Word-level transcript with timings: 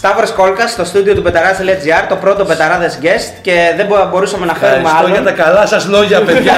Σταύρος 0.00 0.30
Κόλκας 0.32 0.70
στο 0.70 0.84
στούντιο 0.84 1.14
του 1.14 1.22
Πεταράδε.gr, 1.22 2.04
το 2.08 2.16
πρώτο 2.16 2.44
Πεταράδες 2.44 2.98
Guest 3.02 3.32
και 3.42 3.72
δεν 3.76 3.86
μπο- 3.86 4.08
μπορούσαμε 4.10 4.46
να 4.46 4.54
φέρουμε 4.54 4.78
Ευχαριστώ 4.78 4.98
άλλον. 5.06 5.12
για 5.12 5.22
τα 5.22 5.42
καλά 5.42 5.66
σας 5.66 5.86
λόγια, 5.88 6.20
παιδιά. 6.22 6.52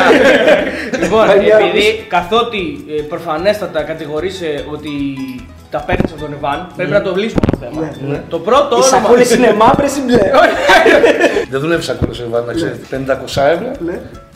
Λοιπόν, 1.02 1.26
Παιδιά, 1.26 1.56
επειδή 1.56 2.04
καθότι 2.08 2.84
ε, 2.98 3.02
προφανέστατα 3.02 3.82
κατηγορείσαι 3.82 4.64
ότι 4.72 4.90
τα 5.70 5.78
παίρνεις 5.86 6.12
από 6.12 6.20
τον 6.20 6.32
Ιβάν, 6.32 6.66
πρέπει 6.76 6.90
να 6.90 7.02
το 7.02 7.14
λύσουμε 7.14 7.40
το 7.50 7.56
θέμα. 7.60 7.90
Το 8.28 8.38
πρώτο 8.38 8.68
Οι 8.68 8.72
όνομα. 8.74 8.86
σακούλες 8.86 9.34
είναι 9.34 9.54
μαύρες 9.54 9.96
ή 9.96 10.00
μπλε. 10.06 10.18
Δεν 11.50 11.60
δουλεύει 11.60 11.82
σακούλα 11.82 12.12
σε 12.14 12.22
Ιβάν, 12.28 12.44
να 12.46 12.52
ξέρετε. 12.52 13.16
500 13.36 13.42
ευρώ 13.52 13.66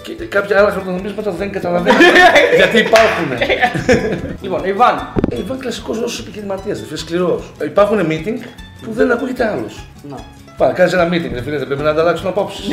και 0.05 0.25
κάποια 0.25 0.59
άλλα 0.59 0.71
χαρτονομίσματα 0.71 1.31
δεν 1.31 1.53
καταλαβαίνω. 1.53 1.97
γιατί 2.57 2.79
υπάρχουν. 2.79 3.29
Λοιπόν, 4.43 4.65
Ιβάν, 4.65 5.13
Ε, 5.31 5.39
Ιβάν 5.39 5.59
κλασικός 5.59 5.99
Ρώσος 6.01 6.21
επιχειρηματία, 6.21 6.75
δεν 6.75 6.99
σκληρός. 6.99 7.53
Υπάρχουν 7.65 8.07
meeting 8.11 8.39
που 8.83 8.93
δεν 8.93 9.11
ακούγεται 9.11 9.47
άλλος. 9.47 9.85
Να. 10.09 10.17
Πάρα, 10.57 10.73
κάνεις 10.73 10.93
ένα 10.93 11.09
meeting, 11.09 11.31
ρε 11.33 11.43
φίλε, 11.43 11.59
δεν 11.59 11.67
πρέπει 11.67 11.83
να 11.83 11.91
ανταλλάξουν 11.91 12.27
απόψεις. 12.29 12.69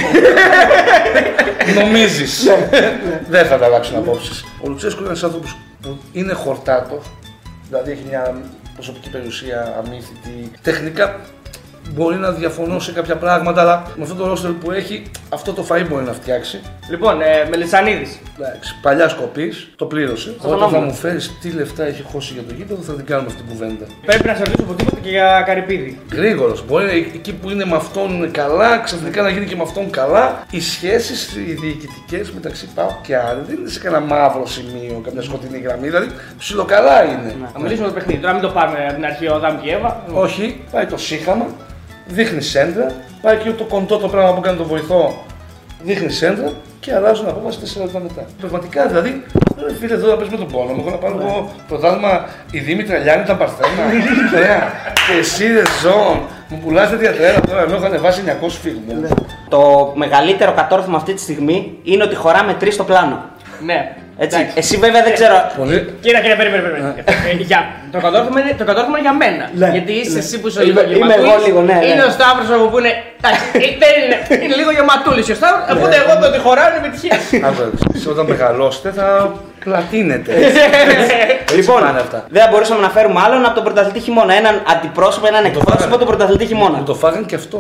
Νομίζεις. 1.80 2.48
δεν 3.30 3.46
θα 3.46 3.56
ανταλλάξουν 3.56 3.96
απόψεις. 3.98 4.44
Ο 4.64 4.70
Λουτσέσκος 4.70 5.00
είναι 5.00 5.08
ένας 5.10 5.24
άνθρωπος 5.24 5.58
που 5.82 5.98
είναι 6.12 6.34
χορτάτος, 6.34 7.06
δηλαδή 7.68 7.92
έχει 7.92 8.04
μια 8.10 8.36
προσωπική 8.74 9.10
περιουσία 9.10 9.84
αμύθιτη. 9.86 10.52
Τεχνικά 10.62 11.20
μπορεί 11.94 12.16
να 12.16 12.32
διαφωνώ 12.32 12.80
σε 12.80 12.92
κάποια 12.92 13.16
πράγματα, 13.16 13.62
αλλά 13.62 13.84
με 13.96 14.04
αυτό 14.04 14.16
το 14.16 14.28
ρόστερ 14.28 14.52
που 14.52 14.72
έχει, 14.72 15.04
αυτό 15.30 15.54
το 15.54 15.66
φαΐ 15.70 15.86
μπορεί 15.90 16.04
να 16.04 16.14
φτιάξει. 16.14 16.60
λοιπόν, 16.90 17.22
ε, 17.22 17.48
Μελισανίδης. 17.50 18.20
Εντάξει, 18.40 18.76
παλιά 18.82 19.16
κοπή, 19.20 19.54
το 19.76 19.86
πλήρωσε. 19.86 20.36
τον 20.42 20.54
Όταν 20.54 20.70
θα 20.70 20.76
νόμο. 20.76 20.86
μου 20.86 20.94
φέρεις 20.94 21.32
τι 21.42 21.50
λεφτά 21.52 21.84
έχει 21.86 22.04
χώσει 22.12 22.34
για 22.34 22.42
το 22.44 22.54
γήπεδο, 22.54 22.82
θα 22.82 22.94
την 22.94 23.06
κάνουμε 23.06 23.28
αυτή 23.28 23.42
την 23.42 23.52
κουβέντα. 23.52 23.86
Πρέπει 24.06 24.28
να 24.28 24.34
σε 24.34 24.44
ρωτήσω 24.44 24.64
οπωσδήποτε 24.64 25.00
και 25.02 25.10
για 25.10 25.44
Καρυπίδη. 25.46 26.00
Γρήγορος. 26.14 26.66
Μπορεί 26.66 27.12
εκεί 27.16 27.34
που 27.34 27.50
είναι 27.50 27.66
με 27.66 27.76
αυτόν 27.76 28.32
καλά, 28.32 28.78
ξαφνικά 28.80 29.22
να 29.22 29.30
γίνει 29.30 29.46
και 29.46 29.56
με 29.56 29.62
αυτόν 29.64 29.90
καλά. 29.90 30.44
Οι 30.52 30.62
σχέσεις 30.62 31.36
οι 31.36 31.54
διοικητικές 31.62 32.32
μεταξύ 32.32 32.68
Πάου 32.76 32.92
και 33.02 33.16
Άρη 33.16 33.40
δεν 33.48 33.58
είναι 33.60 33.70
σε 33.70 33.80
κανένα 33.80 34.06
μαύρο 34.06 34.46
σημείο, 34.48 35.02
κάποια 35.04 35.22
σκοτεινή 35.22 35.58
γραμμή. 35.60 35.88
Δηλαδή 35.88 36.08
ψιλοκαλά 36.38 37.04
είναι. 37.04 37.36
Να 37.54 37.60
μιλήσουμε 37.60 37.88
το 37.88 37.94
παιχνίδι. 37.94 38.20
Τώρα 38.22 38.34
μην 38.34 38.42
το 38.42 38.50
πάρουμε 38.50 38.86
από 38.86 38.94
την 38.94 39.06
αρχή 39.06 39.28
ο 39.28 39.40
Δάμ 39.40 39.60
και 39.62 39.70
η 39.70 39.72
Εύα. 39.72 40.04
Όχι, 40.14 40.62
πάει 40.72 40.86
το 40.86 40.98
σύγχαμα, 40.98 41.46
δείχνει 42.08 42.42
σέντρα, 42.42 42.92
πάει 43.22 43.38
και 43.38 43.52
το 43.52 43.64
κοντό 43.64 43.98
το 43.98 44.08
πράγμα 44.08 44.34
που 44.34 44.42
κάνει 44.42 44.58
το 44.58 44.64
βοηθό, 44.64 45.24
δείχνει 45.84 46.12
σέντρα 46.12 46.52
και 46.80 46.96
αλλάζουν 46.96 47.28
απόφαση 47.28 47.60
4 47.78 47.82
λεπτά 47.82 48.00
μετά. 48.00 48.26
Πραγματικά 48.40 48.88
δηλαδή, 48.88 49.24
ρε 49.68 49.74
φίλε, 49.74 49.94
εδώ 49.94 50.08
να 50.08 50.16
παίζουμε 50.16 50.38
τον 50.38 50.48
πόνο. 50.48 50.76
Εγώ 50.80 50.90
να 50.90 50.96
πάρω 50.96 51.18
εγώ 51.22 51.52
πρωτάθλημα 51.68 52.26
η 52.52 52.60
Δήμητρα 52.60 52.98
Λιάννη 52.98 53.24
ήταν 53.24 53.38
Παρθένα. 53.38 53.84
Ωραία. 54.36 54.72
Και 55.08 55.20
εσύ 55.20 55.48
ρε 55.48 55.62
ζώων, 55.82 56.20
μου 56.50 56.58
πουλάς 56.64 56.90
τέτοια 56.90 57.14
τρέλα 57.14 57.42
τώρα, 57.42 57.62
ενώ 57.62 57.76
έχω 57.76 57.86
ανεβάσει 57.86 58.22
900 58.26 58.48
φίλου. 58.62 58.82
Το 59.50 59.94
μεγαλύτερο 59.96 60.54
κατόρθωμα 60.54 60.98
αυτή 60.98 61.14
τη 61.14 61.22
στιγμή 61.22 61.78
είναι 61.84 62.04
ότι 62.04 62.16
χωράμε 62.16 62.54
τρεις 62.54 62.74
στο 62.74 62.84
πλάνο. 62.84 63.24
Ναι. 63.66 63.96
Έτσι. 64.18 64.38
Εντάξει. 64.38 64.54
Εσύ 64.62 64.78
βέβαια 64.78 65.02
δεν 65.04 65.14
ξέρω. 65.14 65.36
Πολύ. 65.58 65.78
Κύριε, 66.04 66.20
κύριε, 66.24 66.36
περίμενε, 66.36 66.62
περίμενε. 66.68 66.94
Ε, 67.06 67.44
για- 67.52 67.66
Το 67.92 68.00
κατόρθωμα 68.06 68.40
είναι, 68.42 68.54
το 68.62 68.66
κατόρθωμα 68.70 68.98
είναι 69.00 69.08
για 69.10 69.16
μένα. 69.24 69.44
Ναι, 69.62 69.68
Γιατί 69.78 69.92
είσαι 70.02 70.12
ναι. 70.18 70.20
εσύ 70.24 70.36
που 70.40 70.48
είσαι 70.48 70.62
Είμαι- 70.64 70.82
λίγο 70.92 71.06
είμαι 71.06 71.16
γεματούλης. 71.16 71.32
εγώ 71.34 71.46
λίγο, 71.48 71.60
ναι, 71.70 71.74
ναι. 71.82 71.86
Είναι 71.92 72.04
ο 72.10 72.12
Σταύρος 72.18 72.50
εγώ 72.58 72.66
που 72.72 72.78
είναι. 72.82 72.92
εντάξει, 73.20 73.44
ε, 73.66 73.68
δεν 73.84 73.92
είναι, 74.02 74.18
είναι 74.46 74.56
λίγο 74.62 74.72
γεματούλης 74.78 75.26
ο 75.34 75.36
Σταύρος. 75.42 75.64
Οπότε 75.76 75.96
εγώ 76.02 76.12
το 76.22 76.26
ότι 76.32 76.40
χωράω 76.46 76.68
είναι 76.70 76.80
επιτυχία. 76.84 77.16
Άκουσα, 77.48 77.64
όταν 78.14 78.26
μεγαλώσετε 78.32 78.90
θα 78.98 79.08
πλατείνετε. 79.64 80.32
Λοιπόν, 81.58 81.82
πάνε 81.82 82.00
αυτά. 82.00 82.20
δεν 82.30 82.42
θα 82.44 82.48
μπορούσαμε 82.52 82.82
να 82.82 82.90
φέρουμε 82.90 83.20
άλλον 83.26 83.46
από 83.46 83.56
τον 83.56 83.64
πρωταθλητή 83.64 84.00
χειμώνα. 84.00 84.34
Έναν 84.34 84.56
αντιπρόσωπο, 84.74 85.28
έναν 85.28 85.46
εκπρόσωπο 85.46 85.78
φάγανε. 85.78 85.98
του 85.98 86.06
πρωταθλητή 86.06 86.46
χειμώνα. 86.46 86.78
Μου 86.78 86.84
το 86.84 86.96
φάγαν 86.96 87.26
και 87.26 87.36
αυτό. 87.36 87.60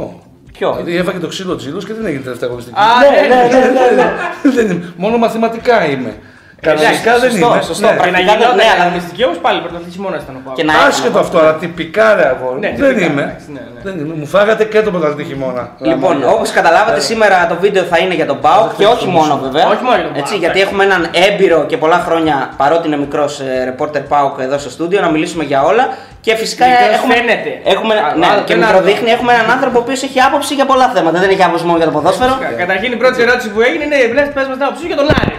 Ποιο; 0.57 0.73
Δηλαδή 0.75 0.97
έφαγε 0.97 1.17
το 1.17 1.27
ξύλο 1.27 1.55
τζίλο 1.55 1.79
και 1.88 1.94
δεν 1.97 2.05
έγινε 2.05 2.22
τελευταία 2.22 2.47
αγωνιστική. 2.49 2.79
Α, 2.79 2.83
Ναι, 3.02 3.09
ναι, 3.22 3.35
ναι, 3.35 3.59
ναι, 3.59 3.95
ναι, 3.95 4.02
ναι. 4.03 4.52
Δεν 4.55 4.66
είμαι. 4.72 4.94
Μόνο 4.95 5.17
μαθηματικά 5.17 5.85
είμαι. 5.85 6.13
Κανονικά 6.61 7.11
δεν 7.19 7.31
σωστό, 7.31 7.47
είμαι. 7.53 7.61
σωστό. 7.61 7.85
Ναι. 7.88 7.91
Και 7.91 7.95
να 7.97 8.01
Πρακτικά 8.11 8.31
γινόταν 8.33 8.55
ναι, 8.55 8.63
αλλά- 8.73 8.83
αγωνιστική 8.85 9.22
όμως 9.27 9.38
πάλι 9.45 9.57
πρωταθλητής 9.66 9.97
μόνο 10.03 10.16
ήταν 10.23 10.35
ο 10.39 10.41
Πάο. 10.45 10.53
Και 10.57 10.63
να 10.69 10.73
Άσχετο 10.88 11.19
αυτό, 11.25 11.38
αλλά 11.41 11.53
τυπικά 11.61 12.05
ρε 12.16 12.25
αγόρι. 12.33 12.59
Ναι, 12.59 12.73
δεν 12.77 12.88
τυπικά, 12.89 13.05
είμαι. 13.11 13.22
εντάξει, 13.22 13.45
ναι, 13.55 13.61
ναι. 13.73 13.79
Δεν 13.85 13.94
είμαι. 13.99 14.13
Μου 14.22 14.27
φάγατε 14.35 14.63
και 14.71 14.81
το 14.81 14.89
πρωταθλητή 14.91 15.23
χειμώνα. 15.29 15.63
Λοιπόν, 15.79 16.11
Λαμόγια. 16.11 16.27
όπως 16.35 16.50
καταλάβατε, 16.51 17.00
σήμερα 17.09 17.35
το 17.51 17.55
βίντεο 17.63 17.83
θα 17.91 17.97
είναι 18.03 18.13
για 18.13 18.25
τον 18.31 18.39
Πάο 18.45 18.61
και 18.77 18.85
όχι 18.85 19.07
μόνο 19.07 19.33
βέβαια. 19.44 19.66
Όχι 19.73 19.83
μόνο 19.88 19.95
για 19.95 20.05
τον 20.09 20.16
Έτσι, 20.16 20.31
ΠΑΟΚ, 20.31 20.41
γιατί 20.44 20.57
ναι. 20.59 20.66
έχουμε 20.66 20.83
έναν 20.83 21.01
έμπειρο 21.27 21.59
και 21.69 21.77
πολλά 21.77 22.00
χρόνια, 22.07 22.35
παρότι 22.57 22.88
είναι 22.88 22.97
μικρός 22.97 23.41
ρεπόρτερ 23.63 24.01
Πάοκ 24.01 24.39
εδώ 24.39 24.57
στο 24.57 24.69
στούντιο, 24.69 25.01
να 25.01 25.09
μιλήσουμε 25.09 25.44
για 25.44 25.61
όλα. 25.63 25.83
Και 26.21 26.35
φυσικά 26.35 26.65
Μικρός 26.67 26.87
έχουμε, 26.97 27.13
φαίνεται. 27.15 27.51
έχουμε, 27.63 27.93
Α, 27.95 28.15
ναι, 28.17 28.25
άλλο 28.31 28.41
και 28.43 28.53
το 28.53 28.59
ένα 28.59 28.65
μικροδείχνει, 28.67 29.07
άλλο. 29.09 29.15
έχουμε 29.17 29.31
έναν 29.33 29.49
άνθρωπο 29.55 29.77
ο 29.77 29.81
οποίος 29.81 30.03
έχει 30.03 30.19
άποψη 30.19 30.53
για 30.53 30.65
πολλά 30.65 30.87
θέματα. 30.95 31.19
Δεν 31.19 31.29
έχει 31.29 31.43
άποψη 31.43 31.65
μόνο 31.65 31.77
για 31.77 31.85
το 31.85 31.91
ποδόσφαιρο. 31.91 32.37
Κα- 32.41 32.47
Καταρχήν 32.63 32.91
η 32.91 32.95
πρώτη 32.95 33.21
ερώτηση 33.21 33.49
που 33.53 33.61
έγινε 33.61 33.83
είναι: 33.85 33.97
Βλέπει, 34.13 34.31
πες 34.37 34.45
μας 34.47 34.55
την 34.57 34.63
άποψή 34.65 34.81
σου 34.81 34.87
για 34.87 34.95
τον 35.01 35.07
Άρη. 35.19 35.35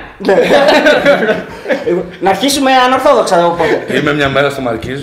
να 2.21 2.31
αρχίσουμε 2.31 2.71
ανορθόδοξα 2.73 3.47
οπότε. 3.47 3.87
Είμαι 3.99 4.13
μια 4.15 4.29
μέρα 4.29 4.51
στο 4.51 4.61
Μαρκίζ. 4.61 5.03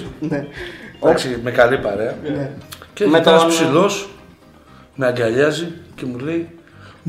Εντάξει, 1.03 1.39
με 1.43 1.51
καλή 1.51 1.77
παρέα. 1.77 2.13
Και 2.93 3.03
Με 3.05 3.09
με 3.09 3.19
τον- 3.19 3.37
τον 3.37 3.47
ψηλός, 3.47 4.09
με 4.95 5.05
αγκαλιάζει 5.07 5.67
και 5.95 6.05
μου 6.05 6.17
λέει 6.17 6.49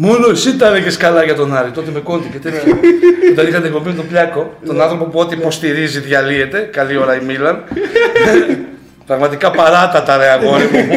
Μόνο 0.03 0.31
εσύ 0.31 0.56
τα 0.56 0.66
έλεγες 0.66 0.97
καλά 0.97 1.25
για 1.25 1.34
τον 1.34 1.56
Άρη. 1.56 1.71
Τότε 1.71 1.91
με 1.91 2.00
κόντι 2.00 2.28
και 2.28 2.38
τέλεια. 2.38 2.61
Όταν 3.33 3.47
είχατε 3.47 3.66
εκπομπή 3.66 3.88
με 3.88 3.94
τον 3.94 4.06
Πλιάκο, 4.09 4.55
τον 4.66 4.81
άνθρωπο 4.81 5.05
που 5.05 5.19
ό,τι 5.19 5.34
υποστηρίζει 5.34 6.00
διαλύεται. 6.00 6.59
Καλή 6.59 6.97
ώρα 6.97 7.21
η 7.21 7.25
Μίλαν. 7.25 7.65
Πραγματικά 9.10 9.50
παράτατα 9.50 10.16
ρε 10.16 10.28
αγόρι 10.28 10.65
μου. 10.72 10.94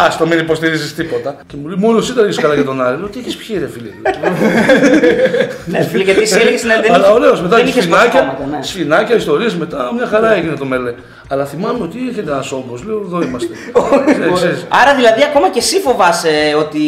Α 0.00 0.08
το 0.18 0.26
μην 0.26 0.38
υποστηρίζεις 0.38 0.94
τίποτα. 0.94 1.36
Και 1.46 1.56
μου 1.60 1.66
λέει 1.68 1.76
Μόνος 1.78 2.04
εσύ 2.04 2.14
τα 2.14 2.20
έλεγε 2.20 2.40
καλά 2.40 2.54
για 2.54 2.64
τον 2.64 2.82
Άρη. 2.82 2.96
Λέω 2.98 3.06
Τι 3.08 3.18
έχεις 3.18 3.36
πιει, 3.36 3.56
ρε 3.58 3.66
φίλε. 3.68 3.88
ναι, 5.66 5.82
φίλε, 5.82 6.02
γιατί 6.02 6.20
εσύ 6.20 6.38
έλεγες 6.40 6.62
να 6.64 6.80
δεν 6.80 6.92
Αλλά 6.94 7.04
είχε- 7.04 7.14
ωραίος 7.14 7.40
μετά 7.42 7.56
δεν 7.56 7.64
και 7.64 7.70
είχες 7.70 7.82
σφινάκια, 7.82 8.10
προσχώματα, 8.10 8.56
ναι. 8.56 8.62
σφινάκια, 8.62 9.16
ιστορίες 9.16 9.54
μετά. 9.54 9.90
Μια 9.94 10.06
χαρά 10.06 10.34
έγινε 10.34 10.54
το 10.56 10.64
μελέ. 10.64 10.94
Αλλά 11.28 11.44
θυμάμαι 11.44 11.78
ότι 11.82 11.98
έρχεται 12.08 12.30
ένας 12.30 12.52
όγκος. 12.52 12.84
Λέω 12.84 13.02
εδώ 13.06 13.22
είμαστε. 13.22 13.48
Ε, 14.28 14.32
ξέρεις, 14.34 14.66
Άρα 14.68 14.94
δηλαδή 14.94 15.22
ακόμα 15.22 15.50
και 15.50 15.58
εσύ 15.58 15.80
φοβάσαι 15.80 16.54
ότι 16.58 16.80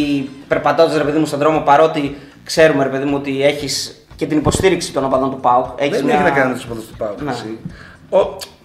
περπατώντας 0.48 0.96
ρε 0.96 1.02
παιδί 1.04 1.18
μου 1.18 1.26
στον 1.26 1.38
δρόμο 1.38 1.60
παρότι 1.60 2.16
ξέρουμε 2.44 2.82
ρε 2.82 2.88
παιδί 2.90 3.04
μου 3.04 3.14
ότι 3.16 3.42
έχεις 3.44 4.04
και 4.16 4.26
την 4.26 4.38
υποστήριξη 4.38 4.92
των 4.92 5.04
οπαδών 5.04 5.30
του 5.30 5.40
ΠΑΟΚ. 5.40 5.66
Έχεις 5.76 5.96
Δεν 5.96 6.04
μια... 6.04 6.14
έχει 6.14 6.22
να 6.22 6.30
κάνει 6.30 6.48
με 6.48 6.54
τους 6.54 6.64
υποδού 6.64 6.80
του 6.80 6.96
Πάου. 6.98 7.14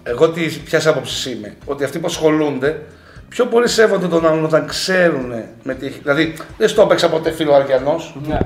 Να. 0.04 0.10
εσύ. 0.10 0.16
Ο- 0.18 0.24
Εγώ 0.24 0.30
τι, 0.30 0.44
ποιας 0.64 0.86
άποψης 0.86 1.26
είμαι. 1.26 1.56
Ότι 1.64 1.84
αυτοί 1.84 1.98
που 1.98 2.06
ασχολούνται 2.06 2.80
πιο 3.28 3.46
πολύ 3.46 3.68
σέβονται 3.68 4.06
τον 4.08 4.26
άλλον 4.26 4.44
όταν 4.44 4.66
ξέρουν 4.66 5.32
με 5.62 5.74
τι 5.74 5.86
έχει. 5.86 5.98
Δηλαδή 6.02 6.34
δεν 6.58 6.68
στο 6.68 6.82
έπαιξα 6.82 7.08
ποτέ 7.08 7.30
φίλο 7.30 7.54
Αριανό. 7.54 8.00
Ναι. 8.26 8.38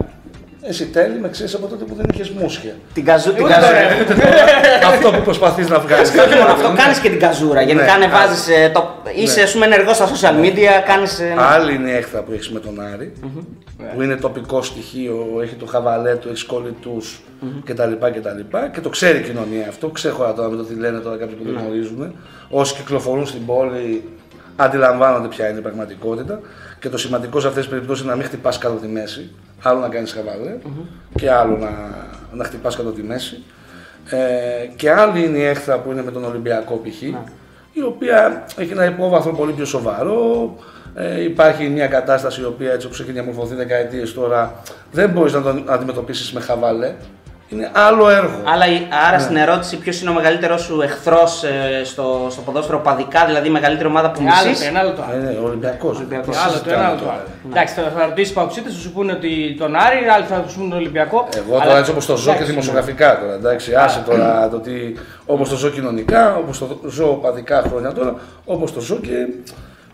Εσύ 0.69 0.87
τέλει 0.87 1.19
με 1.19 1.29
ξέρεις 1.29 1.55
από 1.55 1.67
τότε 1.67 1.85
που 1.85 1.95
δεν 1.95 2.07
είχες 2.15 2.31
μουσια. 2.31 2.75
Την 2.95 3.05
καζού... 3.05 3.33
την 3.35 3.45
Ούτε 3.45 3.53
καζού... 3.53 3.67
τώρα. 3.67 3.79
Αυτό 4.93 5.11
που 5.11 5.21
προσπαθείς 5.25 5.69
να 5.69 5.79
βγάλεις. 5.79 6.11
Και 6.11 6.21
όχι 6.21 6.35
μόνο 6.39 6.53
αυτό, 6.53 6.73
κάνεις 6.77 6.99
και 6.99 7.09
την 7.09 7.19
καζούρα. 7.19 7.63
Γενικά 7.63 7.85
Ναι. 7.85 7.91
ανεβάζει. 8.05 8.71
Το... 8.73 8.95
Είσαι 9.17 9.43
ας 9.43 9.53
πούμε 9.53 9.65
ενεργός 9.67 9.97
στα 9.97 10.09
social 10.09 10.45
media, 10.45 10.71
κάνεις. 10.87 11.21
Άλλη 11.37 11.75
είναι 11.75 11.91
η 11.91 11.95
έκθρα 11.95 12.23
που 12.23 12.33
έχεις 12.33 12.51
με 12.51 12.61
τον 12.61 12.81
αρη 12.81 13.13
που 13.95 14.03
είναι 14.03 14.17
τοπικό 14.17 14.63
στοιχείο, 14.63 15.27
έχει 15.43 15.55
το 15.55 15.67
χαβαλέ 15.67 16.15
του, 16.15 16.29
έχει 16.29 16.47
κολλητού 16.47 16.97
κτλ, 17.65 17.93
κτλ. 17.93 18.57
Και 18.73 18.81
το 18.81 18.89
ξέρει 18.89 19.19
η 19.19 19.23
κοινωνία 19.23 19.69
αυτό. 19.69 19.89
Ξέχωρα 19.89 20.33
τώρα 20.33 20.49
με 20.49 20.57
το 20.57 20.63
τι 20.65 20.75
λένε 20.75 20.99
τώρα 20.99 21.17
κάποιοι 21.17 21.35
που 21.35 21.45
δεν 21.45 21.59
γνωρίζουν. 21.63 22.15
Όσοι 22.51 22.75
κυκλοφορούν 22.75 23.27
στην 23.27 23.47
πόλη 23.47 24.09
αντιλαμβάνονται 24.57 25.29
ποια 25.29 25.49
είναι 25.49 25.59
η 25.59 25.63
πραγματικότητα. 25.63 26.41
Και 26.81 26.89
το 26.89 26.99
σημαντικό 26.99 27.41
σε 27.41 27.47
αυτές 27.47 27.63
τις 27.63 27.73
περιπτώσεις 27.73 28.03
είναι 28.03 28.11
να 28.13 28.17
μην 28.17 28.27
χτυπάς 28.27 28.59
κάτω 28.59 28.75
τη 28.75 28.87
μέση. 28.87 29.31
Άλλο 29.63 29.81
να 29.81 29.89
κάνεις 29.89 30.13
χαβαλέ 30.13 30.57
και 31.15 31.31
άλλο 31.31 31.57
να, 31.57 31.71
να 32.33 32.45
χτυπάς 32.45 32.77
κάτω 32.77 32.91
τη 32.91 33.03
μέση. 33.03 33.43
Ε, 34.11 34.67
και 34.77 34.91
άλλη 34.91 35.25
είναι 35.25 35.39
η 35.39 35.45
έκθρα 35.45 35.79
που 35.79 35.91
είναι 35.91 36.03
με 36.03 36.11
τον 36.11 36.25
Ολυμπιακό 36.25 36.81
π.χ. 36.85 37.03
η 37.73 37.83
οποία 37.87 38.45
έχει 38.57 38.73
ένα 38.73 38.85
υπόβαθρο 38.85 39.33
πολύ 39.33 39.53
πιο 39.53 39.65
σοβαρό. 39.65 40.55
Ε, 40.95 41.23
υπάρχει 41.23 41.69
μια 41.69 41.87
κατάσταση 41.87 42.41
η 42.41 42.45
οποία 42.45 42.73
έτσι 42.73 42.87
όπως 42.87 43.01
έχει 43.01 43.13
διαμορφωθεί 43.13 43.55
δεκαετίες 43.55 44.15
τώρα 44.15 44.63
δεν 44.93 45.11
μπορείς 45.11 45.33
να 45.33 45.43
τον 45.43 45.65
αντιμετωπίσεις 45.67 46.33
με 46.33 46.41
χαβαλέ. 46.41 46.95
Είναι 47.49 47.71
άλλο 47.73 48.11
έργο. 48.11 48.41
Αλλά 48.45 48.67
η- 48.67 48.87
άρα 49.09 49.17
Ναι. 49.17 49.23
στην 49.23 49.37
ερώτηση, 49.37 49.77
ποιος 49.79 50.01
είναι 50.01 50.11
ο 50.11 50.13
μεγαλύτερος 50.13 50.63
σου 50.63 50.81
εχθρός 50.81 51.45
στο, 51.85 52.27
στο 52.31 52.41
ποδόσφαιρο 52.41 52.79
παδικά, 52.79 53.25
δηλαδή 53.27 53.49
η 53.49 53.51
μεγαλύτερη 53.51 53.89
ομάδα 53.89 54.11
που 54.11 54.21
Είναι 54.21 54.31
άλλο 54.33 54.43
το 54.43 54.49
μισεί. 54.49 54.67
ένα, 54.67 54.79
άλλο 54.81 54.93
το 54.93 55.03
άλλο. 55.09 55.17
Ε, 55.17 55.31
ναι, 55.33 55.39
Ολυμπιακός. 55.45 55.97
Ολυμπιακός. 55.97 56.35
Δεν 56.35 56.45
Άλλο 56.45 56.53
το 56.53 56.59
συζητάμε 56.59 56.77
ένα, 56.83 56.87
άλλο 56.89 56.97
το 56.99 57.03
τώρα. 57.05 57.15
άλλο. 57.17 57.27
Εντάξει, 57.51 57.75
θα 57.75 57.83
θα 57.99 58.07
ρωτήσει 58.07 58.33
παουξίτε, 58.33 58.69
θα 58.71 58.79
σου 58.79 58.93
πούνε 58.93 59.13
ότι 59.13 59.57
τον 59.59 59.75
Άρη, 59.77 59.97
άλλοι 60.15 60.25
θα 60.25 60.45
σου 60.49 60.57
πούνε 60.59 60.69
τον 60.69 60.79
Ολυμπιακό. 60.79 61.29
Εγώ 61.37 61.55
Αλλά- 61.55 61.65
τώρα 61.65 61.79
έτσι 61.79 61.91
όπως 61.91 62.07
το 62.07 62.17
ζω 62.17 62.25
και 62.25 62.31
εντάξει, 62.31 62.51
δημοσιογραφικά 62.51 63.19
τώρα, 63.21 63.33
εντάξει, 63.35 63.75
άσε 63.75 64.03
τώρα 64.07 64.49
το 64.51 64.57
ότι 64.57 64.99
όπως 65.27 65.49
το 65.49 65.57
ζω 65.57 65.69
κοινωνικά, 65.69 66.37
όπως 66.37 66.59
το 66.59 66.81
ζω 66.89 67.07
παδικά 67.07 67.63
χρόνια 67.69 67.93
τώρα, 67.93 68.15
όπως 68.45 68.73
το 68.73 68.81
ζω 68.81 68.97
και 68.97 69.17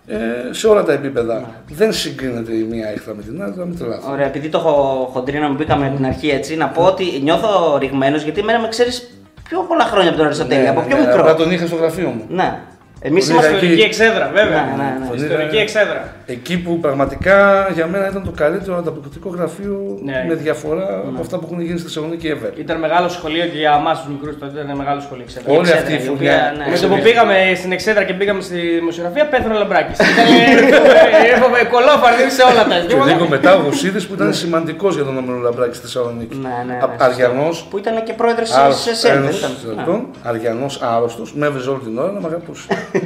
ε, 0.06 0.16
σε 0.50 0.66
όλα 0.66 0.84
τα 0.84 0.92
επίπεδα. 0.92 1.50
Δεν 1.68 1.92
συγκρίνεται 1.92 2.52
η 2.52 2.62
μία 2.62 2.88
έχθρα 2.88 3.14
με 3.14 3.22
την 3.22 3.42
άλλη, 3.42 3.54
να 3.56 3.64
μην 3.64 3.78
τρελαθώ. 3.78 4.10
Ωραία, 4.10 4.26
επειδή 4.26 4.48
το 4.48 4.58
έχω 4.58 5.08
χοντρεί 5.12 5.38
να 5.38 5.48
μου 5.48 5.54
μπήκαμε 5.54 5.86
από 5.86 5.96
την 5.96 6.06
αρχή 6.06 6.28
έτσι, 6.28 6.56
να 6.56 6.68
πω 6.68 6.82
ότι 6.82 7.04
νιώθω 7.22 7.78
ρηγμένος 7.78 8.22
γιατί 8.22 8.40
εμένα 8.40 8.60
με 8.60 8.68
ξέρεις 8.68 9.10
πιο 9.48 9.60
πολλά 9.68 9.84
χρόνια 9.84 10.08
από 10.08 10.18
τον 10.18 10.26
Αριστοτέλη, 10.26 10.68
από 10.68 10.80
πιο 10.80 10.96
ναι, 10.96 11.06
μικρό. 11.06 11.20
απλά 11.20 11.34
τον 11.34 11.50
είχα 11.50 11.66
στο 11.66 11.76
γραφείο 11.76 12.08
μου. 12.08 12.24
Ναι. 12.28 12.58
Εμείς 13.04 13.22
Τον 13.26 13.32
είμαστε. 13.34 13.50
είδα 13.50 13.58
εκεί. 13.58 13.66
Ιστορική 13.66 13.86
εξέδρα, 13.90 14.30
βέβαια. 14.38 14.62
Ναι, 14.64 14.82
ναι, 14.82 14.88
ναι. 15.00 15.06
Τον 15.08 15.16
Ιστορική 15.16 15.54
είδα- 15.54 15.60
εξέδρα. 15.66 16.00
Εκεί 16.26 16.58
που 16.58 16.78
πραγματικά 16.80 17.36
για 17.76 17.86
μένα 17.86 18.08
ήταν 18.08 18.22
το 18.24 18.30
καλύτερο 18.42 18.76
ανταποκριτικό 18.76 19.28
γραφείο 19.36 19.98
Ναι. 20.04 20.24
με 20.28 20.34
διαφορά 20.34 20.88
από 21.10 21.20
αυτά 21.20 21.38
που 21.38 21.44
έχουν 21.48 21.60
γίνει 21.60 21.78
στη 21.78 21.86
Θεσσαλονίκη 21.88 22.26
ever. 22.36 22.58
Ήταν 22.58 22.78
μεγάλο 22.78 23.08
σχολείο 23.08 23.44
και 23.52 23.58
για 23.58 23.76
εμάς 23.80 23.96
τους 24.00 24.08
μικρούς 24.12 24.38
τότε 24.38 24.60
ήταν 24.60 24.76
μεγάλο 24.76 25.00
σχολείο 25.00 25.24
εξέδρα. 25.28 25.48
Όλη 25.52 25.60
Εξέδρα, 25.60 25.80
αυτή 25.82 25.92
η 25.92 25.96
η 25.96 26.06
φουρνιά. 26.06 26.34
οποία, 26.34 26.54
ναι. 26.58 26.70
Με 26.72 26.76
το 26.78 26.86
που 26.88 26.98
πήγαμε 27.06 27.34
στην 27.60 27.72
εξέδρα 27.72 28.02
και 28.08 28.14
πήγαμε 28.20 28.40
στη 28.48 28.58
δημοσιογραφία, 28.80 29.24
πέθανε 29.32 29.54
ο 29.54 29.58
Λαμπράκης. 29.62 29.98
Ήταν 31.26 31.40
κολόφαρδι 31.74 32.30
σε 32.36 32.42
όλα 32.50 32.62
τα 32.70 32.76
Και 32.80 32.94
λίγο 32.94 33.04
ζητήματα. 33.06 33.28
μετά 33.36 33.50
ο 33.56 33.60
Γουσίδης 33.64 34.06
που 34.06 34.14
ήταν 34.14 34.34
σημαντικός 34.34 34.94
για 34.94 35.04
τον 35.04 35.16
Όμιλο 35.18 35.36
Λαμπράκη 35.46 35.74
στη 35.74 35.82
Θεσσαλονίκη. 35.86 36.36
Ναι, 36.36 36.48
ναι, 36.66 36.72
ναι, 36.74 36.94
Αριανός. 37.06 37.66
Που 37.70 37.78
ήταν 37.78 38.02
και 38.06 38.12
πρόεδρος 38.12 38.48
της 38.50 38.86
ΕΣΕ, 38.86 39.12
δεν 39.12 39.30
ήταν; 39.76 40.06
Αριανός 40.22 40.82
άρρωστος, 40.82 41.34
με 41.34 41.46
έβριζε 41.46 41.70
όλη 41.70 41.80
την 41.80 41.98
ώρα 41.98 42.10
να 42.12 42.20
με 42.20 42.26
αγαπούσε. 42.26 42.66
Ναι. 42.92 43.00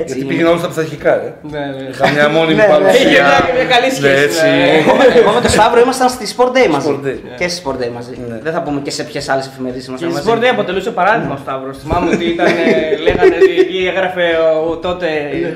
Έτσι 0.00 0.04
Γιατί 0.06 0.18
είναι. 0.20 0.28
πήγαινα 0.28 0.48
όλα 0.50 0.58
στα 0.58 0.68
πειθαρχικά, 0.68 1.12
ε. 1.24 1.34
Ναι, 1.50 1.58
ναι. 1.58 1.88
Είχα 1.90 2.04
μια 2.16 2.28
μόνιμη 2.28 2.54
Ναι, 2.54 2.62
ναι. 2.62 2.68
παρουσία. 2.72 3.00
Είχε 3.00 3.08
μια- 3.10 3.54
μια 3.58 3.66
καλή 3.74 3.88
σχέση, 3.96 4.14
Ναι, 4.14 4.20
έτσι. 4.26 4.44
ναι. 4.46 4.68
Εγώ, 4.80 4.92
εγώ 5.20 5.30
με 5.36 5.40
τον 5.44 5.50
Σταύρο 5.56 5.80
ήμασταν 5.86 6.08
στη 6.16 6.24
Sport 6.36 6.52
Day 6.56 6.66
μαζί. 6.74 6.88
Sport 6.90 7.06
Day. 7.06 7.18
Και 7.38 7.48
στη 7.48 7.58
Sport 7.64 7.78
Day 7.82 7.90
μαζί. 7.98 8.12
Ναι. 8.28 8.36
Δεν 8.46 8.52
θα 8.56 8.60
πούμε 8.64 8.78
και 8.86 8.90
σε 8.98 9.02
ποιες 9.08 9.24
άλλες 9.32 9.46
εφημερίδες 9.50 9.84
Και 9.84 9.90
ήμασταν 9.90 10.10
στη 10.10 10.18
μαζί. 10.20 10.26
Sport 10.30 10.40
Day 10.44 10.50
αποτελούσε 10.56 10.90
παράδειγμα 11.00 11.34
ο 11.38 11.40
Σταύρος. 11.44 11.76
Θυμάμαι 11.82 12.08
ότι 12.14 12.24
ήταν, 12.34 12.46
ε, 12.46 12.96
λέγανε 13.06 13.34
ότι 13.40 13.52
εκεί 13.64 13.78
έγραφε 13.92 14.24
ο 14.68 14.76
τότε 14.86 15.06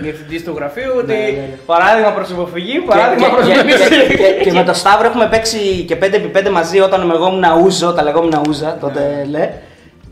διευθυντής 0.05 0.41
του 0.45 0.53
γραφείου 0.59 0.93
ότι 1.03 1.13
Ναι, 1.13 1.19
ναι, 1.19 1.43
ναι. 1.51 1.57
παράδειγμα 1.73 2.11
προς 2.17 2.29
υποφυγή, 2.31 2.73
Και- 2.79 2.87
παράδειγμα 2.93 3.27
και- 3.29 3.35
προς 3.35 3.47
και- 3.49 3.57
μίμηση. 3.59 3.89
και- 3.89 4.17
και- 4.23 4.43
Και 4.45 4.53
με 4.59 4.63
τον 4.69 4.75
Σταύρο 4.83 5.07
έχουμε 5.11 5.27
παίξει 5.33 5.59
και 5.89 5.97
5x5 6.03 6.51
μαζί 6.59 6.79
όταν 6.81 7.11
εγώ 7.15 7.27
ήμουν 7.33 7.45
ούζο, 7.65 7.89
τα 7.93 8.03
λεγόμενα 8.03 8.41
ούζα 8.49 8.71
τότε 8.81 9.01
λέ. 9.35 9.45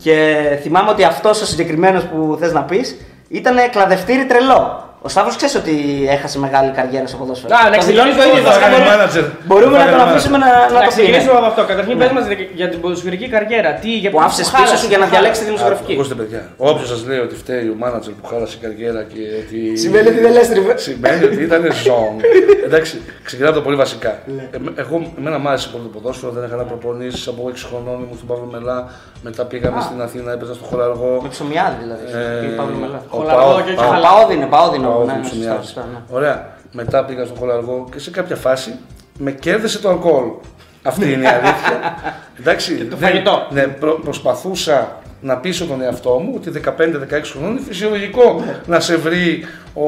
Και 0.03 0.37
θυμάμαι 0.61 0.89
ότι 0.89 1.03
αυτός 1.03 1.41
ο 1.41 1.45
συγκεκριμένος 1.45 2.03
που 2.03 2.37
θες 2.39 2.51
να 2.53 2.63
πεις 2.63 2.97
ήταν 3.27 3.55
κλαδευτήρι 3.71 4.25
τρελό. 4.25 4.83
Ο 5.07 5.09
Σταύρος 5.15 5.35
ξέρεις 5.39 5.55
ότι 5.61 5.73
έχασε 6.15 6.37
μεγάλη 6.45 6.69
καριέρα 6.77 7.07
στο 7.11 7.17
ποδόσφαιρο. 7.21 7.49
Α, 7.55 7.59
να 7.63 7.71
Το 7.71 7.77
ξεκινήσουμε 7.83 8.13
δηλώνει 8.13 8.31
το 8.31 8.37
ίδιο. 8.37 8.43
το 8.49 8.51
Θα 8.55 8.59
κάνει 8.63 8.75
μπορούμε- 8.75 8.95
manager. 9.01 9.25
Μπορούμε 9.49 9.75
Θα 9.77 9.83
να 9.83 9.89
τον 9.91 9.99
κάνει 9.99 10.09
αφήσουμε 10.11 10.37
να, 10.43 10.49
να 10.51 10.59
Να 10.75 10.79
το 10.85 10.89
πει. 10.89 10.93
ξεκινήσουμε 10.95 11.35
από 11.41 11.47
αυτό. 11.51 11.61
Καταρχήν, 11.71 11.93
Ναι. 11.97 12.01
πες 12.03 12.11
μας 12.17 12.25
για 12.59 12.67
την 12.71 12.79
ποδοσφαιρική 12.83 13.27
καριέρα. 13.35 13.69
Τι, 13.83 13.91
για 14.03 14.09
Που 14.13 14.19
άφησες 14.25 14.47
πίσω 14.57 14.75
σου 14.81 14.87
για 14.91 14.99
να 15.03 15.05
διαλέξεις 15.11 15.39
τη 15.41 15.45
δημοσιογραφική. 15.49 15.93
Ακούστε, 15.97 16.15
παιδιά. 16.19 16.41
Όποιος 16.71 16.87
σας 16.93 17.01
λέει 17.09 17.19
ότι 17.27 17.35
φταίει 17.41 17.65
ο 17.73 17.75
μάνατζερ 17.83 18.13
που 18.17 18.25
χάλασε 18.31 18.53
η 18.59 18.61
καριέρα 18.65 19.01
και 19.11 19.21
ότι. 19.41 19.59
Σημαίνει 19.83 20.07
ότι 20.11 20.19
δεν 20.25 20.31
λες 20.37 20.47
τριβέ. 20.51 20.73
Σημαίνει 20.87 21.21
ότι 21.29 21.39
ήταν 21.49 21.61
ζώων. 21.85 22.15
Εντάξει, 22.67 22.93
ξεκινάω 23.27 23.49
από 23.51 23.59
τα 23.59 23.65
πολύ 23.67 23.77
βασικά. 23.85 24.11
Ε, 24.55 24.57
εγώ, 24.83 24.95
εμένα 25.19 25.37
μου 25.41 25.47
άρεσε 25.51 25.67
πολύ 25.73 25.83
το 25.87 25.91
ποδόσφαιρο, 25.95 26.31
δεν 26.37 26.43
έκανα 26.47 26.63
προπονήσεις 26.71 27.23
από 27.31 27.41
6 27.53 27.65
χρονών, 27.69 27.97
ήμουν 28.03 28.15
στον 28.19 28.27
Παύλο 28.31 28.47
Μελά. 28.53 28.79
Μετά 29.27 29.41
πήγαμε 29.51 29.79
στην 29.87 30.01
Αθήνα, 30.05 30.29
έπαιζα 30.35 30.53
στο 30.57 30.65
χωραργό. 30.69 31.11
Με 31.25 31.29
ψωμιάδι 31.35 31.75
δηλαδή. 31.83 32.03
Ε, 32.19 32.41
και 32.43 32.47
Παύλο 32.59 32.77
Μελά. 32.83 32.99
ο 33.13 33.17
Χολαργό 33.17 33.41
Πάο- 33.51 33.61
και 33.67 33.73
όχι 34.97 35.05
Πάο- 35.05 35.05
χαλά. 35.05 35.05
Παόδινε, 35.05 35.05
παόδινε. 35.05 35.05
Πάω 35.05 35.05
Ναι, 35.05 35.11
που 35.13 35.17
ναι, 35.17 35.23
σωστά, 35.23 35.35
ψωμιάζει. 35.37 35.65
σωστά, 35.65 35.87
ναι. 35.91 36.15
Ωραία. 36.17 36.55
Μετά 36.71 37.05
πήγα 37.05 37.25
στο 37.25 37.35
χωραργό 37.39 37.87
και 37.91 37.99
σε 37.99 38.11
κάποια 38.11 38.35
φάση 38.35 38.75
με 39.17 39.31
κέρδισε 39.31 39.79
το 39.79 39.89
αλκοόλ. 39.89 40.25
Αυτή 40.83 41.11
είναι 41.11 41.23
η 41.23 41.27
αλήθεια. 41.27 41.95
Εντάξει, 42.39 42.75
το 42.75 42.95
δεν- 42.95 43.09
φαγητό. 43.09 43.47
Ναι, 43.49 43.61
προ- 43.61 43.99
προσπαθούσα 44.03 44.95
να 45.21 45.37
πείσω 45.37 45.65
τον 45.65 45.81
εαυτό 45.81 46.09
μου 46.19 46.33
ότι 46.35 46.49
15-16 46.49 47.31
χρονών 47.31 47.51
είναι 47.51 47.61
φυσιολογικό 47.67 48.43
να 48.65 48.79
σε 48.79 48.95
βρει 48.95 49.45
ο 49.73 49.83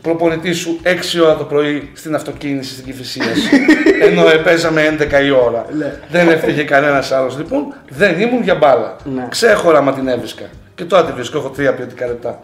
προπονητής 0.00 0.58
σου 0.58 0.80
6 0.82 1.22
ώρα 1.22 1.36
το 1.36 1.44
πρωί 1.44 1.90
στην 1.94 2.14
αυτοκίνηση 2.14 2.72
στην 2.72 2.84
Κυφυσία 2.84 3.22
σου. 3.24 3.48
ενώ 4.08 4.22
παίζαμε 4.44 4.96
11 5.00 5.24
η 5.24 5.30
ώρα. 5.30 5.64
δεν 6.10 6.28
έφυγε 6.28 6.62
κανένας 6.62 7.12
άλλος. 7.12 7.36
Λοιπόν, 7.36 7.74
δεν 7.88 8.20
ήμουν 8.20 8.42
για 8.42 8.54
μπάλα. 8.54 8.96
Ναι. 9.04 9.26
Ξέχωρα 9.30 9.80
μα 9.80 9.92
την 9.92 10.08
έβρισκα. 10.08 10.44
Και 10.74 10.84
τώρα 10.84 11.04
τη 11.04 11.12
βρίσκω, 11.12 11.38
έχω 11.38 11.48
τρία 11.48 11.74
ποιοτικά 11.74 12.06
λεπτά. 12.06 12.42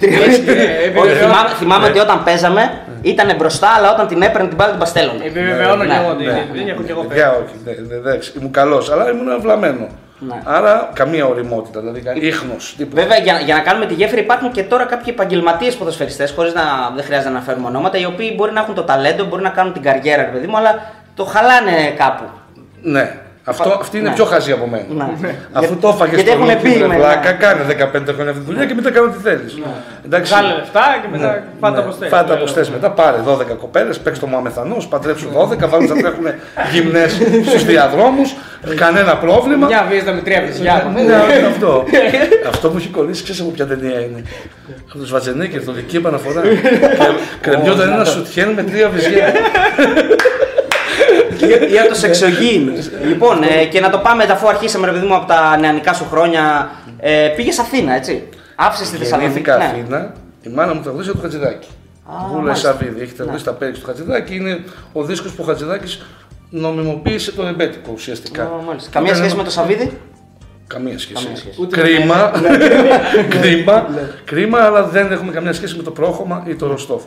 Έτσι, 0.00 0.42
ε, 0.46 0.52
Όχι, 0.52 0.84
επιβεβαιώνω- 0.84 1.16
θυμάμαι, 1.18 1.48
θυμάμαι 1.58 1.86
ότι 1.86 1.98
όταν 1.98 2.24
παίζαμε 2.24 2.70
ήταν 3.02 3.36
μπροστά, 3.36 3.68
αλλά 3.76 3.92
όταν 3.92 4.06
την 4.06 4.22
έπαιρνε 4.22 4.46
την 4.48 4.56
μπάλα 4.56 4.70
την 4.70 4.80
παστέλωνε. 4.80 5.24
Επιβεβαιώνω 5.24 5.84
Ναι, 5.84 5.94
και 5.94 6.00
εγώ 6.02 6.10
ότι 6.10 6.24
Ναι. 6.24 6.46
δεν 6.52 6.68
έχω 6.68 6.82
κι 6.82 6.90
εγώ 6.90 7.02
Παιδιά, 7.02 7.30
όχι, 7.30 7.54
ναι, 7.64 7.72
ναι, 7.88 7.94
εντάξει, 7.94 8.32
ήμουν 8.38 8.50
καλός, 8.52 8.90
αλλά 8.90 9.10
ήμουν 9.10 9.30
αυλαμένο. 9.30 9.86
Ναι. 10.18 10.34
Άρα 10.44 10.90
καμία 10.94 11.26
οριμότητα, 11.26 11.80
δηλαδή 11.80 12.26
ίχνος. 12.26 12.76
Βέβαια, 12.92 13.18
για, 13.18 13.40
για 13.44 13.54
να 13.54 13.60
κάνουμε 13.60 13.86
τη 13.86 13.94
γέφυρα, 13.94 14.20
υπάρχουν 14.20 14.50
και 14.52 14.62
τώρα 14.62 14.84
κάποιοι 14.84 15.06
επαγγελματίες 15.16 15.74
ποδοσφαιριστές, 15.74 16.30
χωρίς 16.36 16.54
να 16.54 16.62
δεν 16.94 17.04
χρειάζεται 17.04 17.30
να 17.30 17.36
αναφέρουμε 17.36 17.66
ονόματα, 17.66 17.98
οι 17.98 18.04
οποίοι 18.04 18.32
μπορεί 18.36 18.52
να 18.52 18.60
έχουν 18.60 18.74
το 18.74 18.82
ταλέντο, 18.82 19.24
μπορεί 19.24 19.42
να 19.42 19.48
κάνουν 19.48 19.72
την 19.72 19.82
καριέρα, 19.82 20.22
ρε 20.22 20.28
παιδί 20.28 20.46
μου, 20.46 20.56
αλλά 20.56 20.82
το 21.14 21.24
χαλάνε 21.24 21.72
κάπου. 21.96 22.24
Ναι. 22.82 23.14
Αυτό, 23.50 23.76
αυτή 23.80 23.98
είναι 23.98 24.08
Ναι. 24.08 24.14
πιο 24.14 24.24
χαζή 24.24 24.52
από 24.52 24.66
μένα. 24.66 24.84
Ναι. 25.20 25.34
Αφού 25.52 25.66
Για- 25.72 25.76
το 25.80 25.88
έφαγες 25.88 26.14
γιατί 26.14 26.30
στο 26.30 26.38
έχουν 26.38 26.50
λούκι, 26.50 26.62
πει 26.74 26.78
ρε 26.78 26.86
με- 26.86 26.96
βλάκα, 26.96 27.30
ναι. 27.30 27.36
κάνε 27.44 27.62
15 27.68 28.12
χρόνια 28.14 28.30
αυτή 28.32 28.44
τη 28.44 28.50
δουλειά 28.50 28.64
και 28.68 28.74
μετά 28.74 28.90
κάνω 28.90 29.08
τι 29.14 29.18
θέλεις. 29.26 29.52
Εντάξει. 30.06 30.32
Βγάλε 30.34 30.54
λεφτά 30.58 30.84
και 31.02 31.08
μετά 31.10 31.42
φάτε 31.60 31.76
Ναι. 31.76 31.82
από 31.82 31.92
στέση. 31.92 32.10
Φάτε 32.10 32.32
από 32.32 32.46
στέση 32.46 32.70
μετά, 32.70 32.90
πάρε 32.90 33.16
12 33.24 33.54
κοπέλες, 33.54 33.98
παίξτε 33.98 34.24
το 34.26 34.30
μαμεθανός, 34.32 34.86
παντρέψου 34.86 35.28
12, 35.34 35.66
βάλουν 35.68 35.86
να 35.88 35.96
τρέχουν 36.02 36.26
γυμνές 36.72 37.12
στους 37.48 37.64
διαδρόμους, 37.64 38.34
κανένα 38.76 39.16
πρόβλημα. 39.16 39.66
Μια 39.66 39.86
βίζα 39.90 40.12
με 40.12 40.20
τρία 40.20 40.42
βυζιά. 40.46 40.90
Ναι, 40.94 41.02
ναι, 41.02 41.14
αυτό. 41.52 41.84
αυτό 42.48 42.68
που 42.70 42.76
έχει 42.76 42.88
κολλήσει, 42.88 43.22
ξέρεις 43.22 43.40
από 43.40 43.50
ποια 43.50 43.66
ταινία 43.66 44.00
είναι. 44.00 44.22
Από 44.94 44.98
του 45.04 45.08
Βατζενίκερ, 45.10 45.64
το 45.64 45.72
δική 45.72 45.96
επαναφορά. 45.96 46.42
Κρεμιόταν 47.44 47.92
ένα 47.92 48.04
σουτιέν 48.04 48.48
με 48.48 48.62
τρία 48.62 48.88
βυζιά. 48.88 49.32
Ή 51.72 51.78
από 51.78 51.88
το 51.88 51.94
σεξογίν. 51.94 52.70
λοιπόν, 53.06 53.42
ε, 53.42 53.64
και 53.64 53.80
να 53.80 53.90
το 53.90 53.98
πάμε 53.98 54.24
αφού 54.24 54.48
αρχίσαμε, 54.48 54.86
ρε 54.86 54.92
παιδί 54.92 55.06
μου, 55.06 55.14
από 55.14 55.26
τα 55.26 55.56
νεανικά 55.56 55.92
σου 55.92 56.06
χρόνια. 56.10 56.70
Ε, 56.98 57.28
Πήγες 57.36 57.58
Αθήνα, 57.58 57.94
έτσι. 57.94 58.28
Άφησες 58.56 58.90
τη 58.90 58.96
Θεσσαλονίκη. 58.96 59.32
Γεννήθηκα 59.40 59.56
Ναι. 59.58 59.64
Αθήνα, 59.64 60.12
η 60.42 60.48
μάνα 60.48 60.74
μου 60.74 60.80
τραγουδίστρια 60.80 61.16
του 61.16 61.22
Χατζηδάκη. 61.22 61.68
Α, 62.06 62.28
Βούλε 62.28 62.42
μάλιστα. 62.42 62.68
Σαββίδη. 62.68 63.00
Έχει 63.00 63.12
τραγουδίσει 63.12 63.44
τα 63.44 63.52
πέριξ 63.52 63.78
του 63.78 63.86
Χατζηδάκη. 63.86 64.34
Είναι 64.34 64.64
ο 64.92 65.02
δίσκος 65.02 65.32
που 65.32 65.42
ο 65.42 65.46
Χατζηδάκης 65.46 66.02
νομιμοποίησε 66.50 67.32
το 67.32 67.42
ρεμπέτικο 67.44 67.90
ουσιαστικά. 67.94 68.42
Α, 68.42 68.48
μάλιστα. 68.66 68.90
Καμία 68.92 69.08
Ήταν 69.08 69.20
σχέση 69.20 69.34
ένα- 69.34 69.42
με 69.42 69.48
το 69.48 69.54
Σαββίδι. 69.54 69.98
Καμία 70.74 70.98
σχέση. 70.98 71.14
Καμία 71.24 71.36
σχέση. 71.36 71.56
Ούτε 71.60 71.80
Κρίμα. 71.80 72.30
κρίμα. 73.40 73.86
κρίμα, 74.24 74.58
αλλά 74.58 74.82
δεν 74.84 75.12
έχουμε 75.12 75.32
καμία 75.32 75.52
σχέση 75.52 75.76
με 75.76 75.82
το 75.82 75.90
πρόγχωμα 75.90 76.42
ή 76.46 76.54
το 76.54 76.66
Ροστόφ. 76.66 77.02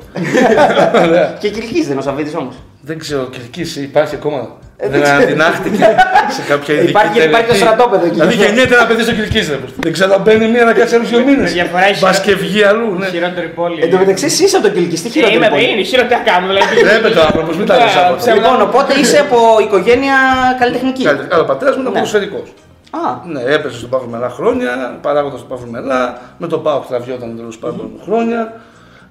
Ωραία. 1.07 1.25
Και 1.41 1.49
Κυλκή 1.49 1.81
δεν 1.81 1.91
είναι 1.91 1.99
ο 1.99 2.03
Σαββίδης 2.03 2.35
όμως. 2.35 2.55
Δεν 2.81 2.97
ξέρω, 2.99 3.23
Κυρκή 3.29 3.79
υπάρχει 3.81 4.15
ακόμα; 4.15 4.47
δεν 4.89 5.05
ανατινάχτηκε 5.05 5.95
σε 6.35 6.41
κάποια 6.47 6.73
ειδική 6.73 6.89
Υπάρχει- 6.89 7.17
υπάρχει 7.17 7.29
τελετή. 7.31 7.47
το 7.49 7.55
στρατόπεδο 7.55 8.05
εκεί. 8.05 8.13
Δηλαδή 8.13 8.35
γεννιέται 8.35 8.73
ένα 8.75 8.85
παιδί 8.85 9.01
στο 9.03 9.13
Κυρκή. 9.13 9.41
Δεν 9.85 9.91
ξαναμπαίνει 9.91 10.47
μία 10.47 10.63
να 10.65 10.73
κάτσει 10.73 10.95
άλλους 10.95 11.09
δύο 11.09 11.23
μήνες. 11.23 11.53
διαφορά 11.53 11.85
έχει 11.87 11.99
Μπα 12.03 12.11
και 12.25 12.35
βγει 12.35 12.63
αλλού. 12.63 12.95
ναι. 12.99 13.05
Χειρότερη 13.07 13.47
πόλη. 13.47 13.81
Εν 13.83 13.89
τω 13.91 13.97
μεταξύ, 13.97 14.25
εσύ 14.25 14.43
είσαι 14.43 14.57
από 14.57 14.65
τον 14.65 14.75
Κυλκής. 14.75 15.01
Τι 15.01 15.07
Ε, 15.07 15.11
χειρότερο. 15.11 15.55
Είμαι, 15.55 15.61
είναι 15.71 15.81
χειρότερα 15.83 16.21
κάνω. 16.29 16.47
Δηλαδή. 16.47 16.75
Τρέπεται 16.81 17.19
ο 17.19 17.23
άνθρωπος, 17.29 17.57
μην 17.57 17.65
τα 17.65 17.75
λες 17.77 17.95
από 17.95 18.15
ψέματα. 18.15 18.41
Λοιπόν, 18.41 18.61
οπότε 18.67 18.91
είσαι 19.01 19.17
από 19.25 19.37
οικογένεια 19.65 20.15
καλλιτεχνική. 20.59 21.07
Αλλά 21.07 21.39
ο 21.39 21.45
πατέρας 21.45 21.73
μου 21.75 21.81
ήταν 21.81 21.93
Ναι. 21.93 21.99
ποδοσφαιρικός. 21.99 22.47
Α, 22.95 23.25
Ναι, 23.31 23.41
έπαιζε 23.41 23.77
στον 23.77 23.89
Παύλο 23.89 24.07
Μελά 24.09 24.29
χρόνια, 24.29 24.97
παράγοντας 25.01 25.39
στον 25.39 25.49
Παύλο 25.57 25.71
Μελά, 25.71 26.21
με 26.37 26.47
τον 26.47 26.63
Πάοκ 26.63 26.85
τραβιόταν 26.85 27.35
τέλος 27.35 27.57
πάντων 27.57 27.91
χρόνια. 28.03 28.61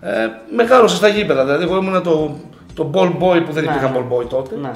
Ε, 0.01 0.11
μεγάλωσε 0.57 0.97
στα 0.97 1.09
γήπεδα, 1.09 1.45
δηλαδή 1.45 1.65
εγώ 1.65 1.77
ήμουν 1.77 2.03
το, 2.03 2.37
το 2.75 2.91
ball 2.95 3.09
boy 3.09 3.43
που 3.47 3.53
δεν 3.53 3.65
Ναι, 3.65 3.71
υπήρχαν 3.71 3.93
ναι. 3.93 3.99
ball 3.99 4.13
boy 4.17 4.29
τότε. 4.29 4.55
ναι. 4.61 4.71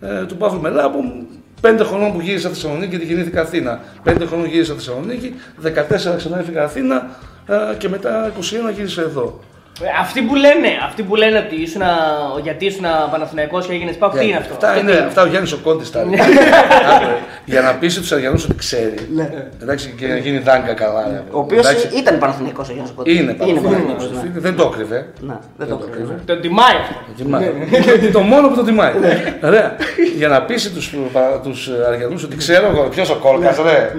Ε, 0.00 0.24
του 0.24 0.36
Παύλου 0.36 0.60
Μελά 0.60 0.90
που 0.90 1.26
πέντε 1.60 1.84
χρονών 1.84 2.12
που 2.12 2.20
γύρισα 2.20 2.48
Θεσσαλονίκη 2.48 2.88
γιατί 2.90 3.04
γεννήθηκα 3.04 3.40
Αθήνα. 3.40 3.80
Πέντε 4.02 4.26
χρονών 4.26 4.46
γύρισα 4.46 4.74
Θεσσαλονίκη, 4.74 5.34
14 5.64 6.16
ξανά 6.16 6.38
έφυγα 6.38 6.64
Αθήνα 6.64 7.06
ε, 7.46 7.74
και 7.78 7.88
μετά 7.88 8.32
21 8.70 8.74
γύρισα 8.74 9.02
εδώ. 9.02 9.40
Ε, 9.82 9.86
Αυτοί 10.00 10.22
που 10.22 10.34
λένε, 10.34 10.68
αυτοί 10.86 11.02
που 11.02 11.14
λένε 11.16 11.38
ότι 11.38 11.54
ήσουν, 11.62 11.82
γιατί 12.42 12.64
ήσουν 12.66 12.84
Παναθηναϊκός 13.10 13.66
και 13.66 13.72
έγινες 13.72 13.96
Πάοκ, 13.96 14.18
τι 14.18 14.26
είναι 14.26 14.36
αυτό; 14.36 14.52
Αυτά, 14.52 14.68
Αυτό 14.68 14.80
είναι, 14.80 14.90
τι 14.90 14.96
είναι; 14.96 15.06
αυτά 15.06 15.22
ο 15.22 15.26
Γιάννης 15.26 15.52
ο 15.52 15.58
Κόντης 15.64 15.90
τα 15.90 16.02
λέει. 16.08 16.18
Άκουε, 16.94 17.18
Για 17.44 17.60
να 17.60 17.74
πείσει 17.74 18.00
τους 18.00 18.12
Αριανούς 18.12 18.44
ότι 18.44 18.54
ξέρει. 18.54 18.94
Εντάξει, 19.62 19.94
και 19.98 20.06
να 20.06 20.16
γίνει 20.16 20.38
δάγκα 20.38 20.74
καλά. 20.74 21.06
Ναι. 21.06 21.22
Ο 21.30 21.38
οποίος 21.38 21.66
Εντάξει, 21.68 21.88
ήταν 21.98 22.18
Παναθηναϊκός 22.18 22.68
ο 22.68 22.72
Γιάννης 22.72 22.92
Κοντή. 22.96 23.16
Είναι 23.16 23.32
Παναθηναϊκός, 23.32 24.06
Παναθηναϊκός. 24.06 24.32
ναι. 24.34 24.40
Δεν 24.40 24.56
το 24.56 24.68
κρύβε. 24.68 25.06
Ναι, 25.20 25.34
δεν 25.56 25.68
το 25.68 25.76
κρύβω. 25.76 26.12
Τον 26.24 26.40
τιμάει 26.40 26.76
αυτό. 26.82 26.94
Το 27.06 27.22
τιμάει. 27.22 27.52
Το 28.12 28.20
μόνο 28.20 28.48
που 28.48 28.54
το 28.54 28.62
τιμάει. 28.62 28.92
Ωραία. 29.44 29.76
Για 30.16 30.28
να 30.28 30.42
πείσει 30.42 30.70
του 30.70 30.80
τους 31.42 31.70
Αριανούς 31.88 32.22
ότι 32.24 32.36
ξέρω 32.36 32.66
εγώ 32.66 32.82
ποιος 32.88 33.10
ο 33.10 33.14
Κόλκας, 33.16 33.56
ρε. 33.62 33.92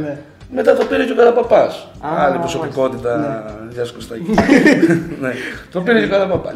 Μετά 0.54 0.76
το 0.76 0.86
πήρε 0.86 1.06
και 1.06 1.12
ο 1.12 1.16
Καραπαπάς. 1.16 1.76
Α, 2.00 2.08
Άλλη 2.10 2.18
μάλιστα. 2.18 2.40
προσωπικότητα. 2.40 3.44
Γεια 3.70 3.86
σου 3.86 3.94
Κωστάκη. 3.94 4.24
Ναι. 5.22 5.34
Το 5.72 5.82
πήρε 5.82 6.00
και 6.00 6.06
ο 6.06 6.10
Καραπαπάς. 6.10 6.54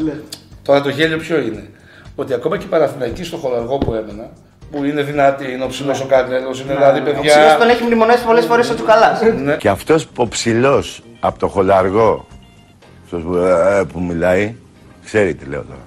Τώρα 0.64 0.82
το 0.82 0.90
γέλιο 0.90 1.18
ποιο 1.18 1.38
είναι; 1.40 1.70
Ότι 2.16 2.34
ακόμα 2.34 2.58
και 2.58 2.66
οι 2.66 2.68
Παναθηναϊκοί 2.68 3.24
στο 3.24 3.38
χολαργό 3.38 3.78
που 3.78 3.94
έμενα, 3.94 4.30
που 4.72 4.84
είναι 4.84 5.02
δυνατή, 5.02 5.52
είναι 5.52 5.64
ο 5.64 5.68
ψηλός 5.68 6.02
ο 6.02 6.06
Καρνέλο, 6.06 6.50
είναι 6.64 6.74
δηλαδή 6.74 7.00
Ο 7.00 7.04
ψηλός 7.04 7.22
παιδιά. 7.36 7.58
τον 7.58 7.70
έχει 7.70 7.84
μνημονέσει 7.84 8.26
πολλές 8.26 8.46
φορές 8.46 8.70
ο 8.70 8.76
Τσουκαλάς. 8.76 9.22
Ναι. 9.44 9.56
Και 9.56 9.70
αυτός 9.70 10.08
ο 10.16 10.28
ψηλός 10.28 11.02
από 11.20 11.40
το 11.40 11.48
χολαργό, 11.48 12.28
αυτός 13.04 13.22
που, 13.24 13.36
ε, 13.36 13.84
που 13.94 14.00
μιλάει, 14.02 14.56
ξέρει 15.06 15.34
τι 15.36 15.46
λέω 15.46 15.62
τώρα, 15.62 15.80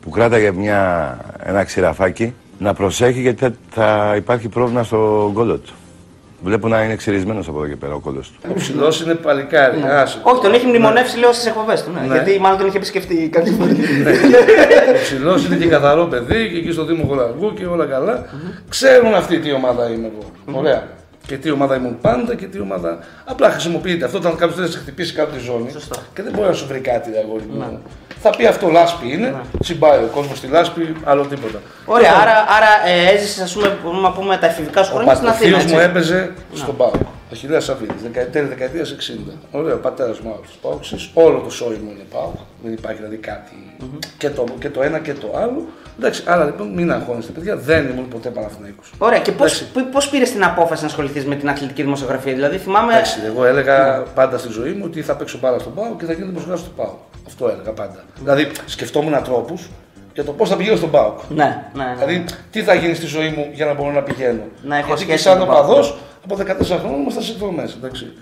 που 0.00 0.10
κράταγε 0.10 0.52
μια, 0.52 1.16
ένα 1.42 1.64
ξηραφάκι, 1.64 2.34
να 2.58 2.74
προσέχει 2.74 3.20
γιατί 3.20 3.38
θα, 3.44 3.52
θα 3.70 4.12
υπάρχει 4.16 4.48
πρόβλημα 4.48 4.82
στο 4.82 5.30
γκόλο 5.32 5.56
του. 5.58 5.72
Βλέπω 6.44 6.68
να 6.68 6.82
είναι 6.82 6.96
ξυρισμένος 6.96 7.48
από 7.48 7.58
εδώ 7.58 7.68
και 7.68 7.76
πέρα 7.76 7.94
ο 7.94 7.98
κόλλος 7.98 8.28
του. 8.30 8.48
Ο 8.50 8.54
ψηλός 8.54 9.00
είναι 9.00 9.14
παλικάρι. 9.14 9.82
άσε. 9.82 10.18
Όχι, 10.22 10.42
τον 10.42 10.54
έχει 10.54 10.66
μνημονεύσει 10.66 11.18
λέω 11.18 11.32
στις 11.32 11.46
εκπομπές 11.46 11.82
του. 11.82 11.90
Ναι. 11.90 12.00
Ναι. 12.00 12.14
Γιατί 12.14 12.40
μάλλον 12.40 12.58
τον 12.58 12.66
είχε 12.66 12.76
επισκεφτεί 12.76 13.28
κάτι 13.28 13.50
Ο 14.90 15.02
ψηλός 15.02 15.46
είναι 15.46 15.56
και 15.56 15.66
καθαρό 15.66 16.04
παιδί 16.04 16.50
και 16.50 16.58
εκεί 16.58 16.72
στο 16.72 16.84
Δήμο 16.84 17.04
Χολαργού 17.06 17.54
και 17.54 17.66
όλα 17.66 17.86
καλά. 17.86 18.24
Ξέρουν 18.68 19.14
αυτοί 19.14 19.38
τι 19.38 19.52
ομάδα 19.52 19.90
είμαι 19.90 20.10
εγώ. 20.12 20.58
Ωραία. 20.58 20.82
Και 21.26 21.36
τι 21.36 21.50
ομάδα 21.50 21.76
ήμουν 21.76 21.98
πάντα 22.00 22.34
και 22.34 22.46
τι 22.46 22.60
ομάδα. 22.60 22.98
Απλά 23.24 23.50
χρησιμοποιείται 23.50 24.04
αυτό 24.04 24.18
όταν 24.18 24.32
κάποιος 24.36 24.54
θέλει 24.54 24.66
να 24.66 24.72
σε 24.72 24.78
χτυπήσει 24.78 25.14
κάτω 25.14 25.32
τη 25.36 25.38
ζώνη. 25.38 25.70
Σωστό. 25.70 25.96
Και 26.14 26.22
δεν 26.22 26.32
μπορεί 26.32 26.48
να 26.48 26.54
σου 26.54 26.66
βρει 26.66 26.78
κάτι, 26.80 27.10
ρε 27.10 27.18
αγόρι 27.18 27.44
μου. 27.50 27.80
Θα 28.20 28.30
πει 28.36 28.46
αυτό 28.46 28.68
λάσπη 28.68 29.12
είναι, 29.12 29.34
τσιμπάει 29.60 29.98
ο 29.98 30.08
κόσμος 30.14 30.38
στη 30.38 30.46
λάσπη, 30.46 30.96
άλλο 31.04 31.26
τίποτα. 31.26 31.60
Ωραία, 31.86 32.12
άρα, 32.22 32.32
άρα 32.56 32.88
ε, 32.88 33.14
έζησες, 33.14 33.42
ας 33.42 33.52
πούμε, 33.52 33.78
μπορούμε 33.82 34.02
να 34.02 34.12
πούμε 34.12 34.36
τα 34.36 34.46
εφηβικά 34.46 34.82
σου 34.82 34.90
Ο 34.92 34.96
χρόνια 34.96 35.14
στην 35.14 35.28
Αθήνα. 35.28 35.50
πατροφίλος 35.56 35.72
μου 35.72 35.78
έτσι. 35.78 35.90
έπαιζε 35.90 36.32
στον 36.54 36.76
Πάο. 36.76 36.90
Ο 37.32 37.34
Χιλέα 37.34 37.60
Σαββίδη, 37.60 37.92
δεκαετίας 38.02 38.48
δεκαετία 38.48 38.84
60. 38.84 39.32
Ωραίο, 39.50 39.76
πατέρας 39.76 40.20
μου 40.20 40.32
άλλος 40.34 40.58
Πάοξης. 40.62 41.10
Όλο 41.14 41.38
το 41.38 41.50
σόι 41.50 41.78
μου 41.84 41.90
είναι 41.90 42.04
Πάο. 42.12 42.30
Δεν 42.62 42.72
υπάρχει 42.72 42.96
δηλαδή 42.96 43.16
κάτι 43.16 43.76
και, 44.18 44.30
το, 44.30 44.44
και 44.58 44.70
το 44.70 44.82
ένα 44.82 44.98
και 44.98 45.12
το 45.14 45.32
άλλο. 45.36 45.66
Εντάξει, 45.98 46.22
άρα 46.26 46.44
λοιπόν 46.44 46.68
μην 46.68 46.92
αγχώνεστε, 46.92 47.32
παιδιά. 47.32 47.56
Δεν 47.56 47.88
ήμουν 47.88 48.08
ποτέ 48.08 48.28
Παναθηναϊκός. 48.28 48.92
Ωραία, 48.98 49.18
και 49.18 49.32
πώ 49.32 49.44
Εντάξει. 49.44 49.64
πώς 49.92 50.08
πήρες 50.08 50.30
την 50.30 50.44
απόφαση 50.44 50.82
να 50.82 50.88
ασχοληθείς 50.88 51.24
με 51.24 51.34
την 51.36 51.48
αθλητική 51.48 51.82
δημοσιογραφία; 51.82 52.32
Δηλαδή, 52.34 52.58
θυμάμαι. 52.58 52.92
Εντάξει, 52.92 53.18
εγώ 53.26 53.44
έλεγα 53.44 54.02
πάντα 54.14 54.38
στη 54.38 54.48
ζωή 54.52 54.72
μου 54.72 54.82
ότι 54.84 55.02
θα 55.02 55.16
παίξω 55.16 55.38
μπάλα 55.38 55.58
στον 55.58 55.74
Πάο 55.74 55.96
και 55.98 56.04
θα 56.04 56.12
γίνω 56.12 56.26
δημοσιογράφος 56.26 56.64
του 56.66 56.72
Πάο. 56.76 56.94
Αυτό 57.26 57.48
έλεγα 57.48 57.70
πάντα. 57.70 58.04
Δηλαδή 58.18 58.50
σκεφτόμουν 58.66 59.22
τρόπου 59.22 59.58
για 60.14 60.24
το 60.24 60.32
πώς 60.32 60.48
θα 60.48 60.56
πηγαίνω 60.56 60.76
στον 60.76 60.90
Πάο. 60.90 61.14
Ναι, 61.28 61.44
ναι, 61.74 61.84
ναι. 61.84 61.94
Δηλαδή, 61.94 62.24
τι 62.50 62.62
θα 62.62 62.74
γίνει 62.74 62.94
στη 62.94 63.06
ζωή 63.06 63.28
μου 63.36 63.48
για 63.52 63.66
να 63.66 63.74
μπορώ 63.74 63.90
να 63.90 64.02
πηγαίνω. 64.02 64.42
Να 64.62 64.76
έχω 64.76 64.86
Γιατί 64.86 65.02
σχέση 65.02 65.16
και 65.22 65.28
σαν 65.28 65.32
με 65.38 65.44
τον 65.44 65.48
Πάο. 65.54 65.58
οπαδός 65.64 65.96
από 66.24 66.36
14 66.36 66.78
χρόνια 66.80 66.98
ήμασταν 67.00 67.22
συνδρομέ. 67.22 67.68
Εντάξει. 67.76 68.12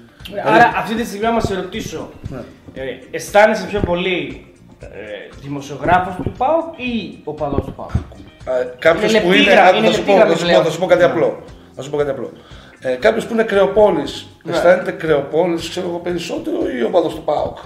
Άρα 0.45 0.73
αυτή 0.77 0.95
τη 0.95 1.05
στιγμή, 1.05 1.27
άμα 1.27 1.41
σε 1.41 1.55
ρωτήσω, 1.55 2.11
Ναι. 2.29 2.39
ε, 2.75 2.83
αισθάνεσαι 3.11 3.67
πιο 3.67 3.81
πολύ 3.81 4.47
ε, 4.83 5.37
δημοσιογράφος 5.43 6.15
του 6.23 6.33
ΠΑΟΚ 6.39 6.79
ή 6.79 7.21
οπαδός 7.25 7.65
του 7.65 7.73
ΠΑΟΚ; 7.73 7.91
Κάποιος 8.79 9.11
Είναι 9.13 9.21
που 9.21 9.29
λεπτή 9.29 9.43
είναι. 9.43 9.53
γραμμή, 9.53 9.69
άκου, 9.69 9.77
είναι 9.79 9.87
Θα 9.87 9.93
σου 9.93 9.99
λεπτή 9.99 10.11
πω- 10.11 10.17
γραμμή 10.19 10.33
θα 10.33 10.39
σου 10.39 10.45
πω- 10.45 10.49
πλέον. 10.49 10.65
θα 10.65 10.71
σου 10.71 10.79
πω 10.81 10.87
κάτι 10.87 11.05
απλό. 11.05 11.43
Θα 11.77 11.83
σου 11.83 11.91
πω 11.91 11.97
κάτι 11.97 12.11
απλό. 12.11 12.31
Ε, 12.81 12.95
Κάποιος 12.95 13.27
που 13.27 13.33
είναι 13.33 13.43
κρεοπόλης, 13.43 14.27
Ναι. 14.43 14.53
αισθάνεται 14.53 14.91
κρεοπόλης, 14.93 15.69
ξέρω 15.69 15.87
εγώ 15.89 15.99
περισσότερο 15.99 16.57
ή 16.79 16.83
ο 16.83 16.91
παδό 16.91 17.09
του 17.09 17.23
ΠΑΟΚ; 17.25 17.59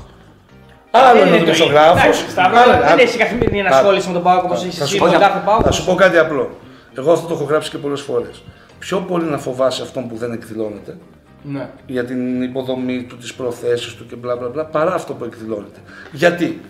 Άλλο 0.90 1.18
Δεν 1.18 1.26
είναι 1.26 1.36
ο 1.36 1.38
το 1.38 1.42
ίδιο. 1.42 1.54
δημοσιογράφο. 1.54 1.98
Εντάξει, 1.98 2.30
Σταύρο, 2.30 2.58
δεν 2.88 2.98
έχει 2.98 3.18
καθημερινή 3.18 3.58
ενασχόληση 3.58 4.06
με 4.08 4.12
τον 4.14 4.22
ΠΑΟΚ 4.22 4.44
όπως 4.44 4.64
έχει 4.64 4.70
Θα 4.76 4.76
σου 4.76 4.82
εσύ 4.82 4.96
πω- 4.98 5.04
με 5.06 5.12
τον 5.12 5.20
κάθε 5.20 5.40
ΠΑΟΚ. 5.44 5.60
Θα 5.64 5.70
σου 5.70 5.84
πω 5.84 5.94
κάτι 5.94 6.18
απλό. 6.18 6.50
Εγώ 6.98 7.12
αυτό 7.12 7.26
το 7.26 7.34
έχω 7.34 7.44
γράψει 7.44 7.70
και 7.70 7.78
πολλές 7.78 8.00
φορές. 8.00 8.42
Πιο 8.78 8.98
πολύ 8.98 9.24
να 9.24 9.38
φοβάσαι 9.38 9.82
αυτόν 9.82 10.08
που 10.08 10.16
δεν 10.16 10.32
εκδηλώνεται 10.32 10.96
Ναι. 11.42 11.68
για 11.86 12.04
την 12.04 12.42
υποδομή 12.42 13.02
του, 13.02 13.16
τις 13.16 13.34
προθέσεις 13.34 13.94
του 13.94 14.06
και 14.06 14.16
μπλα 14.16 14.36
μπλα 14.36 14.48
μπλα, 14.48 14.64
παρά 14.64 14.94
αυτό 14.94 15.12
που 15.12 15.24
εκδηλώνεται. 15.24 15.80
Γιατί; 16.12 16.60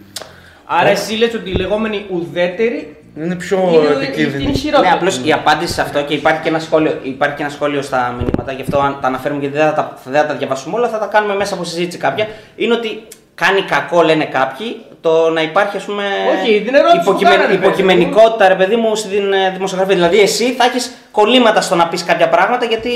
Άρα 0.66 0.88
εσύ 0.88 1.14
λες 1.16 1.35
ότι 1.35 1.50
οι 1.50 1.54
λεγόμενοι 1.54 2.06
ουδέτεροι 2.11 2.96
είναι 3.16 3.35
πιο 3.35 3.58
είναι, 3.58 3.94
είναι 3.94 4.04
επικίνδυνοι. 4.04 4.44
Ναι, 4.44 4.52
χειρότεροι. 4.52 4.92
απλώς 4.92 5.20
η 5.25 5.32
απάντηση 5.32 5.73
σε 5.73 5.80
αυτό 5.80 6.02
και 6.02 6.14
υπάρχει 6.14 6.40
και 6.42 6.49
ένα 6.49 6.58
σχόλιο, 6.58 6.99
υπάρχει 7.02 7.37
και 7.37 7.42
ένα 7.42 7.50
σχόλιο 7.52 7.82
στα 7.82 8.14
μηνύματα, 8.18 8.52
γι' 8.52 8.62
αυτό 8.62 8.78
αν 8.78 8.99
τα 9.00 9.06
αναφέρουμε 9.06 9.40
γιατί 9.40 9.56
δεν 9.56 9.66
θα 9.66 9.73
τα, 9.73 9.99
δεν 10.04 10.20
θα 10.20 10.26
τα 10.26 10.35
διαβάσουμε 10.35 10.76
όλα, 10.76 10.88
θα 10.88 10.99
τα 10.99 11.06
κάνουμε 11.06 11.35
μέσα 11.35 11.54
από 11.54 11.64
συζήτηση 11.64 11.99
κάποια. 11.99 12.26
Είναι 12.56 12.75
ότι 12.75 13.02
κάνει 13.35 13.62
κακό, 13.62 14.02
λένε 14.02 14.25
κάποιοι, 14.25 14.76
το 15.00 15.30
να 15.30 15.42
υπάρχει 15.42 15.76
ας 15.76 15.85
πούμε 15.85 16.02
Όχι, 16.40 16.62
την 16.62 16.75
ερώτηση 16.75 16.96
που 17.04 17.11
υποκειμε- 17.11 17.32
κάνανε, 17.32 17.49
παιδί 17.49 17.58
μου. 17.58 17.66
υποκειμενικότητα, 17.68 18.49
ρε 18.49 18.54
παιδί 18.54 18.76
μου, 18.76 18.94
στην 18.96 19.32
ε, 19.32 19.50
δημοσιογραφία. 19.50 19.94
Δηλαδή, 19.94 20.20
εσύ 20.20 20.52
θα 20.52 20.64
έχεις 20.64 20.94
κολλήματα 21.11 21.61
στο 21.61 21.75
να 21.75 21.88
πεις 21.88 22.04
κάποια 22.04 22.28
πράγματα 22.28 22.64
γιατί 22.64 22.90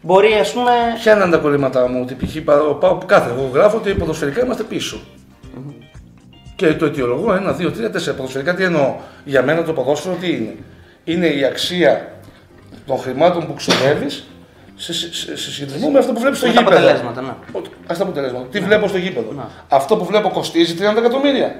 μπορεί, 0.00 0.32
ας 0.40 0.52
πούμε. 0.52 0.70
Ποια 1.02 1.12
είναι 1.12 1.28
τα 1.30 1.36
κολλήματά 1.36 1.88
μου, 1.88 1.98
ότι 2.02 2.14
π.χ. 2.14 2.36
ο 2.70 2.74
Πάο 2.74 2.94
που 2.94 3.06
κάθε. 3.06 3.30
Εγώ 3.30 3.50
γράφω 3.54 3.76
ότι 3.76 3.90
ποδοσφαιρικά 3.94 4.44
είμαστε 4.44 4.62
πίσω. 4.62 5.00
Και 6.56 6.72
το 6.74 6.84
αιτιολογώ 6.84 7.34
ένα, 7.34 7.52
δύο, 7.52 7.70
τρία, 7.72 7.90
τέσσερα. 7.90 8.16
Ποδοσφαιρικά 8.16 8.54
τι 8.54 8.64
εννοώ. 8.64 8.94
Για 9.24 9.42
μένα 9.42 9.62
το 9.62 9.72
ποδόσφαιρο 9.72 10.14
τι 10.20 10.28
είναι; 10.32 10.54
Είναι 11.04 11.26
η 11.26 11.44
αξία 11.44 12.12
των 12.86 12.98
χρημάτων 12.98 13.46
που 13.46 13.54
ξοδεύεις 13.54 14.24
σε, 14.76 14.92
σε, 14.92 15.14
σε, 15.14 15.36
σε 15.36 15.50
συγκεντρισμό 15.50 15.90
με 15.90 15.98
αυτό 15.98 16.12
που 16.12 16.20
βλέπεις 16.20 16.38
στο 16.38 16.46
Με 16.46 16.52
τα 16.52 16.60
γήπεδο. 16.60 16.78
αποτελέσματα, 16.78 17.20
ναι. 17.20 17.28
Α 17.86 17.96
τα 17.96 18.02
αποτελέσματα. 18.02 18.46
Τι 18.50 18.60
βλέπω 18.60 18.88
στο 18.88 18.98
γήπεδο. 18.98 19.50
Αυτό 19.68 19.96
που 19.96 20.04
βλέπω 20.04 20.28
κοστίζει 20.30 20.74
30 20.78 20.96
εκατομμύρια. 20.98 21.56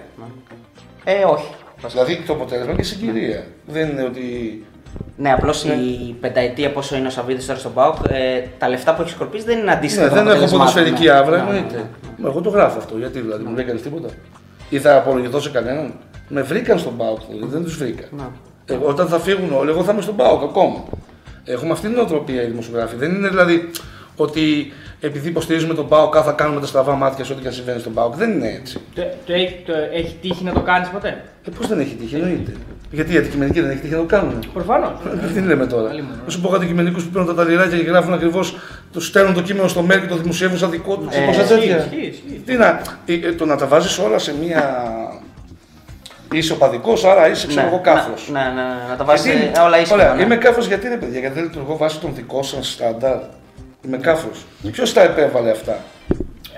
Ε, 1.04 1.24
όχι. 1.24 1.50
Δηλαδή 1.90 2.22
το 2.26 2.32
αποτέλεσμα 2.32 2.70
είναι 2.72 2.80
και 2.80 2.86
συγκυρία. 2.86 3.44
Δεν 3.66 3.88
είναι 3.88 4.02
ότι. 4.02 4.24
Ναι, 5.16 5.32
απλώς 5.32 5.64
η 5.64 6.16
πενταετία 6.20 6.72
πόσο 6.72 6.96
είναι 6.96 7.06
ο 7.06 7.10
Σαββίδης 7.10 7.46
τώρα 7.46 7.58
στον 7.58 7.72
Πάοκ, 7.74 7.96
ε, 8.08 8.42
τα 8.58 8.68
λεφτά 8.68 8.94
που 8.94 9.02
έχει 9.02 9.10
σκορπίσει 9.10 9.44
δεν 9.44 9.58
είναι 9.58 9.72
αντίστοιχα. 9.72 10.02
Ναι, 10.04 10.08
των 10.08 10.16
δεν 10.16 10.26
έχω 10.26 10.34
αποτελεσμάτων, 10.44 10.66
ποδοσφαιρική 10.74 11.04
ναι. 11.04 11.10
άβρα, 11.18 11.36
Ναι, 11.36 11.42
ναι, 11.42 11.56
εννοείται. 11.56 11.76
ναι. 11.76 11.84
Μα 12.16 12.28
Εγώ 12.28 12.40
το 12.40 12.50
γράφω 12.50 12.78
αυτό. 12.78 12.96
Γιατί 12.98 13.20
δηλαδή, 13.20 13.44
μου 13.44 13.54
λέει 13.54 13.64
κανείς 13.64 13.82
τίποτα. 13.82 14.08
Ή 14.68 14.78
θα 14.78 14.96
απολογηθώ 14.96 15.40
σε 15.40 15.50
κανέναν. 15.50 15.92
Με 16.28 16.42
βρήκαν 16.42 16.78
στον 16.78 16.96
Πάοκ, 16.96 17.18
δηλαδή, 17.30 17.52
δεν 17.52 17.62
τους 17.62 17.76
βρήκα. 17.76 18.04
Ναι. 18.10 18.24
Εγώ, 18.64 18.86
όταν 18.86 19.06
θα 19.08 19.18
φύγουν 19.18 19.52
όλοι, 19.52 19.70
εγώ 19.70 19.82
θα 19.82 19.92
είμαι 19.92 20.02
στον 20.02 20.16
Πάοκ 20.16 20.42
ακόμα. 20.42 20.84
Έχουμε 21.44 21.72
αυτή 21.72 21.86
την 21.86 21.96
νοοτροπία 21.96 22.42
οι 22.42 22.46
δημοσιογράφοι. 22.46 22.96
Δεν 22.96 23.14
είναι 23.14 23.28
δηλαδή 23.28 23.70
ότι 24.16 24.72
επειδή 25.00 25.28
υποστηρίζουμε 25.28 25.74
τον 25.74 25.88
Πάοκ, 25.88 26.14
θα 26.24 26.32
κάνουμε 26.32 26.60
τα 26.60 26.66
στραβά 26.66 26.94
μάτια 26.94 27.24
σε 27.24 27.32
ό,τι 27.32 27.40
και 27.42 27.48
αν 27.48 27.54
συμβαίνει 27.54 27.80
στον 27.80 27.94
Πάοκ. 27.94 28.14
Δεν 28.14 28.30
είναι 28.30 28.48
έτσι. 28.48 28.80
Το, 28.94 29.02
το, 29.26 29.32
έχει, 29.32 29.62
το 29.66 29.72
έχει 29.92 30.16
τύχει 30.20 30.44
να 30.44 30.52
το 30.52 30.60
κάνεις 30.60 30.88
ποτέ; 30.88 31.24
Ε, 31.44 31.50
Πώς 31.58 31.66
δεν 31.66 31.80
έχει 31.80 31.94
τύχει, 31.94 32.14
εννοείται. 32.14 32.52
Γιατί 32.90 33.14
οι 33.14 33.16
αντικειμενικοί 33.16 33.60
δεν 33.60 33.70
έχει 33.70 33.80
τύχει 33.80 33.92
να 33.92 33.98
το 33.98 34.04
κάνουν. 34.04 34.44
Προφανώς. 34.52 34.90
Τι 35.34 35.40
λέμε 35.40 35.66
τώρα; 35.66 35.88
Αλλήμον, 35.90 36.20
Να 36.24 36.30
σου 36.30 36.40
πω 36.40 36.48
κάτι 36.48 36.56
αντικειμενικούς 36.62 37.04
που 37.04 37.10
παίρνουν 37.10 37.34
τα 37.36 37.42
ταλιράκια 37.42 37.78
και 37.78 37.84
γράφουν 37.84 38.12
ακριβώς. 38.12 38.56
Το 38.92 39.00
στέλνουν 39.00 39.34
το 39.34 39.42
κείμενο 39.42 39.68
στο 39.68 39.84
mail 39.90 40.00
και 40.00 40.06
το 40.06 40.16
δημοσιεύουν 40.16 40.58
σαν 40.58 40.70
δικό 40.70 40.96
τους. 40.96 41.16
Ε, 41.16 41.20
πόσα 41.26 41.42
Ισχύει, 41.42 41.54
τέτοια. 41.54 41.76
ισχύει, 41.76 42.06
ισχύει. 42.06 42.42
Τι 42.46 42.54
να, 42.54 42.80
ε, 43.06 43.12
ε, 43.12 43.32
το 43.32 43.44
να 43.44 43.56
τα 43.56 43.66
βάζεις 43.66 43.98
όλα 43.98 44.18
σε 44.18 44.34
μία. 44.42 44.82
Είσαι 46.32 46.52
οπαδικό, 46.52 46.92
άρα 47.06 47.28
είσαι 47.28 47.46
ξέρω 47.46 47.62
Ναι, 47.62 47.68
εγώ 47.68 47.80
κάφρος. 47.80 48.28
Ναι, 48.32 48.38
ναι, 48.40 48.46
ναι, 48.46 48.88
να 48.90 48.96
τα 48.96 49.04
βάζεις 49.04 49.32
όλα 49.64 49.80
ίσια. 49.80 49.94
Ωραία, 49.94 50.14
ναι. 50.14 50.22
είμαι 50.22 50.36
κάφρος 50.36 50.66
γιατί 50.66 50.86
είναι 50.86 50.96
παιδιά, 50.96 51.20
γιατί 51.20 51.34
δεν 51.34 51.44
λειτουργώ 51.44 51.76
βάσει 51.76 51.98
των 52.00 52.14
δικών 52.14 52.44
σας 52.44 52.70
στάνταρ. 52.70 53.16
Είμαι 53.86 53.96
κάφρος. 53.96 54.44
Ποιος 54.72 54.92
τα 54.92 55.02
επέβαλε 55.02 55.50
αυτά; 55.50 55.78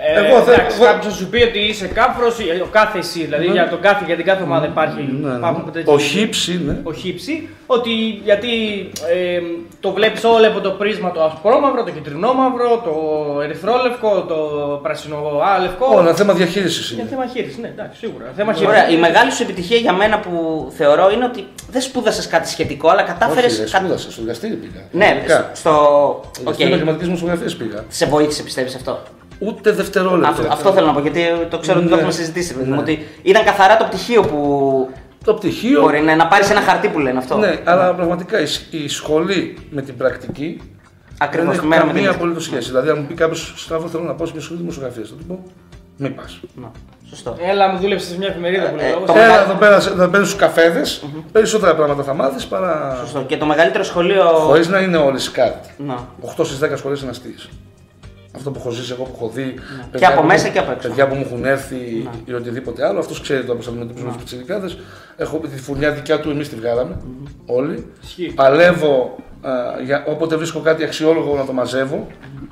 Ε, 0.01 0.25
Εγώ 0.25 0.43
δεν- 0.43 0.53
εντάξει, 0.53 0.75
εγώ- 0.75 0.85
κάποιος 0.85 1.13
θα 1.13 1.19
σου 1.19 1.27
πει 1.29 1.41
ότι 1.43 1.59
είσαι 1.59 1.87
κάφρος, 1.87 2.37
ο 2.63 2.67
κάθε 2.71 2.97
εσύ, 2.97 3.19
δηλαδή 3.23 3.45
για, 3.45 3.69
τον 3.69 3.79
κάθε, 3.81 4.03
για 4.05 4.15
την 4.15 4.25
κάθε 4.25 4.43
ομάδα 4.43 4.65
υπάρχει. 4.65 5.01
υπάρχουν 5.37 5.65
τέτοιες- 5.71 5.95
Ο 5.95 5.99
χύψη 5.99 6.53
είναι. 6.53 6.79
ο 6.83 6.93
χύψη, 6.93 7.49
ότι 7.65 7.91
γιατί 8.23 8.49
ε, 9.13 9.39
το 9.79 9.91
βλέπεις 9.91 10.23
όλο 10.23 10.47
από 10.47 10.59
το 10.59 10.69
πρίσμα 10.71 11.11
το 11.11 11.23
ασπρόμαυρο, 11.23 11.83
το 11.83 11.91
κυτρινόμαυρο, 11.91 12.81
το 12.83 12.93
ερυθρόλευκο, 13.41 14.21
το 14.27 14.35
πρασινό-λευκό. 14.83 15.85
Όλα 15.95 16.13
θέμα 16.13 16.33
διαχείρισης 16.33 16.91
Είναι 16.91 17.01
είναι. 17.01 17.09
θέμα 17.09 17.25
χείρισης, 17.27 17.57
ναι, 17.57 17.67
εντάξει, 17.67 17.97
σίγουρα. 17.99 18.25
Θέμα 18.35 18.53
Ωραία, 18.67 18.81
η 18.81 18.85
χείριση. 18.85 18.99
μεγάλη 19.01 19.31
σου 19.31 19.43
επιτυχία 19.43 19.77
για 19.77 19.93
μένα 19.93 20.19
που 20.19 20.31
θεωρώ 20.77 21.09
είναι 21.11 21.25
ότι 21.25 21.47
δεν 21.71 21.81
σπούδασες 21.81 22.27
κάτι 22.27 22.47
σχετικό, 22.49 22.89
αλλά 22.89 23.01
κατάφερες. 23.01 23.51
Όχι, 23.51 23.59
δεν 23.59 23.67
σπούδασα, 23.67 24.11
στο 24.11 24.21
δικαστήριο 24.21 24.57
πήγα. 24.61 24.81
Ναι, 24.91 25.05
Γενικά. 25.05 25.49
στο. 25.53 25.71
Στο 25.71 25.71
Οκ. 26.43 26.53
okay. 26.53 26.59
επαγγελματική 26.65 27.03
δημοσιογραφία 27.05 27.57
πήγα. 27.57 27.83
Σε 27.87 28.05
βοήθησε, 28.05 28.43
πιστεύεις 28.43 28.75
αυτό; 28.75 28.99
Ούτε 29.39 29.71
δευτερόλεπτο. 29.71 30.29
Αυτό, 30.29 30.47
αυτό 30.51 30.71
θέλω 30.71 30.85
να 30.85 30.93
πω, 30.93 30.99
γιατί 30.99 31.21
το 31.49 31.57
ξέρω 31.59 31.77
ότι 31.79 31.87
το 31.87 31.93
Ναι. 31.93 31.99
έχουμε 31.99 32.13
συζητήσει. 32.15 32.53
παιδί 32.53 32.69
μου, 32.69 32.75
Ναι. 32.75 32.81
Ότι 32.81 33.07
ήταν 33.21 33.43
καθαρά 33.43 33.77
το 33.77 33.85
πτυχίο 33.85 34.21
που 34.21 34.89
Το 35.23 35.33
πτυχίο. 35.33 35.81
μπορεί 35.81 36.01
να, 36.01 36.15
να 36.15 36.27
πάρεις 36.27 36.49
ένα 36.49 36.61
χαρτί 36.61 36.87
που 36.87 36.99
λένε 36.99 37.17
αυτό. 37.17 37.37
Ναι, 37.37 37.59
αλλά 37.63 37.93
πραγματικά 37.93 38.39
η, 38.41 38.45
σ- 38.45 38.73
η 38.73 38.87
σχολή 38.87 39.57
με 39.69 39.81
την 39.81 39.97
πρακτική 39.97 40.61
Ακριβώς, 41.21 41.45
δεν 41.49 41.53
τη 41.53 41.59
έχει 41.59 41.67
μέρα 41.67 41.81
με 41.85 41.87
την 41.87 41.95
καμία 41.95 42.09
νύχτα. 42.09 42.15
απολύτως 42.23 42.43
σχέση. 42.43 42.67
Δηλαδή, 42.69 42.89
αν 42.89 42.97
μου 42.99 43.05
πει 43.07 43.13
κάποιος 43.13 43.53
Στράβο, 43.57 43.87
θέλω 43.87 44.03
να 44.03 44.13
πάω 44.13 44.25
σε 44.27 44.33
μια 44.33 44.41
σχολή 44.41 44.59
δημοσιογραφίας, 44.59 45.09
θα 45.09 45.15
του 45.15 45.25
πω 45.25 45.43
μην 45.97 46.15
πας. 46.15 46.39
Ναι, 46.55 46.65
Σωστό. 47.09 47.35
Έλα, 47.51 47.67
μου 47.69 47.79
δούλεψες 47.79 48.09
σε 48.09 48.17
μια 48.17 48.27
εφημερίδα 48.27 48.69
που 48.69 48.75
λέει. 48.75 48.89
ε, 48.89 48.93
όπως- 48.93 49.07
το- 49.07 49.13
Έλα 49.17 49.25
μεγάλο- 49.27 49.43
εδώ 49.49 49.53
πέρα, 49.59 49.79
σε- 49.79 49.89
θα 49.89 50.07
μπαίνει 50.07 50.25
στους 50.25 50.37
καφέδες, 50.37 51.03
περισσότερα 51.31 51.75
πράγματα 51.75 52.03
θα 52.03 52.13
μάθεις 52.13 52.45
παρά. 52.45 52.97
Σωστό. 52.99 53.19
Και 53.27 53.37
το 53.37 53.45
μεγαλύτερο 53.45 53.83
σχολείο. 53.83 54.23
Χωρίς 54.23 54.67
να 54.67 54.79
είναι 54.79 54.97
όλες 54.97 55.23
σκάρτ. 55.23 55.63
Ναι. 55.77 55.93
8 56.21 56.43
στις 56.43 56.57
10 56.59 56.77
σχολές 56.77 57.01
είναι 57.01 57.09
αστείες. 57.09 57.49
Αυτό 58.35 58.51
που 58.51 58.59
έχω 58.59 58.69
ζήσει 58.69 58.91
εγώ 58.91 59.03
που 59.03 59.11
έχω 59.15 59.29
δει. 59.29 59.53
Και 59.97 60.05
από 60.05 60.21
που- 60.21 60.27
μέσα 60.27 60.47
και 60.49 60.59
από 60.59 60.71
έξω. 60.71 60.87
Παιδιά 60.87 61.07
που 61.07 61.15
μου 61.15 61.21
έχουν 61.25 61.45
έρθει 61.45 62.07
ή 62.25 62.33
οτιδήποτε 62.33 62.85
άλλο, 62.87 62.99
αυτός 62.99 63.21
ξέρει 63.21 63.43
το 63.43 63.55
πώ 63.55 63.69
αντιμετωπίζουμε 63.69 64.09
τους 64.11 64.17
πιτσιρικάδε. 64.17 64.69
Έχω 65.17 65.37
τη 65.37 65.59
φουρνιά 65.61 65.91
δικιά 65.91 66.19
του, 66.19 66.29
εμείς 66.29 66.49
τη 66.49 66.55
βγάλαμε. 66.55 66.97
Όλοι. 67.45 67.85
Ισχύει. 68.03 68.31
Παλεύω 68.35 69.15
α, 69.41 69.51
για, 69.83 70.03
όποτε 70.07 70.35
βρίσκω 70.35 70.59
κάτι 70.59 70.83
αξιόλογο 70.83 71.35
να 71.35 71.45
το 71.45 71.53
μαζεύω. 71.53 72.07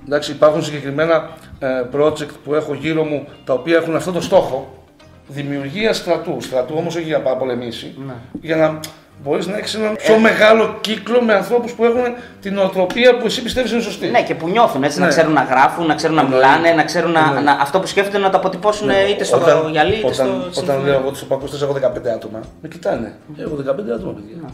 Εντάξει, 0.05 0.31
υπάρχουν 0.31 0.63
συγκεκριμένα 0.63 1.29
ε, 1.59 1.67
project 1.93 2.29
που 2.43 2.53
έχω 2.53 2.73
γύρω 2.73 3.03
μου 3.03 3.27
τα 3.43 3.53
οποία 3.53 3.75
έχουν 3.77 3.95
αυτό 3.95 4.11
το 4.11 4.21
στόχο. 4.21 4.83
Δημιουργία 5.27 5.93
στρατού. 5.93 6.37
Στρατού 6.41 6.73
όμως 6.77 6.95
όχι 6.95 7.05
για 7.05 7.17
να 7.17 7.35
πολεμήσει. 7.35 7.95
Για 8.41 8.55
να 8.55 8.79
μπορείς 9.23 9.47
να 9.47 9.57
έχεις 9.57 9.73
έναν 9.75 9.95
πιο 9.95 10.17
μεγάλο 10.17 10.77
κύκλο 10.81 11.21
με 11.21 11.33
ανθρώπους 11.33 11.71
που 11.71 11.83
έχουν 11.85 12.03
την 12.41 12.53
νοοτροπία 12.53 13.17
που 13.17 13.25
εσύ 13.25 13.41
πιστεύεις 13.43 13.71
είναι 13.71 13.81
σωστή. 13.81 14.07
Ναι, 14.07 14.23
και 14.23 14.35
που 14.35 14.47
νιώθουν 14.47 14.83
έτσι, 14.83 14.99
να 14.99 15.05
Ναι. 15.05 15.11
ξέρουν 15.11 15.33
να 15.33 15.41
γράφουν, 15.43 15.85
να 15.85 15.95
ξέρουν 15.95 16.15
να 16.15 16.21
Εννοείται. 16.21 16.45
μιλάνε, 16.47 16.71
να 16.71 16.83
ξέρουν 16.83 17.11
να, 17.11 17.19
Εννοείται. 17.19 17.41
να- 17.41 17.51
αυτό 17.61 17.79
που 17.79 17.87
σκέφτονται 17.87 18.17
να 18.17 18.29
το 18.29 18.37
αποτυπώσουν 18.37 18.89
είτε 19.11 19.23
στο 19.23 19.67
γυαλί 19.71 19.93
είτε 19.95 20.05
όταν, 20.07 20.15
στο 20.15 20.27
όταν 20.35 20.51
σύμφωνο. 20.53 20.81
λέω 20.83 20.99
εγώ 20.99 21.09
τους 21.09 21.21
οπακού 21.21 21.45
έχω 21.63 21.73
15 21.73 22.09
άτομα, 22.09 22.39
με 22.61 22.67
κοιτάνε. 22.67 23.13
Έχω 23.37 23.55
15 23.55 23.91
άτομα, 23.93 24.11
παιδιά. 24.13 24.49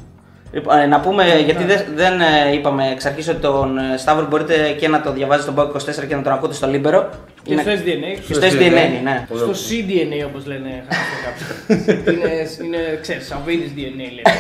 Λοιπόν, 0.51 0.77
ε, 0.77 0.86
να 0.86 1.00
πούμε, 1.00 1.24
γιατί 1.46 1.63
δεν, 1.63 1.82
δεν 1.96 2.22
ε, 2.22 2.53
είπαμε 2.53 2.89
εξ 2.91 3.05
αρχής 3.05 3.27
ότι 3.29 3.38
τον 3.39 3.77
ε, 3.77 3.98
Σταύρο 3.98 4.25
μπορείτε 4.25 4.75
και 4.79 4.88
να 4.88 5.01
το 5.01 5.12
διαβάζετε 5.12 5.43
στον 5.43 5.55
Πάκο 5.55 5.72
24 5.72 6.05
και 6.08 6.15
να 6.15 6.22
τον 6.22 6.34
ακούτε 6.34 6.53
στο 6.53 6.67
Λίμπερο. 6.67 7.10
Και 7.48 7.56
στο 7.64 7.72
SDNA. 7.80 8.12
Και 8.28 8.34
στο 8.40 8.46
SDNA, 8.54 8.86
ναι. 9.08 9.16
Στο 9.44 9.54
CDNA 9.66 10.20
όπως 10.30 10.42
λένε 10.52 10.72
κάποιοι. 11.26 11.44
είναι, 12.14 12.32
είναι, 12.66 12.82
ξέρεις, 13.04 13.24
Σαββίδης 13.30 13.72
DNA 13.78 14.08
λένε. 14.18 14.32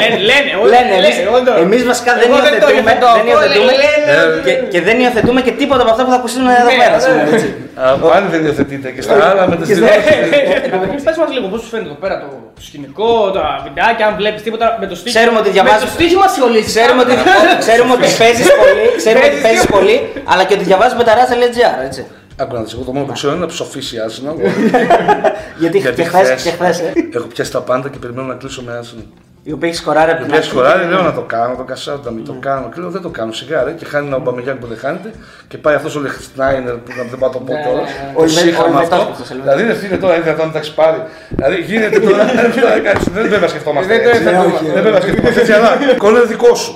λένε, 0.00 0.16
λένε, 0.30 0.50
όλοι 0.62 0.70
Λένε, 0.74 0.92
εμείς, 1.00 1.16
όντως. 1.38 1.56
εμείς 1.66 1.82
βασικά 1.90 2.10
δεν 2.20 2.26
Εγώ 2.28 2.36
το 2.36 2.46
υιοθετούμε, 2.46 2.72
υιοθετώ, 2.78 3.08
δεν 3.18 3.26
υιοθετούμε 3.30 3.72
λένε, 3.82 4.04
λένε. 4.08 4.40
και, 4.46 4.54
και 4.72 4.80
δεν 4.88 4.96
υιοθετούμε 5.02 5.40
και 5.46 5.52
τίποτα 5.60 5.82
από 5.84 5.90
αυτά 5.94 6.02
που 6.04 6.10
θα 6.14 6.18
ακούσουμε 6.20 6.50
εδώ 6.60 6.70
Ναι, 6.72 6.78
πέρα 6.82 6.96
ναι. 6.98 7.04
σήμερα, 7.06 7.28
έτσι. 7.36 7.48
Πάλι 8.12 8.26
δεν 8.34 8.40
υιοθετείτε 8.46 8.88
και 8.94 9.02
στα 9.06 9.14
άλλα 9.30 9.42
με 9.50 9.54
τις 9.60 9.66
Και 9.68 9.74
στα- 9.78 9.86
δηλώσεις. 9.86 11.02
Πες 11.06 11.16
μας 11.20 11.28
λίγο 11.36 11.46
πώς 11.52 11.58
σου 11.62 11.68
φαίνεται 11.72 11.88
εδώ 11.92 11.98
πέρα 12.04 12.14
το 12.22 12.28
σκηνικό, 12.68 13.10
τα 13.36 13.44
βιντεάκια, 13.66 14.04
αν 14.08 14.14
βλέπεις 14.20 14.40
τίποτα 14.46 14.66
με 14.80 14.86
το 14.90 14.94
στίχημα. 15.00 15.16
Ξέρουμε 15.18 15.38
ότι 15.42 15.50
διαβάζεις- 15.56 15.82
Με 15.84 15.88
το 15.90 15.94
στίχημα 15.98 16.24
ασχολείσαι. 16.30 16.70
Ξέρουμε 16.74 17.00
ότι, 17.06 17.14
ξέρουμε 17.64 17.92
ότι 17.98 18.06
παίζεις 18.20 18.48
πολύ, 18.62 18.84
ξέρουμε 19.02 19.24
ότι 19.30 19.36
Παίζεις 19.36 19.44
παίζεις 19.46 19.64
και- 19.68 19.74
πολύ, 19.76 19.96
αλλά 20.32 20.42
και 20.48 20.54
ότι 20.58 20.64
διαβάζεις 20.70 20.94
με 21.00 21.04
τα 21.08 21.12
Rasa.gr, 21.18 21.76
έτσι. 21.90 22.02
Άκου 22.38 22.54
να 22.54 22.62
δεις, 22.62 22.72
εγώ 22.72 22.82
το 22.82 22.92
μόνο 22.92 23.06
που 23.06 23.12
ξέρω 23.12 23.32
είναι 23.32 23.40
να 23.40 23.46
ψοφήσει 23.46 23.96
η 23.96 23.98
Arsenal. 24.08 24.36
Γιατί, 25.58 25.78
Γιατί 25.78 26.02
και 26.02 26.08
χθες, 26.08 26.22
χθες- 26.26 26.42
και 26.42 26.50
χθες, 26.50 26.78
ε, 26.80 26.92
Έχω 27.14 27.26
πιάσει 27.26 27.50
τα 27.52 27.60
πάντα 27.60 27.88
και 27.88 27.98
περιμένω 27.98 28.26
να 28.26 28.34
κλείσω 28.34 28.62
με 28.62 28.80
Arsenal. 28.82 29.04
η 29.42 29.52
οποία 29.52 29.68
έχει 29.68 29.76
σκοράρει 29.76 30.10
από 30.10 30.16
Και 30.16 30.22
την 30.22 30.30
μια 30.30 30.38
αρχή. 30.38 30.50
σχολάρι 30.50 30.84
λέω 30.88 31.02
να 31.02 31.12
το 31.12 31.20
κάνω, 31.20 31.54
το 31.56 31.62
κασάω, 31.62 31.98
να 32.04 32.10
μην 32.10 32.24
το 32.24 32.36
κάνω. 32.40 32.68
Και 32.74 32.80
λέω 32.80 32.90
δεν 32.90 33.02
το 33.02 33.08
κάνω 33.08 33.32
σιγά 33.32 33.62
ρε. 33.64 33.70
Και 33.72 33.84
χάνει 33.84 34.06
ένα 34.06 34.16
Ομπαμεγιάκ 34.16 34.56
που 34.56 34.66
δεν 34.66 34.78
χάνεται. 34.78 35.10
Και 35.48 35.58
πάει 35.58 35.74
αυτός 35.74 35.96
ο 35.96 36.00
Λεχτστάινερ 36.00 36.74
που 36.74 36.90
να- 36.96 37.02
δεν 37.10 37.18
πάω 37.18 37.30
το 37.30 37.38
πω 37.38 37.52
Ναι, 37.52 37.62
τώρα. 37.66 37.76
ναι, 37.76 37.82
ναι. 37.82 38.12
Το 38.14 38.20
Ο 38.20 38.22
Ελβε- 38.22 38.36
ο 38.36 38.40
σύγχαμα 38.46 38.66
Ελβετός 38.80 38.98
αυτό. 38.98 39.10
αυτός, 39.12 39.30
Ελβετός. 39.30 39.54
Δηλαδή 39.54 39.72
δεν 39.72 39.76
φίλε 39.82 39.96
τώρα 39.96 40.14
είναι 40.14 40.22
δυνατόν 40.24 40.46
να 40.46 40.52
τα 40.52 40.58
έχεις 40.58 40.70
πάρει. 40.80 40.98
Δηλαδή 41.28 41.56
γίνεται 41.70 41.98
τώρα. 42.00 42.24
τώρα 42.62 42.78
κάτσε, 42.86 43.10
Δεν 43.14 43.28
πρέπει 43.28 43.40
να 43.46 43.48
σκεφτόμαστε. 43.48 43.88
Δεν 43.94 44.02
το 44.04 44.08
έτσι. 44.08 44.22
εθετούμε. 44.22 44.72
Δεν 44.74 44.82
πρέπει 44.82 44.96
να 44.98 45.00
σκεφτόμαστε 45.00 45.40
έτσι. 45.40 45.52
Αλλά 45.52 45.68
κόλλο 46.04 46.16
είναι 46.18 46.26
δικό 46.26 46.54
σου. 46.54 46.72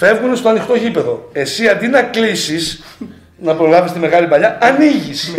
Φεύγουν 0.00 0.36
στο 0.36 0.48
ανοιχτό 0.48 0.74
γήπεδο. 0.74 1.28
Εσύ 1.32 1.68
αντί 1.68 1.86
να 1.88 2.02
κλείσεις, 2.02 2.82
να 3.38 3.54
προλάβεις 3.54 3.92
τη 3.92 3.98
μεγάλη 3.98 4.26
παλιά, 4.26 4.58
ανοίγεις. 4.62 5.34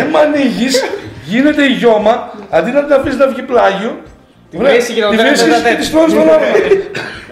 Έμα 0.00 0.18
ανοίγεις, 0.18 0.84
γίνεται 1.24 1.64
η 1.64 1.72
γιώμα, 1.72 2.32
αντί 2.50 2.70
να 2.70 2.84
την 2.84 2.94
αφήσεις 2.94 3.18
να 3.18 3.26
βγει 3.26 3.42
πλάγιο. 3.42 4.02
Τη 4.50 4.56
βρίσκει 4.56 4.92
και 4.92 5.00
το 5.00 5.08
τη 5.08 5.16
κάνει 5.16 5.28
βρίσκεις 5.28 5.48
τέτα 5.48 5.56
και 5.56 5.62
τέτα. 5.62 5.76
της 5.76 5.90
τρώνει 5.90 6.10
στον 6.10 6.22
ώμο. 6.22 6.38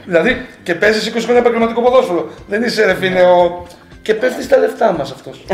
Δηλαδή 0.07 0.47
και 0.63 0.75
παίζεις 0.75 1.13
20 1.15 1.19
χρόνια 1.23 1.41
επαγγελματικό 1.41 1.83
ποδόσφαιρο. 1.83 2.31
Δεν 2.49 2.63
είσαι 2.63 2.85
ρε 2.85 2.95
φίλε 2.95 3.23
ο. 3.23 3.67
Και 4.03 4.15
πέφτεις 4.15 4.45
στα 4.45 4.57
λεφτά 4.59 4.95
μας 4.99 5.11
αυτός. 5.13 5.45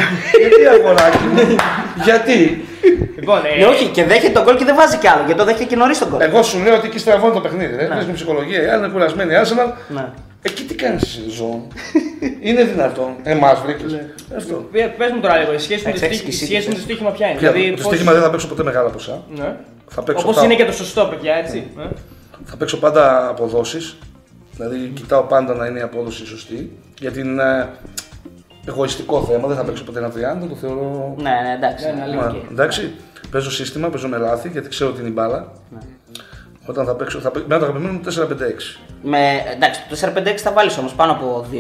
Γιατί 0.41 0.79
αγοράκι 0.79 1.25
μου, 1.33 1.57
γιατί; 2.05 2.65
Λοιπόν, 3.19 3.39
ε, 3.55 3.59
Ναι, 3.59 3.67
όχι, 3.67 3.85
και 3.87 4.05
δέχεται 4.05 4.33
τον 4.33 4.43
γκολ 4.45 4.57
και 4.57 4.65
δεν 4.65 4.75
βάζει 4.75 4.97
κι 4.97 5.09
άλλο, 5.09 5.23
γιατί 5.27 5.39
το 5.41 5.45
δέχεται 5.47 5.65
και 5.65 5.77
νωρίς 5.77 5.99
τον 5.99 6.09
γκολ. 6.09 6.21
Εγώ 6.21 6.43
σου 6.43 6.59
λέω 6.63 6.75
ότι 6.75 6.87
εκεί 6.87 6.99
στραβώνει 6.99 7.35
το 7.35 7.41
παιχνίδι. 7.41 7.75
Δεν 7.75 7.89
παίζει 7.89 8.13
ψυχολογία. 8.13 8.63
Οι 8.63 8.67
άλλοι 8.67 8.79
είναι 8.79 8.93
κουρασμένοι. 8.93 9.33
Η 9.33 9.37
Arsenal, 9.43 9.73
Ναι. 9.89 10.05
Εκεί 10.43 10.63
τι 10.65 10.75
κάνεις 10.75 11.21
ζώο. 11.29 11.67
είναι 12.41 12.65
δυνατόν. 12.65 13.11
Εμάς 13.23 13.61
βρήκες. 13.61 13.99
Αυτό. 14.37 14.69
πε- 14.73 14.97
πες 14.97 15.11
μου 15.13 15.21
τώρα 15.21 15.37
λίγο, 15.39 15.53
η 15.53 15.59
σχέση 15.59 15.85
με 15.87 15.91
το 15.91 15.97
Εντάξει, 15.97 16.07
στίχημα- 16.19 16.33
η 16.33 16.35
εσύ 16.35 16.45
σχέση 16.45 16.67
με 16.69 16.73
το 16.75 16.79
το 16.79 16.85
στοίχημα 16.85 17.11
ποια 17.11 17.27
είναι; 17.29 17.39
Κοίτα, 17.39 17.53
Δηλαδή, 17.53 17.71
το 17.71 17.77
πώς- 17.83 17.87
στοίχημα 17.87 18.13
δεν 18.13 18.23
θα 18.23 18.31
παίξω 18.31 18.49
ποτέ 18.49 18.63
μεγάλα 18.63 18.89
ποσά. 18.91 19.23
Ναι. 19.37 19.57
Θα 19.89 20.03
παίξω, 20.03 20.23
Όπως 20.25 20.37
τα- 20.37 20.45
είναι 20.45 20.55
και 20.55 20.65
το 20.65 20.73
σωστό, 20.73 21.05
παιδιά, 21.11 21.35
έτσι. 21.35 21.67
ε. 21.79 21.87
θα 22.45 22.57
παίξω 22.57 22.79
πάντα 22.79 23.29
αποδόσεις. 23.29 23.97
Δηλαδή 24.57 24.91
κοιτάω 24.95 25.23
πάντα 25.23 25.55
να 25.55 25.67
είναι 25.67 25.79
η 25.79 25.83
απόδοση 25.83 26.27
σωστή. 26.27 26.73
Γιατί 27.01 27.21
είναι 27.21 27.69
εγωιστικό 28.67 29.23
θέμα. 29.25 29.49
Δεν 29.49 29.57
θα 29.57 29.65
παίξω 29.65 29.85
ποτέ 29.85 29.99
ένα 29.99 30.11
30, 30.11 30.47
το 30.49 30.55
θεωρώ. 30.55 31.15
Ναι, 31.19 31.31
ναι, 31.31 31.55
εντάξει. 31.57 31.85
Ναι, 31.87 31.93
ναι. 31.93 32.07
ναι, 32.07 32.17
Μα, 32.17 32.27
οκ. 32.27 32.51
εντάξει, 32.51 32.95
παίζω 33.31 33.51
σύστημα, 33.51 33.89
παίζω 33.89 34.09
με 34.09 34.17
λάθη 34.17 34.49
γιατί 34.49 34.69
ξέρω 34.69 34.91
ότι 34.91 35.01
είναι 35.01 35.09
η 35.09 35.13
μπάλα. 35.15 35.53
Ναι. 35.71 35.79
Όταν 36.67 36.85
θα 36.85 36.95
παίξω, 36.95 37.19
θα 37.19 37.31
παίξω, 37.31 37.49
με 37.49 37.59
το 37.59 37.65
αγαπημένο 37.65 37.93
μου 37.93 38.01
4-5-6. 38.05 38.79
Με, 39.03 39.19
εντάξει, 39.55 39.81
το 39.89 39.97
4-5-6 40.17 40.37
θα 40.37 40.53
βάλεις 40.53 40.79
όμως 40.79 40.95
πάνω 40.95 41.13
από 41.13 41.47
2-50 41.53 41.55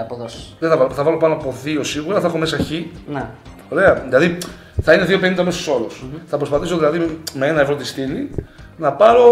αποδόσει. 0.00 0.56
Δεν 0.58 0.70
θα 0.70 0.76
βάλω, 0.76 0.90
θα 0.90 1.02
βάλω 1.02 1.16
πάνω 1.16 1.34
από 1.34 1.54
2 1.64 1.78
σίγουρα, 1.80 2.20
θα 2.20 2.26
έχω 2.26 2.38
μέσα 2.38 2.56
χ. 2.56 2.70
Ναι. 3.08 3.28
Ωραία. 3.68 3.94
Δηλαδή 3.94 4.38
θα 4.82 4.92
είναι 4.92 5.06
2,50 5.08 5.44
μέσος 5.44 5.68
όρος. 5.68 6.04
Θα 6.26 6.36
προσπαθήσω 6.36 6.76
δηλαδή 6.76 7.20
με 7.34 7.46
ένα 7.46 7.60
ευρώ 7.60 7.74
τη 7.74 7.86
στήλη 7.86 8.34
να 8.76 8.92
πάρω 8.92 9.24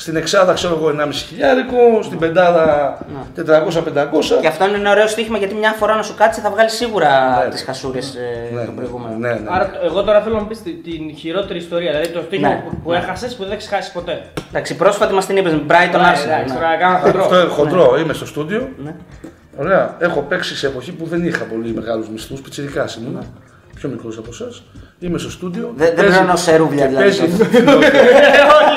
στην 0.00 0.16
εξάδα, 0.16 0.52
ξέρω 0.52 0.74
εγώ, 0.74 0.88
1,5 0.88 1.08
χιλιάρικο, 1.28 2.02
στην 2.02 2.18
πεντάδα 2.18 2.98
400-500. 3.36 4.40
Και 4.40 4.46
αυτό 4.46 4.66
είναι 4.66 4.76
ένα 4.76 4.90
ωραίο 4.90 5.06
στοίχημα 5.06 5.38
γιατί 5.38 5.54
μια 5.54 5.72
φορά 5.72 5.94
να 5.96 6.02
σου 6.02 6.14
κάτσει 6.14 6.40
θα 6.40 6.50
βγάλεις 6.50 6.72
σίγουρα 6.72 7.42
Ναι. 7.44 7.50
τις 7.50 7.62
χασούρες 7.62 8.16
Ναι, 8.54 8.64
των 8.64 8.74
προηγούμενων. 8.74 9.18
ναι, 9.20 9.28
ναι, 9.28 9.34
ναι. 9.38 9.46
Άρα 9.50 9.70
το- 9.70 9.78
εγώ 9.84 10.02
τώρα 10.02 10.20
θέλω 10.20 10.34
να 10.34 10.40
μου 10.40 10.46
πεις 10.48 10.62
τη- 10.62 10.70
την 10.74 11.16
χειρότερη 11.16 11.58
ιστορία, 11.58 11.90
δηλαδή 11.90 12.08
το 12.12 12.22
στίχημα 12.26 12.48
Ναι. 12.48 12.62
που, 12.68 12.76
που 12.82 12.90
Ναι. 12.90 12.96
έχασες 12.96 13.34
που 13.34 13.42
δεν 13.42 13.52
έχεις 13.52 13.68
χάσει 13.68 13.92
ποτέ. 13.92 14.22
Εντάξει, 14.48 14.76
πρόσφατα 14.76 15.12
μας 15.12 15.26
την 15.26 15.36
είπες 15.36 15.52
με 15.52 15.62
Brighton 15.68 16.00
Ναι, 16.00 16.12
Arsenal. 16.12 16.24
εντάξει, 16.26 16.52
ναι. 16.54 16.54
τώρα 16.60 16.76
κάνω 16.78 16.98
χοντρό. 16.98 17.22
Αυτό 17.22 17.40
είναι 17.40 17.48
χοντρό, 17.48 17.96
είμαι 17.98 18.12
στο 18.12 18.26
στούντιο. 18.26 18.68
Ναι. 18.84 18.94
Ωραία. 19.56 19.96
Έχω 19.98 20.20
παίξει 20.20 20.56
σε 20.56 20.66
εποχή 20.66 20.92
που 20.92 21.06
δεν 21.06 21.24
είχα 21.26 21.44
πολύ 21.44 21.72
μεγάλους 21.74 22.08
μισθούς, 22.08 22.40
πιτσιρικάς 22.40 22.94
ήμουν. 22.96 23.22
Πιο 23.74 23.88
μικρός 23.88 24.18
από 24.18 24.28
εσάς. 24.30 24.62
Είμαι 25.00 25.18
στο 25.18 25.30
στούντιο. 25.30 25.72
Δεν- 25.76 25.86
δεν 25.86 25.94
παίζει- 25.96 26.12
πληρώνω 26.12 26.36
σε 26.36 26.56
ρούβλια, 26.56 26.82
και 26.82 26.88
δηλαδή, 26.88 27.04
παίζει- 27.18 27.36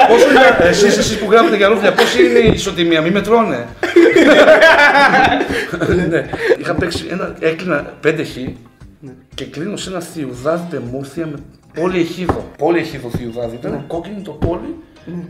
Πόσο 0.07 0.29
είναι, 0.29 0.57
εσείς, 0.69 0.97
εσείς 0.97 1.17
που 1.17 1.31
γράφετε 1.31 1.55
για 1.55 1.67
ρούβλια, 1.67 1.93
πόση 1.93 2.25
είναι 2.25 2.39
η 2.39 2.51
ισοτιμία, 2.53 3.01
μη 3.01 3.09
με 3.11 3.21
τρώνε. 3.21 3.65
ναι. 6.09 6.25
Είχα 6.59 6.75
παίξει 6.75 7.05
ένα, 7.09 7.35
έκλεινα 7.39 7.93
5 8.03 8.23
χ 8.23 8.37
και 9.35 9.45
κλείνω 9.45 9.77
σε 9.77 9.89
ένα 9.89 9.99
θειουδάδι 9.99 10.63
τεμούρθια 10.69 11.25
με 11.25 11.37
πόλη 11.73 11.99
εχίδο. 11.99 12.45
Πόλη 12.57 12.79
εχίδο 12.79 13.09
θειουδάδι. 13.09 13.55
Ήταν 13.55 13.83
κόκκινη 13.87 14.21
το 14.21 14.31
πόλη 14.31 14.75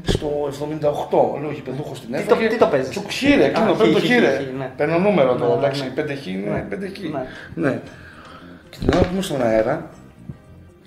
στο 0.04 0.50
78. 0.52 1.40
Λέω 1.42 1.52
γηπεδούχο 1.52 1.96
στην 1.96 2.10
το- 2.12 2.18
έφαγε. 2.18 2.48
τι 2.48 2.58
το 2.58 2.66
παίζεις; 2.66 2.94
Του 2.96 3.04
χείρε, 3.10 3.46
εκείνο 3.46 3.72
Α, 3.72 3.76
παίρνει 3.76 3.94
το 3.94 4.00
χ, 4.00 4.04
χ, 4.04 4.06
χείρε. 4.06 4.28
χ, 4.54 4.58
ναι. 4.58 4.70
Παίρνω 4.78 4.98
νούμερο 4.98 5.36
τώρα, 5.36 5.54
Ναι, 5.54 5.58
εντάξει. 5.66 5.84
ναι. 5.96 6.04
5 6.04 6.16
χ 6.22 6.26
είναι 6.28 6.66
5 6.70 6.74
χ. 6.96 7.00
Ναι. 7.12 7.24
Ναι. 7.70 7.80
Και 8.70 8.78
την 8.80 8.90
ώρα 8.94 9.02
που 9.02 9.10
είμαι 9.14 9.22
στον 9.22 9.42
αέρα, 9.42 9.90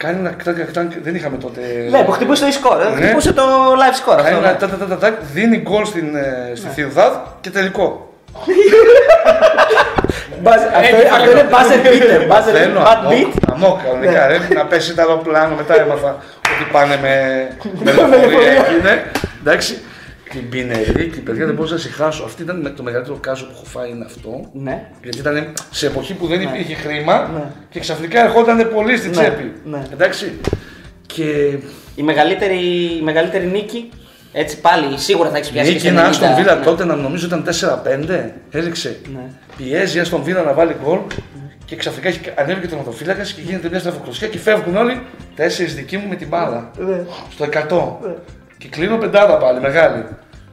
κάνει 0.05 0.19
ένα 0.19 0.31
κτάκ, 0.31 0.61
κτάκ, 0.67 0.91
δεν 1.03 1.15
είχαμε 1.15 1.37
τότε. 1.37 1.61
Ναι, 1.91 2.03
που 2.03 2.11
χτυπούσε 2.11 2.45
το 2.45 2.51
e-score. 2.53 2.81
ε, 2.81 2.99
Ναι. 3.01 3.05
Χτυπούσε 3.07 3.33
το 3.33 3.43
live 3.83 4.13
score. 4.13 4.17
Κάνει 4.17 4.29
Αυτό, 4.29 4.37
ένα 4.39 4.53
ναι. 4.53 4.59
τα, 4.59 4.69
τα, 4.69 4.77
τα, 4.77 4.87
τα, 4.87 4.97
τα, 4.97 5.19
δίνει 5.33 5.57
γκολ 5.59 5.85
στην, 5.85 6.17
ε, 6.17 6.53
στη 6.55 6.69
Θιουδάδ 6.75 7.13
και 7.41 7.51
τελικό. 7.51 8.13
Μπάζ- 10.43 10.63
αυτό- 10.75 11.15
Αυτό 11.15 11.31
είναι 11.31 11.47
buzzer 11.51 11.87
beater. 11.87 12.33
buzzer 12.33 12.53
Θέλω 12.53 12.81
bad 12.83 12.97
αμόκ, 12.97 13.13
beat. 13.13 13.33
αμόκ, 13.53 13.83
κανονικά, 13.83 14.27
ρε, 14.27 14.39
να 14.55 14.65
πέσει 14.67 14.95
το 14.95 15.03
αεροπλάνο, 15.03 15.55
μετά 15.55 15.81
έμαθα 15.81 16.17
ότι 16.39 16.71
πάνε 16.73 16.99
με, 17.03 17.47
με 17.85 17.93
λεωφορεία 17.93 18.51
εκεί, 18.53 19.79
ναι. 20.33 20.39
Εντάξει. 20.41 20.41
Την 20.41 20.49
πινερίκη, 20.49 21.21
παιδιά, 21.21 21.47
δεν 21.47 21.55
μπορούσα 21.55 21.75
να 21.75 21.81
συγχάσω. 21.81 22.25
Αυτή 22.25 22.43
ήταν 22.43 22.61
με- 22.61 22.71
το 22.71 22.83
μεγαλύτερο 22.83 23.17
κάζο 23.17 23.45
που 23.45 23.51
έχω 23.55 23.65
φάει 23.65 23.91
είναι 23.91 24.05
αυτό. 24.05 24.51
Ναι. 24.53 24.89
Γιατί 25.03 25.19
ήταν 25.19 25.53
σε 25.71 25.87
εποχή 25.87 26.15
που 26.15 26.27
δεν 26.27 26.41
υπήρχε 26.41 26.75
χρήμα 26.75 27.31
και 27.71 27.81
ξαφνικά 27.81 28.23
ερχόταν 28.25 28.71
πολύ 28.75 28.97
στη 28.97 29.07
Ναι, 29.09 29.13
τσέπη. 29.13 29.53
ναι. 29.65 29.83
Εντάξει. 29.93 30.33
Και 31.07 31.59
Η 31.97 32.03
μεγαλύτερη, 32.03 32.57
η 33.01 33.03
μεγαλύτερη 33.03 33.47
νίκη, 33.47 33.89
έτσι 34.33 34.61
πάλι 34.61 34.99
σίγουρα 34.99 35.31
θα 35.31 35.37
έχεις 35.37 35.51
πιάσει. 35.51 35.69
Νίκη 35.71 35.83
και 35.83 35.89
ένα 35.89 36.01
90, 36.07 36.09
Άστον 36.09 36.35
Βίλα 36.35 36.55
ναι. 36.55 36.65
τότε 36.65 36.85
να 36.85 36.95
νομίζω 36.95 37.27
ήταν 37.27 37.43
4-5. 37.45 38.31
Έριξε. 38.51 38.97
Ναι. 39.15 39.21
Πιέζει 39.57 39.97
η 39.97 40.01
Άστον 40.01 40.23
Βίλα 40.23 40.43
να 40.43 40.53
βάλει 40.53 40.77
γκολ 40.85 40.99
και 41.65 41.77
ξαφνικά 41.77 42.09
έχει- 42.09 42.21
ανέβηκε 42.35 42.67
το 42.69 42.77
ματοφύλακα 42.77 43.23
και 43.23 43.41
γίνεται 43.45 43.69
μια 43.69 43.79
στραφοκλωσιά 43.79 44.29
και 44.29 44.39
φεύγουν 44.39 44.77
όλοι. 44.77 45.01
Τέσσερις 45.35 45.75
δικοί 45.75 45.97
μου 45.97 46.09
με 46.09 46.15
την 46.17 46.29
μπάλα. 46.29 46.71
Ναι. 46.79 47.05
Στο 47.33 47.45
100. 47.45 47.99
Και 48.65 48.71
κλείνω 48.71 48.97
πεντάδα 48.97 49.37
πάλι, 49.37 49.61
μεγάλη. 49.61 50.05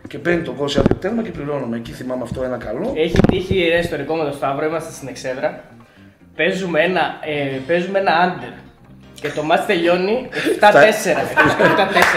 Και 0.08 0.18
παίρνει 0.18 0.42
τον 0.42 0.56
κόσμο 0.56 0.82
από 0.82 0.94
το 0.94 1.00
τέρμα 1.00 1.22
και 1.24 1.30
πληρώνουμε. 1.30 1.76
Εκεί 1.78 1.92
θυμάμαι 1.92 2.24
αυτό 2.24 2.44
ένα 2.44 2.58
καλό. 2.58 2.94
Έχει 2.96 3.20
τύχει 3.32 3.68
ένα 3.72 3.80
ιστορικό 3.80 4.16
με 4.16 4.24
τον 4.24 4.34
Σταύρο, 4.34 4.66
είμαστε 4.66 4.92
στην 4.92 5.08
Εξέδρα. 5.08 5.64
Παίζουμε 6.36 6.80
ένα, 6.82 7.02
ε, 7.22 7.58
παίζουμε 7.68 8.00
ένα 8.00 8.12
under. 8.26 8.54
Και 9.22 9.30
το 9.30 9.44
μάτς 9.44 9.66
τελειώνει 9.66 10.30
7-4. 10.32 10.34
7-4. 10.60 11.22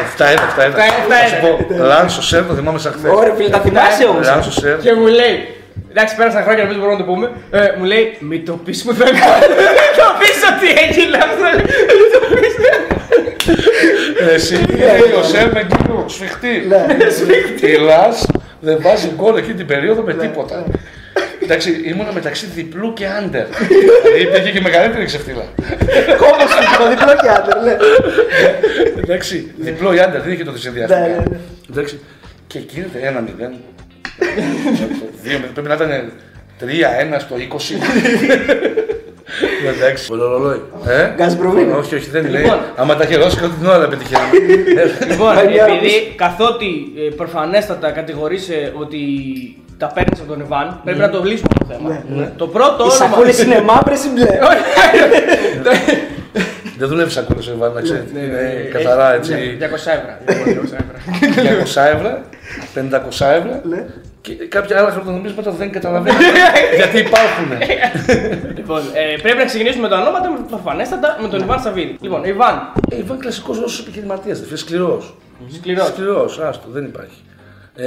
Αυτά 0.05 0.27
ένα, 0.27 0.43
αυτά 0.43 0.63
ένα. 0.65 0.75
Αυτά 0.75 0.85
ένα, 0.85 1.17
Θα 1.17 1.27
σου 1.27 1.41
πω, 1.41 1.75
Λάνσο 1.85 2.23
Σέρ, 2.23 2.47
το 2.47 2.55
θυμάμαι 2.55 2.79
σαν 2.79 2.93
χθες. 2.93 3.13
Ωραία, 3.13 3.35
φίλε, 3.35 3.49
τα 3.49 3.61
θυμάσαι 3.61 4.05
όμως. 4.05 4.27
Λάνσο 4.27 4.53
Σέρ. 4.53 4.79
Και 4.79 4.95
μου 4.95 5.07
λέει, 5.07 5.37
εντάξει 5.91 6.17
πέρασαν 6.17 6.43
χρόνια, 6.43 6.63
νομίζω 6.63 6.81
μπορούμε 6.81 6.99
να 6.99 7.05
το 7.05 7.11
πούμε. 7.13 7.27
Ε, 7.51 7.75
μου 7.79 7.85
λέει, 7.85 8.17
μην 8.21 8.45
το 8.45 8.53
πεις 8.65 8.85
μου 8.85 8.93
δεν 8.93 9.13
Μην 9.13 9.93
το 10.01 10.07
πεις 10.19 10.39
ότι 10.53 10.69
έγινε 10.85 11.17
αυτό. 11.27 11.47
Μην 11.99 12.09
το 12.13 12.19
πεις. 12.35 12.55
Εσύ 14.33 14.55
ο 15.21 15.23
Σέρ 15.23 15.53
με 15.53 15.67
κύριο 15.77 16.05
σφιχτή. 16.09 16.67
Ναι. 16.69 16.87
Η 17.69 17.77
Λας 17.77 18.27
δεν 18.61 18.79
βάζει 18.81 19.11
γκολ 19.17 19.37
εκείνη 19.37 19.55
την 19.55 19.67
περίοδο 19.67 20.03
με 20.03 20.15
τίποτα. 20.15 20.65
Εντάξει, 21.43 21.81
ήμουνα 21.85 22.13
μεταξύ 22.13 22.47
διπλού 22.55 22.93
και 22.93 23.07
άντερ. 23.07 23.47
Δηλαδή 23.47 24.21
υπήρχε 24.23 24.51
και 24.51 24.61
μεγαλύτερη 24.61 25.05
ξεφτύλα. 25.05 25.45
Κόμμα 26.19 26.47
σου 26.49 26.79
το 26.79 26.89
διπλό 26.89 27.15
και 27.23 27.29
άντερ, 27.29 27.63
ναι. 27.63 27.77
Εντάξει, 29.03 29.53
διπλό 29.57 29.95
ή 29.95 29.99
άντερ, 30.01 30.21
δεν 30.23 30.33
είχε 30.33 30.45
τότε 30.45 30.59
Ναι, 30.65 30.71
ναι, 30.71 30.77
συνδυαστικά. 30.87 31.23
ναι. 31.31 31.39
Εντάξει, 31.71 32.01
και 32.47 32.59
γίνεται 32.71 32.99
ένα 33.03 33.21
μηδέν. 33.21 33.53
Δύο 35.23 35.33
μηδέν, 35.39 35.53
Πρέπει 35.53 35.69
να 35.69 35.75
ήταν 35.75 36.13
3-1 36.61 36.65
στο 37.19 37.37
20. 37.37 37.77
Εντάξει, 39.75 40.07
πολύ 40.07 40.21
ρολόι. 40.21 40.61
Ε; 40.87 41.11
Γκάσπρομ 41.17 41.59
είναι. 41.59 41.73
Όχι, 41.73 41.95
όχι, 41.95 42.11
δεν 42.11 42.25
είναι. 42.27 42.39
Λοιπόν. 42.39 42.59
Άμα 42.77 42.97
τα 42.97 43.05
χαιρώσει 43.05 43.37
και 43.37 43.47
την 43.59 43.67
ώρα 43.69 43.89
πετυχαίνουμε. 43.89 44.31
Λοιπόν, 45.11 45.35
Πάει 45.35 45.47
μια 45.49 45.65
επειδή 45.67 46.15
καθότι 46.17 46.93
ε, 46.97 47.15
προφανέστατα 47.15 47.91
κατηγορείσαι 47.91 48.73
ότι 48.77 48.99
τα 49.79 49.87
παίρνεις 49.95 50.21
από 50.21 50.29
τον 50.33 50.41
Ιβάν, 50.41 50.81
πρέπει 50.85 50.99
να 50.99 51.11
το 51.11 51.23
λύσουμε 51.25 51.49
το 51.59 51.67
θέμα. 51.75 52.03
Το 52.37 52.47
πρώτο 52.47 52.77
Οι 52.77 52.81
όνομα. 52.81 52.95
σακούλες 52.95 53.43
είναι 53.43 53.61
μαύρες 53.63 54.05
ή 54.05 54.09
μπλε. 54.09 54.27
Δεν 56.79 56.89
δουλεύεις 56.89 57.13
σακούλα 57.13 57.41
σε 57.43 57.51
Ιβάν, 57.51 57.73
να 57.73 57.81
ξέρετε. 57.81 58.11
Ναι, 58.13 58.21
Είναι 58.21 58.39
ε, 58.69 58.73
καθαρά 58.73 59.13
ε, 59.13 59.17
έτσι. 59.17 59.33
ναι, 59.33 59.67
200 59.67 59.73
ευρώ. 59.73 60.15
200 60.63 60.79
ευρώ. 61.43 61.63
200 61.65 61.95
ευρώ, 61.95 62.21
500 63.21 63.27
ευρώ 63.37 63.61
Ναι. 63.69 63.85
Και 64.25 64.33
κάποια 64.35 64.79
άλλα 64.79 64.91
χαρτονομίσματα 64.91 65.51
δεν 65.51 65.71
καταλαβαίνω 65.73 66.17
γιατί 66.77 66.99
υπάρχουν. 66.99 67.49
Λοιπόν, 68.57 68.81
ε, 68.93 69.21
πρέπει 69.23 69.37
να 69.39 69.45
ξεκινήσουμε 69.45 69.83
με 69.83 69.95
το 69.95 70.01
ονόματα, 70.01 70.31
με- 70.31 70.39
προφανέστατα 70.49 71.19
με 71.23 71.29
τον 71.29 71.41
Ιβάν 71.41 71.61
Σαββίδη. 71.61 71.97
Λοιπόν, 72.01 72.25
Ιβάν, 72.25 72.73
Ε, 72.91 72.97
Ιβάν 72.99 73.19
κλασικός 73.19 73.59
Ρώσος 73.59 73.81
επιχειρηματίας, 73.81 74.41
δεν 74.41 74.59
σκληρός. 74.59 75.15
σκληρός. 75.57 75.87
Σκληρός, 75.87 76.39
άστο, 76.39 76.67
δεν 76.71 76.85
υπάρχει. 76.85 77.23
Ε, 77.77 77.87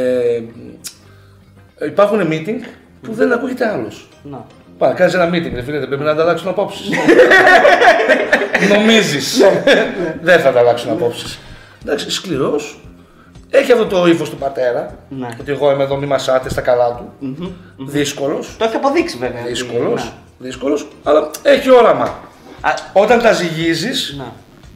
ε, 1.78 1.86
υπάρχουν 1.86 2.28
meeting 2.32 2.60
που 3.02 3.14
δεν 3.14 3.32
ακούγεται 3.34 3.68
άλλος. 3.68 4.08
Να. 4.24 4.46
Πάει, 4.78 4.94
κάνεις 4.94 5.14
ένα 5.14 5.30
meeting, 5.30 5.52
ρε 5.54 5.62
φίλε, 5.62 5.80
δεν 5.80 5.88
πρέπει 5.88 6.04
να 6.04 6.12
ανταλλάξουν 6.12 6.48
απόψεις. 6.50 6.90
Νομίζεις. 8.74 9.42
δεν 10.22 10.40
θα 10.40 10.50
ανταλλάξουν 10.50 10.92
απόψεις. 10.92 11.40
Εντάξει, 11.84 12.12
σκληρός. 12.12 12.80
Έχει 13.50 13.72
αυτό 13.72 13.86
το 13.86 14.08
ύφος 14.08 14.30
του 14.30 14.36
πατέρα. 14.36 14.96
Ναι. 15.10 15.28
Ότι 15.42 15.52
εγώ 15.52 15.72
είμαι 15.72 15.84
εδώ, 15.84 15.96
μη 15.98 16.06
μασάτε 16.06 16.50
στα 16.50 16.62
καλά 16.62 16.96
του. 16.96 17.36
Δύσκολος. 17.78 18.56
Το 18.58 18.64
έχει 18.66 18.76
αποδείξει 18.76 19.18
βέβαια. 19.18 19.40
ότι- 19.42 19.50
Δύσκολος. 19.50 20.04
να. 20.04 20.12
Δύσκολος. 20.40 20.88
Αλλά 21.04 21.30
έχει 21.44 21.72
όραμα. 21.72 22.04
Α, 22.62 22.72
Όταν 22.94 23.22
τα 23.22 23.32
ζυγίζεις. 23.32 24.16
να. 24.18 24.26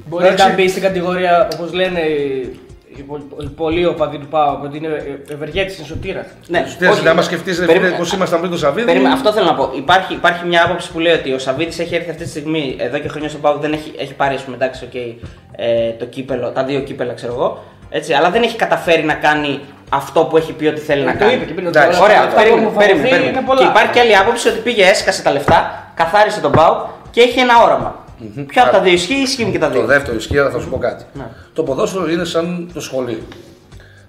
Μπορεί 0.08 0.26
Εντάξει. 0.26 0.48
να 0.48 0.54
μπει 0.54 0.68
στην 0.70 0.82
κατηγορία, 0.82 1.48
όπως 1.54 1.74
λένε 1.74 2.00
οι 2.00 3.02
πο- 3.08 3.28
οι 3.42 3.46
πολλοί 3.48 3.86
οπαδοί 3.86 4.18
του 4.18 4.28
Πάου, 4.28 4.60
ότι 4.64 4.78
είναι 4.78 5.20
ευεργέτης 5.30 5.78
είναι 5.78 5.88
σωτήρας. 5.88 6.26
Ναι, 6.48 6.66
Τι 6.80 6.86
όχι. 6.88 7.04
να 7.04 7.14
μας 7.14 7.26
σκεφτείς, 7.26 7.60
ρε 7.60 7.66
φίλε, 7.66 7.78
Περίμενε. 7.80 8.04
πώ 8.04 8.16
ήμασταν 8.16 8.40
πριν 8.40 8.52
το 8.52 8.58
Σαββίδι. 8.58 8.86
Περίμενε, 8.86 9.14
αυτό 9.14 9.32
θέλω 9.32 9.46
να 9.46 9.56
πω. 9.56 9.72
Υπάρχει, 9.76 10.14
υπάρχει 10.14 10.46
μια 10.46 10.64
άποψη 10.66 10.92
που 10.92 11.00
λέει 11.00 11.14
ότι 11.14 11.34
ο 11.34 11.40
Σαββίδης 11.40 11.80
έχει 11.80 11.96
έρθει 11.96 12.10
αυτή 12.10 12.24
τη 12.24 12.30
στιγμή 12.30 12.76
εδώ 12.80 12.98
και 13.00 13.08
χρόνια 13.08 13.30
στον 13.30 13.42
Πάο 13.42 13.56
δεν 13.58 13.74
έχει, 13.74 13.92
έχει 13.98 14.14
πάρει 14.14 14.36
ας 14.36 14.42
πούμε, 14.42 14.56
εντάξει, 14.56 14.88
okay, 14.94 15.26
ε, 15.56 15.90
το 15.92 16.06
κύπελο, 16.06 16.50
τα 16.50 16.64
δύο 16.64 16.80
κύπελα 16.80 17.14
ξέρω 17.14 17.34
εγώ. 17.34 17.64
Έτσι, 17.94 18.14
αλλά 18.14 18.30
δεν 18.30 18.42
έχει 18.44 18.56
καταφέρει 18.56 19.04
να 19.04 19.14
κάνει 19.14 19.60
αυτό 19.90 20.26
που 20.26 20.38
έχει 20.38 20.54
πει 20.54 20.66
ότι 20.66 20.80
θέλει 20.80 21.04
να 21.04 21.12
το 21.12 21.18
κάνει. 21.20 21.34
είπε 21.34 21.46
και 21.46 21.54
πριν, 21.54 21.68
ότι 21.68 21.78
Εντάξει, 21.78 21.98
όλα 21.98 22.06
Ωραία, 22.08 22.18
αυτά 22.22 22.30
που 22.30 22.36
περίμενε, 22.36 22.66
μου 22.68 22.74
περίμενε, 22.78 22.98
φανεί 23.00 23.10
περίμενε. 23.10 23.38
είναι 23.38 23.48
πολλά. 23.48 23.60
Και 23.60 23.66
υπάρχει 23.66 23.92
και 23.92 24.00
άλλη 24.00 24.18
άποψη 24.18 24.48
ότι 24.48 24.60
πήγε, 24.60 24.84
έσκασε 24.86 25.22
τα 25.24 25.32
λεφτά, 25.32 25.92
καθάρισε 25.96 26.40
τον 26.42 26.52
Πάο 26.52 26.88
και 27.12 27.22
έχει 27.22 27.40
ένα 27.40 27.64
όραμα. 27.64 28.06
Ποιο 28.48 28.62
από 28.64 28.72
τα 28.72 28.80
δύο 28.82 28.94
ισχύει, 28.94 29.14
ισχύουν 29.22 29.52
και 29.52 29.60
τα 29.60 29.68
Το 29.68 29.74
δύο. 29.74 29.86
δεύτερο 29.86 30.16
ισχύει, 30.18 30.38
αλλά 30.38 30.50
θα 30.50 30.60
σου 30.60 30.70
πω 30.70 30.78
κάτι. 30.78 31.04
Ναι. 31.14 31.24
Το 31.54 31.64
ποδόσφαιρο 31.64 32.10
είναι 32.12 32.24
σαν 32.24 32.72
το 32.74 32.82
σχολείο. 32.82 33.22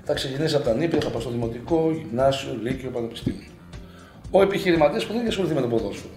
Θα 0.05 0.15
ξεκινήσει 0.15 0.55
από 0.55 0.65
τα 0.65 0.75
νήπια, 0.75 0.99
θα 1.03 1.09
πας 1.09 1.23
στο 1.23 1.31
δημοτικό, 1.31 1.91
γυμνάσιο, 1.93 2.57
λύκειο, 2.63 2.91
πανεπιστήμιο. 2.91 3.47
Ο 4.31 4.43
επιχειρηματίας 4.43 5.05
που 5.05 5.13
δεν 5.13 5.21
έχει 5.21 5.29
ασχοληθεί 5.29 5.55
με 5.55 5.61
το 5.61 5.67
ποδόσφαιρο. 5.67 6.13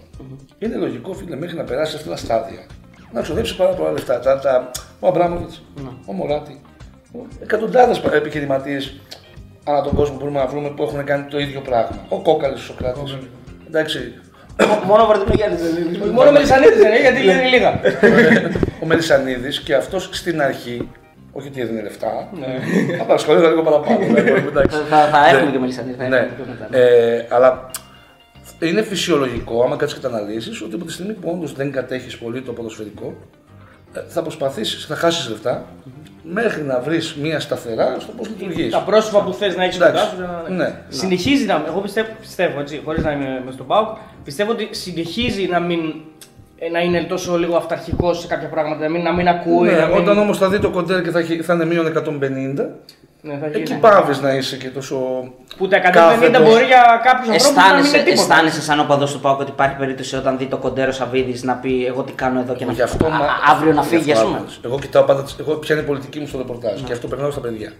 Είναι 0.58 0.76
λογικό, 0.76 1.12
φίλε, 1.12 1.36
μέχρι 1.36 1.56
να 1.56 1.62
περάσει 1.64 1.96
αυτά 1.96 2.10
τα 2.10 2.16
στάδια. 2.16 2.66
Να 3.12 3.20
ξοδέψει 3.20 3.56
πάρα 3.56 3.70
πολλά 3.72 3.92
λεφτά. 3.92 4.18
Τα, 4.20 4.38
τα, 4.38 4.70
ο 5.00 5.06
Αμπράμοβιτς, 5.08 5.62
ο 6.06 6.12
Μωράτη, 6.12 6.60
εκατοντάδες 7.42 7.98
επιχειρηματίες 8.14 8.94
ανά 9.64 9.82
τον 9.82 9.94
κόσμο 9.94 10.16
μπορούμε 10.18 10.38
να 10.38 10.46
βρούμε 10.46 10.68
που 10.70 10.82
έχουν 10.82 11.04
κάνει 11.04 11.24
το 11.30 11.38
ίδιο 11.38 11.60
πράγμα. 11.60 11.98
Ο 12.08 12.20
Κόκαλης, 12.22 12.60
ο 12.60 12.62
Σοκράτη. 12.62 13.00
Εντάξει, 13.68 13.98
Μο- 14.68 14.80
Μόνο 14.86 15.02
ο 15.02 15.06
Βαρδινογιάννη 15.06 15.56
δεν 15.56 15.94
είναι. 15.94 16.12
Μόνο 16.12 16.30
με 16.30 16.38
Λισανίδη 16.38 16.74
δεν 16.74 16.86
είναι, 16.92 17.00
γιατί 17.00 17.22
λένε 17.22 17.42
λίγα. 17.48 17.80
ο 18.82 18.86
Μελισανίδης 18.86 19.60
και 19.60 19.74
αυτός 19.74 20.08
στην 20.12 20.42
αρχή, 20.42 20.88
όχι 21.32 21.48
ότι 21.48 21.60
έδινε 21.60 21.82
λεφτά, 21.82 22.28
απλά 23.00 23.14
ασχολείται 23.14 23.48
λίγο 23.48 23.62
παραπάνω. 23.62 23.98
δηλαδή, 23.98 24.30
εντάξει. 24.30 24.76
Θα, 24.90 24.96
θα 25.08 25.26
έχουμε 25.28 25.44
Ναι. 25.44 25.50
και 25.50 25.58
Μελισανίδη. 25.58 25.96
θα 25.98 26.08
Ναι. 26.08 26.16
έχουμε 26.16 26.34
και 26.36 26.50
μετά, 26.50 26.66
ναι. 26.70 26.78
Ε, 26.78 27.26
αλλά 27.30 27.70
είναι 28.60 28.82
φυσιολογικό, 28.82 29.62
άμα 29.62 29.76
κάτσεις 29.76 29.98
και 29.98 30.06
τα 30.08 30.14
αναλύσεις, 30.16 30.62
ότι 30.62 30.74
από 30.74 30.84
τη 30.84 30.92
στιγμή 30.92 31.12
που 31.12 31.30
όντως 31.34 31.52
δεν 31.54 31.72
κατέχεις 31.72 32.16
πολύ 32.18 32.40
το 32.42 32.52
ποδοσφαιρικό, 32.52 33.06
ε, 33.06 33.45
θα 34.08 34.22
προσπαθήσεις, 34.22 34.84
θα 34.86 34.94
χάσεις 34.96 35.28
λεφτά 35.28 35.64
μέχρι 36.22 36.62
να 36.62 36.80
βρεις 36.80 37.14
μία 37.22 37.40
σταθερά 37.40 37.96
στο 38.00 38.12
πώς 38.16 38.28
λειτουργείς. 38.28 38.72
Τα 38.72 38.78
πρόσωπα 38.82 39.22
που 39.24 39.32
θες 39.32 39.56
να 39.56 39.64
έχεις 39.64 39.76
Εντάξει. 39.76 40.04
κοντά 40.16 40.26
σου. 40.26 40.52
να- 40.52 40.64
Ναι. 40.64 40.74
Συνεχίζει 40.88 41.44
να. 41.46 41.64
Εγώ 41.66 41.80
πιστεύω, 41.80 42.08
πιστεύω 42.20 42.60
έτσι, 42.60 42.80
χωρίς 42.84 43.04
να 43.04 43.12
είμαι 43.12 43.42
μες 43.44 43.54
στον 43.54 43.66
Πάουκ, 43.66 43.96
πιστεύω 44.24 44.50
ότι 44.52 44.68
συνεχίζει 44.70 45.46
να 45.46 45.60
μην. 45.60 45.80
ε, 46.58 46.68
Να 46.70 46.80
είναι 46.80 47.02
τόσο 47.02 47.38
λίγο 47.38 47.56
αυταρχικός 47.56 48.20
σε 48.20 48.26
κάποια 48.26 48.48
πράγματα, 48.48 48.80
να 48.82 48.90
μην, 48.90 49.02
να 49.02 49.12
μην 49.14 49.28
ακούει. 49.28 49.68
Ναι, 49.68 49.76
να 49.76 49.86
μην... 49.86 49.96
όταν 49.96 50.18
όμως 50.18 50.38
θα 50.38 50.48
δει 50.48 50.58
το 50.58 50.70
κοντέρ 50.70 51.02
και 51.02 51.10
θα, 51.10 51.18
έχει- 51.18 51.42
θα 51.42 51.54
είναι 51.54 51.64
μείον 51.64 51.86
150, 51.86 52.68
Ναι, 53.26 53.38
θα 53.40 53.46
γίνει. 53.48 53.60
εκεί 53.60 53.74
πάβεις 53.74 54.20
να 54.20 54.34
είσαι 54.34 54.56
και 54.56 54.68
τόσο. 54.68 54.96
Που 55.56 55.68
τα 55.68 55.76
150 55.76 55.90
κάθετος. 55.92 56.42
μπορεί 56.42 56.64
για 56.64 56.82
κάποιους 57.04 57.28
ανθρώπους 57.28 57.56
να 57.56 57.62
μην 57.62 57.72
Αισθάνεσαι, 57.74 57.96
είναι 57.96 58.04
τίποτα. 58.04 58.22
αισθάνεσαι 58.32 58.62
σαν 58.62 58.80
οπαδό 58.80 59.04
του 59.06 59.20
Πάουκ 59.20 59.40
ότι 59.40 59.50
υπάρχει 59.50 59.76
περίπτωση 59.76 60.16
όταν 60.16 60.38
δει 60.38 60.46
το 60.46 60.56
κοντέρο 60.56 60.92
Σαββίδης 60.92 61.42
να 61.42 61.54
πει 61.54 61.86
Εγώ 61.86 62.02
τι 62.02 62.12
κάνω 62.12 62.40
εδώ 62.40 62.54
και 62.54 62.64
να 62.64 62.72
Γι' 62.72 62.82
αυτό, 62.82 63.06
α- 63.06 63.10
μα- 63.10 63.16
α- 63.24 63.38
αύριο 63.50 63.72
να 63.72 63.82
γι' 63.82 63.88
φύγει, 63.88 64.12
αυτό 64.12 64.22
ας 64.24 64.28
πούμε. 64.28 64.38
άκουσες. 64.40 64.60
Εγώ 64.64 64.78
κοιτάω 64.78 65.02
πάντα, 65.02 65.22
τις- 65.22 65.36
εγώ 65.40 65.54
ποια 65.54 65.74
είναι 65.74 65.84
η 65.84 65.86
πολιτική 65.86 66.18
μου 66.20 66.26
στο 66.26 66.38
ρεπορτάζ 66.38 66.80
και 66.80 66.92
αυτό 66.92 67.06
περνάω 67.08 67.30
στα 67.30 67.40
παιδιά. 67.40 67.72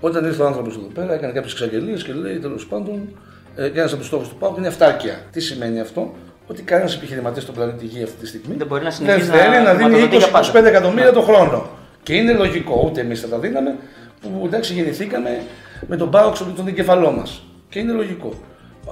Όταν 0.00 0.24
ήρθε 0.24 0.42
ο 0.42 0.46
άνθρωπος 0.46 0.74
εδώ 0.76 0.86
πέρα, 0.94 1.12
έκανε 1.14 1.32
κάποιες 1.32 1.52
εξαγγελίες 1.52 2.02
και 2.04 2.12
λέει 2.12 2.36
τέλος 2.38 2.66
πάντων, 2.66 3.08
ε, 3.56 3.64
ένας 3.66 3.88
από 3.90 3.96
τους 3.96 4.06
στόχους 4.06 4.28
του 4.28 4.36
Πάουκ 4.36 4.56
είναι 4.56 4.66
αυτάρκεια. 4.66 5.14
Τι 5.32 5.40
σημαίνει 5.40 5.80
αυτό, 5.80 6.14
ότι 6.46 6.62
κανένας 6.62 6.94
επιχειρηματίας 6.94 7.42
στον 7.42 7.54
πλανήτη 7.54 7.84
Γη 7.84 8.02
αυτή 8.02 8.16
τη 8.20 8.26
στιγμή 8.26 8.54
Δεν 8.56 8.66
μπορεί 8.66 8.82
να 8.84 8.88
δεν 8.90 8.98
συνεχίσει 8.98 9.30
θέλει 9.30 9.50
να 9.56 9.62
να, 9.62 9.70
δίνει 9.74 9.82
χρηματοδοτεί 9.82 10.16
για 10.16 10.28
πάντα. 10.28 10.50
20-25 10.52 10.64
εκατομμύρια 10.64 11.12
το 11.12 11.20
χρόνο. 11.22 11.66
Και 12.02 12.14
είναι 12.14 12.32
λογικό, 12.32 12.82
ούτε 12.86 13.00
εμείς 13.00 13.20
θα 13.20 13.28
τα 13.28 13.38
δίναμε, 13.38 13.76
που 14.20 14.42
εντάξει 14.44 14.72
γεννηθήκαμε 14.72 15.42
με 15.86 15.96
τον 15.96 16.10
Πάουκ 16.10 16.36
στον 16.36 16.54
τον 16.54 16.66
εγκεφαλό 16.68 17.10
μας. 17.10 17.42
Και 17.68 17.78
είναι 17.78 17.92
λογικό. 17.92 18.32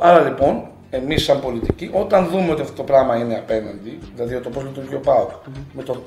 Άρα 0.00 0.20
λοιπόν, 0.20 0.62
εμείς 0.90 1.24
σαν 1.24 1.40
πολιτικοί, 1.40 1.90
όταν 1.92 2.26
δούμε 2.26 2.50
ότι 2.52 2.60
αυτό 2.62 2.74
το 2.76 2.82
πράγμα 2.82 3.16
είναι 3.16 3.34
απέναντι, 3.36 3.98
δηλαδή 4.14 4.40
το 4.40 4.48
πώς 4.50 4.62
λειτουργεί 4.64 4.94
ο 4.94 5.00
Πάουκ 5.00 5.30
με 5.72 5.82
το, 5.82 5.92
το- 5.92 6.02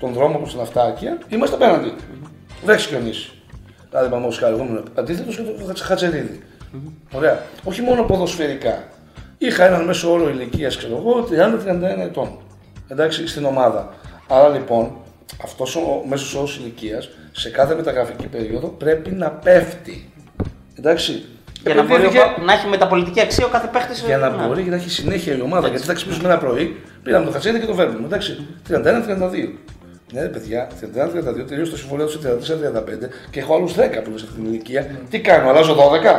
τον 0.00 0.12
δρόμο 0.12 0.38
προ 0.38 0.48
την 0.48 0.60
αυτάρκεια, 0.60 1.18
είμαστε 1.28 1.56
απέναντι. 1.56 1.92
Δεν 2.64 2.74
έχει 2.74 2.88
χιονίσει. 2.88 3.30
Δηλαδή, 3.90 4.10
πάμε 4.10 4.32
χάρη, 4.34 4.54
εγώ 4.54 4.62
ήμουν 4.64 4.82
αντίθετος 4.94 5.36
και 5.36 5.42
το 5.42 5.64
Χατζ- 5.66 5.82
Χατζερίδη. 5.82 6.40
Ωραία. 7.12 7.42
Όχι 7.64 7.82
μόνο 7.82 8.02
ποδοσφαιρικά. 8.02 8.84
Είχα 9.38 9.64
έναν 9.66 9.84
μέσο 9.84 10.12
όρο 10.12 10.28
ηλικίας, 10.28 10.76
ξέρω 10.76 10.96
εγώ, 10.96 11.22
30-31 11.22 12.00
ετών. 12.02 12.38
Εντάξει, 12.88 13.26
στην 13.26 13.44
ομάδα. 13.44 13.94
Άρα 14.28 14.48
λοιπόν, 14.48 14.92
αυτός 15.44 15.76
ο 15.76 16.02
μέσος 16.08 16.34
όρος 16.34 16.56
ηλικίας 16.58 17.08
σε 17.32 17.50
κάθε 17.50 17.74
μεταγραφική 17.74 18.26
περίοδο 18.26 18.68
πρέπει 18.68 19.10
να 19.10 19.30
πέφτει. 19.30 20.10
Εντάξει. 20.78 21.24
Για 21.62 21.74
να, 21.74 21.80
Επειδή 21.80 21.92
μπορεί 21.96 22.06
ο 22.06 22.08
είχε- 22.10 22.18
Πάουκ 22.18 22.38
να 22.46 22.52
έχει 22.52 22.66
μεταπολιτική 22.66 23.20
αξία 23.20 23.46
ο 23.46 23.48
κάθε 23.48 23.68
παίχτης. 23.72 24.00
για 24.06 24.16
να 24.18 24.30
μπορεί 24.46 24.62
και 24.62 24.70
να 24.70 24.76
έχει 24.76 24.90
συνέχεια 24.90 25.36
η 25.36 25.40
ομάδα. 25.40 25.68
Γιατί 25.68 25.84
θα 25.86 25.92
ξυπνήσουμε 25.92 26.28
ένα 26.28 26.38
πρωί, 26.38 26.80
πήραμε 27.02 27.24
το 27.24 27.30
Χατζίδη 27.30 27.60
και 27.60 27.66
το 27.66 27.74
φέρνουμε. 27.74 28.06
Εντάξει, 28.06 28.46
31-32. 28.68 29.58
Ναι, 30.12 30.20
ρε 30.22 30.26
παιδιά, 30.28 30.68
31-32 31.42 31.46
τελείωσε 31.48 31.70
το 31.70 31.76
συμβόλαιο 31.76 32.06
τους 32.06 32.18
σε 32.46 32.54
34-35 32.54 33.08
και 33.30 33.40
έχω 33.40 33.54
άλλους 33.54 33.72
10 33.72 33.74
που 33.76 34.10
είναι 34.10 34.18
σε 34.18 34.24
αυτή 34.28 34.34
την 34.40 34.44
ηλικία. 34.44 34.86
Τι 35.10 35.20
κάνω, 35.20 35.48
αλλάζω 35.48 35.74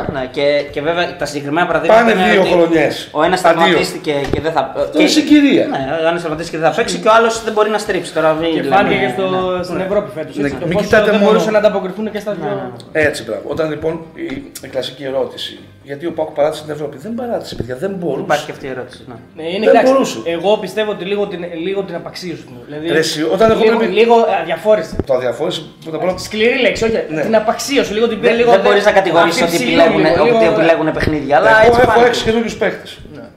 12. 0.08 0.12
Ναι, 0.12 0.28
και, 0.30 0.64
και 0.72 0.80
βέβαια 0.80 1.16
τα 1.16 1.26
συγκεκριμένα 1.26 1.66
παραδείγματα. 1.66 2.00
Πάνε 2.04 2.12
είναι 2.12 2.30
δύο 2.30 2.40
ότι 2.40 2.50
χρονιές. 2.50 3.08
Ο 3.12 3.22
ένας 3.22 3.44
Αντίο. 3.44 3.58
τραυματίστηκε 3.60 4.14
και 4.32 4.40
δεν 4.40 4.52
θα. 4.52 4.72
Αυτό 4.76 4.98
είναι 5.00 5.08
συγκυρία. 5.08 5.66
Ναι, 5.66 5.78
ο 6.04 6.08
ένας 6.08 6.20
τραυματίστηκε 6.20 6.56
και 6.56 6.62
δεν 6.62 6.72
θα 6.72 6.76
παίξει 6.78 6.98
και 6.98 7.08
ο 7.08 7.12
άλλος 7.12 7.44
δεν 7.44 7.52
μπορεί 7.52 7.70
να 7.70 7.78
στρίψει. 7.78 8.12
Τώρα 8.14 8.32
μην 8.32 8.50
Και 8.54 8.62
λέμε- 8.62 8.74
φάνηκε 8.76 8.94
και 8.94 9.06
ναι. 9.06 9.12
στο, 9.16 9.60
στην 9.64 9.80
Ευρώπη 9.80 10.10
φέτος. 10.14 10.36
Ναι, 10.36 10.48
το 10.48 10.56
μην 10.66 10.72
πόσο 10.72 10.84
κοιτάτε 10.84 11.04
δεν 11.10 11.14
μόνο- 11.18 11.26
μπορούσαν 11.30 11.52
να 11.52 11.58
ανταποκριθούν 11.58 12.10
και 12.10 12.18
στα 12.18 12.32
δύο. 12.32 12.72
Έτσι, 12.92 13.22
μπράβο. 13.24 13.42
Όταν 13.46 13.70
λοιπόν 13.70 14.00
η, 14.14 14.24
η 14.64 14.68
κλασική 14.68 15.04
ερώτηση, 15.04 15.58
γιατί 15.84 16.06
ο 16.06 16.12
Πάκος 16.12 16.32
παράτησε 16.34 16.62
την 16.62 16.72
Ευρώπη, 16.72 16.96
δεν 16.98 17.14
παράτησε, 17.14 17.54
παιδιά, 17.54 17.76
δεν 17.76 17.90
μπορούσε. 17.90 18.20
Υπάρχει 18.22 18.44
και 18.44 18.52
αυτή 18.52 18.66
η 18.66 18.68
ερώτηση. 18.68 19.04
Ναι. 19.08 19.14
Ναι, 19.42 19.48
είναι, 19.50 19.58
Δεν 19.66 19.68
εντάξει, 19.68 19.92
μπορούσε. 19.92 20.18
Εγώ 20.24 20.56
πιστεύω 20.56 20.90
ότι 20.90 21.04
λίγο 21.04 21.26
την, 21.26 21.44
λίγο 21.64 21.82
την 21.82 21.94
απαξίωση 21.94 22.42
του. 22.42 22.62
Δηλαδή, 22.66 22.88
Ρε, 22.88 22.98
εσύ, 22.98 23.22
όταν 23.22 23.50
εγώ 23.50 23.60
λίγο, 23.62 23.76
πρέπει- 23.76 23.92
λίγο 23.94 24.14
αδιαφόρησε. 24.42 24.96
Το 25.06 25.14
αδιαφόρησε 25.14 25.62
πρώτα 25.82 25.96
απ' 25.96 26.02
όλα. 26.02 26.18
Σκληρή 26.18 26.60
λέξη, 26.60 26.84
όχι. 26.84 26.92
Ναι. 27.08 27.22
Την 27.22 27.36
απαξίωση, 27.36 27.92
λίγο 27.92 28.08
την 28.08 28.20
πήρε 28.20 28.30
Δεν, 28.30 28.38
λίγο. 28.40 28.50
δεν 28.50 28.60
μπορείς 28.60 28.84
να 28.84 28.92
κατηγορήσεις 28.92 29.42
ότι 29.42 29.54
αφιψηλή 29.54 29.80
επιλέγουν, 29.80 30.00
λίγο, 30.00 30.22
ότι 30.22 30.30
λίγο, 30.30 30.38
ναι. 30.38 30.46
επιλέγουν 30.46 30.92
παιχνίδια. 30.92 31.36
Αλλά 31.36 31.50
Εγώ 31.50 31.66
έτσι 31.66 31.80
έχω 31.80 31.90
φάνηκε. 31.90 32.08
έξι 32.08 32.24
καινούριους 32.24 32.56
παίχτε. 32.56 32.88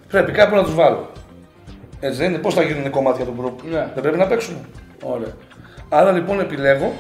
Πρέπει 0.10 0.32
κάπου 0.32 0.56
να 0.56 0.64
τους 0.64 0.76
βάλω. 0.76 1.10
Έτσι 2.00 2.18
δεν 2.18 2.30
είναι, 2.30 2.38
πώς 2.38 2.54
θα 2.54 2.62
γίνουν 2.64 2.90
κομμάτια 2.90 3.26
του 3.26 3.34
γκρουπ; 3.38 3.60
Ναι. 3.72 3.88
Δεν 3.94 4.02
πρέπει 4.04 4.18
να 4.18 4.28
παίξουν. 4.28 4.56
Ωραία. 5.04 5.34
Άρα 5.90 6.12
λοιπόν 6.12 6.40
επιλέγω, 6.40 6.94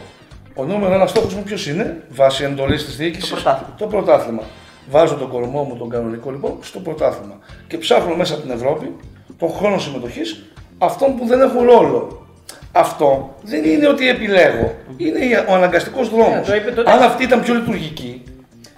ο 0.56 0.64
νούμερο 0.64 0.94
ένα 0.94 1.08
στόχος 1.08 1.34
μου 1.34 1.44
ποιος 1.44 1.68
είναι, 1.68 1.98
βάσει 2.10 2.44
εντολής 2.44 2.86
της 2.86 2.96
διοίκησης. 2.96 3.44
Το 3.78 3.86
πρωτάθλημα. 3.86 4.42
Το 4.86 4.92
πρωτάθλημα. 4.92 5.10
Βάζω 5.10 5.16
τον 5.16 5.30
κορμό 5.30 5.64
μου, 5.64 5.76
τον 5.78 5.90
κανονικό 5.90 6.32
λοιπόν, 6.32 6.58
στο 6.62 6.80
πρωτάθλημα. 6.80 7.38
Και 7.68 7.78
ψάχνω 7.78 8.16
μέσα 8.16 8.34
από 8.34 8.42
την 8.42 8.52
Ευρώπη 8.52 8.96
τον 9.38 9.50
χρόνο 9.50 9.80
συμμετοχής 9.80 10.44
αυτών 10.78 11.18
που 11.18 11.26
δεν 11.26 11.42
έχουν 11.42 11.66
ρόλο. 11.66 12.28
Αυτό 12.72 13.36
δεν 13.42 13.64
είναι 13.64 13.88
ότι 13.88 14.10
επιλέγω. 14.10 14.76
Είναι 14.98 15.46
ο 15.50 15.54
αναγκαστικός 15.54 16.10
δρόμος. 16.10 16.34
Ναι, 16.34 16.42
το 16.42 16.56
είπε 16.56 16.72
τότε. 16.72 16.92
Αν 16.92 17.02
αυτή 17.02 17.24
ήταν 17.24 17.42
πιο 17.42 17.54
λειτουργική, 17.54 18.24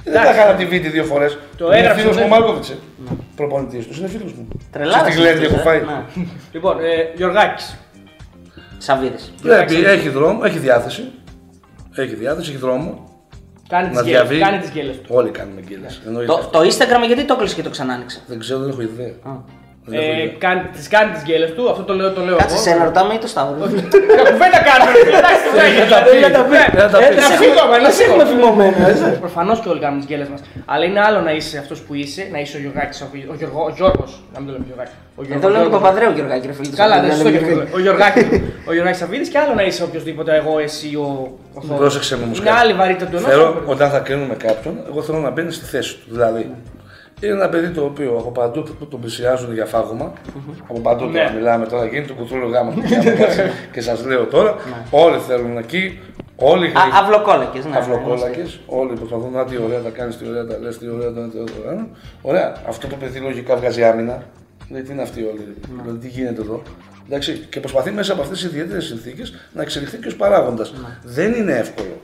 Δεν 0.04 0.14
τα 0.14 0.32
είχα 0.32 0.54
τη 0.54 0.66
βίντεο 0.66 0.92
δύο 0.92 1.04
φορές. 1.04 1.38
Το 1.58 1.66
είναι 1.66 1.78
έγραψε, 1.78 2.02
φίλος 2.02 2.16
μου 2.16 2.22
ναι. 2.22 2.28
ο 2.28 2.30
Μάρκοβιτ. 2.30 2.66
Προπονητής 3.36 3.88
του 3.88 3.96
είναι 4.00 4.08
φίλος 4.08 4.34
μου. 4.34 4.48
Τρελάρας. 4.72 5.12
Στην 5.12 5.24
Γλέντι 5.24 5.46
έχω 5.46 5.58
φάει. 5.58 5.80
Ναι. 5.80 6.24
Λοιπόν, 6.52 6.80
ε, 6.80 7.12
Γιωργάκης. 7.16 7.78
Σαββίδης. 8.78 9.34
Πρέπει, 9.42 9.76
έχει 9.76 10.10
δρόμο, 10.10 10.42
έχει 10.44 10.58
διάθεση. 10.58 11.12
Έχει 11.96 12.16
διάθεση, 12.16 12.50
έχει 12.50 12.60
δρόμο. 12.60 13.07
Κάνει 13.68 13.94
Να 13.94 14.04
τι 14.04 14.10
γέλες 14.10 14.28
διαβεί. 14.28 14.40
κάνει 14.44 14.60
τις 14.60 14.70
γέλες 14.70 14.96
του. 14.98 15.06
Όλοι 15.08 15.30
κάνουμε 15.30 15.62
γκέλε. 15.62 15.88
Το, 16.26 16.50
το 16.52 16.60
Instagram 16.60 17.06
γιατί 17.08 17.26
το 17.26 17.34
έκλεισε 17.34 17.56
και 17.56 17.62
το 17.64 17.70
ξανά 17.70 17.94
άνοιξε; 17.94 18.22
Δεν 18.28 18.40
ξέρω, 18.40 18.60
δεν 18.60 18.70
έχω 18.70 18.82
ιδέα. 18.82 19.14
Α. 19.24 19.30
Δεν 19.90 20.00
έχω 20.00 20.12
Ε, 20.12 20.16
ιδέα. 20.24 20.36
κάνει, 20.46 20.62
τις 20.76 20.88
κάνει 20.96 21.10
τις 21.16 21.24
γέλες 21.28 21.52
του, 21.56 21.64
αυτό 21.74 21.84
το 21.90 21.94
λέω, 22.00 22.10
το 22.18 22.22
λέω 22.28 22.36
Κάτσε, 22.42 22.56
εγώ. 22.56 22.64
σε 22.64 22.72
να 22.80 22.84
ρωτάμε 22.90 23.14
ή 23.14 23.20
το 23.26 23.28
Σταύρο. 23.34 23.56
Κουβέντα 24.32 24.60
κάνουμε. 24.70 24.92
Εντάξει, 25.20 25.46
το 25.54 25.60
Ε, 25.62 25.66
έχει. 25.68 25.90
τα 25.94 26.00
πει, 26.06 26.16
Ε, 26.28 26.30
τα 26.38 26.44
πει. 26.50 26.56
ε, 26.82 26.88
τα 26.94 26.98
πει. 26.98 27.04
Ε, 27.04 27.16
Να 27.22 27.28
φύγουμε, 27.42 27.78
να 27.88 27.90
φύγουμε. 28.00 28.24
φημωμένο. 28.32 28.76
Προφανώς 29.26 29.58
και 29.62 29.70
όλοι 29.72 29.80
κάνουμε 29.86 30.00
τις 30.02 30.10
γέλες 30.12 30.28
μας. 30.34 30.40
Αλλά 30.74 30.84
είναι 30.90 31.00
άλλο 31.08 31.20
να 31.28 31.32
είσαι 31.38 31.56
αυτός 31.64 31.80
που 31.86 31.92
είσαι, 32.02 32.22
να 32.34 32.40
είσαι 32.44 32.56
ο 32.58 32.60
Γιωργάκης, 32.64 32.98
ο, 33.02 33.36
Γιώργο, 33.40 33.60
ο 33.70 33.72
Γιώργος, 33.78 34.12
να 34.34 34.38
μην 34.40 34.46
το 34.48 34.54
λέμε 34.56 34.66
Γιωργάκη. 34.70 34.92
Ο 35.20 35.22
Εδώ 35.38 35.48
λέμε 35.54 35.62
Γιώργος. 35.64 35.82
Παπαδρέου 35.82 36.12
Γιωργάκη, 36.18 36.46
ρε 36.48 36.54
φίλε. 36.58 36.76
Καλά, 36.84 36.96
δεν 36.96 37.04
δεν 37.10 37.12
σωστό 37.18 37.30
και 37.32 37.38
αυτό. 37.44 37.76
Ο 37.78 37.80
Γιωργάκη 37.86 38.22
ο 38.70 38.72
Γιωργάκης 38.76 39.00
Σαββίδης 39.02 39.30
και 39.32 39.38
άλλο 39.44 39.54
να 39.60 39.64
είσαι 39.68 39.82
οποιοδήποτε 39.88 40.32
εγώ, 40.42 40.54
εσύ, 40.68 40.90
ο, 41.06 41.08
ο 41.58 41.60
Θόδωρος. 41.62 41.80
Πρόσεξε 41.82 42.18
με 42.18 42.24
όμω 42.28 42.34
Είναι 42.40 42.52
άλλη 42.62 42.74
βαρύτητα 42.80 43.06
του 43.12 43.16
ενός. 43.18 43.30
Θέλω, 43.30 43.48
όταν 43.66 43.88
θα 43.94 44.00
κρίνουμε 44.00 44.36
κάποιον, 44.48 44.74
εγώ 44.90 45.00
θέλω 45.02 45.20
να 45.28 45.30
μπαίνει 45.34 45.52
στη 45.52 45.66
θέση 45.66 45.92
του. 45.96 46.06
Δηλαδή, 46.16 46.44
είναι 47.22 47.32
ένα 47.34 47.50
παιδί 47.50 47.70
το 47.70 47.84
οποίο 47.84 48.16
από 48.20 48.32
παντού 48.32 48.64
το- 48.80 48.86
τον 48.86 49.00
πλησιάζουν 49.02 49.54
για 49.54 49.66
φάγωμα. 49.66 50.14
Από 50.70 50.80
παντού 50.80 51.06
Ναι. 51.06 51.12
τώρα 51.12 51.32
μιλάμε 51.32 51.66
τώρα, 51.66 51.86
γίνεται 51.86 52.08
το 52.08 52.14
κουτρούλο 52.14 52.48
γάμα 52.48 52.72
που 52.72 52.82
κάνουμε, 52.90 53.12
κάτσε, 53.12 53.52
και 53.72 53.82
σας 53.82 54.06
λέω 54.06 54.26
τώρα. 54.26 54.56
Όλοι 54.90 55.18
θέλουν 55.20 55.58
εκεί, 55.58 56.00
όλοι 56.36 56.72
Αυλοκόλακε. 57.02 57.60
Ναι, 57.70 57.78
αυλοκόλακε, 57.78 58.44
όλοι 58.66 58.94
προσπαθούν 58.96 59.32
να 59.32 59.46
τι 59.46 59.58
ωραία 59.58 59.80
τα 59.82 59.90
κάνεις, 59.90 60.18
τι 60.18 60.28
ωραία 60.30 60.46
τα 60.46 60.58
λες, 60.60 60.78
τι 60.78 60.90
ωραία 60.90 61.14
τα 61.14 61.30
τι 61.30 61.38
ωραία 61.40 61.76
τα 61.76 61.88
Ωραία, 62.22 62.56
αυτό 62.68 62.88
το 62.88 62.96
παιδί 62.96 63.20
λογικά 63.20 63.56
βγάζει 63.56 63.84
άμυνα. 63.84 64.24
Δηλαδή, 64.68 64.86
τι 64.86 64.92
είναι 64.94 65.02
αυτή 65.02 65.22
όλη, 65.22 65.56
δηλαδή, 65.82 65.98
τι 65.98 66.08
γίνεται 66.08 66.42
εδώ; 66.42 66.62
Εντάξει, 67.08 67.46
και 67.50 67.60
προσπαθεί 67.60 67.92
μέσα 67.92 68.14
από 68.14 68.22
αυτές 68.22 68.38
τις 68.42 68.48
ιδιαίτερες 68.48 68.86
συνθήκες 68.86 69.34
να 69.54 69.62
εξελιχθεί 69.62 69.98
και 69.98 70.08
ως 70.08 70.16
παράγοντας. 70.16 70.74
Δεν 71.04 71.34
είναι 71.34 71.52
εύκολο. 71.54 71.98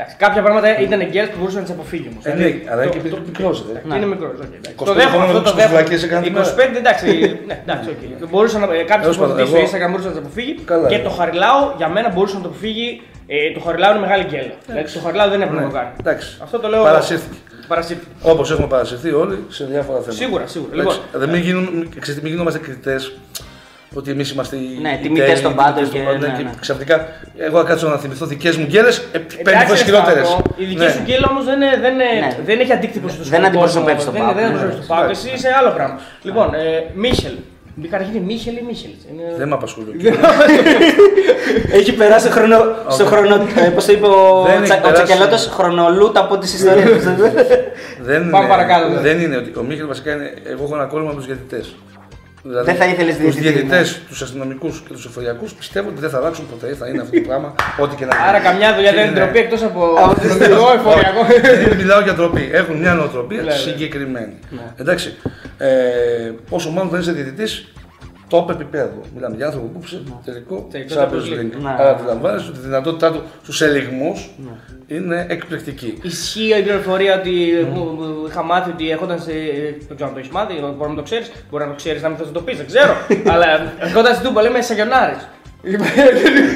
Εντάξει, 0.00 0.16
κάποια 0.18 0.42
πράγματα 0.42 0.78
ήταν 0.80 1.00
γκέλες 1.10 1.26
που 1.26 1.36
μπορούσε 1.38 1.56
να 1.56 1.62
τις 1.62 1.72
αποφύγει 1.72 2.08
όμως. 2.12 2.24
Ε, 2.24 2.32
ναι, 2.34 2.54
αλλά 2.70 2.82
είναι 2.82 2.92
και 2.92 2.98
παιδί 2.98 3.22
μικρός, 3.26 3.64
δε. 3.66 3.96
Είναι 3.96 4.06
μικρός. 4.06 4.30
Okay, 4.42 4.82
25 4.82 4.84
το 4.84 4.92
δέχομαι 4.94 5.24
χρόνια 5.24 5.36
αυτό 5.36 5.42
το 5.50 5.54
με 5.54 5.60
δέχομαι. 5.62 5.76
βλακείες 5.78 6.02
έκανε 6.02 6.22
την 6.26 6.36
25 6.36 6.76
εντάξει. 6.76 7.06
ναι, 7.48 7.60
εντάξει, 7.62 7.88
οκ. 8.22 8.28
Μπορούσε 8.30 8.58
να. 8.58 8.66
Κάποιο 8.66 9.00
Τέλος 9.00 9.18
πάντων, 9.18 9.36
που 9.36 9.46
στο 9.46 9.56
εγώ- 9.56 9.66
Instagram 9.66 9.90
μπορούσε 9.90 10.08
να 10.08 10.14
το 10.14 10.20
αποφύγει. 10.24 10.54
Καλά, 10.64 10.88
και 10.88 10.96
ναι. 10.96 11.02
το 11.02 11.10
Χαριλάου 11.10 11.62
για 11.76 11.88
μένα 11.88 12.08
μπορούσε 12.14 12.34
να 12.36 12.42
το 12.42 12.48
αποφύγει. 12.48 13.02
Ε, 13.26 13.52
το 13.54 13.60
Χαριλάου 13.60 13.90
είναι 13.90 14.00
μεγάλη 14.06 14.24
γκέλα. 14.24 14.54
Δηλαδή 14.66 14.92
το 14.92 15.00
Χαριλάου 15.04 15.30
δεν 15.30 15.40
έπρεπε 15.42 15.60
να 15.62 15.68
το 15.68 15.74
κάνει. 15.74 15.88
Ναι, 15.88 15.94
Εντάξει. 16.00 16.28
Αυτό 16.42 16.58
το 16.58 16.68
λέω. 16.68 16.82
Παρασύρθηκε. 16.82 17.36
Παρασύρθηκε. 17.68 18.10
Όπως 18.22 18.50
έχουμε 18.50 18.66
παρασυρθεί 18.66 19.10
όλοι 19.12 19.44
σε 19.48 19.64
διάφορα 19.64 19.98
θέματα. 19.98 20.22
Σίγουρα, 20.22 20.46
σίγουρα. 20.46 20.70
Εντάξει, 20.72 20.98
Λοιπόν. 20.98 21.20
δεν 21.20 21.28
μην, 21.28 21.40
γίνουν, 21.40 21.88
ξέρετε, 22.00 22.22
μην 22.22 22.32
γινόμαστε 22.32 22.58
κριτές 22.58 23.12
ότι 23.94 24.10
εμείς 24.10 24.30
είμαστε 24.30 24.56
οι. 24.56 24.78
Ναι, 24.82 24.90
οι 24.92 24.98
τιμητές 25.02 25.26
τέλειοι, 25.26 25.42
των 25.42 25.52
οι 25.52 25.54
πάντων 25.54 25.74
τιμητές 25.74 25.92
και- 25.92 25.98
των 25.98 26.06
πάντων 26.14 26.30
ναι, 26.30 26.36
και 26.36 26.42
ναι. 26.42 26.50
ξαφνικά 26.60 27.06
εγώ 27.38 27.58
θα 27.60 27.64
κάτσω 27.64 27.88
να 27.88 27.96
θυμηθώ 27.96 28.26
δικές 28.26 28.56
μου 28.56 28.66
γκέλες 28.66 29.00
πέντε 29.12 29.26
Εντάξει, 29.38 29.66
φορές 29.66 29.78
ρε 29.80 29.84
χειρότερε. 29.84 30.24
Σταύρο, 30.24 30.42
Η 30.56 30.64
δική 30.64 30.88
σου 30.90 31.00
γκέλα 31.04 31.26
όμως 31.30 31.44
δεν, 31.44 31.54
είναι- 31.60 31.78
δεν, 31.80 31.92
είναι- 31.94 32.04
Ναι. 32.26 32.36
δεν 32.44 32.60
έχει 32.60 32.72
αντίκτυπο 32.72 33.08
στο 33.08 33.22
Δεν 33.24 33.44
αντιπροσωπεύεις 33.44 34.04
τον 34.04 34.12
Δεν 34.12 34.22
Πάοκ, 34.22 34.34
δεν 34.34 34.42
ναι. 34.44 34.48
αντιπροσωπεύει 34.48 34.86
τον 34.86 34.96
Πάοκ. 34.96 35.10
Εσύ 35.10 35.28
είσαι 35.34 35.48
άλλο 35.58 35.70
πράγμα. 35.70 35.96
Λοιπόν, 36.22 36.54
ε, 36.54 36.58
Μίχελ. 36.94 37.32
Καταρχήν 37.90 38.14
είναι 38.16 38.24
Μίχελ 38.24 38.56
ή 38.56 38.64
Μίχελ. 38.68 38.90
Είναι- 39.12 39.34
Δεν 39.36 39.48
με 39.48 39.54
απασχολεί. 39.54 39.92
Έχει 41.78 41.92
περάσει 41.92 42.30
χρόνο, 42.30 42.56
στο 42.88 43.04
χρόνο. 43.04 43.34
Ε, 43.34 43.68
Πώς 43.74 43.84
το 43.86 43.92
είπε 43.92 44.06
ο, 44.06 44.42
Δεν 44.46 44.54
έχει 44.62 44.70
Τσα, 44.70 44.78
ο 44.78 44.80
περάσει. 44.80 45.02
Τσακελώτος, 45.04 45.46
χρονολούτ 45.46 46.16
από 46.18 46.38
τις 46.38 46.54
ιστορίες 46.54 47.02
του. 47.04 47.10
δεν, 48.08 48.30
Πάμε 48.30 48.48
παρακάτω, 48.48 48.88
ναι. 48.88 49.00
δεν 49.00 49.20
είναι 49.20 49.36
ότι. 49.36 49.52
Ο 49.58 49.62
Μίχελ 49.62 49.86
βασικά 49.86 50.12
είναι. 50.12 50.32
Εγώ 50.52 50.64
έχω 50.64 50.74
ένα 50.74 50.84
κόλλημα 50.84 51.10
με 51.10 51.16
τους 51.16 51.26
διαιτητές. 51.26 51.74
Δηλαδή, 52.48 52.66
Δεν 52.70 52.76
θα 52.80 52.86
ήθελες 52.86 53.16
Τους 53.16 53.22
διαιτητή, 53.24 53.52
διαιτητές, 53.52 53.90
ναι. 53.92 54.08
τους 54.08 54.22
αστυνομικούς 54.22 54.82
και 54.86 54.92
τους 54.92 55.04
εφοριακού 55.06 55.46
πιστεύω 55.58 55.88
ότι 55.88 56.00
δεν 56.00 56.10
θα 56.10 56.18
αλλάξουν 56.18 56.46
ποτέ. 56.50 56.74
Θα 56.74 56.88
είναι 56.88 57.00
αυτό 57.00 57.12
το 57.16 57.20
πράγμα. 57.26 57.54
Ό,τι 57.78 57.96
και 57.96 58.04
να 58.04 58.16
γίνει. 58.16 58.28
Άρα 58.28 58.38
καμιά 58.38 58.74
δουλειά 58.74 58.92
δεν 58.92 59.00
είναι 59.00 59.10
Είναι- 59.10 59.20
ντροπή 59.20 59.38
εκτός 59.38 59.62
από 59.62 59.84
Από 59.84 60.14
το 60.14 60.20
τις 60.20 60.30
αστυνομικό 60.30 60.72
εφοριακό. 60.78 61.20
Δεν 61.68 61.76
μιλάω 61.76 62.00
για 62.00 62.14
ντροπή. 62.14 62.48
Έχουν 62.52 62.76
μια 62.76 62.92
νοοτροπία 62.94 63.36
Ναι, 63.42 63.44
ναι. 63.44 63.50
συγκεκριμένη. 63.52 64.38
Εντάξει. 64.76 65.16
Ε, 65.58 65.68
πόσο 66.50 66.70
μάλλον 66.70 66.90
δεν 66.90 67.00
είσαι 67.00 67.12
διαιτητής 67.12 67.68
top 68.30 68.50
επίπεδο. 68.50 69.00
Μιλάμε 69.14 69.36
για 69.36 69.46
άνθρωπο 69.46 69.66
που 69.66 69.78
ψε 69.78 70.02
τελικό 70.24 70.66
Τελικό 70.70 70.94
Champions 70.94 71.04
Champions 71.04 71.32
League. 71.32 71.40
League. 71.40 71.60
Ναι. 71.62 71.70
Άρα 71.78 71.90
αντιλαμβάνεσαι 71.90 72.48
ότι 72.48 72.58
η 72.58 72.62
δυνατότητά 72.62 73.12
του 73.12 73.22
στους 73.42 73.60
ελιγμούς 73.60 74.30
είναι 74.86 75.26
εκπληκτική. 75.28 75.98
Ισχύει 76.02 76.58
η 76.58 76.62
πληροφορία 76.62 77.18
ότι 77.18 77.30
μου, 77.72 77.84
μου 77.84 78.26
είχα 78.28 78.42
μάθει 78.42 78.70
ότι 78.70 78.90
έχονταν 78.90 79.20
σε. 79.20 79.32
Δεν 79.88 79.94
ξέρω 79.94 80.08
αν 80.08 80.12
το 80.12 80.18
έχεις 80.18 80.30
μάθει, 80.30 80.54
μπορεί 80.76 80.90
να 80.90 80.96
το 80.96 81.02
ξέρεις. 81.02 81.30
Μπορεί 81.50 81.64
να 81.64 81.70
το 81.70 81.76
ξέρεις, 81.76 82.02
να 82.02 82.08
μην 82.08 82.16
θες 82.16 82.26
να 82.26 82.32
το 82.32 82.40
πεις, 82.40 82.56
δεν 82.56 82.66
ξέρω. 82.66 82.92
Αλλά 83.32 83.46
ερχόταν 83.78 84.14
στην 84.14 84.26
Τούμπα, 84.26 84.42
λέμε 84.42 84.60
Σαγιονάρης. 84.60 85.28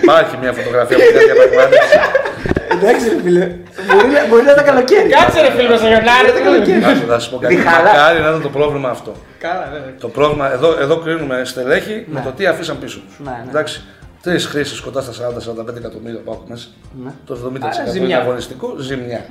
Υπάρχει 0.03 0.37
μια 0.41 0.53
φωτογραφία 0.53 0.97
που 0.97 1.03
κάνει 1.15 1.25
διαπραγμάτευση. 1.25 1.99
Εντάξει, 2.83 3.09
ρε 3.09 3.21
φίλε. 3.25 3.45
Μπορεί 3.93 4.09
να- 4.15 4.27
Μπορεί 4.29 4.43
να 4.43 4.53
ήταν 4.53 4.65
καλοκαίρι. 4.65 5.09
Κάτσε 5.09 5.41
ρε 5.41 5.51
φίλο 5.51 5.77
Σαγιονάρη, 5.77 6.31
δεν 6.35 6.43
καλοκαίρι. 6.45 6.85
Άκου, 6.85 7.07
Θα 7.07 7.19
σου 7.19 7.31
πω 7.31 7.37
κάτι. 7.39 7.55
Διχαλά. 7.57 7.91
Μακάρι 7.93 8.19
να 8.21 8.29
ήταν 8.29 8.43
το 8.43 8.49
πρόβλημα 8.49 8.89
αυτό. 8.89 9.13
Καλά, 9.39 9.69
βέβαια. 9.73 9.95
Το 10.01 10.09
πρόβλημα, 10.09 10.53
εδώ, 10.53 10.69
εδώ 10.81 10.97
κρίνουμε 10.97 11.43
στελέχη 11.45 12.05
με 12.09 12.21
το 12.25 12.31
τι 12.37 12.47
αφήσαν 12.47 12.79
πίσω 12.79 12.99
του. 12.99 13.25
Ναι, 13.25 13.31
ναι. 13.31 13.51
Εντάξει. 13.51 13.85
Τρεις 14.23 14.47
χρήσεις 14.47 14.81
κοντά 14.81 15.01
στα 15.01 15.13
40-45 15.13 15.77
εκατομμύρια 15.77 16.21
που 16.25 16.31
έχω 16.33 16.45
μέσα. 16.49 16.67
Ναι. 17.05 17.11
Το 17.27 17.35
70% 17.35 17.67
Άρα, 17.67 17.83
είναι 17.83 17.91
ζημιά. 17.91 18.19
αγωνιστικό, 18.21 18.75
ζημιά. 18.79 19.25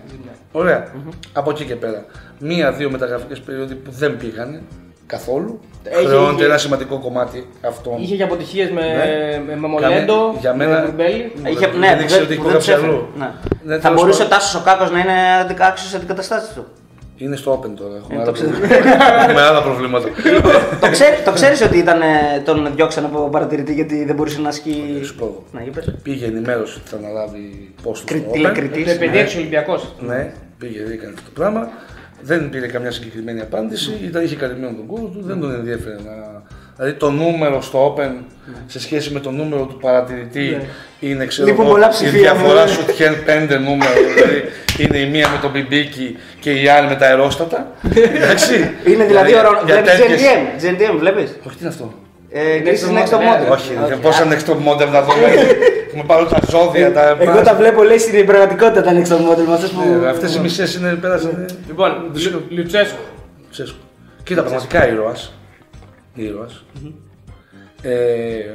Ωραία. 0.51 0.87
Από 1.33 1.49
εκεί 1.51 1.63
και 1.63 1.75
πέρα. 1.75 2.05
Μία-δύο 2.39 2.89
μεταγραφικές 2.89 3.39
περίοδοι 3.39 3.75
που 3.75 3.91
δεν 3.91 4.17
πήγαν 4.17 4.61
καθόλου. 5.15 5.59
Έχει- 5.83 6.05
Χρεώνεται 6.05 6.33
είχε- 6.35 6.45
ένα 6.45 6.57
σημαντικό 6.57 6.95
κομμάτι 6.99 7.47
αυτών. 7.71 7.93
Είχε 8.01 8.15
και 8.15 8.23
αποτυχίε 8.23 8.65
με, 8.73 8.81
Ναι. 8.81 9.41
με, 9.47 9.55
με 9.61 9.67
Μολέντο, 9.67 10.35
Για 10.39 10.53
μένα- 10.55 10.79
με 10.79 10.85
Μπουρμπέλη. 10.85 11.31
Είχε, 11.51 11.67
Δεν 11.67 11.79
ναι, 11.79 11.97
ήξερε 12.01 12.23
που 12.23 12.27
ότι 12.29 12.35
που 12.35 12.41
έχει 12.41 12.41
δεν 12.41 12.41
τους 12.41 12.51
κόψει 12.53 12.71
έφερε. 12.71 12.87
αλλού. 12.91 13.07
Ναι. 13.21 13.29
Ναι, 13.63 13.73
Θα 13.75 13.81
τέλος 13.81 13.95
μπορούσε 14.01 14.21
ο 14.21 14.25
πάντων. 14.25 14.37
Τάσος 14.37 14.55
ο 14.61 14.63
Κάκος 14.65 14.91
να 14.91 14.99
είναι 14.99 15.15
άξιο 15.69 15.97
αντικαταστάτη 15.97 16.47
του; 16.55 16.65
Είναι 17.17 17.35
στο 17.35 17.49
open 17.59 17.69
τώρα. 17.81 17.95
Έχουμε, 17.99 18.15
Ε, 18.15 18.21
άλλα, 18.21 18.25
το 18.25 18.31
ξέρω. 18.31 18.49
προβλήματα. 18.49 19.23
Έχουμε 19.23 19.41
άλλα 19.49 19.61
προβλήματα. 19.67 20.07
το, 20.81 20.89
ξέρει, 20.89 21.15
το 21.25 21.31
ξέρεις 21.31 21.61
ότι 21.61 21.77
ήταν, 21.77 22.01
ε, 22.01 22.05
τον 22.45 22.71
διώξαν 22.75 23.05
από 23.05 23.19
παρατηρητή 23.31 23.73
γιατί 23.73 24.05
δεν 24.05 24.15
μπορούσε 24.15 24.41
να 24.41 24.49
ασκεί. 24.49 25.01
Σου 25.03 25.15
πω. 25.15 25.43
Ναι, 25.51 25.61
είπες. 25.67 25.93
Πήγε 26.03 26.25
ενημέρωση 26.25 26.77
ότι 26.79 26.89
θα 26.89 26.97
αναλάβει 26.97 27.73
πόστο 27.83 28.05
Κρι- 28.05 28.19
στο 28.21 28.29
open. 28.29 28.33
τηλεκριτής. 28.33 28.85
Το 28.85 28.91
επειδή 28.91 29.17
έξω 29.17 29.37
Ολυμπιακός. 29.37 29.95
Ναι, 29.99 30.31
πήγε, 30.57 30.79
έκανε 30.79 31.13
αυτό 31.17 31.29
το 31.33 31.39
πράγμα. 31.39 31.69
Δεν 32.23 32.49
πήρε 32.49 32.67
καμιά 32.67 32.91
συγκεκριμένη 32.91 33.41
απάντηση. 33.41 33.99
Ήταν, 34.03 34.23
είχε 34.23 34.35
καλυμμένο 34.35 34.73
τον 34.75 34.85
κόλλο 34.87 35.03
του, 35.07 35.21
δεν 35.25 35.39
τον 35.39 35.53
ενδιαφέρε 35.53 35.95
να. 35.95 36.41
Δηλαδή 36.75 36.93
το 36.99 37.11
νούμερο 37.11 37.61
στο 37.61 37.95
Open 37.97 38.11
σε 38.67 38.79
σχέση 38.79 39.11
με 39.13 39.19
το 39.19 39.31
νούμερο 39.31 39.63
του 39.65 39.77
παρατηρητή 39.81 40.57
είναι 40.99 41.25
ξέρω 41.25 41.47
Λείπουν 41.47 41.63
εγώ, 41.63 41.73
πολλά 41.73 41.87
η 41.87 41.89
ψηφία, 41.89 42.19
διαφορά 42.19 42.63
ναι. 42.63 42.69
σου 42.71 42.85
τυχαίνει 42.85 43.15
πέντε 43.15 43.57
νούμερο. 43.57 43.91
δηλαδή 44.15 44.41
είναι 44.77 44.97
η 44.97 45.09
μία 45.09 45.29
με 45.29 45.37
τον 45.41 45.51
μπιμπίκι 45.51 46.17
και 46.39 46.51
η 46.51 46.67
άλλη 46.67 46.87
με 46.87 46.95
τα 46.95 47.05
αερόστατα. 47.05 47.71
Εντάξει. 48.15 48.71
Είναι 48.87 49.05
δηλαδή 49.05 49.33
ο 49.33 49.41
Ρο- 49.41 49.61
για 49.65 49.73
Βλέπεις 49.81 49.91
τέτοιες- 49.99 50.21
GNTM, 50.21 50.91
GNTM, 50.93 50.97
βλέπεις; 50.99 51.29
Όχι, 51.47 51.55
τι 51.57 51.61
είναι 51.61 51.69
αυτό; 51.69 51.93
Ε, 52.31 52.41
Next 52.63 52.67
Greece 52.67 52.89
to 52.89 52.97
next 52.97 53.09
to 53.09 53.17
model, 53.17 53.51
model. 53.51 53.77
ναι. 53.79 53.85
Όχι, 53.85 53.99
πώς 54.01 54.19
είναι 54.19 54.35
next 54.35 54.49
top 54.49 54.55
model 54.55 54.87
να 54.91 55.01
δούμε. 55.01 55.27
Έχουμε 55.91 56.03
πάρει 56.07 56.25
τα 56.29 56.39
ζώδια, 56.49 56.93
τα. 56.93 57.17
Εγώ 57.19 57.41
τα 57.41 57.55
βλέπω 57.55 57.83
λέει 57.83 57.97
στην 57.97 58.25
πραγματικότητα 58.25 58.81
τα 58.81 58.91
next 58.91 59.07
to 59.07 59.15
model 59.15 59.43
με 59.47 59.53
αυτές 59.53 59.69
που... 59.69 59.79
Ναι, 60.01 60.07
Αυτές 60.09 60.35
οι 60.35 60.39
μισές 60.39 60.75
είναι 60.75 60.93
πέρασαν. 60.93 61.45
Λοιπόν, 61.67 61.91
Λου- 62.31 62.43
Λουτσέσκο. 62.49 62.99
Τσέσκο. 63.51 63.77
Κοίτα, 64.23 64.41
πραγματικά 64.43 64.87
ήρωας. 64.91 65.33
Ήρωας. 66.15 66.63
Ε, 67.81 67.91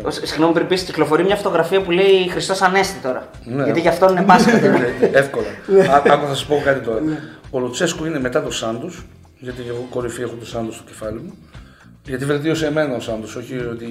Ο- 0.07 0.11
Συγγνώμη, 0.11 0.53
πριν 0.55 0.67
πεις, 0.67 0.83
κυκλοφορεί 0.83 1.25
μια 1.25 1.37
φωτογραφία 1.37 1.81
που 1.81 1.91
λέει 1.91 2.29
Χριστός 2.31 2.63
Ανέστη 2.63 2.99
τώρα. 3.03 3.29
Ναι. 3.45 3.65
Γιατί 3.65 3.81
γι' 3.81 3.89
αυτό 3.89 4.11
είναι 4.11 4.23
Πάσχα 4.23 4.59
τώρα. 4.61 4.87
εύκολα. 5.13 5.47
Α- 5.95 6.03
Άκου 6.13 6.27
θα 6.27 6.35
σου 6.35 6.47
πω 6.47 6.61
κάτι 6.65 6.81
τώρα. 6.85 7.01
Ο 7.51 7.59
Λουτσέσκου 7.59 8.05
είναι 8.07 8.21
μετά 8.21 8.43
το 8.43 8.51
Σάντο, 8.51 8.91
γιατί 9.39 9.63
εγώ 9.69 9.87
κορυφή 9.91 10.23
έχω 10.23 10.35
το 10.41 10.47
Σάντο 10.47 10.73
στο 10.73 10.83
κεφάλι 10.87 11.19
μου. 11.25 11.35
Γιατί 12.07 12.25
βελτίωσε 12.25 12.67
εμένα 12.67 12.95
ο 12.97 13.01
Σάντος, 13.01 13.37
όχι 13.37 13.55
ότι 13.73 13.87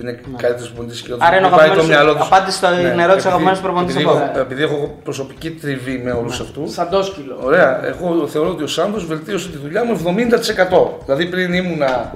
είναι 0.00 0.20
καλύτερος 0.36 0.68
προπονητής 0.68 1.02
και 1.02 1.12
ότι 1.12 1.24
Άρα 1.26 1.36
είναι 1.36 1.46
ο 1.46 1.48
μου 1.50 1.56
πάει 1.56 1.66
το 1.66 1.72
αγαπημένος- 1.72 2.02
μυαλό 2.04 2.16
τους. 2.18 2.26
απάντηση 2.26 2.56
στην 2.56 2.68
ερώτηση 2.68 3.02
επειδή- 3.04 3.26
αγαπημένος 3.26 3.60
προπονητής 3.60 3.94
επειδή 3.94 4.08
στον 4.08 4.20
έχω- 4.22 4.32
Πάο. 4.32 4.42
Επειδή 4.42 4.62
έχω 4.62 4.98
προσωπική 5.04 5.50
τριβή 5.50 6.00
με 6.04 6.10
όλους 6.10 6.40
αυτούς. 6.40 6.72
Σαντόσκυλο. 6.72 7.38
Ωραία, 7.42 7.86
εγώ 7.86 8.26
θεωρώ 8.26 8.50
ότι 8.50 8.62
ο 8.62 8.66
Σάντος 8.66 9.06
βελτίωσε 9.06 9.48
τη 9.48 9.56
δουλειά 9.58 9.84
μου 9.84 9.92
70%. 9.92 10.98
Δηλαδή 11.04 11.26
πριν 11.26 11.52
ήμουνα 11.52 12.12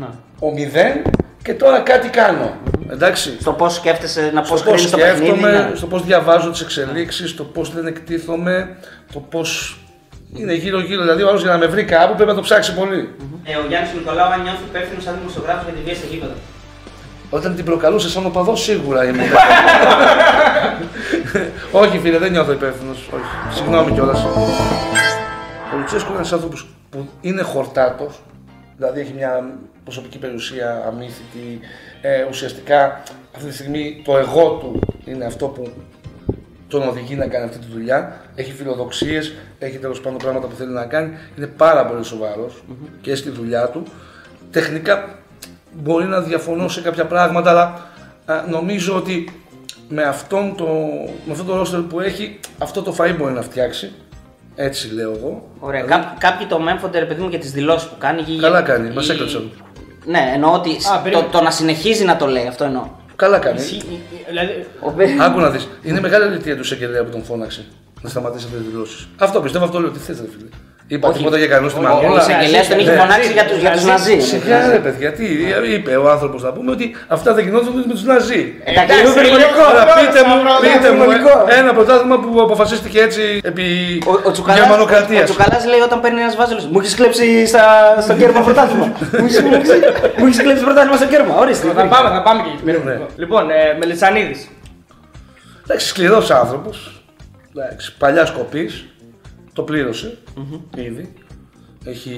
Ναι. 0.00 0.06
ο 0.38 0.50
0 0.52 1.02
και 1.42 1.54
τώρα 1.54 1.78
κάτι 1.80 2.08
κάνω. 2.08 2.50
Εντάξει. 2.90 3.36
Στο 3.40 3.52
πώς 3.52 3.74
σκέφτεσαι 3.74 4.30
να 4.34 4.40
πώ 4.40 4.46
στο 4.46 4.54
πώς 4.54 4.62
κρίνεις 4.64 4.90
το 4.90 4.96
παιχνίδι. 4.96 5.26
σκέφτομαι, 5.26 5.52
ναι. 5.70 5.76
στο 5.76 5.86
πώς 5.86 6.04
διαβάζω 6.04 6.50
τις 6.50 6.60
εξελίξεις, 6.60 7.30
στο 7.30 7.44
πώς 7.44 7.72
δεν 7.74 7.86
εκτίθομαι, 7.86 8.76
το 9.12 9.18
πώς 9.18 9.78
είναι 10.34 10.54
γύρω-γύρω. 10.54 11.02
Δηλαδή, 11.02 11.22
ο 11.22 11.28
άλλος 11.28 11.42
για 11.42 11.50
να 11.50 11.58
με 11.58 11.66
βρει 11.66 11.84
κάπου 11.84 12.14
πρέπει 12.14 12.30
να 12.30 12.36
το 12.36 12.42
ψάξει 12.42 12.74
πολύ. 12.74 13.14
Ε, 13.44 13.56
ο 13.56 13.64
Γιάννης 13.68 13.92
Νικολάου 13.94 14.32
αν 14.32 14.42
νιώθει 14.42 14.62
υπεύθυνος 14.68 15.02
σαν 15.02 15.14
δημοσιογράφο 15.18 15.62
για 15.64 15.72
τη 15.72 15.80
βία 15.84 15.94
σε 15.94 16.06
γήπεδο. 16.10 16.32
Όταν 17.30 17.54
την 17.54 17.64
προκαλούσε 17.64 18.08
σαν 18.08 18.26
οπαδός, 18.26 18.62
σίγουρα 18.62 19.04
είμαι. 19.04 19.22
όχι, 21.82 21.98
φίλε, 21.98 22.18
δεν 22.18 22.30
νιώθω 22.30 22.52
υπεύθυνος. 22.52 23.08
Όχι. 23.14 23.56
Συγγνώμη 23.56 23.92
κιόλας. 23.92 24.24
Ο 25.72 25.76
Λουτσέσκου 25.76 26.08
είναι 26.08 26.16
ένας 26.16 26.32
άνθρωπος 26.32 26.66
που 26.90 27.08
είναι 27.20 27.42
χορτάτος, 27.42 28.20
δηλαδή 28.76 29.00
έχει 29.00 29.12
μια 29.16 29.50
προσωπική 29.84 30.18
περιουσία 30.18 30.84
αμύθιτη. 30.86 31.60
Ε, 32.00 32.24
ουσιαστικά 32.28 33.02
αυτή 33.36 33.48
τη 33.48 33.54
στιγμή 33.54 34.02
το 34.04 34.16
εγώ 34.16 34.50
του 34.50 34.78
είναι 35.04 35.24
αυτό 35.24 35.46
που 35.46 35.70
τον 36.70 36.88
οδηγεί 36.88 37.14
να 37.14 37.26
κάνει 37.26 37.44
αυτή 37.44 37.58
τη 37.58 37.66
δουλειά. 37.72 38.20
Έχει 38.34 38.52
φιλοδοξίες, 38.52 39.34
έχει 39.58 39.78
τέλος 39.78 40.00
πάντων 40.00 40.18
πράγματα 40.18 40.46
που 40.46 40.54
θέλει 40.56 40.72
να 40.72 40.84
κάνει. 40.84 41.10
Είναι 41.36 41.46
πάρα 41.46 41.86
πολύ 41.86 42.04
σοβαρός 42.04 42.62
και 43.00 43.14
στη 43.14 43.30
δουλειά 43.30 43.68
του. 43.68 43.82
Τεχνικά 44.50 45.18
μπορεί 45.72 46.04
να 46.04 46.20
διαφωνώ 46.20 46.68
σε 46.68 46.80
κάποια 46.80 47.06
πράγματα, 47.06 47.50
αλλά 47.50 47.86
α, 48.24 48.44
νομίζω 48.48 48.96
ότι 48.96 49.42
με, 49.88 50.02
αυτόν 50.02 50.54
το, 50.56 50.64
με 51.24 51.32
αυτό 51.32 51.44
το 51.44 51.56
ρόστερ 51.56 51.80
που 51.80 52.00
έχει, 52.00 52.40
αυτό 52.58 52.82
το 52.82 52.94
φαΐ 52.98 53.14
μπορεί 53.18 53.32
να 53.32 53.42
φτιάξει. 53.42 53.92
Έτσι 54.54 54.94
λέω 54.94 55.12
εγώ. 55.16 55.48
Ωραία. 55.58 55.82
Κά- 55.82 56.16
κάποιοι 56.18 56.46
το 56.46 56.60
μέμφονται 56.60 56.98
ρε 56.98 57.04
παιδί 57.04 57.22
μου 57.22 57.28
για 57.28 57.38
τις 57.38 57.52
δηλώσεις 57.52 57.88
που 57.88 57.94
κάνει. 57.98 58.22
και- 58.22 58.40
Καλά 58.40 58.62
κάνει, 58.62 58.88
η- 58.88 58.92
μας 58.94 59.08
έκλεψαν. 59.08 59.50
Ναι, 60.04 60.30
εννοώ 60.34 60.52
ότι 60.52 60.70
Α, 60.70 60.74
το, 60.96 61.00
περίμενε. 61.02 61.28
το 61.32 61.42
να 61.42 61.50
συνεχίζει 61.50 62.04
να 62.04 62.16
το 62.16 62.26
λέει, 62.26 62.46
αυτό 62.46 62.64
εννοώ. 62.64 62.86
Καλά 63.20 63.38
κάνει. 63.38 63.60
Ισχύει- 63.60 63.84
Δηλαδή, 64.28 64.66
Ο 64.80 64.90
Μπέ- 64.90 65.20
Άκου 65.20 65.40
να 65.40 65.50
δεις. 65.50 65.68
Είναι 65.82 66.00
μεγάλη 66.00 66.24
αλήθεια 66.24 66.54
του 66.54 66.60
εισαγγελέα 66.60 67.04
που 67.04 67.10
τον 67.10 67.24
φώναξε 67.24 67.64
να 68.02 68.08
σταματήσει 68.08 68.44
αυτές 68.46 68.60
τις 68.60 68.70
δηλώσεις. 68.70 69.08
Αυτό 69.18 69.40
πιστεύω, 69.40 69.64
αυτό 69.64 69.80
λέω. 69.80 69.90
Τι 69.90 69.98
θες, 69.98 70.20
ρε 70.20 70.26
φίλε. 70.36 70.48
Είπα 70.94 71.08
Όχι. 71.08 71.18
τίποτα 71.18 71.36
για 71.42 71.46
κανούς 71.46 71.70
στη 71.72 71.80
Ο 71.80 71.82
Μαγόλα. 71.88 72.20
εισαγγελέας 72.20 72.68
τον 72.68 72.78
είχε 72.78 72.90
Ναι. 72.90 72.96
φωνάξει 73.00 73.32
για 73.32 73.44
του 73.48 73.54
για 73.62 73.70
τους 73.70 73.84
Ναζί. 73.84 74.16
Σιγά 74.20 74.58
ρε 74.70 74.78
παιδιά, 74.86 75.12
τι 75.12 75.24
είπε 75.74 75.92
ο 75.96 76.10
άνθρωπος 76.10 76.42
να 76.42 76.52
πούμε 76.52 76.70
ότι 76.70 76.96
αυτά 77.16 77.34
δεν 77.34 77.44
γινόταν 77.44 77.72
με 77.76 77.82
τους 77.92 78.02
Ναζί. 78.10 78.42
Εντάξει, 78.64 78.82
Εντάξει, 78.82 78.96
λίγο 79.02 79.10
υπερβολικό. 79.18 79.62
Τώρα 79.70 79.84
πείτε 79.98 80.20
μου, 80.28 80.36
Σταυρό, 80.40 80.52
πείτε 80.64 80.88
μου 80.90 81.02
υπερβολικό. 81.02 81.32
ε, 81.52 81.58
ένα 81.62 81.70
πρωτάθλημα 81.76 82.16
που 82.22 82.30
αποφασίστηκε 82.46 82.98
έτσι 83.08 83.22
επί 83.50 83.64
Ο, 84.06 84.12
ο 84.28 84.30
Τσουκαλάς, 84.34 84.60
γερμανοκρατίας. 84.60 85.22
ο 85.22 85.24
Τσουκαλάς 85.30 85.62
λέει 85.72 85.80
όταν 85.88 85.98
παίρνει 86.02 86.20
ένας 86.24 86.36
βάζελος. 86.40 86.64
Μου 86.72 86.78
έχεις 86.80 86.94
κλέψει 86.98 87.26
στα, 87.52 87.64
στο 88.04 88.14
κέρμα 88.20 88.40
πρωτάθλημα. 88.46 88.86
μου 89.18 89.24
έχεις- 89.26 89.40
μου 89.42 89.54
έχεις- 89.54 89.70
μου 90.18 90.24
έχεις 90.28 90.40
κλέψει 90.44 90.62
πρωτάθλημα 90.68 90.96
στο 91.00 91.06
κέρμα. 91.12 91.32
Ορίστε. 91.42 91.66
θα 91.78 91.84
πάμε, 91.94 92.08
θα 92.16 92.22
πάμε 92.26 92.38
και 92.44 92.50
εκεί. 92.54 92.62
Ναι. 92.64 92.72
Περίμενε. 92.72 93.06
Λοιπόν, 93.22 93.42
ε, 93.50 93.54
Μελισανίδη. 93.80 94.36
Εντάξει, 95.64 95.86
σκληρός 95.92 96.30
άνθρωπος. 96.30 96.76
Παλιάς 97.98 98.30
κοπής. 98.30 98.72
Το 99.52 99.62
πληρωσε 99.62 100.18
ήδη. 100.76 101.12
Έχει, 101.84 102.10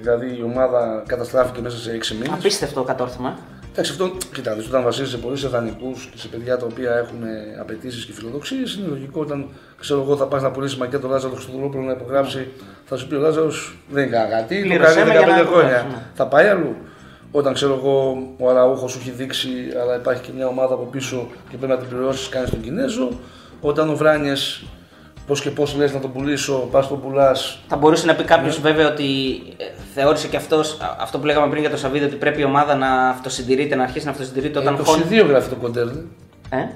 δηλαδή 0.00 0.26
η 0.38 0.42
ομάδα 0.42 1.02
καταστράφηκε 1.06 1.60
μέσα 1.60 1.76
σε 1.76 1.90
6 1.90 2.12
μήνες. 2.12 2.28
Απίστευτο 2.32 2.82
κατόρθωμα. 2.82 3.38
Εντάξει, 3.72 3.90
αυτό 3.90 4.16
κοιτάξτε, 4.34 4.68
όταν 4.68 4.82
βασίζεσαι 4.82 5.16
πολύ 5.16 5.36
σε 5.36 5.48
δανεικούς 5.48 6.08
και 6.12 6.18
σε 6.18 6.28
παιδιά 6.28 6.56
τα 6.56 6.66
οποία 6.66 6.94
έχουν 6.94 7.18
απαιτήσεις 7.60 8.04
και 8.04 8.12
φιλοδοξίες, 8.12 8.74
είναι 8.74 8.86
λογικό 8.86 9.20
όταν 9.20 9.48
ξέρω 9.80 10.00
εγώ 10.00 10.16
θα 10.16 10.26
πας 10.26 10.42
να 10.42 10.50
πουλήσεις 10.50 10.78
μακέτο 10.78 11.08
Λάζαρο 11.08 11.34
Χρυστοδουλόπουλο 11.34 11.82
να 11.82 11.92
υπογράψει, 11.92 12.48
θα 12.84 12.96
σου 12.96 13.06
πει 13.06 13.14
ο 13.14 13.18
Λάζαρος 13.18 13.76
δεν 13.90 14.02
είναι 14.02 14.12
κανένα 14.12 14.40
κάτι, 14.40 14.62
το 14.62 14.68
Πλήρωσέ 14.68 14.94
κάνει 14.94 15.10
με 15.10 15.18
για 15.18 15.20
15 15.20 15.26
να 15.26 15.34
χρόνια. 15.34 15.48
υπογράψει, 15.50 15.86
ναι. 15.86 16.02
Θα 16.14 16.26
πάει 16.26 16.46
αλλού. 16.46 16.76
Όταν 17.30 17.54
ξέρω 17.54 17.74
εγώ 17.74 18.22
ο 18.38 18.50
Αραούχος 18.50 18.92
σου 18.92 18.98
έχει 19.00 19.10
δείξει, 19.10 19.48
αλλά 19.82 19.96
υπάρχει 19.96 20.22
και 20.22 20.32
μια 20.34 20.46
ομάδα 20.46 20.74
από 20.74 20.84
πίσω 20.84 21.28
και 21.50 21.56
πρέπει 21.56 21.72
να 21.72 21.78
την 21.78 21.88
πληρώσεις, 21.88 22.28
κάνεις 22.28 22.50
τον 22.50 22.60
Κινέζο. 22.60 23.08
Όταν 23.60 23.88
ο 23.88 23.96
Βράνιε, 23.96 24.34
πώς 25.26 25.40
και 25.40 25.50
πώς 25.50 25.74
λες 25.76 25.92
να 25.92 26.00
τον 26.00 26.12
πουλήσω, 26.12 26.68
πας 26.70 26.88
τον 26.88 27.00
πουλάς, 27.00 27.58
Θα 27.68 27.76
μπορούσε 27.76 28.06
να 28.06 28.14
πει 28.14 28.24
κάποιος 28.24 28.56
Ναι. 28.62 28.70
βέβαια 28.70 28.88
ότι 28.88 29.04
ε, 29.56 29.64
θεώρησε 29.94 30.28
και 30.28 30.36
αυτός 30.36 30.78
αυτό 31.00 31.18
που 31.18 31.26
λέγαμε 31.26 31.48
πριν 31.50 31.60
για 31.60 31.70
το 31.70 31.76
Σαββίδη 31.76 32.04
ότι 32.04 32.16
πρέπει 32.16 32.40
η 32.40 32.44
ομάδα 32.44 32.74
να 32.74 33.08
αυτοσυντηρείται, 33.08 33.74
να 33.74 33.82
αρχίσει 33.82 34.04
να 34.04 34.10
αυτοσυντηρείται 34.10 34.58
όταν 34.58 34.76
22 34.80 34.84
χώνει. 34.84 35.16
γράφει 35.16 35.48
το 35.48 35.54
κοντέρ. 35.56 35.86
Δε. 36.50 36.56
Ε; 36.56 36.68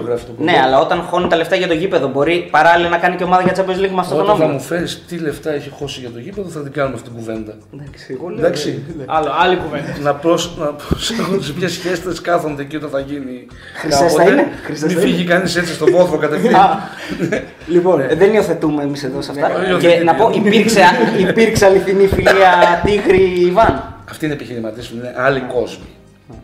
22 0.00 0.04
γράφει 0.06 0.24
το 0.24 0.32
κοντέρ. 0.32 0.54
Ναι, 0.54 0.60
αλλά 0.64 0.78
όταν 0.80 1.00
χώνει 1.02 1.28
τα 1.28 1.36
λεφτά 1.36 1.56
για 1.56 1.66
το 1.66 1.74
γήπεδο 1.74 2.08
μπορεί 2.08 2.48
παράλληλα 2.50 2.88
να 2.88 2.96
κάνει 2.98 3.16
και 3.16 3.24
ομάδα 3.24 3.42
για 3.42 3.52
Champions 3.56 3.84
League 3.84 3.90
με 3.94 4.00
αυτό 4.00 4.14
τον 4.14 4.24
Όταν 4.24 4.36
θα 4.36 4.42
νόμο. 4.42 4.52
μου 4.54 4.60
φέρεις 4.60 5.02
τι 5.08 5.16
λεφτά 5.18 5.52
έχει 5.52 5.70
χώσει 5.70 6.00
για 6.00 6.10
το 6.10 6.18
γήπεδο, 6.18 6.48
θα 6.48 6.60
την 6.62 6.72
κάνουμε 6.72 6.94
αυτή 6.94 7.08
την 7.08 7.18
κουβέντα. 7.18 7.54
Εντάξει, 7.74 8.06
εγώ 8.18 8.28
λέω- 8.28 8.38
Εντάξει. 8.38 8.82
Άλλο, 9.06 9.30
άλλη 9.40 9.56
κουβέντα. 9.56 9.96
να 10.02 10.14
προσ... 10.14 10.56
να 10.58 10.66
προσέχουν 10.66 11.42
σε 11.42 11.52
ποιες 11.52 11.72
σχέστες 11.72 12.20
κάθονται 12.20 12.62
εκεί 12.62 12.76
όταν 12.76 12.90
θα 12.90 13.00
γίνει. 13.00 13.46
Χρυσές 13.74 14.12
θα 14.12 14.18
κάποτε. 14.18 14.30
είναι, 14.32 14.48
χρυσές 14.64 14.88
Μην 14.88 14.96
θα 14.96 15.02
φύγει 15.02 15.24
κανείς 15.24 15.56
έτσι 15.56 15.72
στο 15.74 15.86
βόθρο 15.86 16.18
κατευθείαν. 16.18 16.54
Α, 16.54 16.78
Λοιπόν, 17.74 18.00
ε, 18.00 18.14
δεν 18.14 18.32
υιοθετούμε 18.34 18.82
εμείς 18.82 19.04
εδώ 19.04 19.22
σε 19.22 19.30
αυτά. 19.30 19.48
Ναι, 19.48 19.64
και 19.64 19.70
υιοθετείτε. 19.70 20.04
να 20.04 20.14
πω, 20.14 20.30
υπήρξε, 20.34 20.80
υπήρξε 21.28 21.64
αληθινή 21.64 22.06
φιλία 22.06 22.52
Τίγρη 22.84 23.40
Ιβάν. 23.46 23.94
Αυτοί 24.10 24.24
είναι 24.24 24.34
επιχειρηματίες 24.34 24.86
που 24.88 24.96
είναι 24.96 25.14
άλλοι 25.16 25.40
κόσμοι. 25.40 25.84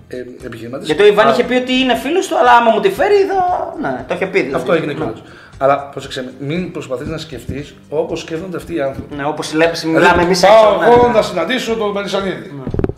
Ε, 0.09 0.17
επιχειρηματίες- 0.45 0.87
Γιατί 0.87 1.03
ο 1.03 1.07
Ιβάν 1.07 1.27
Α, 1.27 1.31
είχε 1.31 1.43
πει 1.45 1.55
ότι 1.55 1.73
είναι 1.73 1.95
φίλος 1.97 2.27
του, 2.29 2.39
αλλά 2.39 2.53
άμα 2.53 2.71
μου 2.71 2.81
τη 2.81 2.91
φέρει, 2.91 3.15
θα. 3.15 3.75
Ναι, 3.81 4.05
το 4.09 4.15
είχε 4.15 4.27
πει. 4.27 4.39
δηλαδή. 4.39 4.55
Αυτό 4.57 4.73
έγινε 4.73 4.93
Ναι. 4.93 4.99
κιόλας. 4.99 5.23
Αλλά 5.59 5.89
πρόσεξε, 5.89 6.23
με, 6.23 6.47
μην 6.47 6.73
προσπαθείς 6.73 7.09
να 7.09 7.19
σκεφτείς 7.19 7.75
όπως 7.89 8.21
σκέφτονται 8.21 8.57
αυτοί 8.57 8.75
οι 8.75 8.81
άνθρωποι. 8.81 9.15
Ναι, 9.15 9.25
όπως 9.27 9.53
μιλάμε 9.53 10.23
εμείς 10.23 10.41
Δηλαδή, 10.41 10.57
Πάω 10.79 10.93
εγώ 10.93 11.09
να 11.15 11.23
συναντήσω 11.23 11.75
τον 11.75 11.91
Μελισανίδη. 11.91 12.53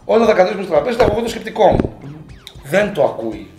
Όταν 0.05 0.27
θα 0.27 0.33
καθίσουμε 0.33 0.62
στο 0.62 0.72
τραπέζι, 0.72 0.96
θα 0.96 1.03
έχω 1.05 1.12
εγώ 1.12 1.22
το 1.22 1.29
σκεπτικό 1.29 1.66
μου. 1.66 1.98
Δεν 2.70 2.92
το 2.94 3.05
ακούει. 3.05 3.51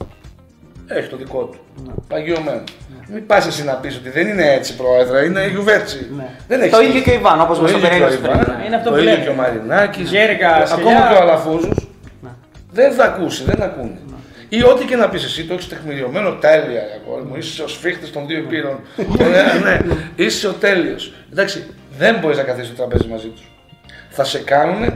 Έχει 0.88 1.08
το 1.10 1.18
δικό 1.18 1.40
του. 1.44 1.58
Παγιωμένο. 2.08 2.64
Μην 3.14 3.26
πας 3.26 3.46
εσύ 3.48 3.64
να 3.64 3.74
πεις 3.74 3.96
ότι 3.96 4.10
δεν 4.10 4.28
είναι 4.28 4.54
έτσι, 4.54 4.76
πρόεδρε, 4.76 5.26
είναι 5.26 5.48
γιουβέτσι. 5.48 6.10
Δεν 6.48 6.62
έχει 6.62 6.72
Το 6.72 6.82
ίδιο 6.82 7.02
και 7.02 7.10
ο 7.10 7.14
Ιβάν, 7.14 7.42
όπως 7.42 7.58
Το 7.58 7.62
μας 7.64 7.72
το 7.72 7.78
ίδιο 7.78 7.90
και 7.90 7.96
ο 7.96 8.00
περιέγραψε 8.00 8.28
Ιβάν, 8.34 8.46
πριν. 8.56 8.66
Είναι 8.68 8.76
αυτό 8.76 8.90
το 8.90 8.96
που 8.96 9.02
ίδιο 9.02 9.12
λέμε. 9.12 9.24
και 9.24 9.30
ο 9.30 9.34
Μαρινάκης. 9.34 10.10
Γέρικα, 10.12 10.48
Ακόμα 10.56 10.66
σκυλιά. 10.68 11.08
και 11.10 11.16
ο 11.18 11.22
Αλαφούζος. 11.22 11.88
Δεν 12.72 12.92
θα 12.92 13.04
ακούσει, 13.04 13.44
δεν 13.44 13.62
ακούνε. 13.62 14.00
Ή 14.50 14.64
ό,τι 14.64 14.86
και 14.86 14.96
να 14.96 15.10
πεις 15.10 15.24
εσύ, 15.24 15.46
το 15.46 15.54
έχεις 15.54 15.68
τεκμηριωμένο 15.68 16.32
τέλεια, 16.32 16.82
αγόρι 17.04 17.24
μου. 17.24 17.36
Είσαι 17.36 17.64
ο 17.64 17.68
σφίχτη 17.68 18.08
των 18.10 18.28
δύο 18.28 18.46
πύρων. 18.50 18.80
ναι, 19.18 19.60
ναι, 19.70 19.80
είσαι 20.16 20.48
ο 20.48 20.52
τέλειος. 20.54 21.14
Εντάξει, 21.32 21.64
δεν 21.98 22.18
μπορείς 22.20 22.38
να 22.38 22.44
καθίσεις 22.44 22.68
στο 22.68 22.76
τραπέζι 22.76 23.08
μαζί 23.08 23.28
τους. 23.28 23.52
Θα 24.10 24.24
σε 24.24 24.40
κάνουν, 24.40 24.94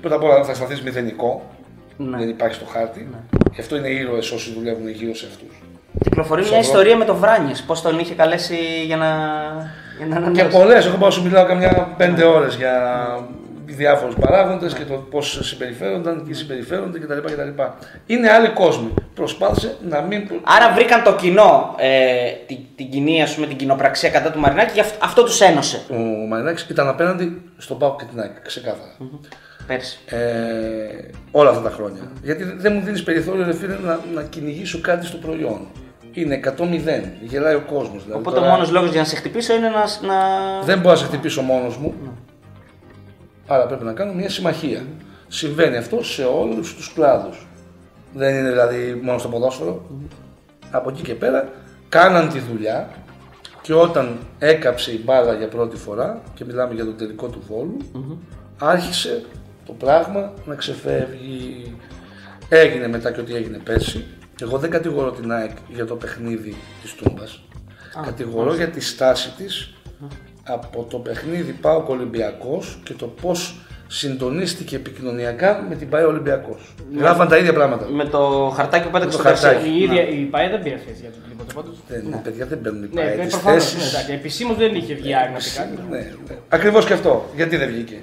πρώτα 0.00 0.14
απ' 0.16 0.22
όλα 0.22 0.44
θα 0.44 0.54
σταθεί 0.54 0.82
μηδενικό. 0.82 1.50
Ναι. 1.96 2.16
Δεν 2.18 2.28
υπάρχει 2.28 2.54
στο 2.54 2.64
χάρτη. 2.64 3.08
Γι' 3.54 3.60
αυτό 3.60 3.76
είναι 3.76 3.88
ήρωες 3.88 4.30
όσοι 4.30 4.52
δουλεύουν 4.58 4.88
γύρω 4.88 5.14
σε 5.14 5.26
αυτούς. 5.30 5.62
Κυκλοφορεί 6.04 6.40
μια 6.40 6.50
Σοβαρό. 6.50 6.66
ιστορία 6.68 6.96
με 6.96 7.04
το 7.04 7.14
Βράνιες. 7.16 7.62
Πώς 7.62 7.82
τον 7.82 7.98
είχε 7.98 8.14
καλέσει 8.14 8.56
για 8.86 8.96
να. 8.96 9.06
Για 9.96 10.06
να 10.06 10.14
Και 10.14 10.16
ανανεώσει. 10.16 10.56
πολλές, 10.58 10.86
εγώ 10.86 10.96
πάω 10.96 11.10
σου 11.10 11.22
μιλάω 11.22 11.46
καμιά 11.46 11.94
πέντε 11.96 12.24
ώρες 12.24 12.54
για 12.54 12.72
διάφορους 13.74 14.14
παράγοντες 14.14 14.74
και 14.74 14.84
το 14.84 14.94
πώς 14.94 15.38
συμπεριφέρονταν 15.42 16.24
και 16.28 16.34
συμπεριφέρονται 16.34 16.98
κτλ. 16.98 17.18
κτλ. 17.18 17.62
Είναι 18.06 18.30
άλλοι 18.30 18.48
κόσμοι. 18.48 18.94
Προσπάθησε 19.14 19.76
να 19.88 20.00
μην. 20.00 20.28
Άρα 20.44 20.72
βρήκαν 20.74 21.02
το 21.02 21.14
κοινό, 21.14 21.74
ε, 21.78 22.30
την, 22.46 22.58
την 22.76 22.90
κοινή 22.90 23.22
ας 23.22 23.34
πούμε, 23.34 23.46
την 23.46 23.56
κοινοπραξία 23.56 24.10
κατά 24.10 24.30
του 24.30 24.38
Μαρινάκη 24.38 24.72
και 24.72 24.80
αυτό, 24.80 24.98
αυτό 25.00 25.22
τους 25.22 25.40
ένωσε 25.40 25.82
Ο 25.90 25.94
Μαρινάκης 26.28 26.62
ήταν 26.68 26.88
απέναντι 26.88 27.42
στον 27.56 27.78
Πάο 27.78 27.96
και 27.96 28.04
την 28.10 28.20
ΑΕΚ, 28.20 28.42
ξεκάθαρα. 28.42 28.96
πέρσι. 29.66 29.98
Ε, 30.06 30.16
όλα 31.30 31.50
αυτά 31.50 31.62
τα 31.62 31.70
χρόνια. 31.70 32.00
Γιατί 32.22 32.44
δεν 32.56 32.72
μου 32.72 32.80
δίνεις 32.80 33.02
περιθώριο 33.02 33.44
ρε 33.44 33.54
φίλε, 33.54 33.76
να, 33.84 34.00
να 34.14 34.22
κυνηγήσω 34.22 34.80
κάτι 34.80 35.06
στο 35.06 35.16
προϊόν. 35.16 35.66
Είναι 36.12 36.40
100-0. 36.44 36.52
Γελάει 37.20 37.54
ο 37.54 37.64
κόσμος. 37.66 38.02
Δηλαδή, 38.04 38.20
Οπότε 38.20 38.36
ο 38.38 38.40
τώρα 38.40 38.52
μόνος 38.52 38.70
λόγος 38.70 38.90
για 38.90 39.00
να 39.00 39.06
σε 39.06 39.16
χτυπήσω 39.16 39.54
είναι 39.54 39.68
να. 39.68 40.06
να... 40.06 40.16
Δεν 40.64 40.78
μπορώ 40.78 40.90
να 40.90 40.96
σε 40.96 41.04
χτυπήσω 41.04 41.42
μόνος 41.42 41.76
μου. 41.76 41.94
Άρα 43.46 43.66
πρέπει 43.66 43.84
να 43.84 43.92
κάνω 43.92 44.12
μια 44.12 44.30
συμμαχία. 44.30 44.86
Συμβαίνει 45.28 45.76
αυτό 45.76 46.02
σε 46.02 46.24
όλους 46.24 46.74
τους 46.74 46.92
κλάδους. 46.92 47.46
Δεν 48.14 48.34
είναι 48.34 48.50
δηλαδή 48.50 49.00
μόνο 49.02 49.18
στο 49.18 49.28
ποδόσφαιρο. 49.28 49.86
Από 50.70 50.90
εκεί 50.90 51.02
και 51.02 51.14
πέρα 51.14 51.48
κάναν 51.88 52.28
τη 52.28 52.38
δουλειά 52.38 52.88
και 53.62 53.74
όταν 53.74 54.18
έκαψε 54.38 54.92
η 54.92 55.00
μπάλα 55.04 55.34
για 55.34 55.48
πρώτη 55.48 55.76
φορά 55.76 56.22
και 56.34 56.44
μιλάμε 56.44 56.74
για 56.74 56.84
το 56.84 56.92
τελικό 56.92 57.28
του 57.28 57.42
βολου 57.48 57.76
άρχισε 58.58 59.24
το 59.66 59.72
πράγμα 59.72 60.32
να 60.44 60.54
ξεφεύγει. 60.54 61.76
Έγινε 62.48 62.88
μετά 62.88 63.12
και 63.12 63.20
ό,τι 63.20 63.34
έγινε 63.34 63.58
πέρσι. 63.58 64.04
Εγώ 64.40 64.58
δεν 64.58 64.70
κατηγορώ 64.70 65.10
την 65.10 65.32
ΑΕΚ 65.32 65.56
για 65.68 65.86
το 65.86 65.96
παιχνίδι 65.96 66.56
της 66.82 66.94
Τούμπας. 66.94 67.42
Κατηγορώ 68.04 68.54
για 68.54 68.68
τη 68.68 68.80
στάση 68.80 69.30
της 69.36 69.74
από 70.46 70.86
το 70.90 70.98
παιχνίδι 70.98 71.52
Πάο 71.52 71.84
Ολυμπιακός 71.86 72.78
και 72.84 72.92
το 72.92 73.06
πώς 73.06 73.54
συντονίστηκε 73.88 74.76
επικοινωνιακά 74.76 75.64
με 75.68 75.74
την 75.74 75.88
ΠΑΕ 75.88 76.04
Ολυμπιακός. 76.04 76.74
Γράφαν 76.98 77.28
τα 77.28 77.36
ίδια 77.36 77.52
πράγματα. 77.52 77.86
Με 77.90 78.04
το 78.04 78.52
χαρτάκι 78.56 78.84
που 78.84 78.90
πέταξε 78.90 79.16
Το 79.16 79.22
στο 79.22 79.28
χαρτάκι. 79.32 79.54
Περσί. 79.54 79.70
Η 79.78 79.82
ίδια 79.82 80.08
η 80.08 80.14
ΠΑΕ 80.24 80.48
δεν 80.48 80.62
πήρε 80.62 80.76
θέση 80.76 81.00
για 81.00 81.10
το 81.10 81.16
τίποτα 81.28 81.52
πάντως. 81.54 81.76
Δεν, 81.88 82.20
παιδιά 82.22 82.46
δεν 82.46 82.60
παίρνουν 82.60 82.82
οι 82.82 82.88
Ναι, 82.92 83.00
ΠΑΕ 83.02 83.14
ναι, 83.16 83.22
τις 83.24 83.32
προφανώς. 83.32 83.64
θέσεις. 83.72 84.08
Ναι, 84.08 84.14
Επισήμως 84.14 84.56
δεν 84.56 84.74
είχε 84.74 84.94
βγει 84.94 85.14
ΑΕΚ 85.14 85.30
να 85.30 85.38
πει 85.38 85.44
κάτι. 85.56 85.70
Ναι, 85.90 85.96
ναι. 85.98 86.36
Ακριβώς 86.48 86.84
και 86.86 86.92
αυτό. 86.92 87.30
Γιατί 87.36 87.56
δεν 87.56 87.68
βγήκε; 87.68 87.96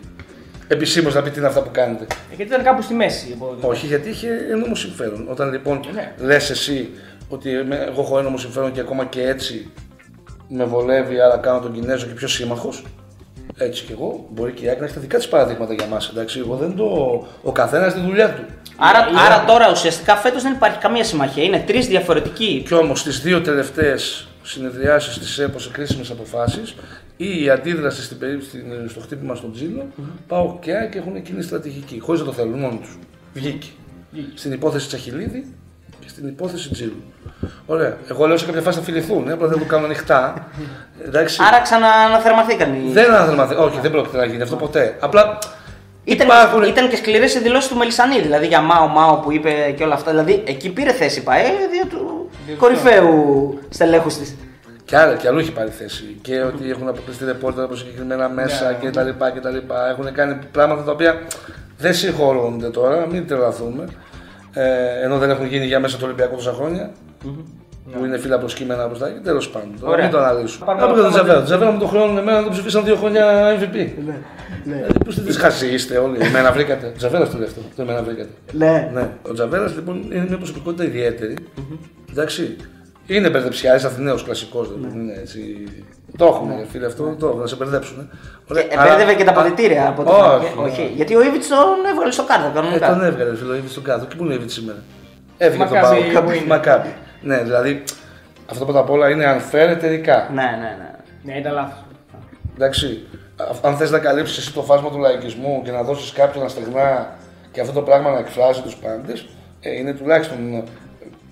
Επισήμως 0.67 1.13
να 1.13 1.21
πει 1.21 1.29
τι 1.29 1.37
είναι 1.37 1.47
αυτά 1.47 1.61
που 1.61 1.69
κάνετε. 1.71 2.03
Ε, 2.03 2.35
Γιατί 2.35 2.51
ήταν 2.51 2.63
κάπου 2.63 2.81
στη 2.81 2.93
μέση. 2.93 3.37
οπότε. 3.39 3.67
Όχι, 3.67 3.85
γιατί 3.85 4.09
είχε 4.09 4.29
ένομο 4.51 4.75
συμφέρον. 4.75 5.27
Όταν 5.29 5.51
λοιπόν 5.51 5.79
Ναι. 5.93 6.11
λες 6.17 6.49
εσύ 6.49 6.89
ότι 7.29 7.49
με- 7.67 7.85
εγώ 7.91 8.01
έχω 8.01 8.19
ένομο 8.19 8.37
συμφέρον 8.37 8.71
και 8.71 8.79
ακόμα 8.79 9.05
και 9.05 9.21
έτσι 9.27 9.69
με 10.55 10.63
βολεύει, 10.63 11.19
άρα 11.21 11.37
κάνω 11.37 11.59
τον 11.59 11.73
Κινέζο 11.73 12.05
και 12.05 12.13
πιο 12.13 12.27
σύμμαχος. 12.27 12.83
Έτσι 13.57 13.83
κι 13.83 13.91
εγώ. 13.91 14.25
Μπορεί 14.33 14.51
και 14.51 14.65
η 14.65 14.67
ΑΕΚ 14.67 14.79
να 14.79 14.85
έχει 14.85 14.93
τα 14.93 14.99
δικά 14.99 15.17
της 15.17 15.27
παραδείγματα 15.27 15.73
για 15.73 15.85
μας. 15.87 16.09
Εντάξει, 16.09 16.39
εγώ 16.39 16.55
δεν 16.55 16.75
το. 16.75 16.85
Ο 17.43 17.51
καθένας 17.51 17.93
τη 17.93 17.99
δουλειά 17.99 18.33
του. 18.33 18.41
Άρα, 18.77 19.07
Είναι- 19.09 19.19
άρα 19.19 19.45
τώρα 19.45 19.71
ουσιαστικά 19.71 20.15
φέτος 20.15 20.41
δεν 20.43 20.53
υπάρχει 20.53 20.77
καμία 20.77 21.03
συμμαχία. 21.03 21.43
Είναι 21.43 21.63
τρεις 21.67 21.87
διαφορετικοί. 21.87 22.63
Κι 22.67 22.73
όμως 22.73 23.03
τι 23.03 23.09
δύο 23.09 23.41
τελευταίες 23.41 24.27
συνεδριάσεις 24.43 25.17
της 25.19 25.39
ΕΠΟ 25.39 25.59
σε 25.59 25.69
κρίσιμες 25.69 26.09
αποφάσεις 26.11 26.75
ή 27.17 27.43
η 27.43 27.49
αντίδραση 27.49 28.03
στην 28.03 28.17
περίπτωση 28.17 28.49
στην- 28.49 28.89
στο 28.89 28.99
χτύπημα 28.99 29.35
στον 29.35 29.51
τζιλο 29.53 29.87
πάω 30.27 30.57
και 30.61 30.73
ΑΕΚ 30.73 30.95
έχουν 30.95 31.15
εκείνη 31.15 31.39
τη 31.39 31.45
στρατηγική. 31.45 31.99
Χωρίς 31.99 32.19
να 32.21 32.25
το 32.27 32.33
θέλουν 32.33 32.59
μόνοι 32.59 32.77
τους. 32.81 32.97
Βγήκε. 33.33 33.67
Στην 34.35 34.51
υπόθεση 34.51 34.87
Τσαχιλίδη 34.87 35.55
και 36.03 36.09
στην 36.09 36.27
υπόθεση 36.27 36.69
Τζίλου. 36.69 37.03
Ωραία. 37.65 37.97
Εγώ 38.09 38.27
λέω 38.27 38.37
σε 38.37 38.45
κάποια 38.45 38.61
φάση 38.61 38.77
θα 38.77 38.83
φιληθούν, 38.83 39.29
ε, 39.29 39.31
απλά 39.31 39.47
δεν 39.47 39.59
το 39.59 39.65
κάνουν 39.65 39.85
ανοιχτά. 39.85 40.47
Εντάξει. 41.05 41.41
Άρα 41.47 41.61
ξανααναθερμαθήκαν 41.61 42.73
οι. 42.73 42.91
Δεν 42.91 43.13
αναθερμαθεί. 43.13 43.55
Όχι, 43.55 43.79
δεν 43.81 43.91
πρόκειται 43.91 44.17
να 44.17 44.25
γίνει 44.25 44.41
αυτό 44.41 44.55
ποτέ. 44.55 44.95
Απλά 44.99 45.37
Ήταν, 46.03 46.27
υπάρχουν. 46.27 46.63
ήταν 46.63 46.89
και 46.89 46.95
σκληρές 46.95 47.35
οι 47.35 47.39
δηλώσεις 47.39 47.69
του 47.69 47.77
Μελισανίδη, 47.77 48.21
δηλαδή 48.21 48.47
για 48.47 48.61
Μάο 48.61 48.87
Μάο 48.87 49.15
που 49.15 49.31
είπε 49.31 49.73
και 49.77 49.83
όλα 49.83 49.93
αυτά. 49.93 50.09
Δηλαδή 50.11 50.43
εκεί 50.47 50.69
πήρε 50.69 50.91
θέση 50.93 51.19
η 51.19 51.23
ΠαΕ 51.23 51.43
δια 51.71 51.85
του 51.89 52.29
κορυφαίου 52.57 53.59
στελέχους 53.69 54.17
της. 54.17 54.35
Και, 54.85 54.97
άλλα, 54.97 55.15
και 55.15 55.27
αλλού 55.27 55.39
έχει 55.39 55.51
πάρει 55.51 55.69
θέση. 55.69 56.17
Και 56.21 56.41
ότι 56.41 56.69
έχουν 56.69 56.87
αποκλειστεί 56.87 57.25
ρεπόρτερ 57.25 57.63
από 57.63 57.75
συγκεκριμένα 57.75 58.29
μέσα 58.29 58.77
Ναι, 58.81 58.89
κτλ. 58.89 59.09
κτλ. 59.09 59.57
Έχουν 59.91 60.13
κάνει 60.13 60.37
πράγματα 60.51 60.83
τα 60.83 60.91
οποία 60.91 61.21
δεν 61.77 61.93
συγχωρούνται 61.93 62.69
τώρα, 62.69 63.07
μην 63.11 63.27
τρελαθούμε. 63.27 63.85
Ε, 64.53 65.03
ενώ 65.03 65.17
δεν 65.17 65.29
έχουν 65.29 65.45
γίνει 65.45 65.65
για 65.65 65.79
μέσα 65.79 65.97
το 65.97 66.05
Ολυμπιακό 66.05 66.35
τόσα 66.35 66.51
χρόνια. 66.53 66.91
Που 67.97 68.05
είναι 68.05 68.17
φύλλα 68.17 68.37
προσκύμενα 68.39 68.87
μπροστά 68.87 69.09
και 69.09 69.19
τέλος 69.23 69.49
πάντων. 69.49 69.69
Τώρα 69.79 69.91
Ωραία. 69.91 70.03
μην 70.05 70.13
το 70.13 70.19
αναλύσουμε. 70.19 70.65
Πάμε 70.65 70.81
Να 70.81 70.87
πούμε 70.87 71.01
να 71.01 71.07
για 71.09 71.17
τον 71.19 71.27
πάμε. 71.27 71.33
Τζαβέλα. 71.33 71.37
Τον 71.37 71.45
Τζαβέλα 71.45 71.71
με 71.71 71.79
τον 71.79 71.87
χρόνο 71.87 72.19
εμένα 72.19 72.43
τον 72.43 72.51
ψηφίσαν 72.51 72.83
δύο 72.83 72.95
χρόνια 72.95 73.23
MVP. 73.59 73.87
Δηλαδή, 74.63 74.93
Πώς 75.05 75.15
τι 75.15 75.33
χάσει 75.33 75.67
είστε 75.67 75.97
όλοι. 75.97 76.17
Εμένα 76.21 76.51
βρήκατε. 76.51 76.93
Τζαβέλα 76.97 77.27
το 77.27 77.37
λέει 77.37 77.47
αυτό. 77.47 77.61
Το 77.75 77.81
εμένα 77.81 78.03
βρήκατε. 78.03 78.29
Ναι. 78.51 78.89
Ναι. 78.93 79.09
Ο 79.29 79.33
Τζαβέλα 79.33 79.67
λοιπόν 79.67 80.03
είναι 80.11 80.25
μια 80.27 80.37
προσωπικότητα 80.37 80.83
ιδιαίτερη. 80.83 81.35
Εντάξει. 82.11 82.55
Είναι 83.07 83.29
μπερδεψιάρη, 83.29 83.83
Αθηναίο 83.85 84.15
κλασικός. 84.23 84.69
Δεν 84.81 84.99
είναι 84.99 85.13
έτσι. 85.19 85.39
Το 86.17 86.25
έχουμε, 86.25 86.65
φίλε 86.71 86.85
αυτό, 86.85 87.15
το 87.19 87.27
έχουν, 87.27 87.39
να 87.39 87.47
σε 87.47 87.55
μπερδέψουν. 87.55 88.09
Ωραία, 88.51 88.63
αλλά- 88.77 88.85
Εμπέδευε 88.93 89.13
και 89.13 89.23
τα 89.23 89.31
αποδητήρια 89.31 89.87
από 89.87 90.03
το 90.03 90.11
Όχι, 90.11 90.53
Όχι. 90.57 90.91
Γιατί 90.95 91.15
ο 91.15 91.21
Ήβιτ 91.23 91.43
τον 91.49 91.91
έβγαλε 91.91 92.11
στο 92.11 92.23
κάρτα 92.23 92.47
Ε, 92.47 92.51
κανονικά. 92.53 92.89
τον 92.89 93.03
έβγαλε 93.03 93.35
φίλο 93.35 93.55
Ήβιτ 93.55 93.69
στον 93.71 93.83
κάδο. 93.83 94.05
Και 94.05 94.15
πού 94.15 94.23
είναι 94.23 94.33
ο 94.33 94.35
Ήβιτ 94.35 94.49
σήμερα; 94.49 94.77
Έφυγε 95.37 95.63
τον 95.63 95.73
Μακάμπι, 95.73 96.11
Πάο. 96.13 96.23
πού 96.23 96.31
είναι. 96.31 96.45
Μακάμπι. 96.45 96.93
Ναι, 97.21 97.37
δηλαδή 97.43 97.83
αυτό 98.51 98.63
πρώτα 98.65 98.79
απ' 98.79 98.89
όλα 98.89 99.09
είναι 99.09 99.25
unfair 99.37 99.67
εταιρικά. 99.69 100.29
Ναι, 100.33 100.41
ναι, 100.43 100.75
ναι. 100.79 100.91
Ναι, 101.33 101.39
ήταν 101.39 101.53
λάθος. 101.53 101.83
Εντάξει, 102.55 103.07
α- 103.37 103.67
αν 103.67 103.75
θες 103.77 103.91
να 103.91 103.99
καλύψεις 103.99 104.37
εσύ 104.37 104.53
το 104.53 104.61
φάσμα 104.61 104.89
του 104.89 104.99
λαϊκισμού 104.99 105.61
και 105.63 105.71
να 105.71 105.83
δώσεις 105.83 106.11
κάποιον 106.11 106.43
να 106.43 106.49
στεγνά 106.49 107.15
και 107.51 107.61
αυτό 107.61 107.73
το 107.73 107.81
πράγμα 107.81 108.11
να 108.11 108.17
εκφράζει 108.19 108.61
τους 108.61 108.75
πάντες, 108.75 109.25
ε, 109.59 109.77
είναι 109.77 109.93
τουλάχιστον. 109.93 110.63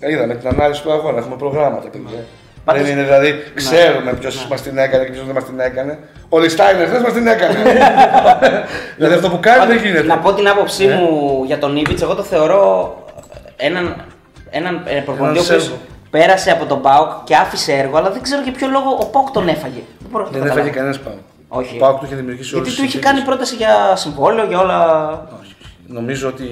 Ε, 0.02 0.10
είδαμε 0.12 0.34
την 0.34 0.48
ανάλυση 0.48 0.82
του 0.82 0.92
αγώνα, 0.92 1.18
έχουμε 1.18 1.36
προγράμματα, 1.36 1.88
παιδιά. 1.88 2.18
Πάντως- 2.64 2.82
Δεν 2.82 2.92
είναι 2.92 3.02
δηλαδή, 3.02 3.42
ξέρουμε 3.54 4.12
ποιος 4.12 4.46
μας 4.50 4.62
την 4.62 4.78
έκανε 4.78 5.04
και 5.04 5.10
ποιος 5.10 5.24
δεν 5.24 5.34
μας 5.34 5.44
την 5.44 5.60
έκανε. 5.60 5.98
Ο 6.28 6.38
Λιστάινερ 6.38 6.88
δεν 6.88 7.02
μας 7.02 7.12
την 7.12 7.26
έκανε. 7.26 7.54
δηλαδή 8.96 9.14
αυτό 9.14 9.28
που 9.30 9.38
κάνει 9.40 9.66
δεν 9.74 9.84
γίνεται. 9.84 10.02
Να 10.06 10.18
πω 10.18 10.32
την 10.32 10.48
άποψή 10.48 10.86
Ναι. 10.86 10.94
μου 10.94 11.42
για 11.46 11.58
τον 11.58 11.76
Ήβιτ, 11.76 12.02
εγώ 12.02 12.14
το 12.14 12.22
θεωρώ 12.22 12.94
έναν, 13.56 14.04
έναν 14.50 14.82
ε, 14.86 14.94
προπονητή 15.00 15.38
ο 15.38 15.42
Έναν 15.42 15.44
οποίος 15.44 15.62
Σέρβο. 15.62 15.76
πέρασε 16.10 16.50
από 16.50 16.64
τον 16.64 16.82
Πάοκ 16.82 17.10
και 17.24 17.36
άφησε 17.36 17.72
έργο, 17.72 17.96
αλλά 17.96 18.10
δεν 18.10 18.22
ξέρω 18.22 18.42
για 18.42 18.52
ποιο 18.52 18.68
λόγο 18.68 18.98
ο 19.00 19.04
Πάοκ 19.06 19.30
τον 19.30 19.48
έφαγε. 19.48 19.80
Δεν 19.98 20.08
μπορώ 20.10 20.24
να 20.24 20.30
το 20.30 20.38
Δεν 20.38 20.46
έφαγε 20.48 20.70
καταλάβω. 20.70 20.76
κανένας 20.78 20.98
πάω. 20.98 21.58
Όχι. 21.60 21.76
Ο 21.76 21.78
Πάοκ 21.78 21.98
του 21.98 22.04
είχε 22.04 22.14
δημιουργήσει 22.14 22.54
όλες 22.54 22.68
Γιατί 22.68 22.68
τις 22.68 22.76
του 22.78 22.82
είχε 22.82 22.90
συνθήκες. 22.92 23.10
κάνει 23.10 23.26
πρόταση 23.28 23.54
για 23.54 23.96
συμβόλαιο, 23.96 24.46
για 24.46 24.58
όλα. 24.60 24.78
Όχι. 25.86 25.92
Νομίζω 25.94 26.28
ότι 26.28 26.46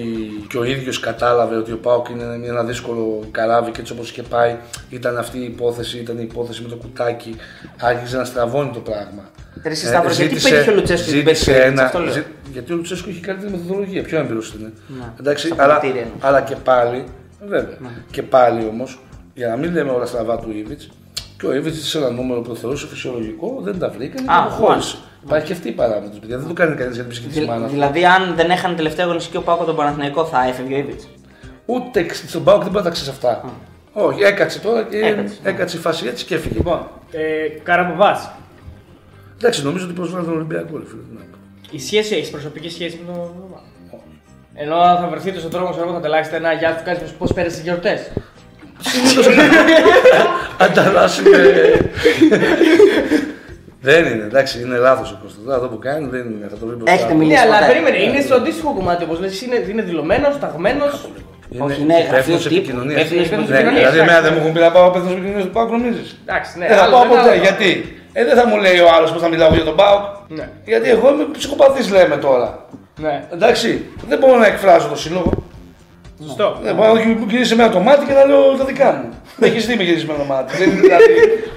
και 0.49 0.59
ο 0.59 0.64
ίδιος 0.64 1.01
κατάλαβε 1.01 1.57
ότι 1.57 1.72
ο 1.72 1.76
Πάοκ 1.78 2.09
είναι 2.09 2.47
ένα 2.47 2.64
δύσκολο 2.64 3.20
καράβι 3.31 3.70
και 3.70 3.81
έτσι 3.81 3.93
όπως 3.93 4.11
είχε 4.11 4.22
πάει 4.22 4.57
ήταν 4.91 5.18
αυτή 5.18 5.39
η 5.39 5.45
υπόθεση, 5.45 5.99
ήταν 5.99 6.18
η 6.18 6.22
υπόθεση 6.31 6.62
με 6.62 6.68
το 6.68 6.76
κουτάκι. 6.76 7.37
Άρχιζε 7.81 8.16
να 8.16 8.24
στραβώνει 8.24 8.70
το 8.72 8.78
πράγμα. 8.81 9.31
Ρε 9.62 9.70
εσύ, 9.70 9.87
Σταύρο, 9.87 10.12
γιατί 10.12 10.35
πέτυχε 10.35 10.70
ο 10.70 10.74
Λουτσέσκου 10.74 11.11
την 11.11 11.18
ζήτησε 11.18 11.51
πέτυχε, 11.51 11.66
ένα, 11.66 11.83
αυτό 11.85 11.99
λέω. 11.99 12.12
ζη- 12.12 12.24
Γιατί 12.53 12.72
ο 12.72 12.76
Λουτσέσκου 12.76 13.09
είχε 13.11 13.20
καλύτερη 13.20 13.51
μεθοδολογία, 13.53 14.03
πιο 14.03 14.18
έμπειρος 14.18 14.55
είναι. 14.59 14.72
Εντάξει, 15.20 15.47
στα 15.47 15.62
αλλά, 15.62 15.74
αποδυτήρια 15.74 16.03
εννοώ. 16.03 16.16
αλλά 16.20 16.41
και 16.41 16.55
πάλι, 16.57 17.05
βέβαια. 17.47 17.76
Και 18.11 18.22
πάλι 18.22 18.66
όμως, 18.70 19.01
για 19.35 19.49
να 19.49 19.57
μην 19.57 19.72
λέμε 19.72 19.91
όλα 19.91 20.07
στραβά 20.07 20.39
του 20.39 20.51
Ήβιτ, 20.57 20.81
και 21.39 21.47
ο 21.47 21.55
Ήβιτ 21.55 21.74
σε 21.74 21.99
ένα 21.99 22.11
νούμερο 22.11 22.41
που 22.41 22.49
το 22.49 22.55
θεωρούσε 22.55 22.87
φυσιολογικό, 22.87 23.61
δεν 23.62 23.78
τα 23.78 23.89
βρήκαν 23.89 24.24
και 24.24 24.33
Α, 24.33 24.39
αποχώρησε. 24.43 24.97
Υπάρχει 25.25 25.47
και 25.47 25.53
αυτή 25.53 25.68
η 25.68 25.73
παράμετρο, 25.73 26.18
παιδιά. 26.21 26.39
Δεν 26.39 26.49
το 26.49 26.53
κάνει 26.55 26.75
κανείς 26.77 26.95
για 26.95 27.03
την 27.05 27.12
ψυχή 27.12 27.27
τη 27.29 27.39
Δη- 27.39 27.47
μάνα. 27.49 27.66
Δηλαδή, 27.66 28.05
αν 28.05 28.35
δεν 28.37 28.51
έχανε 28.51 28.75
τελευταία 28.75 29.05
αγωνιστική 29.05 29.37
ο 29.37 29.43
Πάοκ 29.43 29.64
τον 29.64 29.77
Παναθηναϊκό, 29.77 30.25
θα 30.25 30.47
έφευγε 30.49 30.75
ο 30.75 30.79
Ήβιτ. 30.79 31.01
Ούτε 31.66 32.01
εξ- 32.01 32.29
στον 32.29 32.45
Πάοκ 32.45 32.62
δεν 32.62 32.73
πέταξες 32.73 33.05
σε 33.05 33.11
αυτά. 33.11 33.45
Όχι, 33.93 34.23
έκατσε 34.23 34.59
τώρα 34.59 34.83
και 34.83 34.97
Έκατσε. 34.97 35.35
έκατσε, 35.43 35.77
η 35.77 35.81
φάση 35.81 36.07
έτσι 36.07 36.25
και 36.25 36.35
έφυγε. 36.35 36.55
Λοιπόν, 36.57 36.89
ε, 37.12 37.49
Καραμποβάς. 37.62 38.31
Εντάξει, 39.39 39.64
νομίζω 39.64 39.85
ότι 39.85 39.95
προσβάλλει 39.95 40.25
τον 40.25 40.35
Ολυμπιακό. 40.35 40.77
Ρε, 40.79 40.85
φίλε, 40.87 41.03
τι 41.03 41.14
να 41.14 41.21
πω. 41.21 41.37
Η 41.71 41.79
σχέση 41.81 42.14
έχεις 42.14 42.31
προσωπική 42.31 42.71
σχέση 42.71 43.01
με 43.07 43.12
τον 43.12 43.23
Ρωμά. 43.23 43.61
Ενώ 44.55 44.77
αν 44.77 44.97
θα 44.99 45.07
βρεθείτε 45.11 45.39
στον 45.39 45.51
δρόμο, 45.51 45.71
ξέρω 45.71 45.85
εγώ, 45.87 45.95
θα 45.95 46.01
τελάξετε 46.01 46.37
ένα 46.37 46.53
γεια 46.53 46.71
σου, 46.79 46.85
κάνει 46.85 46.99
πώς 47.18 47.33
πέρασε 47.33 47.57
τι 47.57 47.62
γιορτές; 47.62 48.01
Ανταλλάσσουμε. 50.59 51.31
δεν 53.81 54.05
είναι, 54.05 54.24
εντάξει, 54.31 54.61
είναι 54.62 54.76
λάθος 54.76 55.11
ο 55.12 55.18
Κώστας. 55.22 55.55
Αυτό 55.55 55.68
που 55.68 55.78
κάνει 55.78 56.07
δεν 56.14 56.20
είναι, 56.31 56.47
θα 56.53 56.57
το 56.61 56.66
βρει 56.66 56.74
μπροστά. 56.76 56.93
Έχετε 56.97 57.12
του. 57.12 57.18
μιλήσει. 57.18 57.35
Ναι, 57.37 57.47
αλλά 57.47 57.59
ποτέ. 57.59 57.66
περίμενε, 57.72 57.99
είναι 58.07 58.20
στο 58.20 58.35
αντίστοιχο 58.35 58.70
κομμάτι 58.78 59.03
όπως 59.05 59.20
λες. 59.20 59.43
Είναι, 59.43 59.57
είναι 59.70 59.83
δηλωμένος, 59.83 60.39
ταγμένο. 60.39 60.85
Όχι, 61.59 61.81
είναι 61.83 61.95
υπεύθυνος 61.99 62.11
γραφείο 62.11 62.37
τύπου, 62.39 62.55
επικοινωνίας. 62.55 63.01
υπεύθυνος 63.01 63.28
Ναι, 63.28 63.35
επικοινωνίας, 63.35 63.74
Δηλαδή, 63.74 63.97
εντάξει. 63.99 64.01
εμένα 64.01 64.20
δεν 64.24 64.33
μου 64.35 64.41
έχουν 64.43 64.53
πει 64.55 64.61
να 64.66 64.70
πάω 64.74 64.87
απευθεία 64.91 65.11
επικοινωνία 65.16 65.45
του 65.47 65.55
Πάοκ, 65.57 65.70
νομίζεις. 65.76 66.09
Εντάξει, 66.26 66.51
ναι, 66.59 66.66
Δεν 66.70 66.76
θα 66.76 66.83
άλλο, 66.83 66.93
πάω 66.95 67.05
ένα 67.05 67.14
ποτέ. 67.14 67.31
άλλο. 67.31 67.41
Γιατί; 67.47 67.70
Ε, 68.12 68.24
δεν 68.28 68.37
θα 68.39 68.45
μου 68.49 68.57
λέει 68.64 68.78
ο 68.87 68.89
άλλος 68.97 69.11
πώς 69.12 69.20
θα 69.24 69.28
μιλάω 69.28 69.51
για 69.59 69.64
τον 69.70 69.76
Πάοκ. 69.81 70.03
Ναι. 70.39 70.47
Γιατί 70.64 70.89
εγώ 70.97 71.07
είμαι 71.12 71.24
ψυχοπαθής, 71.37 71.87
λέμε 71.97 72.16
τώρα. 72.16 72.49
Ναι, 73.05 73.14
Εντάξει, 73.33 73.68
δεν 74.09 74.18
μπορώ 74.18 74.37
να 74.39 74.47
εκφράζω 74.47 74.89
το 74.89 74.97
σύλλογο. 74.97 75.33
Σωστό. 76.27 76.59
Ναι, 76.62 76.73
μπορώ 76.73 76.93
να 76.93 77.01
μου 77.05 77.27
γυρίσει 77.29 77.53
εμένα 77.53 77.71
το 77.71 77.79
μάτι 77.81 78.07
και 78.07 78.12
να 78.12 78.25
λέω 78.25 78.57
τα 78.59 78.64
δικά 78.64 78.93
μου. 78.93 79.09
με 79.37 79.47
έχεις 79.47 79.66
δει 79.66 79.75
με 79.77 79.83
γυρισμένο 79.83 80.25
μάτι. 80.25 80.57
δεν 80.57 80.71
είναι 80.71 80.81
δηλαδή 80.81 81.05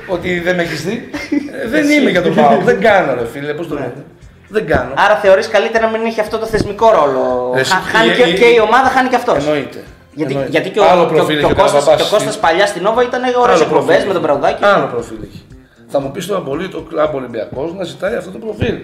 ότι 0.07 0.39
δεν 0.39 0.55
με 0.55 0.61
έχεις 0.61 0.83
δει. 0.83 1.09
Ε, 1.63 1.67
δεν 1.67 1.89
είμαι 1.89 2.09
για 2.09 2.21
τον 2.21 2.35
Πάοκ. 2.35 2.61
δεν 2.63 2.79
κάνω, 2.81 3.13
ρε 3.13 3.25
φίλε, 3.25 3.53
πώς 3.53 3.67
το 3.67 3.73
λέτε. 3.75 4.03
Δεν 4.49 4.65
κάνω. 4.67 4.91
Άρα 4.95 5.15
θεωρείς 5.15 5.47
καλύτερα 5.49 5.89
να 5.89 5.97
μην 5.97 6.07
έχει 6.07 6.19
αυτό 6.19 6.37
το 6.37 6.45
θεσμικό 6.45 6.91
ρόλο. 6.91 7.51
Ρε, 7.55 7.59
εσύ, 7.59 7.71
Χα- 7.73 7.97
χάνει 7.97 8.11
η- 8.11 8.15
και, 8.15 8.23
η- 8.29 8.33
και 8.33 8.45
η 8.45 8.59
ομάδα 8.59 8.89
χάνει 8.89 9.09
και 9.09 9.15
αυτός. 9.15 9.37
Εννοείται. 9.37 9.83
Γιατί, 10.13 10.31
Εννοείται. 10.31 10.51
γιατί 10.51 10.69
και 10.69 10.79
ο, 10.79 10.89
Άλλο 10.89 11.05
και 11.07 11.13
ο- 11.13 11.15
προφίλ 11.17 11.37
και 11.39 11.45
ο 11.45 11.47
έχει 11.49 11.59
ο 11.59 11.61
Κώστας, 11.61 11.71
Καραπαπάς 11.83 11.95
και 12.01 12.07
ο 12.07 12.11
Κώστας 12.15 12.33
στην- 12.33 12.47
παλιάς 12.47 12.69
στην 12.69 12.81
Νόβα 12.83 13.01
ήταν 13.03 13.21
ωραίες 13.43 13.55
Άλλο 13.55 13.63
εκπομπές 13.67 13.85
προφίλ 13.95 14.07
με 14.07 14.13
τον 14.13 14.23
έχει. 14.23 14.31
Μπραουδάκη. 14.39 14.63
Άλλο 14.65 14.85
προφίλ 14.93 15.17
έχει. 15.27 15.41
Θα 15.87 15.99
μου 15.99 16.11
πεις 16.11 16.25
τώρα 16.27 16.41
πολύ 16.41 16.67
το 16.67 16.79
κλαμπ 16.89 17.13
Ολυμπιακός 17.15 17.73
να 17.77 17.83
ζητάει 17.83 18.15
αυτό 18.15 18.31
το 18.31 18.37
προφίλ. 18.45 18.75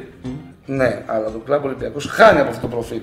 Ναι, 0.66 0.90
αλλά 1.06 1.26
το 1.36 1.40
κλαμπ 1.46 1.66
Ολυμπιακός 1.66 2.06
χάνει 2.18 2.40
από 2.40 2.50
αυτό 2.50 2.62
το 2.62 2.68
προφίλ. 2.68 3.02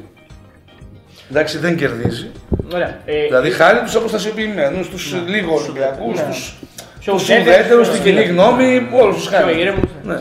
Εντάξει, 1.30 1.58
δεν 1.58 1.76
κερδίζει. 1.76 2.30
Ωραία. 2.74 2.98
Ε, 3.04 3.24
Δηλαδή 3.26 3.50
χάρη 3.50 3.78
του 3.90 3.98
αποστασιοποιημένου, 3.98 4.80
του 4.80 4.98
λίγο 5.28 5.54
Ολυμπιακού, 5.54 6.12
Ναι. 6.14 6.22
Πιο 7.00 7.12
του 7.14 7.20
ουδέτερους, 7.22 7.46
ουδέτερου, 7.56 7.80
πιο 7.80 7.90
στην 7.90 8.02
κοινή 8.02 8.18
ουδέτερους. 8.20 8.42
γνώμη, 8.42 8.88
όλου 9.02 9.14
του 9.14 9.26
Πιο 9.28 9.38
χάρη. 9.38 9.60
ήρεμους. 9.60 9.90
Ναι. 10.10 10.18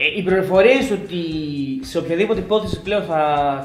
Ε, 0.00 0.04
οι 0.18 0.22
πληροφορίε 0.22 0.78
ότι 0.98 1.20
σε 1.90 1.96
οποιαδήποτε 2.02 2.40
υπόθεση 2.46 2.76
πλέον 2.86 3.02
θα, 3.10 3.20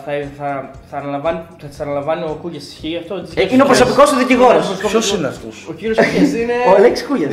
θα, 0.06 0.12
θα, 0.38 0.48
θα, 0.90 0.98
αναλαμβάνει, 0.98 1.40
θα 1.62 1.68
τις 1.72 1.80
αναλαμβάνει 1.80 2.24
ο 2.24 2.38
Κούγια 2.42 2.60
ισχύει 2.66 2.98
αυτό. 3.02 3.14
τις 3.22 3.30
Ε, 3.30 3.34
σχέσεις 3.34 3.52
είναι 3.54 3.62
ο 3.64 3.66
του. 3.66 3.72
προσωπικός 3.74 4.08
του 4.12 4.18
δικηγόρος. 4.24 4.64
Ποιο 4.92 5.00
είναι 5.18 5.28
αυτό. 5.34 5.48
Ο 5.72 5.74
κύριο 5.80 5.96
Κούγια 6.04 6.24
είναι. 6.42 6.56
Ο 6.70 6.72
Αλέξης 6.80 7.06
Κούγιας. 7.08 7.32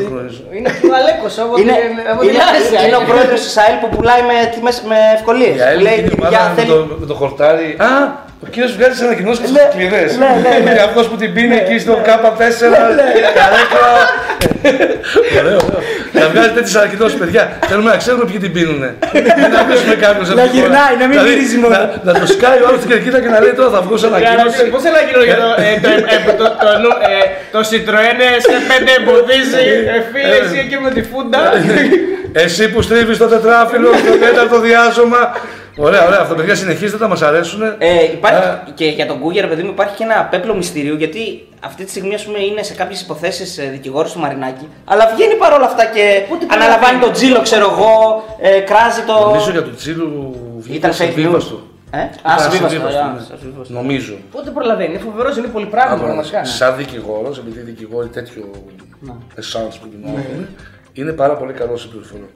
Είναι 0.56 0.68
ο 0.92 0.94
Αλέκο 1.00 1.26
από 1.44 1.52
Είναι, 1.60 1.74
την- 1.80 1.98
από 2.12 2.20
την 2.20 2.28
είναι, 2.30 2.42
Άσια. 2.56 2.80
είναι 2.86 2.98
ο 3.02 3.04
πρόεδρο 3.10 3.36
τη 3.44 3.50
ΑΕΛ 3.62 3.76
που 3.82 3.88
πουλάει 3.94 4.22
με, 4.30 4.36
τιμές, 4.54 4.76
με 4.90 4.98
ευκολίε. 5.16 5.52
Για 5.60 5.66
Που 5.76 5.80
λέει 5.86 5.92
έλεγε 5.94 6.08
την 6.08 6.18
για 6.18 6.28
ομάδα 6.28 6.48
με 6.48 6.54
θέλει. 6.58 6.70
το, 6.72 6.78
με 7.02 7.06
το 7.10 7.14
χορτάρι. 7.20 7.68
Α, 7.88 7.90
ο 8.44 8.46
κύριος 8.50 8.72
βγάζει 8.76 8.90
τις 8.90 9.00
ανακοινώσεις 9.08 9.50
Ναι, 9.50 9.64
σκληρέ. 9.72 10.04
ναι, 10.22 10.30
ναι, 10.44 10.54
ναι. 10.64 10.72
Και 10.76 10.80
αυτός 10.88 11.04
που 11.08 11.16
την 11.16 11.32
πίνει 11.34 11.56
εκεί 11.62 11.78
στο 11.84 11.92
K4. 12.06 12.60
Καρέκλα. 13.38 13.90
Ωραίο, 15.40 15.60
ωραίο. 15.68 15.82
Να 16.18 16.24
βγάζετε 16.32 16.60
τις 16.66 16.74
ανακοινώσεις, 16.80 17.16
παιδιά. 17.20 17.42
Θέλουμε 17.68 17.90
να 17.90 17.96
ξέρουμε 18.02 18.24
ποιοι 18.30 18.38
την 18.44 18.52
πίνουν. 18.56 18.82
Μην 19.38 19.54
αφήσουμε 19.62 19.94
κάποιον 20.04 20.24
Να 20.42 20.44
γυρνάει, 20.54 20.94
να 21.02 21.06
μην 21.10 21.18
μυρίζει 21.26 21.56
μόνο. 21.62 21.74
Να, 21.76 21.82
να 22.08 22.12
το 22.20 22.26
σκάει 22.34 22.58
ο 22.62 22.64
άλλος 22.68 22.78
στην 22.82 22.90
κερκίδα 22.92 23.18
και 23.22 23.30
να 23.34 23.38
λέει 23.44 23.54
τώρα 23.58 23.70
θα 23.74 23.80
βγω 23.86 23.96
σε 24.02 24.06
ανακοίνωση. 24.10 24.62
Πώς 24.72 24.82
ένα 24.90 25.00
κοινό 25.08 25.22
για 25.28 25.36
το, 25.42 25.48
ε, 25.66 25.70
το, 25.84 25.88
ε, 26.14 26.18
το, 26.26 26.32
το, 26.40 26.46
το, 26.84 26.90
ε, 27.14 27.20
το 27.54 27.58
Citroën 27.68 28.18
S5 28.42 28.70
εμποδίζει, 28.98 29.64
ε, 29.94 29.98
φίλε, 30.12 30.36
εσύ 30.44 30.56
εκεί 30.64 30.76
με 30.84 30.90
τη 30.96 31.02
φούντα. 31.10 31.40
Εσύ 32.32 32.72
που 32.72 32.82
στρίβεις 32.82 33.18
το 33.18 33.26
τετράφυλλο, 33.26 33.88
στο 34.06 34.18
τέταρτο 34.18 34.60
διάζωμα. 34.60 35.18
Ωραία, 35.76 36.06
ωραία. 36.06 36.20
Αυτό 36.20 36.34
παιδιά 36.34 36.54
συνεχίζετε, 36.54 36.96
θα 36.98 37.08
μας 37.08 37.22
αρέσουν. 37.22 37.62
Ε, 37.62 38.02
υπάρχει 38.12 38.42
Α. 38.42 38.64
και 38.74 38.84
για 38.86 39.06
τον 39.06 39.18
Κούγερ, 39.18 39.46
παιδί 39.46 39.62
μου, 39.62 39.70
υπάρχει 39.70 39.96
και 39.96 40.04
ένα 40.04 40.24
πέπλο 40.30 40.54
μυστηρίου 40.54 40.96
γιατί 40.96 41.46
αυτή 41.64 41.84
τη 41.84 41.90
στιγμή 41.90 42.14
ας 42.14 42.24
πούμε, 42.24 42.38
είναι 42.38 42.62
σε 42.62 42.74
κάποιες 42.74 43.00
υποθέσεις 43.00 43.60
δικηγόρος 43.70 44.12
του 44.12 44.18
Μαρινάκη. 44.18 44.68
Αλλά 44.84 45.12
βγαίνει 45.14 45.34
παρόλα 45.34 45.64
αυτά 45.64 45.84
και 45.84 46.22
Πότε 46.28 46.46
αναλαμβάνει 46.50 46.80
παραβαίνει. 46.80 47.02
τον 47.04 47.12
τζίλο, 47.12 47.40
ξέρω 47.40 47.66
εγώ, 47.76 48.24
ε, 48.40 48.60
κράζει 48.60 49.02
το. 49.06 49.12
Νομίζω 49.24 49.50
για 49.50 49.62
τον 49.62 49.74
Τσίλου 49.76 50.36
βγήκε 50.58 50.76
Ήταν 50.76 50.90
fake 50.90 50.94
news. 50.94 50.96
συμβίβαστος. 51.12 51.62
Ε; 51.90 51.98
Α, 51.98 52.04
Ήταν 52.04 52.40
συμβίβαστος. 52.40 52.70
συμβίβαστος, 52.70 53.00
α, 53.00 53.12
ναι. 53.32 53.38
συμβίβαστος. 53.40 53.76
Νομίζω. 53.80 54.14
Πότε 54.32 54.50
προλαβαίνει, 54.50 54.90
είναι 54.94 55.02
φοβερός, 55.08 55.36
είναι 55.36 55.46
πολύ 55.56 55.66
πράγμα 55.66 55.92
Άμα, 55.92 56.02
πραγματικά. 56.04 56.44
Σαν 56.44 56.76
δικηγόρος, 56.76 57.38
επειδή 57.38 57.58
οι 57.58 57.62
δικηγόροι 57.62 58.08
τέτοιο 58.08 58.42
εσάνς 59.34 59.78
που 59.78 59.86
την 59.88 60.00
έχουν, 60.04 60.46
είναι 61.00 61.12
πάρα 61.12 61.36
πολύ 61.36 61.52
καλό 61.52 61.76
σε 61.76 61.88
πληροφορώ. 61.88 62.26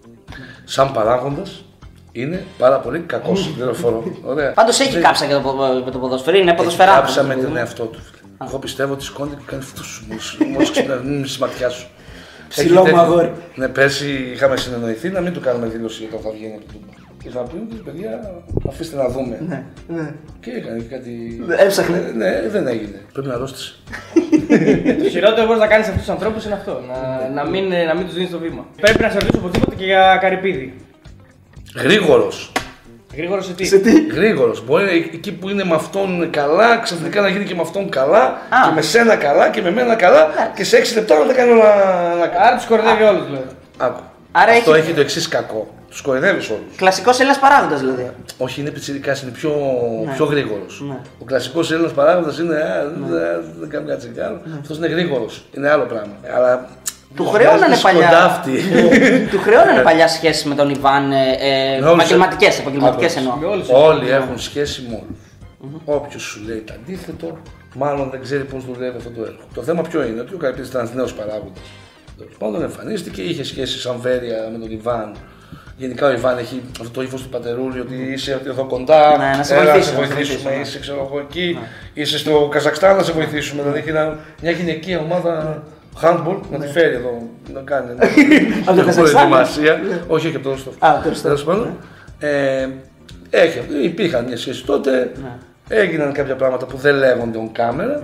Σαν 0.65 0.93
παράγοντας 0.93 1.65
είναι 2.13 2.45
πάρα 2.59 2.79
πολύ 2.81 2.99
κακό 3.01 3.37
σε 3.37 3.49
πληροφορώ. 3.55 4.05
Ωραία. 4.25 4.53
Πάντως 4.53 4.81
έχει 4.81 4.93
Δεν- 4.93 5.03
κάψα 5.03 5.27
και 5.27 5.33
το, 5.33 5.41
πο- 5.41 5.83
με 5.85 5.91
το 5.91 5.99
ποδοσφαιρί, 5.99 6.39
είναι 6.39 6.47
έχει 6.51 6.57
ποδοσφαιρά. 6.59 6.93
κάψα 6.95 7.23
με 7.23 7.35
τον 7.35 7.57
εαυτό 7.57 7.85
του. 7.85 7.99
φίλε. 8.03 8.49
Εγώ 8.49 8.59
πιστεύω 8.59 8.93
ότι 8.93 9.05
σηκώνει 9.05 9.31
και 9.31 9.43
κάνει 9.47 9.63
αυτούς 9.63 9.81
τους 9.81 10.07
μόλι 10.53 10.71
ξυπνάει 10.71 11.25
στη 11.27 11.41
ματιάς 11.41 11.75
σου. 11.75 11.87
Ψηλό 12.49 12.67
Έχει 12.69 12.79
μου 12.79 12.85
τέτοιο. 12.85 13.01
αγόρι. 13.01 13.33
Ναι, 13.55 13.69
πέρσι 13.69 14.31
είχαμε 14.35 14.57
συνεννοηθεί 14.57 15.09
να 15.09 15.21
μην 15.21 15.33
του 15.33 15.41
κάνουμε 15.41 15.67
δήλωση 15.67 16.05
όταν 16.09 16.21
θα 16.21 16.31
βγαίνει 16.31 16.55
από 16.55 16.65
το 16.65 16.73
τούμπα. 16.73 16.93
Και 17.25 17.31
θα 17.31 17.41
πούμε, 17.41 17.63
παιδιά, 17.85 18.43
αφήστε 18.69 18.97
να 18.97 19.09
δούμε. 19.09 19.41
Ναι. 19.89 20.13
Και 20.41 20.51
έκανε 20.51 20.79
και 20.79 20.95
κάτι. 20.95 21.45
Έψαχνε. 21.59 21.97
Ε, 21.97 22.13
Ναι, 22.17 22.49
δεν 22.49 22.67
έγινε. 22.67 23.01
Πρέπει 23.13 23.29
να 23.29 23.35
αρρώστησε. 23.35 23.75
Το 25.03 25.09
χειρότερο 25.09 25.41
που 25.41 25.47
μπορείς 25.47 25.61
να 25.61 25.67
κάνεις 25.67 25.85
σε 25.87 25.91
αυτούς 25.93 26.07
τους 26.07 26.15
ανθρώπους 26.15 26.45
είναι 26.45 26.55
αυτό. 26.55 26.81
Να, 26.89 27.29
να 27.43 27.51
μην, 27.51 27.65
να 27.89 27.95
μην 27.95 28.05
τους 28.07 28.15
δίνεις 28.15 28.31
το 28.31 28.39
βήμα. 28.39 28.67
Πρέπει 28.81 29.03
να 29.03 29.09
σε 29.11 29.19
ρωτήσω 29.19 29.39
οπωσδήποτε 29.39 29.75
και 29.77 29.85
για 29.85 30.19
καρυπίδι. 30.21 30.75
Γρήγορος. 31.77 32.53
Γρήγορος 33.17 33.47
σε 33.47 33.53
τι; 33.53 33.65
Σε 33.67 33.79
τι; 33.79 34.07
Γρήγορος. 34.07 34.65
Μπορεί 34.65 35.11
εκεί 35.15 35.33
που 35.33 35.49
είναι 35.49 35.65
με 35.65 35.75
αυτόν 35.75 36.31
καλά, 36.31 36.79
ξαφνικά 36.79 37.21
να 37.21 37.29
γίνει 37.29 37.45
και 37.45 37.55
με 37.55 37.61
αυτόν 37.61 37.89
καλά, 37.89 38.23
Α. 38.25 38.37
και 38.69 38.75
με 38.75 38.81
σένα 38.83 39.17
καλά 39.17 39.51
και 39.51 39.63
με 39.63 39.71
μένα 39.71 39.95
καλά, 39.95 40.29
και 40.55 40.65
σε 40.65 40.77
6 40.77 40.95
λεπτά 40.95 41.19
να 41.19 41.27
τα 41.27 41.33
κάνει 41.33 41.51
όλα. 41.51 41.75
να- 42.15 42.41
Άρα 42.47 42.57
τους 42.57 42.67
κορδεύει 42.67 43.03
όλους 43.03 43.25
δηλαδή. 43.25 43.45
Άκου. 43.79 44.01
Άρα 44.37 44.53
Αυτό 44.53 44.75
έχει- 44.75 44.85
έχει 44.87 44.95
το 44.95 45.01
εξής 45.01 45.29
κακό. 45.29 45.69
Τους 45.89 46.01
κοροϊδεύει 46.03 46.53
όλους. 46.53 46.77
Κλασικός 46.77 47.19
Έλληνας 47.19 47.39
παράγοντας 47.39 47.81
δηλαδή. 47.81 48.11
Όχι, 48.39 48.61
είναι 48.61 48.71
πιτσιρικά, 48.71 49.17
είναι 49.23 49.31
πιο, 49.31 49.51
Ναι. 50.07 50.13
πιο 50.13 50.25
γρήγορος. 50.25 50.83
Ναι. 50.89 50.97
Ο 51.21 51.25
κλασικός 51.25 51.73
Έλληνας 51.73 51.93
παράγοντας 51.93 52.39
είναι. 52.39 52.55
«Α, 52.55 52.83
δεν- 53.09 53.45
Δεν 53.61 53.69
κάνει 53.69 53.89
κάτι 53.89 54.21
άλλο. 54.21 54.41
Αυτός 54.61 54.77
είναι 54.77 54.87
γρήγορος. 54.87 55.45
Είναι 55.57 55.71
άλλο 55.71 55.85
πράγμα. 55.85 56.13
Αλλά. 56.37 56.69
Του 57.17 57.27
χρέωνανε 57.29 57.77
παλιά. 57.77 58.03
Σκοντάφτη. 58.09 58.63
Του 59.31 59.39
χρεώνανε 59.39 59.81
παλιά 59.89 60.09
σχέση 60.09 60.49
με 60.49 60.55
τον 60.55 60.71
Ιβάν. 60.71 61.13
Ε, 61.13 61.17
ε, 61.17 61.81
Με 61.81 61.87
όλους. 61.87 61.93
επαγγελματικές 61.99 62.59
επαγγελματικές 62.59 63.17
Άκουες. 63.17 63.17
εννοώ. 63.35 63.37
Με 63.37 63.47
όλους. 63.47 63.69
Όλοι 63.71 64.11
έχουν 64.11 64.39
σχέση 64.39 64.87
με 64.89 64.95
όλους. 64.95 65.19
Όποιος 65.85 66.23
σου 66.23 66.41
λέει 66.47 66.59
το 66.67 66.73
αντίθετο, 66.83 67.39
μάλλον 67.75 68.09
δεν 68.11 68.23
ξέρει 68.23 68.45
πώς 68.45 68.65
δουλεύει 68.65 68.97
αυτό 68.97 69.11
το 69.11 69.21
έργο. 69.23 69.39
Το 69.55 69.63
θέμα 69.63 69.83
ποιο 69.83 70.03
είναι, 70.07 70.21
ότι 70.21 70.35
ο 70.35 70.37
Καρυπίδη 70.37 70.69
ήταν 70.69 70.81
ένας 70.81 70.95
νέος 70.95 71.13
παράγοντας. 71.15 71.63
Τέλος 72.19 72.35
πάντων 72.39 72.63
εμφανίστηκε, 72.63 73.23
είχε 73.23 73.45
σχέση 73.45 73.79
σαν 73.79 73.97
βέρεια 74.01 74.49
με 74.53 74.59
τον 74.59 74.71
Ιβάν. 74.71 75.17
Γενικά 75.77 76.07
ο 76.07 76.11
Ιβάν 76.13 76.39
έχει 76.39 76.63
αυτό 76.81 76.93
το 76.93 77.03
ύφος 77.03 77.23
του 77.23 77.29
πατερούλη 77.29 77.81
ότι 77.81 77.95
ναι. 77.95 78.13
είσαι 78.13 78.41
εδώ 78.47 78.65
κοντά. 78.65 79.19
Ναι, 79.19 79.37
να 79.37 79.43
σε 79.43 79.55
έλα. 79.55 79.77
Να 79.77 79.83
σε 79.83 79.95
βοηθήσουμε 79.95 80.51
ναι. 80.51 80.61
Είσαι 80.61 80.79
ξέρω 80.79 81.09
εγώ 81.11 81.21
εκεί, 81.21 81.59
ναι. 81.61 82.03
είσαι 82.03 82.19
στο 82.19 82.49
Καζακστάν 82.51 82.97
να 82.97 83.03
σε 83.03 83.13
βοηθήσουμε. 83.13 83.63
Δηλαδή 83.63 83.79
έχει 83.79 83.93
μια 84.43 84.51
γυναικεία 84.51 84.99
ομάδα 84.99 85.63
handball 86.03 86.39
να 86.51 86.59
τη 86.59 86.67
ναι. 86.67 86.73
φέρει 86.73 86.95
εδώ 86.95 87.29
να 87.53 87.61
κάνει. 87.61 87.95
Ναι. 87.95 88.07
Από 88.67 88.79
το 88.79 88.85
Καζακστάν. 88.85 89.33
Όχι, 89.33 89.61
όχι 90.07 90.37
από 90.37 90.45
το 90.45 90.51
Ρωστόφ. 90.51 90.75
Ε, 92.19 92.69
υπήρχαν 93.83 94.25
μια 94.25 94.37
σχέση 94.37 94.65
τότε. 94.65 95.13
Έγιναν 95.69 96.13
κάποια 96.13 96.35
πράγματα 96.35 96.67
που 96.67 96.77
δεν 96.77 96.95
λέγονται 96.95 97.39
on 97.39 97.61
camera. 97.61 98.01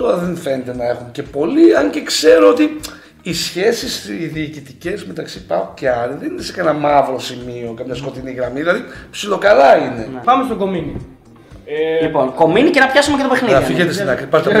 Ε, 0.00 0.02
τώρα 0.02 0.16
δεν 0.16 0.36
φαίνεται 0.36 0.74
να 0.76 0.84
έχουν 0.88 1.10
και 1.12 1.22
πολύ, 1.22 1.76
αν 1.76 1.90
και 1.90 2.02
ξέρω 2.02 2.48
ότι 2.48 2.80
οι 3.22 3.34
σχέσεις 3.34 4.08
οι 4.08 4.26
διοικητικές 4.26 5.04
μεταξύ 5.04 5.46
Πάου 5.46 5.68
και 5.74 5.88
Άρη 5.88 6.14
δεν 6.20 6.30
είναι 6.30 6.42
σε 6.42 6.52
κανένα 6.52 6.78
μαύρο 6.78 7.18
σημείο, 7.18 7.74
κάποια 7.76 7.94
σκοτεινή 7.94 8.30
γραμμή. 8.32 8.58
Δηλαδή 8.60 8.84
ψιλοκαλά 9.10 9.76
είναι. 9.76 10.08
Πάμε 10.24 10.44
στο 10.44 10.54
κομίνι. 10.54 11.06
Ε, 11.64 12.02
Λοιπόν, 12.04 12.34
κομίνι 12.34 12.70
και 12.70 12.80
να 12.80 12.86
πιάσουμε 12.86 13.16
και 13.16 13.22
το 13.22 13.28
παιχνίδι. 13.28 13.54
Να 13.54 13.60
φύγετε 13.60 13.92
στην 13.92 14.08
άκρη. 14.08 14.26
Πάρτε 14.26 14.48
από 14.48 14.58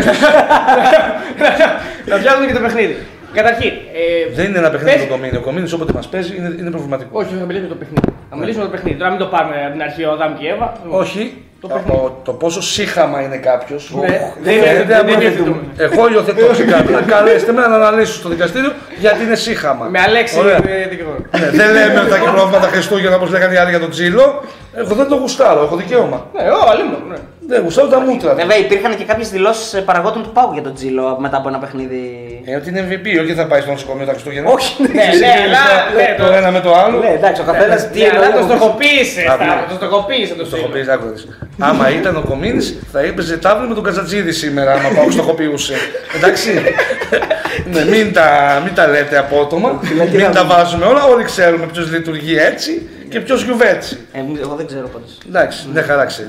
να 2.06 2.18
πιάσουμε 2.18 2.46
και 2.46 2.52
το 2.52 2.60
παιχνίδι. 2.60 2.96
Καταρχήν. 3.32 3.68
Ε, 3.70 4.34
Δεν 4.34 4.46
είναι 4.48 4.58
ένα 4.58 4.70
παιχνίδι 4.70 4.96
πες- 4.96 5.06
το 5.08 5.12
κομίνι. 5.14 5.36
Ο 5.36 5.40
κομίνι 5.40 5.72
όποτε 5.72 5.92
μας 5.92 6.08
παίζει 6.08 6.36
είναι, 6.36 6.54
είναι 6.58 6.70
προβληματικό. 6.70 7.10
Όχι, 7.18 7.34
θα 7.34 7.44
μιλήσουμε 7.44 7.66
για 7.66 7.68
το 7.68 7.74
παιχνίδι. 7.74 8.08
Θα 8.30 8.36
μιλήσουμε 8.36 8.62
για 8.64 8.70
το 8.72 8.76
παιχνίδι. 8.76 8.98
Τώρα 8.98 9.10
μην 9.10 9.18
το 9.18 9.26
πάμε 9.26 9.54
από 9.64 9.72
την 9.72 9.82
αρχή 9.82 10.04
ο 10.04 10.10
Αδάμ 10.12 10.34
και 10.38 10.44
η 10.44 10.48
Εύα. 10.48 10.72
Όχι. 10.88 11.44
Το 11.60 11.68
Το, 11.68 11.74
παιχνίδι. 11.74 11.96
το, 11.98 12.20
το 12.22 12.32
πόσο 12.32 12.62
σύχαμα 12.62 13.20
είναι 13.22 13.36
κάποιος. 13.36 13.92
Ναι, 14.00 14.32
δεν 14.42 14.54
είναι- 14.56 14.84
δεν 14.88 15.08
είναι 15.08 15.24
υιοθετούμε. 15.24 15.60
Εγώ 15.76 16.08
υιοθετώ 16.12 16.46
ξεκάθαρα. 16.52 16.90
Να 17.00 17.00
καλέσετε 17.00 17.52
με 17.52 17.60
να 17.66 17.74
αναλύσω 17.74 18.12
στο 18.12 18.28
δικαστήριο 18.28 18.72
γιατί 18.98 19.22
είναι 19.22 19.34
σύχαμα. 19.34 19.86
Με 19.90 20.00
Αλέξη 20.00 20.38
Ωραία. 20.38 20.56
ε, 20.56 20.86
δικηγόρο. 20.90 21.16
Ναι, 21.40 21.50
δεν 21.50 21.72
λέμε 21.72 22.00
ότι 22.00 22.08
θα 22.10 22.16
έχει 22.16 22.24
πρόβλημα 22.24 22.58
τα 22.58 22.66
Χριστούγεννα 22.68 23.16
όπως 23.16 23.30
λέγανε 23.30 23.54
οι 23.54 23.56
άλλοι 23.56 23.70
για 23.70 23.80
τον 23.80 23.90
Τζίλο. 23.90 24.42
Εγώ 24.74 24.94
δεν 24.94 25.08
το 25.08 25.14
γουστάρω, 25.16 25.62
έχω 25.62 25.76
δικαίωμα. 25.76 26.26
Ναι, 26.34 26.42
ο 26.42 26.68
αλλήμον. 26.70 27.02
Ναι. 27.08 27.16
Δεν 27.50 27.62
γουστάρω 27.62 27.88
τα 27.88 28.00
μούτρα. 28.00 28.30
τους. 28.34 28.40
Βέβαια, 28.42 28.58
υπήρχαν 28.58 28.96
και 28.96 29.04
κάποιες 29.04 29.28
δηλώσεις 29.30 29.82
παραγόντων 29.84 30.22
του 30.22 30.30
Πάου 30.32 30.50
για 30.52 30.62
τον 30.62 30.74
Τζίλο 30.74 31.16
μετά 31.20 31.36
από 31.36 31.48
ένα 31.48 31.58
παιχνίδι. 31.58 32.02
Ε, 32.44 32.54
ότι 32.56 32.68
είναι 32.68 32.80
MVP, 32.90 33.06
όχι 33.22 33.32
θα 33.34 33.46
πάει 33.46 33.60
στο 33.60 33.70
νοσοκομείο 33.70 34.06
τα 34.06 34.12
Χριστούγεννα. 34.12 34.50
Όχι, 34.50 34.82
Ναι, 34.82 34.88
ναι, 35.22 35.32
αλλά. 35.46 35.62
ναι, 35.96 36.08
το 36.18 36.32
ένα 36.32 36.50
με 36.50 36.60
το 36.60 36.74
άλλο. 36.74 36.98
Ναι, 36.98 37.08
εντάξει, 37.18 37.40
ο 37.40 37.44
καθένας 37.44 37.90
τι 37.90 37.98
Ναι, 38.00 38.08
αλλά 38.16 38.30
το 38.32 38.38
εννοεί. 38.38 38.42
στοχοποίησες. 38.56 39.24
Άκου. 39.32 39.42
Σταύρο, 39.44 39.64
Το 39.68 39.74
στοχοποίησες 39.74 40.36
το 40.36 40.44
Το 40.46 40.56
έχω 40.56 40.66
στυλ. 40.68 40.82
πει, 40.84 40.90
άκου 40.90 41.04
να 41.04 41.10
δεις. 41.10 41.28
Άμα 41.58 41.90
ήταν 41.90 42.16
ο 42.16 42.20
Κομίνης, 42.28 42.78
θα 42.92 43.00
έπαιζε 43.00 43.36
τάβλη 43.36 43.68
με 43.68 43.74
τον 43.74 43.84
Καζατζίδη 43.84 44.32
σήμερα, 44.32 44.72
άμα 44.72 44.88
πάω 44.96 45.10
στοχοποιούσε. 45.10 45.74
Εντάξει. 46.16 46.50
ναι, 47.72 47.84
μην, 47.84 48.12
τα, 48.12 48.26
μην 48.64 48.74
τα 48.74 48.86
λέτε 48.86 49.18
απότομα, 49.18 49.80
μην 50.16 50.30
τα 50.32 50.44
βάζουμε 50.44 50.84
όλα. 50.86 51.02
Όλοι 51.04 51.24
ξέρουμε 51.24 51.66
ποιος 51.72 51.90
λειτουργεί 51.90 52.36
έτσι 52.38 52.88
και 53.10 53.20
ποιος 53.20 53.42
γιουβέτσι. 53.44 53.98
Ε, 54.12 54.18
εγώ 54.40 54.54
δεν 54.54 54.66
ξέρω 54.66 54.88
πάντως. 54.88 55.18
Εντάξει, 55.28 55.66
δεν 55.72 55.84
χαρά 55.84 56.04
ξέρει. 56.04 56.28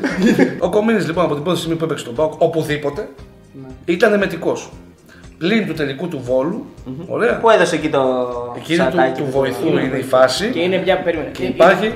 ο 0.60 0.70
Κομίνης 0.70 1.06
λοιπόν 1.08 1.24
από 1.26 1.34
την 1.34 1.44
πρώτη 1.44 1.60
στιγμή 1.60 1.76
που 1.78 1.84
έπαιξε 1.84 2.06
τον 2.06 2.16
Πάοκ, 2.16 2.34
οπουδήποτε, 2.42 3.08
ήταν 3.86 4.14
εμετικό. 4.14 4.58
Πλην 5.38 5.68
του 5.68 5.74
τελικού 5.74 6.08
του 6.08 6.22
βόλου, 6.24 6.66
ωραία. 7.08 7.38
Πού 7.38 7.50
έδωσε 7.50 7.76
εκεί 7.76 7.90
το. 7.90 8.02
Εκείνη 8.58 8.78
του, 8.78 8.84
σατάκι 8.84 9.20
του 9.22 9.26
του- 9.26 9.32
βοηθού 9.32 9.68
είναι 9.78 9.98
η 9.98 10.02
φάση. 10.04 10.50
Και 10.50 10.60
είναι 10.60 10.82
μια. 10.84 10.98
Περίμενε. 10.98 11.30
Και 11.32 11.44
υπάρχει. 11.44 11.94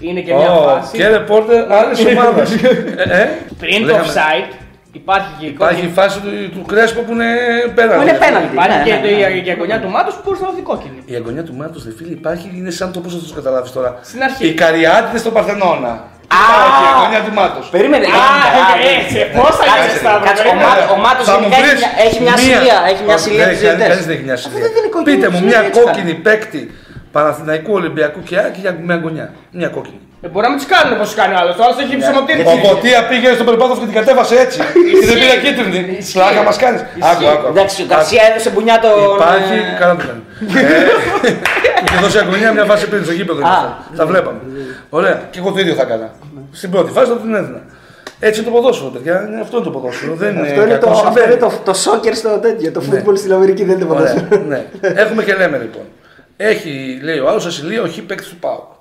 Είναι 0.00 0.20
και 0.20 0.34
μια 0.34 0.52
Ω, 0.52 0.62
φάση. 0.62 0.96
και 0.96 1.08
ρεπόρτερ 1.08 1.72
άλλης 1.72 2.04
ομάδας. 2.04 2.52
ε, 2.62 3.22
ε. 3.22 3.28
Πριν 3.58 3.80
το 3.80 3.86
Λέγαμε. 3.86 4.04
offside 4.06 4.54
υπάρχει 4.92 5.28
και 5.38 5.46
η 5.46 5.48
Υπάρχει 5.48 5.84
η 5.86 5.92
φάση 5.98 6.16
του, 6.20 6.30
του 6.54 6.62
Κρέσπο 6.70 7.00
που 7.06 7.12
είναι 7.12 7.28
πέρα. 7.74 7.94
Που 7.96 8.02
είναι 8.02 8.18
πέναλτι. 8.24 8.52
Υπάρχει 8.52 8.76
ναι, 8.78 8.84
και 8.84 8.94
ναι, 8.94 9.00
το- 9.00 9.06
ναι. 9.06 9.36
η- 9.38 9.46
η 9.46 9.50
αγωνιά 9.56 9.78
του 9.82 9.88
Μάτους 9.96 10.14
που 10.22 10.28
θα 10.40 10.44
δοθεί 10.48 10.62
κόκκινη. 10.70 10.98
Η 11.12 11.14
αγωνία 11.20 11.44
του 11.48 11.54
Μάτος, 11.60 11.80
δε 11.84 11.92
φίλε, 11.98 12.12
υπάρχει, 12.20 12.46
είναι 12.58 12.70
σαν 12.78 12.88
το 12.92 12.98
πώς 13.00 13.12
θα 13.14 13.18
το 13.28 13.34
καταλάβεις 13.40 13.70
τώρα. 13.76 13.90
Στην 14.08 14.22
αρχή. 14.26 14.46
Οι 14.48 14.54
Καριάτιδες 14.62 15.20
στο 15.24 15.30
Παρθενώνα. 15.36 15.92
Α! 16.40 16.40
Υπάρχει 16.48 16.82
η 16.86 16.88
αγωνία 16.96 17.20
του 17.26 17.32
Μάτος. 17.40 17.64
Περίμενε. 17.74 18.06
Α, 18.06 18.26
έτσι, 18.96 19.16
πώς 19.38 19.52
θα 19.58 19.64
Κάτσε, 19.68 19.86
είσαι, 19.88 19.98
Σταύρο, 20.02 20.24
κάτσε, 20.26 20.42
ο 20.42 20.44
περίμενε. 20.46 20.68
Μάτ- 20.68 20.90
Ο 20.94 20.98
Μάτος 21.06 21.24
Θα 21.30 21.34
μου 21.40 21.40
γενικά 21.42 21.56
έχει 21.58 21.66
βρεις 21.68 21.80
μια- 21.82 21.94
έχει 22.06 22.18
μια 22.26 22.36
μία- 22.36 22.46
σιλία. 22.46 22.78
Έχει 22.92 23.02
μια 23.08 23.16
Όχι, 23.18 23.24
σιλία 23.26 23.44
δεν 23.44 23.48
τους 23.52 23.56
έχει- 23.58 23.66
διαιτητές. 23.66 23.88
κανείς 23.92 24.04
δεν 24.08 24.14
έχει 24.16 24.24
μια 24.28 24.36
Αυτό 24.38 24.46
σιλία. 24.48 24.62
δεν 24.66 24.72
είναι 24.78 24.88
οικογένεια, 24.90 25.10
Πείτε 25.12 25.26
μου 25.32 25.38
είναι 25.40 25.48
μια 25.52 25.60
έτσι, 25.68 25.78
κόκκινη 25.80 26.14
παίκτη 26.26 26.62
Παναθηναϊκού 27.12 27.72
Ολυμπιακού 27.72 28.20
και 28.22 28.36
Άκη 28.38 28.60
για 28.60 28.72
μια 28.86 28.96
γωνιά. 29.02 29.26
Μια 29.50 29.68
κόκκινη. 29.68 30.00
Ε, 30.24 30.28
Μπορεί 30.28 30.44
να 30.46 30.52
μην 30.52 30.60
του 30.62 30.68
κάνουν 30.74 30.90
όπως 30.96 31.08
του 31.10 31.16
κάνει 31.20 31.32
ο 31.34 31.38
άλλος. 31.40 31.54
Ο 31.60 31.62
άλλο 31.66 31.74
έχει 31.84 31.94
ψωμοτήρι. 32.02 32.40
Ο 32.52 32.54
Μποτία 32.62 33.00
πήγε 33.10 33.28
στον 33.38 33.46
περπάτο 33.48 33.72
και 33.80 33.86
την 33.90 33.96
κατέβασε 34.00 34.34
έτσι. 34.44 34.58
και 35.00 35.06
δεν 35.10 35.16
πήρε 35.22 35.36
κίτρινη. 35.44 35.82
Πλάκα 36.16 36.42
μας 36.48 36.56
κάνεις. 36.64 36.80
Άκου, 37.10 37.24
άκου. 37.26 37.26
άκου. 37.34 37.46
Εντάξει, 37.54 37.78
ο 37.82 37.86
Γκαρσία 37.90 38.22
έδωσε 38.30 38.50
μπουνιά 38.54 38.76
τον. 38.84 38.94
Υπάρχει. 39.18 39.52
ε, 39.72 39.78
Καλά 39.80 39.92
το 39.98 40.02
κάνει. 40.08 40.22
Ε, 40.60 41.32
Είχε 41.84 41.96
δώσει 42.04 42.18
αγωνία 42.18 42.52
μια 42.56 42.64
φάση 42.70 42.84
πριν 42.90 43.00
στο 43.06 43.12
γήπεδο. 43.18 43.40
Α. 43.46 43.56
Τα 43.98 44.04
βλέπαμε. 44.10 44.40
Ωραία. 44.98 45.16
Και 45.30 45.38
εγώ 45.42 45.48
το 45.54 45.58
ίδιο 45.62 45.74
θα 45.74 45.82
έκανα. 45.82 46.08
Στην 46.52 46.70
πρώτη 46.70 46.90
φάση 46.96 47.06
θα 47.12 47.16
την 47.16 47.34
έδινα. 47.34 47.60
Έτσι 48.20 48.40
είναι 48.40 48.48
το 48.50 48.54
ποδόσφαιρο, 48.56 48.90
παιδιά. 48.90 49.24
Είναι 49.28 49.40
Αυτό 49.40 49.56
είναι 49.56 49.64
το 49.64 49.70
ποδόσφαιρο. 49.76 50.14
Δεν 50.14 50.30
είναι 50.34 50.40
Αυτό 50.48 50.62
είναι 50.62 50.78
το, 50.78 50.86
κακό, 50.86 50.90
αυτό 50.98 51.04
συμβαίνει. 51.06 51.32
είναι 51.32 51.40
το, 51.40 51.50
το 51.64 51.74
σόκερ 51.74 52.14
στο 52.14 52.28
τέτοιο. 52.46 52.72
Το 52.72 52.80
φούτμπολ 52.80 53.16
στην 53.16 53.32
Αμερική 53.32 53.64
δεν 53.64 53.74
είναι 53.76 53.84
το 53.84 53.94
Ωραία, 53.94 54.12
ποδόσφαιρο. 54.14 54.42
ναι. 54.48 54.60
Έχουμε 55.02 55.22
και 55.22 55.34
λέμε 55.34 55.56
λοιπόν. 55.58 55.82
Έχει, 56.40 57.00
λέει 57.02 57.18
ο 57.18 57.28
άλλος, 57.28 57.46
ασυλία 57.46 57.82
ο 57.82 57.88
χ 57.88 57.98
παίκτη 58.06 58.28
του 58.28 58.36
Πάουκ. 58.36 58.72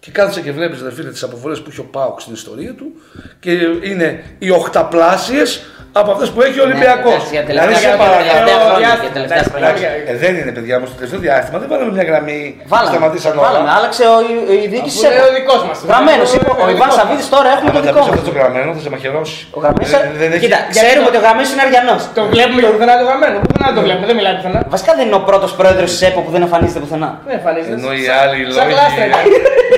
Και 0.00 0.10
κάθεσαι 0.10 0.40
και 0.40 0.52
βλέπεις, 0.52 0.82
δε 0.82 0.92
φίλε, 0.92 1.10
τις 1.10 1.22
αποβολές 1.22 1.60
που 1.62 1.70
έχει 1.70 1.80
ο 1.80 1.84
Πάουκ 1.84 2.20
στην 2.20 2.32
ιστορία 2.32 2.74
του 2.74 2.92
και 3.40 3.52
είναι 3.82 4.36
οι 4.38 4.50
οχταπλάσιες 4.50 5.62
από 6.00 6.08
αυτές 6.14 6.28
που 6.34 6.40
έχει 6.46 6.58
ο 6.62 6.64
Ολυμπιακός. 6.68 7.12
Ναι, 7.12 7.18
εντάξει, 7.20 7.34
για 7.36 7.42
Δηλαδή 7.50 7.66
τελευταία 7.68 7.92
σε 7.94 7.98
χρόνια, 7.98 8.12
παρακαλώ. 8.14 8.36
τελευταία 8.40 8.58
χρόνια, 8.66 8.80
διάστημα, 8.84 9.04
για 9.06 9.14
τελευταία 9.18 9.38
εντάξει, 9.40 9.52
χρόνια. 9.52 9.68
εντάξει. 9.70 10.12
Ε, 10.12 10.14
δεν 10.24 10.32
είναι 10.40 10.52
παιδιά 10.56 10.74
μου, 10.78 10.86
στο 10.90 10.96
τελευταίο 11.00 11.20
διάστημα 11.26 11.56
δεν 11.62 11.68
βάλαμε 11.72 11.92
μια 11.96 12.06
γραμμή 12.10 12.40
που 12.58 12.68
Βάλαμε, 12.74 12.90
σταματήσαν 12.92 13.32
βάλαμε, 13.44 13.64
όλα. 13.64 13.72
άλλαξε 13.78 14.02
ο, 14.14 14.16
η, 14.30 14.32
η 14.64 14.66
διοίκηση. 14.72 14.96
Αφού 15.06 15.14
είναι 15.16 15.26
ο 15.30 15.32
δικός 15.38 15.60
μας. 15.68 15.76
Γραμμένος, 15.90 16.28
είπε 16.36 16.48
ο 16.52 16.54
Ο 16.54 16.66
Ιβάν 16.74 16.74
δικός 16.74 16.94
Σαββίδης 16.98 17.26
τώρα 17.36 17.48
έχουμε 17.56 17.70
Αν 17.70 17.74
το 17.76 17.80
τα 17.80 17.86
δικό 17.88 17.98
πεις 18.00 18.06
μας. 18.10 18.16
αυτό 18.18 18.26
το 18.30 18.34
γραμμένο 18.38 18.68
θα 18.76 18.80
σε 18.86 18.90
μαχαιρώσει. 18.94 19.36
Ο 19.56 19.58
Γραμμένος- 19.64 19.92
Δεν- 19.94 20.18
δεν 20.22 20.30
έχει- 20.34 20.42
Κοίτα, 20.44 20.58
Γιατί 20.64 20.74
ξέρουμε 20.76 21.04
το- 21.06 21.10
ότι 21.12 21.18
ο 21.20 21.22
Γραμμένος 21.24 21.48
είναι 21.52 21.62
Αριανός. 21.66 22.00
Το 22.18 22.22
βλέπουμε 22.34 22.58
και 22.64 22.70
πουθενά 22.74 22.94
το 23.00 23.04
γραμμένο. 23.10 23.36
Πουθενά 23.46 23.68
το 23.76 23.80
βλέπουμε, 23.86 24.06
δεν 24.10 24.16
μιλάει 24.18 24.34
πουθενά. 24.38 24.60
Βασικά 24.74 24.92
δεν 24.98 25.04
είναι 25.08 25.18
ο 25.22 25.24
πρώτος 25.30 25.50
πρόεδρος 25.58 25.88
της 25.94 26.00
ΕΠΟ 26.08 26.20
που 26.24 26.30
δεν 26.34 26.42
εμφανίζεται 26.46 26.80
πουθενά. 26.84 27.08
Δεν 27.28 27.34
εμφανίζεται. 27.38 27.74
Ενώ 27.78 27.90
οι 28.00 28.04
άλλοι 28.20 28.36
οι 28.42 28.44
Σαν 28.56 28.62
λόγοι. 28.62 28.72
κλάστα 28.74 29.00
είναι. 29.06 29.16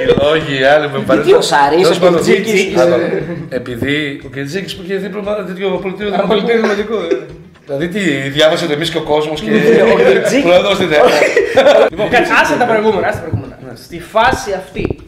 Οι 0.02 0.06
λόγοι 0.22 0.52
οι 0.60 0.64
άλλοι 0.74 0.86
που 0.92 0.98
Γιατί 1.12 1.32
ο 1.40 1.44
Σαρής, 1.50 1.84
ο 1.90 1.94
Κιτζίκης, 2.14 2.60
Επειδή 3.60 3.96
ο 4.26 4.28
Κιτζίκης 4.34 4.72
που 4.76 4.82
είχε 4.84 4.94
δίπλωμα 5.04 5.30
τέτοιο 5.50 5.68
πολιτείο 5.84 6.05
Ένα 6.14 6.26
πολιτείο 6.26 6.60
δημοτικού. 6.60 6.94
ε. 6.94 7.26
Δηλαδή 7.66 7.88
τι, 7.88 8.00
διάβασε 8.28 8.66
το 8.66 8.72
εμείς 8.72 8.90
και 8.90 8.98
ο 8.98 9.02
κόσμος 9.02 9.40
και 9.40 9.50
Ο 9.94 9.96
Κιτζίκης. 9.96 10.42
πρόεδρος 10.44 10.74
στην 10.74 10.92
ΕΠΟ. 10.92 11.08
Λοιπόν, 11.90 12.08
κάτσε, 12.08 12.32
άσε 12.42 12.56
τα 12.56 12.64
προηγούμενα, 12.64 13.06
άσε 13.08 13.18
τα 13.18 13.24
προηγούμενα. 13.24 13.56
Στη 13.84 14.00
φάση 14.00 14.52
αυτή, 14.52 14.98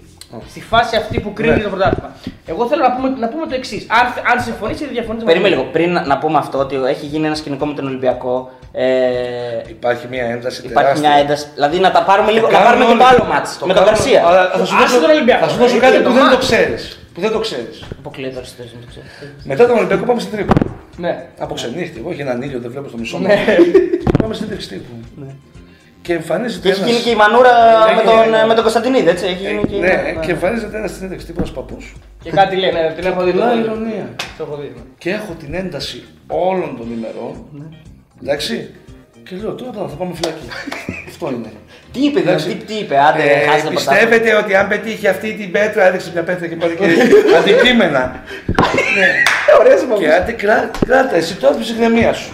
στη 0.50 0.60
φάση 0.70 0.96
αυτή 0.96 1.20
που 1.20 1.32
κρίνει 1.32 1.54
Ναι. 1.56 1.62
το 1.62 1.68
πρωτάθλημα, 1.68 2.10
εγώ 2.46 2.66
θέλω 2.68 2.82
να 2.82 2.92
πούμε, 2.94 3.08
να 3.18 3.28
πούμε 3.28 3.46
το 3.46 3.54
εξής. 3.54 3.86
Αν, 3.98 4.04
αν 4.32 4.42
συμφωνείς 4.42 4.80
ή 4.80 4.86
διαφωνείς 4.92 5.24
Περίμενε 5.24 5.54
λίγο. 5.54 5.68
Πριν 5.72 5.92
να- 5.92 6.04
να 6.06 6.18
πούμε 6.18 6.38
αυτό, 6.38 6.58
ότι 6.58 6.74
έχει 6.94 7.06
γίνει 7.06 7.26
ένα 7.26 7.34
σκηνικό 7.34 7.66
με 7.66 7.74
τον 7.74 7.86
Ολυμπιακό 7.86 8.50
Ε, 8.72 8.86
Υπάρχει 9.76 10.06
μια 10.10 10.24
ένταση 10.34 10.60
υπάρχει 10.60 10.74
τεράστια. 10.84 11.08
μια 11.08 11.18
ένταση. 11.22 11.46
Δηλαδή 11.54 11.78
να 11.86 11.90
τα 11.96 12.02
πάρουμε 12.08 12.30
λίγο. 12.36 12.46
Να 12.46 12.52
κάνουν 12.52 12.66
πάρουμε 12.68 12.84
και 12.84 12.96
το 13.02 13.04
όλοι. 13.04 13.14
άλλο 13.14 13.24
μάτς. 13.32 13.50
Με 13.70 13.74
τον 13.74 13.84
κάνουν 13.84 13.88
Καρσία. 13.94 14.20
όλοι. 14.26 14.28
Αλλά 14.30 14.42
θα 14.60 14.64
σου 14.68 14.74
Άσε 14.76 14.84
δώσω- 14.84 15.00
τον 15.04 15.10
Ολυμπιακό. 15.16 15.42
Θα 15.44 15.48
σου 15.52 15.58
δώσω 15.62 15.76
Εκεί 15.76 15.84
κάτι 15.86 15.96
το 15.96 16.08
που 16.08 16.14
δεν 16.18 16.24
το 16.24 16.30
μάτς. 16.36 16.46
ξέρεις. 16.46 16.82
Που 17.14 17.20
δεν 17.24 17.30
το 17.34 17.38
ξέρεις. 17.46 17.76
Αποκλείεται 18.00 18.34
το 18.36 18.40
Αριστοτέλης, 18.42 18.72
δεν 18.76 18.82
το 18.84 18.88
ξέρω. 18.92 19.06
Μετά 19.50 19.62
τον 19.68 19.76
Ολυμπιακό 19.80 20.04
πάμε 20.08 20.20
στην 20.24 20.32
Τρίπολη. 20.34 20.67
Ναι. 20.98 21.26
Από 21.38 21.54
ξενύχτη. 21.54 21.98
Εγώ 21.98 22.10
είχε 22.12 22.22
έναν 22.22 22.42
ήλιο, 22.42 22.58
δεν 22.60 22.70
βλέπω 22.70 22.88
στο 22.88 22.98
μισό 22.98 23.18
Ναι. 23.18 23.34
μου. 23.34 24.12
Πάμε 24.22 24.34
στην 24.34 24.48
τύπου. 24.48 24.92
Και 26.02 26.12
εμφανίζεται 26.14 26.62
Και 26.62 26.68
έχει 26.74 26.80
ένας- 26.80 26.90
γίνει 26.92 27.02
και 27.04 27.10
η 27.10 27.14
μανούρα 27.14 27.50
Έχει 27.86 27.94
με 27.94 28.02
γίνει, 28.02 28.22
τον, 28.22 28.30
ναι. 28.30 28.44
με 28.46 28.54
τον 28.54 28.62
Κωνσταντινίδη, 28.62 29.08
έτσι. 29.08 29.26
Έχει 29.26 29.46
γίνει 29.46 29.64
και... 29.66 29.76
Ναι, 29.76 30.14
και 30.24 30.30
εμφανίζεται 30.30 30.76
ένας 30.76 30.92
συνέντευξη 30.92 31.26
τύπου 31.26 31.38
ένας 31.40 31.52
παππούς. 31.52 31.94
Και 32.22 32.30
κάτι 32.30 32.56
λέει, 32.56 32.70
ναι, 32.72 32.92
την 32.96 33.06
έχω 33.06 33.22
δει. 33.24 33.30
το 33.32 33.38
Πολλά 33.38 33.50
έχω 33.52 33.60
δει. 33.60 33.64
ηρωνία. 33.64 34.06
Το 34.38 34.42
έχω 34.46 34.56
δει. 34.56 34.72
ναι. 34.76 34.82
Και 34.98 35.10
έχω 35.10 35.32
την 35.38 35.54
ένταση 35.54 36.04
όλων 36.26 36.76
των 36.78 36.86
ημερών. 36.96 37.34
Εντάξει. 38.22 38.70
Και 39.28 39.36
λέω 39.36 39.52
τώρα 39.54 39.88
θα 39.88 39.96
πάμε 39.96 40.12
φυλακή. 40.14 40.46
Αυτό 41.10 41.30
είναι. 41.34 41.50
Τι 41.92 42.00
είπε, 42.04 42.20
δηλαδή, 42.20 42.28
Εντάξει. 42.42 42.48
τι, 42.48 42.64
τι 42.64 42.74
είπε, 42.82 42.96
άντε, 43.08 43.22
Ε, 43.22 43.26
χάσει 43.48 43.64
το 43.64 43.70
πρωτάθλημα. 43.70 43.74
πιστεύετε 43.74 44.34
ότι 44.42 44.54
αν 44.54 44.68
πετύχει 44.68 45.08
αυτή 45.08 45.28
την 45.40 45.50
πέτρα, 45.50 45.86
έδειξε 45.86 46.10
μια 46.12 46.22
πέτρα 46.22 46.46
και 46.46 46.56
πάλι 46.56 46.74
και 46.74 46.84
αντικείμενα. 47.40 48.02
ναι. 48.96 49.08
Ωραίες 49.60 49.80
Και 49.98 50.12
άντε 50.12 50.32
κρά- 50.32 50.70
κράτα, 50.86 51.16
εσύ 51.16 51.34
τώρα 51.34 51.52
την 51.54 51.62
ψυχραιμία 51.62 52.12
σου. 52.12 52.30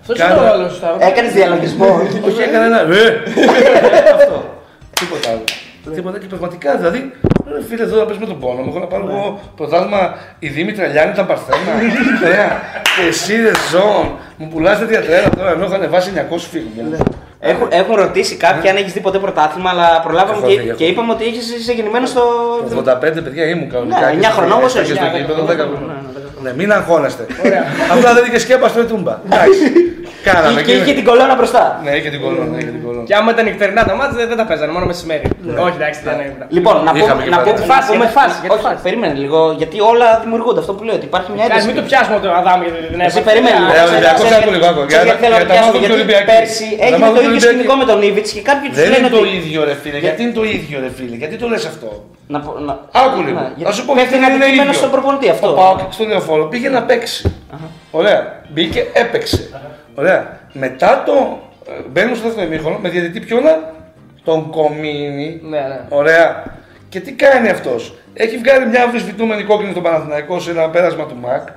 Αυτός 0.00 0.18
είναι 0.18 0.28
Κάνω- 0.28 0.42
ο 0.42 0.52
ρόλος 0.52 0.68
του 0.70 0.76
Σταύρου. 0.76 0.98
Έκανες 1.08 1.32
διαλογισμό. 1.32 1.86
Όχι, 2.28 2.42
έκανε 2.42 2.64
ένα. 2.66 2.80
Ε! 2.80 2.84
Αυτό. 4.14 4.60
Τίποτα 5.00 5.28
άλλο. 5.30 5.44
Τίποτα 5.94 6.18
και 6.18 6.26
πραγματικά 6.26 6.76
δηλαδή. 6.76 7.12
Ρε 7.52 7.62
φίλε, 7.68 7.82
εδώ 7.82 7.96
να 7.98 8.04
πες 8.04 8.16
με 8.18 8.26
τον 8.26 8.38
πόνο 8.40 8.60
μου. 8.62 8.68
Έχω 8.68 8.78
να 8.78 8.86
πάρω 8.86 9.04
εγώ 9.08 9.40
πρωτάθλημα 9.56 10.14
η 10.38 10.48
Δήμητρα 10.48 10.86
Λιάννη 10.86 11.14
τα 11.14 11.24
Παρθένα. 11.24 11.72
Ωραία. 12.24 12.60
Και 12.96 13.08
εσύ 13.08 13.36
ρε 13.42 13.50
ζώων. 13.70 14.06
Μου 14.36 14.48
πουλάς 14.48 14.78
τέτοια 14.78 15.02
τρέλα 15.02 15.28
τώρα 15.30 15.50
ενώ 15.50 15.64
έχω 15.64 15.74
ανεβάσει 15.74 16.10
900 16.14 16.38
φίλους. 16.50 16.98
Έχουν, 17.50 17.66
έχουν 17.70 17.94
ρωτήσει 17.94 18.34
κάποιοι 18.36 18.70
αν 18.70 18.76
έχεις 18.76 18.92
δει 18.92 19.00
ποτέ 19.00 19.18
πρωτάθλημα, 19.18 19.70
αλλά 19.70 20.00
προλάβαμε 20.02 20.38
Έχω 20.38 20.46
και, 20.48 20.60
δει, 20.60 20.68
έχω 20.68 20.76
και 20.78 20.84
δει. 20.84 20.90
είπαμε 20.90 21.12
ότι 21.12 21.24
έχεις, 21.24 21.56
είσαι 21.56 21.72
γεννημένος 21.72 22.08
στο. 22.08 22.22
85 22.76 23.20
παιδιά 23.24 23.44
ήμουν 23.44 23.68
κανονικά. 23.70 24.00
Ναι, 24.00 24.10
και 24.10 24.16
9 24.16 24.22
στο- 24.24 24.32
χρονών 24.36 24.56
όμως 24.58 24.72
και 24.72 24.80
είσαι. 24.80 24.94
στο 24.94 25.04
9 25.04 25.18
γήπεδο 25.18 25.42
10 25.42 25.46
χρονών. 25.46 25.76
χρονών. 25.76 26.12
Ναι, 26.42 26.52
μην 26.58 26.72
αγχώνεστε. 26.72 27.26
Απλά 27.92 28.10
δεν 28.14 28.24
είχε 28.28 28.38
σκέπα 28.38 28.68
στο 28.68 28.80
ετούμπα. 28.80 29.14
Εντάξει. 29.26 29.64
Κάναμε. 30.28 30.60
Και 30.66 30.72
είχε 30.78 30.92
την 30.98 31.04
κολόνα 31.10 31.34
μπροστά. 31.38 31.64
Ναι, 31.84 31.90
είχε 31.98 32.10
την 32.14 32.20
κολόνα. 32.24 32.54
είχε 32.60 32.70
την 32.76 32.82
κολόνα. 32.86 33.04
Και 33.08 33.14
άμα 33.18 33.28
ήταν 33.34 33.44
νυχτερινά 33.48 33.82
τα 33.90 33.94
μάτια 34.00 34.16
δεν, 34.20 34.26
δεν 34.32 34.38
τα 34.40 34.44
παίζανε, 34.50 34.72
μόνο 34.76 34.84
μεσημέρι. 34.92 35.26
Όχι, 35.66 35.74
εντάξει, 35.80 36.00
δεν 36.08 36.16
είναι. 36.24 36.46
Λοιπόν, 36.56 36.74
να 36.86 36.90
Είχαμε 36.98 37.12
πούμε. 37.12 37.24
και 37.26 37.30
Να 37.34 37.38
πάλι. 37.38 37.46
πούμε 37.46 37.50
Για 37.50 37.54
τη 37.60 37.64
φάση, 37.72 37.88
να 37.88 37.92
πούμε- 37.92 38.04
για 38.04 38.08
τη 38.12 38.14
φάση, 38.18 38.36
για 38.44 38.48
τη 38.50 38.54
Όχι, 38.56 38.64
φάση. 38.66 38.78
περίμενε 38.86 39.14
λίγο, 39.24 39.38
γιατί 39.60 39.76
όλα 39.92 40.08
δημιουργούνται. 40.24 40.60
Αυτό 40.64 40.72
που 40.76 40.82
λέω, 40.86 40.96
ότι 41.00 41.06
υπάρχει 41.10 41.28
μια 41.34 41.42
Κάτσε, 41.42 41.52
ένταση. 41.54 41.66
μην 41.68 41.76
το 41.78 41.82
πιάσουμε 41.88 42.16
το 42.24 42.28
Αδάμ 42.40 42.58
γιατί 42.64 42.78
δεν 42.92 43.00
Εσύ 43.00 43.18
έπαθε. 43.18 43.24
περίμενε. 43.28 43.56
Ε, 43.58 43.62
λίγο. 43.62 43.84
Ολυμπιακός, 43.90 44.24
Ξέρεις, 44.28 44.42
άκου 44.44 44.50
λίγο, 44.56 44.66
άκου. 44.70 44.82
ξέρεις, 44.90 44.92
Για 44.94 45.00
να- 45.02 45.08
γιατί 45.10 45.20
θέλω 45.24 45.36
για 45.38 45.44
να 45.44 45.48
τα 45.50 45.54
πιάσω, 45.54 45.66
μάθω 45.68 45.78
και 45.80 45.84
γιατί 45.84 45.96
Ολυμπιακοί. 45.98 46.26
Πέρσι 46.32 46.66
Για 46.70 46.78
τα 46.78 46.84
έγινε 46.88 47.02
μάθω 47.04 47.14
το 47.18 47.22
και 47.34 47.46
ίδιο 47.46 47.48
Ολυμπιακοί. 47.48 47.68
σκηνικό 47.68 47.74
με 47.82 47.84
τον 47.92 47.98
Ήβιτ 48.08 48.26
και 48.36 48.42
κάποιοι 48.50 48.68
τους 48.68 48.78
Δεν 48.78 48.88
λένε 48.90 48.98
είναι 48.98 49.08
το 49.16 49.20
ότι. 49.24 49.36
ίδιο 49.38 49.60
ρε 49.68 49.74
φίλε. 49.82 49.98
Γιατί 50.06 50.20
είναι 50.22 50.32
το 50.40 50.44
ίδιο 50.56 50.76
ρε 50.84 50.90
φίλε; 50.98 51.16
Γιατί 51.22 51.36
το 51.42 51.46
λες 51.52 51.64
αυτό; 51.72 51.88
Να 52.34 52.38
πω- 52.44 52.58
να- 52.68 52.78
Άκου 53.02 53.18
λίγο. 53.26 53.38
Ναι, 53.40 53.46
Να 53.48 53.52
γιατί 53.56 53.74
σου 53.76 53.84
πω 53.86 53.92
πέφτει 53.96 54.08
γιατί 54.08 54.14
ένα 54.16 54.26
δεν 54.26 54.34
είναι 54.34 54.44
αντικείμενο 54.44 54.68
ίδιο. 54.72 54.80
στον 54.82 54.90
προπονητή 54.94 55.28
αυτό. 55.34 55.46
Ο 55.50 55.54
Πάοκ 55.60 55.78
στο 55.96 56.04
λεωφόρο 56.04 56.44
πήγε 56.52 56.68
να 56.68 56.82
παίξει. 56.88 57.34
Ωραία. 57.90 58.20
Μπήκε, 58.52 58.80
έπαιξε. 58.92 59.40
Ωραία. 59.94 60.20
Μετά 60.52 61.02
το. 61.06 61.12
ε, 61.68 61.72
Μπαίνουμε 61.92 62.14
στο 62.16 62.24
δεύτερο 62.26 62.46
ημίχρονο 62.46 62.78
με 62.82 62.88
διαιτητή 62.88 63.20
ποιόνα 63.20 63.52
τον 64.24 64.50
Κομίνη. 64.50 65.40
Ναι, 65.42 65.58
ναι. 65.58 65.80
Ωραία. 65.88 66.42
Και 66.88 67.00
τι 67.00 67.12
κάνει 67.12 67.48
αυτός; 67.48 67.94
Έχει 68.14 68.36
βγάλει 68.38 68.66
μια 68.66 68.82
αμφισβητούμενη 68.82 69.42
κόκκινη 69.42 69.70
στον 69.70 69.82
Παναθηναϊκό 69.82 70.40
σε 70.40 70.50
ένα 70.50 70.68
πέρασμα 70.68 71.04
του 71.06 71.16
ΜΑΚ 71.22 71.48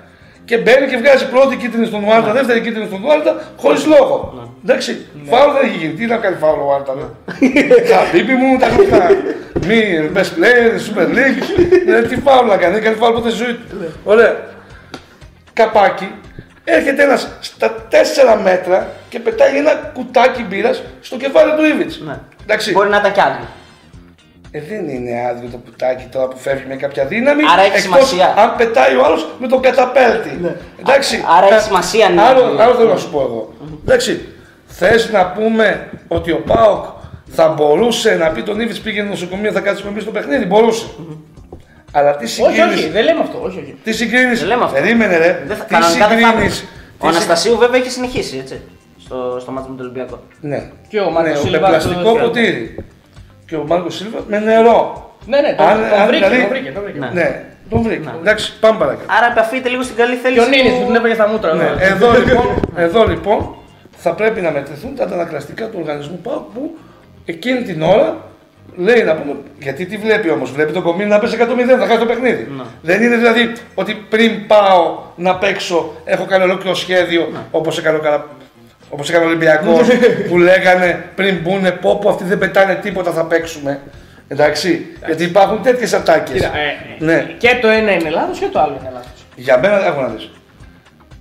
και 0.48 0.58
μπαίνει 0.58 0.88
και 0.88 0.98
βγάζει 0.98 1.30
πρώτη 1.30 1.56
κίτρινη 1.56 1.86
στον 1.86 2.04
Ουάρτα, 2.04 2.32
δεύτερη 2.32 2.62
κίτρινη 2.62 2.86
στον 2.86 3.04
Ουάρτα 3.04 3.32
χωρίς 3.58 3.86
λόγο. 3.86 4.16
Εντάξει, 4.64 5.06
φάουλ 5.30 5.52
δεν 5.54 5.62
έχει 5.66 5.78
γίνει. 5.78 5.94
Τι 5.94 6.06
να 6.06 6.18
κάνει 6.18 6.36
φάουλ 6.36 6.60
ο 6.60 6.66
Ουάρτα. 6.66 6.94
Χαμπίπι 7.92 8.34
μου 8.34 8.58
τα 8.58 8.68
γνωστά. 8.68 9.10
Μη 9.68 10.10
best 10.14 10.32
player, 10.38 10.74
super 10.88 11.08
league. 11.18 11.42
Ναι, 11.86 12.02
Τι 12.02 12.16
φάουλ 12.16 12.48
να 12.48 12.58
κάνει, 12.58 12.74
δεν 12.74 12.84
κάνει 12.84 12.96
φάουλ 12.96 13.14
ποτέ 13.14 13.30
στη 13.30 13.44
ζωή 13.44 13.54
του. 13.54 13.94
Ωραία. 14.04 14.36
Καπάκι. 15.54 16.12
Έρχεται 16.64 17.04
ένας 17.04 17.28
στα 17.40 17.88
4 17.92 18.42
μέτρα 18.44 18.88
και 19.10 19.20
πετάει 19.20 19.58
ένα 19.58 19.74
κουτάκι 19.94 20.44
μπύρας 20.44 20.84
στο 21.02 21.18
κεφάλι 21.18 21.52
του 21.58 21.66
Ήβιτ. 21.66 21.92
Ναι. 22.06 22.18
Εντάξει. 22.44 22.72
Μπορεί 22.72 22.90
να 22.90 22.98
ήταν 22.98 23.12
κι 23.12 23.22
άλλοι. 23.22 23.40
Ε, 24.58 24.62
δεν 24.70 24.90
είναι 24.90 25.12
άδειο 25.30 25.50
το 25.52 25.58
πουτάκι 25.58 26.06
τώρα 26.12 26.28
που 26.28 26.38
φεύγει 26.38 26.66
με 26.68 26.76
κάποια 26.76 27.06
δύναμη. 27.06 27.42
Άρα 27.54 27.62
έχει 27.62 27.70
εκτός 27.70 27.82
σημασία. 27.82 28.34
Αν 28.38 28.56
πετάει 28.58 28.96
ο 28.96 29.06
άλλος 29.06 29.28
με 29.40 29.48
τον 29.48 29.62
καταπέλτη. 29.62 30.40
Εντάξει. 30.80 31.24
Άρα 31.38 31.46
έχει 31.46 31.56
κα- 31.56 31.60
σημασία, 31.62 32.10
ναι. 32.10 32.22
Άλλο, 32.22 32.44
άλλο 32.62 32.74
θέλω 32.74 32.90
να 32.90 32.98
σου 32.98 33.10
πω 33.10 33.20
εγώ. 33.22 33.54
Εντάξει. 33.86 34.26
Θες 34.68 35.10
να 35.12 35.26
πούμε 35.26 35.90
ότι 36.08 36.32
ο 36.32 36.42
Πάοκ 36.46 36.86
θα 37.28 37.48
μπορούσε 37.48 38.16
να 38.16 38.28
πει 38.30 38.42
τον 38.44 38.60
Ήβιτ 38.60 38.76
πήγαινε 38.84 39.10
νοσοκομείο, 39.10 39.52
θα 39.52 39.60
κάτσουμε 39.60 39.90
εμείς 39.90 40.04
στο 40.04 40.12
παιχνίδι; 40.12 40.46
Μπορούσε. 40.46 40.86
Αλλά 41.92 42.16
τι 42.16 42.26
Όχι, 42.26 42.42
όχι, 42.42 42.54
συγκρίνει. 42.56 42.90
δεν 42.92 43.04
λέμε 43.04 43.20
αυτό. 43.20 43.40
Όχι, 43.44 43.58
όχι. 43.60 43.76
Τι 43.84 43.94
συγκρίνει. 43.94 44.36
Δεν 44.36 44.48
λέμε 44.48 44.64
αυτό. 44.64 44.80
Περίμενε, 44.82 45.18
ρε. 45.18 45.44
Δεν 45.48 45.58
θα- 45.58 45.64
Τι 45.64 45.74
κανονικά 45.74 46.08
δεν 46.08 46.18
θα 46.20 46.28
συγκρίνει. 46.28 46.46
έπρεπε. 46.46 46.66
Ο 46.98 47.08
Αναστασίου 47.08 47.58
βέβαια 47.58 47.80
έχει 47.80 47.90
συνεχίσει 47.90 48.38
έτσι. 48.38 48.62
Στο, 49.00 49.38
στο 49.42 49.52
μάτι 49.52 49.70
με 49.70 49.76
τον 49.78 49.86
Ολυμπιακό. 49.86 50.20
Ναι. 50.42 50.70
Και 50.88 51.00
ο 51.00 51.10
Μάρκος 51.12 51.34
ναι, 51.44 51.50
Σίλβα 51.50 51.60
με 51.60 51.68
πλαστικό 51.68 52.14
του- 52.14 52.20
ποτήρι. 52.20 52.76
Και 53.48 53.56
ο 53.56 53.64
Μάρκος 53.68 53.96
Σίλβα 53.96 54.20
με 54.28 54.40
νερό. 54.40 55.12
Ναι, 55.26 55.40
ναι, 55.42 55.54
τον, 55.58 55.66
Αν- 55.68 55.78
τον 55.90 56.00
αν 56.00 56.08
βρήκε, 56.08 56.26
δηλαδή- 56.26 56.42
τον 56.42 56.50
βρήκε, 56.50 56.72
τον 56.72 56.84
βρήκε. 56.84 57.00
Ναι. 57.00 57.10
Ναι, 57.14 57.44
τον 57.70 57.82
βρήκε. 57.82 58.10
Εντάξει, 58.22 58.60
πάμε 58.60 58.80
παρακάτω. 58.80 59.06
Άρα 59.18 59.32
επαφείτε 59.32 59.70
λίγο 59.70 59.82
στην 59.84 59.96
καλή 59.96 60.14
Και 60.16 60.20
θέληση. 60.22 60.46
ο 60.46 60.48
Νίνης 60.50 60.72
του- 60.74 60.80
που 60.80 60.86
την 60.86 60.96
έπαιρνε 60.96 61.16
στα 61.16 61.28
μούτρα. 61.28 61.54
Ναι, 61.54 61.64
εδώ. 61.64 62.08
εδώ, 62.08 62.18
λοιπόν, 62.20 62.46
εδώ 62.76 63.04
λοιπόν 63.08 63.56
θα 63.98 64.12
πρέπει 64.14 64.42
να 64.42 64.52
μετρηθούν 64.52 64.96
τα 64.96 65.04
αντανακλαστικά 65.04 65.66
του 65.66 65.78
οργανισμού 65.82 66.20
ΠΑΟΚ 66.24 66.44
που 66.54 66.78
εκείνη 67.26 67.62
την 67.62 67.82
ώρα 67.82 68.18
λέει 68.76 69.04
να 69.04 69.16
πούμε. 69.16 69.34
Γιατί 69.60 69.86
τι 69.86 69.98
βλέπει 69.98 70.30
όμως, 70.30 70.52
βλέπει 70.52 70.72
τον 70.74 70.82
κομμίνι 70.84 71.10
να 71.10 71.20
πέσει 71.20 71.38
100-0, 71.40 71.78
θα 71.80 71.86
χάσει 71.86 72.00
το 72.00 72.06
παιχνίδι. 72.06 72.48
Δεν 72.82 73.02
είναι 73.04 73.16
δηλαδή 73.16 73.54
ότι 73.76 73.94
πριν 74.10 74.48
πάω 74.48 74.98
να 75.16 75.36
παίξω 75.36 75.94
έχω 76.06 76.26
κάνει 76.26 76.44
ολόκληρο 76.44 76.76
σχέδιο 76.76 77.32
όπως 77.52 77.78
έκανε 77.78 77.98
ο 77.98 78.02
Καρα... 78.88 78.96
Όπως 78.96 79.10
έκανε 79.10 79.26
ο 79.26 79.28
Ολυμπιακός 79.28 79.88
που 80.30 80.38
λέγανε 80.38 81.04
πριν 81.16 81.40
μπουνε 81.42 81.72
πω 81.72 82.00
πω 82.00 82.10
αυτοί 82.10 82.24
δεν 82.24 82.38
πετάνε 82.38 82.76
τίποτα 82.76 83.12
θα 83.12 83.26
παίξουμε. 83.26 83.80
Εντάξει, 84.28 84.86
γιατί 85.06 85.24
υπάρχουν 85.24 85.62
τέτοιες 85.62 85.94
ατάκες. 85.94 86.34
Κοίτα, 86.34 86.52
ε, 86.58 87.04
Ναι. 87.04 87.36
Και 87.38 87.58
το 87.62 87.68
ένα 87.68 87.92
είναι 87.92 88.10
λάθο 88.10 88.32
και 88.40 88.48
το 88.52 88.60
άλλο 88.60 88.78
είναι 88.80 88.90
λάθο. 88.94 89.08
Για 89.36 89.60
μένα 89.60 89.86
έχω 89.86 90.02
να 90.02 90.08
δεις. 90.08 90.30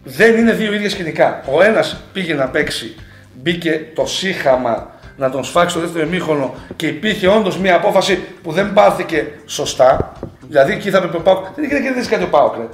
Δεν 0.04 0.36
είναι 0.36 0.52
δύο 0.52 0.72
ίδια 0.72 0.90
σκηνικά. 0.90 1.42
Ο 1.46 1.62
ένας 1.62 2.02
πήγε 2.12 2.34
να 2.34 2.48
παίξει, 2.48 2.94
μπήκε 3.34 3.80
το 3.94 4.06
σύχαμα 4.06 4.90
να 5.16 5.30
τον 5.30 5.44
σφάξει 5.44 5.74
το 5.74 5.80
δεύτερο 5.80 6.06
ημίχρονο 6.06 6.54
και 6.76 6.86
υπήρχε 6.86 7.28
όντως 7.28 7.58
μια 7.58 7.74
απόφαση 7.74 8.24
που 8.42 8.52
δεν 8.52 8.72
πάρθηκε 8.72 9.26
σωστά. 9.46 10.12
Δηλαδή 10.48 10.72
εκεί 10.72 10.90
θα 10.90 10.96
έπρεπε 10.96 11.16
ο 11.16 11.20
Πάοκ. 11.20 11.44
Δεν 11.54 11.64
είχε 11.64 11.74
να 11.74 11.80
κερδίσει 11.80 12.08
κάτι 12.08 12.22
ο 12.22 12.28
Πάοκ, 12.28 12.56
ρε. 12.56 12.66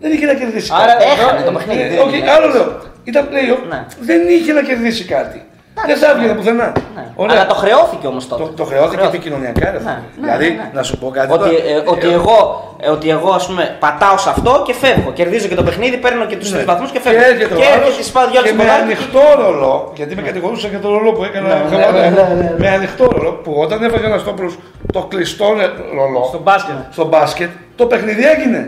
Δεν 0.00 0.12
είχε 0.12 0.26
να 0.26 0.34
κερδίσει 0.34 0.70
Άρα, 0.74 0.92
κάτι. 0.92 1.04
Έχανε 1.04 1.38
εδώ- 1.38 1.50
το 1.50 1.58
παιχνίδι. 1.58 1.80
Ε, 1.80 1.88
δεν 1.88 1.98
όχι, 1.98 2.16
είναι. 2.18 2.30
άλλο 2.30 2.48
λέω. 2.52 2.82
Ήταν 3.04 3.28
playoff. 3.30 3.68
Ναι. 3.68 3.86
Δεν 4.00 4.28
είχε 4.28 4.52
να 4.52 4.62
κερδίσει 4.62 5.04
κάτι. 5.04 5.43
Δεν 5.86 5.96
θα 5.96 6.10
έβγαινε 6.10 6.32
πουθενά. 6.32 6.72
Ναι. 6.96 7.04
Ωραία. 7.16 7.36
Αλλά 7.36 7.46
το 7.46 7.54
χρεώθηκε 7.54 8.06
όμως 8.06 8.28
τότε. 8.28 8.42
Το, 8.42 8.48
το 8.48 8.64
χρεώθηκε 8.64 9.04
επικοινωνιακά, 9.04 9.70
ρε. 9.70 9.70
Ναι, 9.70 9.78
φίλε. 9.78 9.92
ναι, 9.92 10.36
δηλαδή, 10.36 10.48
ναι, 10.48 10.62
ναι. 10.62 10.70
να 10.72 10.82
σου 10.82 10.98
πω 10.98 11.08
κάτι. 11.10 11.32
Ότι, 11.32 11.42
τώρα. 11.42 11.52
ε, 11.52 11.82
ότι, 11.94 12.08
εγώ, 12.18 12.38
ε, 12.80 12.88
ότι 12.88 13.08
εγώ 13.10 13.30
ας 13.30 13.46
πούμε 13.46 13.76
πατάω 13.84 14.16
σε 14.18 14.28
αυτό 14.30 14.62
και 14.66 14.74
φεύγω. 14.74 15.10
Κερδίζω 15.12 15.46
και 15.48 15.54
το 15.54 15.62
παιχνίδι, 15.62 15.96
παίρνω 15.96 16.24
και 16.30 16.36
τους 16.36 16.48
Ναι. 16.50 16.54
τρεις 16.54 16.66
βαθμούς 16.66 16.90
και 16.90 16.98
Και 16.98 17.08
φεύγω. 17.08 17.24
έρχεται 17.30 17.54
ο 17.54 17.58
άλλος 17.74 17.94
και 17.96 18.02
σπάω 18.02 18.26
δυο 18.30 18.42
και 18.42 18.48
άλλου 18.48 18.56
με 18.62 18.70
ανοιχτό 18.82 19.22
ρολό, 19.40 19.92
γιατί 19.96 20.14
με 20.14 20.22
κατηγορούσαν 20.22 20.70
για 20.70 20.80
το 20.80 20.88
ρολό 20.94 21.10
που 21.12 21.24
έκανα 21.24 21.48
Ναι, 21.48 21.54
χαβαλέ, 21.54 22.00
ναι, 22.00 22.08
ναι, 22.08 22.22
ναι, 22.28 22.34
ναι. 22.34 22.54
με 22.58 22.68
ανοιχτό 22.68 23.04
ρολό 23.14 23.30
που 23.44 23.52
όταν 23.64 23.82
έφαγε 23.84 24.06
ένας 24.06 24.20
στόπλος 24.20 24.52
το 24.92 25.00
κλειστό 25.10 25.46
ρολό 25.98 26.24
Στο 26.28 26.40
μπάσκετ. 26.44 26.74
στο 26.90 27.04
μπάσκετ, 27.04 27.50
το 27.76 27.84
παιχνίδι 27.86 28.24
έγινε. 28.34 28.60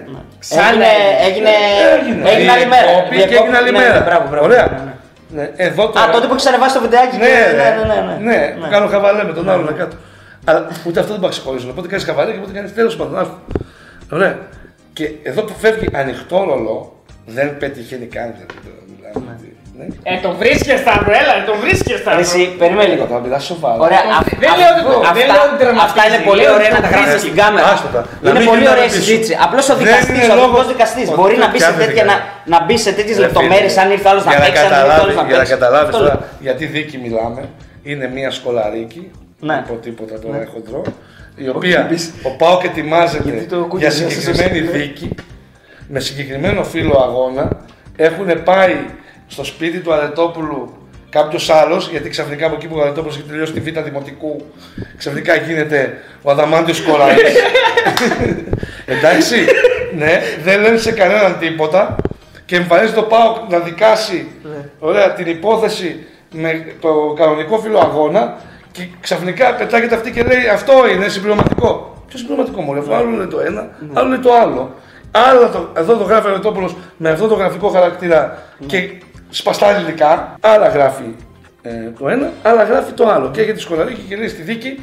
Έγινε, 0.68 0.86
έγινε, 1.28 1.50
Έγινε. 1.98 2.30
έγινε 2.30 2.50
άλλη 2.52 2.66
μέρα. 2.74 2.86
Διακόπη 3.11 3.16
και 3.30 3.36
έγινε 3.42 3.57
άλλη 3.57 3.70
Ναι, 3.70 3.78
μέρα. 3.78 3.94
ναι, 3.94 4.04
Μπράβο, 4.07 4.24
μπράβο. 4.30 4.44
Ωραία. 4.44 4.94
Ναι, 5.28 5.42
ναι. 5.42 5.42
Ναι, 5.42 5.52
εδώ 5.56 5.88
τώρα. 5.88 6.06
Α, 6.06 6.10
τότε 6.10 6.26
που 6.26 6.32
έχεις 6.32 6.46
ανεβάσει 6.46 6.74
το 6.74 6.80
βιντεάκι. 6.80 7.16
Ναι, 7.16 7.26
και- 7.26 7.50
ρε. 7.50 7.74
ναι, 7.74 7.94
ναι, 7.94 8.16
ναι, 8.18 8.36
ναι, 8.36 8.54
που 8.60 8.70
κάνω 8.70 8.86
χαβαλέ 8.86 9.24
με 9.24 9.32
τον 9.32 9.48
άλλον 9.50 9.76
κάτω. 9.76 9.96
Αλλά 10.44 10.66
ούτε 10.86 11.00
αυτό 11.00 11.10
δεν 11.12 11.20
μπορεί 11.20 11.20
να 11.20 11.28
ξεχωρίσουν. 11.28 11.70
Οπότε 11.70 11.88
κάνεις 11.88 12.04
χαβαλέ 12.04 12.30
και 12.32 12.36
οπότε 12.38 12.52
κάνεις 12.52 12.74
τέλος 12.74 12.96
πάντων. 12.96 13.18
άστο. 13.18 13.38
Ωραία. 14.12 14.38
Και 14.92 15.10
εδώ 15.22 15.42
που 15.42 15.52
φεύγει 15.58 15.86
ανοιχτό 15.92 16.44
ρολό, 16.48 17.02
δεν 17.26 17.58
πετυχαίνει 17.58 18.06
καν. 18.06 18.34
δηλαδή, 18.36 18.84
μιλάμε, 18.96 19.38
ναι. 19.78 19.86
Ε, 20.10 20.12
τον 20.24 20.32
βρίσκες 20.42 20.76
Σταύρο, 20.84 21.12
έλα, 21.20 21.32
τον 21.48 21.56
βρίσκες 21.62 21.92
Ρε, 21.96 22.02
Σταύρο. 22.02 22.20
Εσύ, 22.26 22.42
περίμενε 22.60 22.88
λίγο. 22.92 23.04
Θα 23.12 23.18
μιλά 23.24 23.38
σοβαρά. 23.50 23.80
Ωραία, 23.86 24.02
Το- 24.06 24.16
αυ- 24.18 24.38
δεν 24.42 24.50
αυ- 24.52 24.58
λέω 24.60 24.70
ότι 24.74 24.82
το- 24.86 24.98
αυτά- 25.00 25.14
δεν 25.18 25.26
λέω 25.34 25.42
ότι 25.48 25.56
τερματίζει, 25.62 25.86
Αυτά 25.88 26.02
είναι 26.08 26.20
πολύ 26.30 26.40
λέω 26.42 26.50
ότι 26.52 26.58
ωραία 26.58 26.70
το 26.74 26.78
να 26.78 26.82
τα 26.86 26.90
γράψετε 26.92 27.16
βρίσκει. 27.16 27.30
στην 27.30 27.34
κάμερα. 27.42 27.66
Άστο 27.74 27.88
τα. 27.96 28.00
Να 28.24 28.28
Είναι 28.30 28.38
μην 28.40 28.48
πολύ 28.50 28.60
γίνεται 28.60 28.74
ωραία 28.76 28.88
να 28.88 28.94
πεις. 28.94 29.00
συζήτηση. 29.06 29.34
Απλώς 29.46 29.64
ο 29.72 29.74
Δεν 29.76 29.80
δικαστής, 29.82 30.18
είναι 30.24 30.34
ο 30.36 30.38
λόγος- 30.42 30.56
ειδικό 30.56 30.72
δικαστής 30.74 31.06
ότι 31.10 31.16
μπορεί 31.20 31.34
το 31.38 31.42
να 31.44 31.48
μπει 31.50 31.58
σε 31.58 31.64
πιάνει 31.66 31.78
τέτοια, 31.82 32.04
να, 32.10 32.16
δικαστή. 32.16 32.50
να 32.52 32.58
μπει 32.64 32.76
σε 32.86 32.90
τέτοιες 32.98 33.16
Ρε 33.18 33.24
λεπτομέρειες. 33.24 33.72
φίλε, 33.72 33.82
Αν 33.84 33.88
ήρθε 33.96 34.08
άλλος 34.12 34.24
να 34.28 34.30
για 34.32 34.40
παίξει, 34.42 34.58
αν 34.60 34.64
ήρθε 34.64 34.74
καταλάβει- 34.76 35.00
άλλος 35.02 35.14
να 35.18 35.22
Για 35.28 35.32
να 35.32 35.38
παίξει. 35.40 35.52
καταλάβεις 35.56 35.88
Αυτό 35.90 35.98
τώρα 36.02 36.14
λέω. 36.20 36.20
γιατί 36.46 36.62
δίκη 36.76 36.96
μιλάμε, 37.04 37.40
είναι 37.90 38.06
μια 38.16 38.30
σκολαρίκη. 38.38 39.02
Ναι. 39.48 39.56
Από 39.64 39.74
τίποτα 39.84 40.14
τώρα 40.24 40.38
έχω 40.46 40.58
δρό. 40.68 40.82
Η 41.44 41.46
οποία 41.54 41.78
ο 42.28 42.30
Πάοκ 42.40 42.60
ετοιμάζεται 42.70 43.28
Γιατί 43.30 43.44
το 43.52 43.56
ακούγεται 43.64 43.92
για 43.94 44.04
μέσα 44.04 44.20
στο 44.20 44.20
συγκεκριμένη 44.32 44.58
σύστημα. 44.58 44.82
δίκη 44.84 45.08
με 45.94 45.98
συγκεκριμένο 46.00 46.60
φύλλο 46.64 46.96
αγώνα. 47.06 47.44
Έχουν 47.96 48.42
πάει 48.44 48.74
στο 49.26 49.44
σπίτι 49.44 49.78
του 49.78 49.92
Αρετόπουλου 49.92 50.74
κάποιος 51.10 51.50
άλλος, 51.50 51.88
γιατί 51.88 52.08
ξαφνικά 52.08 52.46
από 52.46 52.54
εκεί 52.54 52.66
που 52.66 52.76
ο 52.78 52.80
Αρετόπουλο 52.80 53.14
έχει 53.14 53.22
τελειώσει 53.22 53.52
τη 53.52 53.60
Β' 53.60 53.78
Δημοτικού, 53.78 54.46
ξαφνικά 54.96 55.36
γίνεται 55.36 56.00
ο 56.22 56.30
Αδαμάντιος 56.30 56.82
Κοράη. 56.82 57.16
Εντάξει, 58.94 59.36
ναι, 59.96 60.22
δεν 60.42 60.60
λένε 60.60 60.76
σε 60.76 60.92
κανέναν 60.92 61.38
τίποτα 61.38 61.96
και 62.44 62.56
εμφανίζεται 62.56 63.00
το 63.00 63.06
ΠΑΟΚ 63.06 63.36
να 63.50 63.58
δικάσει 63.58 64.28
ωραία, 64.78 65.12
την 65.12 65.26
υπόθεση 65.26 66.06
με 66.32 66.66
το 66.80 67.14
κανονικό 67.16 67.58
φύλλο 67.58 67.78
αγώνα 67.78 68.36
και 68.72 68.88
ξαφνικά 69.00 69.54
πετάγεται 69.54 69.94
αυτή 69.94 70.10
και 70.10 70.22
λέει 70.22 70.48
αυτό 70.52 70.72
είναι 70.94 71.08
συμπληρωματικό. 71.08 71.94
Ποιο 72.08 72.18
συμπληρωματικό 72.18 72.60
μόλι, 72.60 72.78
αφού 72.78 72.94
άλλο 72.94 73.08
είναι 73.08 73.26
το 73.26 73.40
ένα, 73.40 73.68
άλλο 73.92 74.06
είναι 74.06 74.22
το 74.22 74.34
άλλο. 74.34 74.74
Άλλα 75.10 75.50
το, 75.50 75.68
εδώ 75.76 75.96
το 75.96 76.04
γράφει 76.04 76.28
ο 76.28 76.30
Ρετόπουλο 76.30 76.76
με 76.96 77.10
αυτό 77.10 77.26
το 77.26 77.34
γραφικό 77.34 77.68
χαρακτήρα 77.68 78.38
και 78.66 78.90
σπαστά 79.30 79.74
ελληνικά. 79.74 80.36
Άλλα 80.40 80.68
γράφει 80.68 81.04
ε, 81.62 81.70
το 81.98 82.08
ένα, 82.08 82.30
άλλα 82.42 82.62
γράφει 82.64 82.92
το 82.92 83.08
άλλο. 83.08 83.30
Και 83.30 83.40
έχετε 83.40 83.58
σκολαρίκη 83.60 84.00
και 84.08 84.16
λέει 84.16 84.28
στη 84.28 84.42
δίκη. 84.42 84.82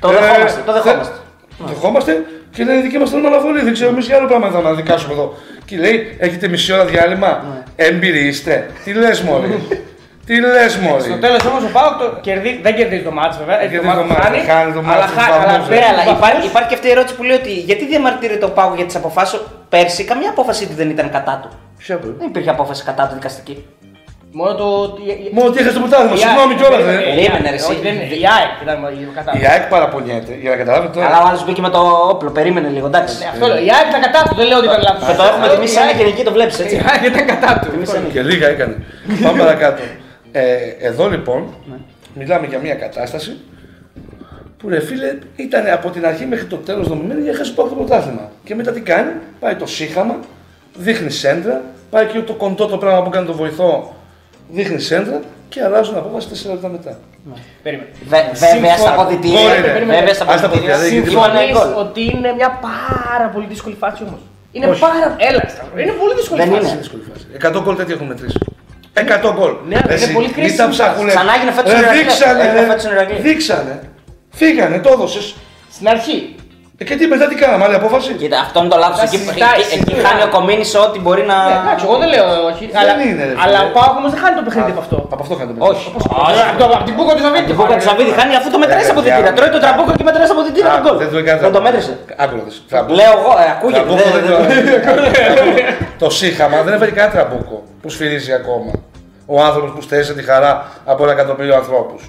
Το 0.00 0.10
ε, 0.10 0.12
δεχόμαστε, 0.12 0.60
το 0.66 0.72
θε- 0.72 0.82
δεχόμαστε. 0.84 1.14
Το 1.58 1.64
δεχόμαστε 1.64 2.24
και 2.50 2.64
λέει 2.64 2.80
δική 2.80 2.98
μας 2.98 3.10
θέλουμε 3.10 3.28
αναβολή. 3.28 3.60
Δεν 3.60 3.72
ξέρω 3.72 3.90
εμείς 3.90 4.06
για 4.06 4.16
άλλο 4.16 4.26
πράγμα 4.26 4.50
θα 4.50 4.60
να 4.60 4.72
δικάσουμε 4.72 5.12
εδώ. 5.12 5.34
Και 5.64 5.76
λέει, 5.76 6.16
έχετε 6.18 6.48
μισή 6.48 6.72
ώρα 6.72 6.84
διάλειμμα; 6.84 7.44
Έμπειροι 7.76 8.26
είστε. 8.26 8.70
Τι 8.84 8.92
λες, 8.92 9.20
Μωρή; 9.20 9.66
Τι 10.26 10.40
λες, 10.40 10.72
Στο 10.72 10.80
Μωρή. 10.82 11.18
τέλος 11.20 11.44
όμως 11.44 11.62
ο 11.62 11.68
Πάοκ 11.72 11.98
το 11.98 12.18
κερδί... 12.20 12.60
δεν 12.62 12.74
κερδίζει 12.74 13.02
το 13.02 13.10
μάτσο 13.10 13.38
βέβαια. 13.38 13.60
έχει 13.60 13.70
κερδίζει 13.70 13.94
το 13.94 14.04
μάτς, 14.04 14.22
χάνει, 14.24 14.38
χάνει 14.38 14.72
το 14.72 14.82
μάτς 14.82 14.96
αλλά 14.96 15.06
στους 15.06 15.22
χα- 15.22 15.30
βαθμούς, 15.30 15.52
αλλά 15.52 15.64
ε. 15.64 15.68
παίρνει 15.68 15.78
Ναι, 15.80 15.86
αλλά 15.92 15.96
βαθμούς. 16.04 16.18
υπάρχει, 16.18 16.46
υπάρχει 16.46 16.68
και 16.68 16.74
αυτή 16.74 16.86
η 16.88 16.90
ερώτηση 16.90 17.14
που 17.16 17.22
λέει 17.22 17.36
ότι 17.36 17.52
γιατί 17.52 17.86
διαμαρτύρεται 17.86 18.44
ο 18.44 18.50
Πάγο 18.50 18.74
για 18.74 18.84
τις 18.84 18.96
αποφάσεις; 18.96 19.40
Πέρσι, 19.68 20.04
καμία 20.04 20.30
απόφαση 20.30 20.66
του 20.66 20.74
δεν 20.74 20.90
ήταν 20.90 21.10
κατά 21.10 21.34
του. 21.42 21.48
Ποια 21.78 21.96
που- 21.98 22.14
Δεν 22.18 22.28
υπήρχε 22.28 22.50
απόφαση 22.50 22.84
κατά 22.84 23.06
του 23.08 23.14
δικαστική. 23.14 23.64
Μόνο 24.40 24.52
το. 24.60 24.66
Μόνο 25.36 25.46
ότι 25.50 25.56
έχασε 25.60 25.74
το 25.78 25.82
πρωτάθλημα. 25.84 26.14
Η 26.18 26.20
Συγγνώμη 26.22 26.52
ΑΕΚ- 26.52 26.60
κιόλας. 26.60 26.80
περίμενε, 26.82 27.02
ε. 27.08 27.12
η 27.12 27.14
Περίμενε, 27.18 27.48
ΑΕΚ, 27.48 27.54
ρε, 27.54 27.58
εσύ. 27.62 27.70
όχι, 27.72 27.80
δεν 27.86 27.92
είναι. 27.96 28.06
Η 28.24 28.26
ΑΕΚ 28.34 28.52
ήταν 28.64 28.76
κατά. 29.18 29.30
Η 29.40 29.44
ΑΕΚ 29.52 29.64
παραπονιέται 29.74 30.32
για 30.42 30.50
να 30.52 30.56
καταλάβετε 30.62 30.92
τώρα. 30.96 31.06
Αλλά 31.08 31.18
ο 31.22 31.26
άλλος 31.28 31.42
μπήκε 31.44 31.60
με 31.66 31.70
το 31.76 31.80
όπλο, 32.12 32.30
περίμενε 32.38 32.68
λίγο, 32.76 32.86
εντάξει. 32.92 33.14
Ναι, 33.22 33.26
Αυτό 33.34 33.44
λέω. 33.50 33.60
Η 33.68 33.70
ΑΕΚ 33.76 33.86
ήταν 33.92 34.02
κατά 34.06 34.20
του, 34.28 34.34
δεν 34.40 34.46
λέω 34.50 34.58
ότι 34.62 34.68
ήταν 34.72 34.80
λάθος. 34.88 35.02
Και 35.08 35.14
το 35.20 35.24
έχουμε 35.30 35.46
τιμήσει 35.52 35.74
σαν 35.78 35.86
γενική, 36.00 36.22
το 36.28 36.32
βλέπεις 36.36 36.56
έτσι. 36.62 36.74
Η 36.78 36.82
ΑΕΚ 36.90 37.02
ήταν 37.12 37.24
κατά 37.32 37.50
του. 37.62 37.68
Και 38.14 38.22
λίγα 38.30 38.46
έκανε. 38.54 38.74
Πάμε 39.24 39.38
παρακάτω. 39.44 39.82
Ε, 40.32 40.42
εδώ 40.90 41.04
λοιπόν 41.14 41.40
μιλάμε 42.20 42.46
για 42.46 42.58
μια 42.58 42.74
κατάσταση 42.84 43.32
που 44.58 44.68
ρε 44.68 44.80
φίλε 44.80 45.10
ήταν 45.36 45.64
από 45.72 45.90
την 45.90 46.06
αρχή 46.06 46.24
μέχρι 46.26 46.46
το 46.46 46.56
τέλος 46.56 46.88
δομημένη 46.88 47.20
για 47.22 47.34
χάσει 47.34 47.52
το 47.54 47.62
πρωτάθλημα. 47.62 48.30
Και 48.44 48.54
μετά 48.54 48.70
τι 48.72 48.80
κάνει, 48.80 49.10
πάει 49.40 49.54
το 49.54 49.66
σύχαμα, 49.66 50.16
δείχνει 50.76 51.10
σέντρα, 51.10 51.62
πάει 51.90 52.06
και 52.06 52.18
το 52.20 52.32
κοντό 52.32 52.66
το 52.66 52.76
πράγμα 52.78 53.02
που 53.02 53.10
κάνει 53.10 53.26
το 53.26 53.32
βοηθό, 53.32 53.93
δείχνει 54.48 54.80
σέντρα 54.80 55.20
και 55.48 55.62
αλλάζουν 55.62 55.96
απόφαση 55.96 56.28
4 56.46 56.50
λεπτά 56.50 56.68
μετά. 56.68 56.98
Περίμενε. 57.62 57.88
Βε- 58.08 58.34
Βέβαια 58.34 58.76
στα 58.76 58.76
Συμφωνώ. 58.76 59.00
αποδητήρια. 59.02 59.40
Γκολ 59.40 59.58
είναι. 59.58 59.94
Βέβαια 59.94 60.14
στα 60.18 60.24
Ας 60.24 60.40
τα 60.40 60.46
αποδητήρια. 60.46 60.74
αποδητήρια, 60.74 60.76
δεν 60.78 60.88
γίνεται 60.92 61.10
Συμφωνεί 61.10 61.38
Συμφωνείς 61.38 61.56
γκολ. 61.56 61.82
ότι 61.84 62.00
είναι 62.14 62.30
μια 62.38 62.50
πάρα 62.68 63.26
πολύ 63.34 63.46
δύσκολη 63.52 63.76
φάση 63.82 64.00
όμως; 64.08 64.20
Είναι 64.56 64.66
Όχι. 64.66 64.80
πάρα. 64.86 65.06
Έλα, 65.28 65.42
Σταύρο, 65.54 65.76
είναι 65.82 65.94
πολύ 66.02 66.14
δύσκολη 66.20 66.38
Δεν 66.42 66.50
φάση. 66.52 66.66
είναι. 66.70 66.76
Δύσκολη 66.82 67.02
φάση. 67.10 67.24
100 67.46 67.58
γκολ 67.64 67.74
τέτοια 67.80 67.94
έχουν 67.96 68.06
μετρήσει. 68.12 68.38
100 68.94 69.28
γκολ. 69.36 69.52
Ναι, 69.70 69.76
αλλά 69.82 69.92
είναι 69.94 70.02
Εσύ, 70.04 70.12
πολύ 70.16 70.26
μην 70.26 70.34
κρίσιμη 70.36 70.56
τα 70.60 70.64
φάση. 70.64 70.74
ψάχνουνε. 70.76 71.10
Ξανά 71.14 71.32
έγινε 71.36 71.52
φέτος 71.58 71.70
Ρε, 71.72 71.76
στην 71.78 71.84
Ηρακλή. 71.88 72.02
Δείξανε, 72.02 72.42
Έγινε 72.44 72.60
ρε. 72.60 72.66
φέτος 72.70 72.82
στην 72.84 72.92
Ηρακλή. 72.96 73.18
Δείξανε. 73.28 73.74
Φύγανε, 74.40 74.76
το 74.84 74.88
έδωσες. 74.96 75.26
Στην 75.76 75.86
αρχή. 75.94 76.16
Ε, 76.80 76.84
και 76.88 76.94
τι 76.98 77.04
μετά 77.12 77.26
τι 77.30 77.34
κάναμε, 77.42 77.62
άλλη 77.66 77.76
απόφαση; 77.82 78.10
Κοίτα, 78.22 78.38
αυτό 78.46 78.56
είναι 78.60 78.72
το 78.74 78.78
λάθος. 78.84 78.98
Τα 79.02 79.06
Εκεί, 79.08 79.16
συζητάει, 79.16 79.58
εκεί, 79.64 79.74
εκεί 79.76 79.90
συζητάει. 79.90 80.04
χάνει 80.06 80.22
ο 80.28 80.30
Κομίνης 80.36 80.70
ό,τι 80.84 80.98
μπορεί 81.04 81.22
να. 81.32 81.36
Ναι, 81.48 81.54
εντάξει, 81.62 81.84
εγώ 81.88 81.96
δεν 82.02 82.08
λέω 82.14 82.26
όχι. 82.50 82.64
Δεν 82.72 82.78
αλλά, 82.80 82.92
είναι, 83.06 83.22
ρε, 83.28 83.32
φίλε. 83.34 83.42
αλλά 83.44 83.58
ο 83.66 83.68
Πάοκ 83.76 83.94
όμως 84.00 84.10
δεν 84.14 84.20
χάνει 84.22 84.34
το 84.40 84.44
παιχνίδι 84.46 84.70
από 84.74 84.82
αυτό. 84.84 84.96
Από 85.14 85.22
αυτό 85.24 85.34
κάνετε 85.40 85.58
Όχι. 85.70 85.86
Όχι. 86.30 86.40
Από 86.50 86.58
το- 86.62 86.76
Από 86.78 86.84
την 86.88 86.94
Κούκο 86.98 87.12
του 87.16 87.22
Ζαβίδη. 87.26 87.46
Την 87.50 87.56
Κούκα 87.60 87.74
του 87.78 87.84
Σαββίδη 87.88 88.12
χάνει 88.18 88.32
αφού 88.40 88.48
το 88.54 88.58
μετράει 88.62 88.84
Ε, 88.86 88.90
από 88.92 89.00
παιδιά. 89.00 89.14
διτήρα. 89.16 89.30
Τρώει 89.38 89.50
το 89.56 89.60
τραμπούκο 89.64 89.90
και 89.98 90.04
μετράει 90.08 90.28
από 90.34 90.42
διτήρα 90.48 90.68
τον 90.74 90.80
γκολ. 90.84 90.94
Δεν 91.02 91.08
το 91.14 91.18
έκανε. 91.22 91.38
Δεν 91.46 91.52
το 91.56 91.60
μέτρησε. 91.66 91.92
Άκου 92.22 92.34
να 92.40 92.42
δεις. 92.46 92.56
Τραμπούκο. 92.72 92.94
Λέω 93.00 93.12
εγώ, 93.18 93.32
ε, 93.44 93.46
ακούγεται. 93.54 93.78
Τραμπούκο 93.80 94.08
δεν- 94.14 94.24
δεν 94.26 94.64
δεν- 94.66 94.82
το- 95.98 96.02
Το 96.02 96.08
σύχαμα 96.20 96.56
δεν 96.66 96.72
έφερε 96.76 96.92
κανένα 96.98 97.12
τραμπούκο 97.16 97.56
που 97.82 97.88
σφυρίζει 97.94 98.32
ακόμα. 98.40 98.72
Ο 99.34 99.36
άνθρωπος 99.48 99.70
που 99.74 99.82
στέρισε 99.86 100.12
τη 100.18 100.22
χαρά 100.30 100.52
από 100.92 101.00
ένα 101.04 101.12
εκατομμύριο 101.16 101.54
ανθρώπους. 101.62 102.02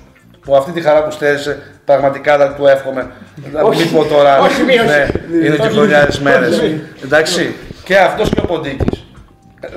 Που 0.45 0.55
αυτή 0.55 0.71
τη 0.71 0.81
χαρά 0.81 1.03
που 1.03 1.11
στέρισε 1.11 1.61
πραγματικά 1.85 2.37
δεν 2.37 2.53
του 2.55 2.67
εύχομαι. 2.67 3.11
Να 3.51 3.67
μην 3.67 3.91
πω 3.91 4.03
τώρα. 4.03 4.39
όχι, 4.39 4.63
μη, 4.63 4.73
όχι. 4.73 4.85
ναι, 4.85 5.07
είναι 5.45 5.55
και 5.55 5.69
χιλιάδε 5.69 6.19
μέρες. 6.21 6.61
Εντάξει. 7.03 7.55
Και 7.83 7.97
αυτός 7.97 8.29
και 8.29 8.39
ο 8.39 8.45
Ποντίκης. 8.45 9.05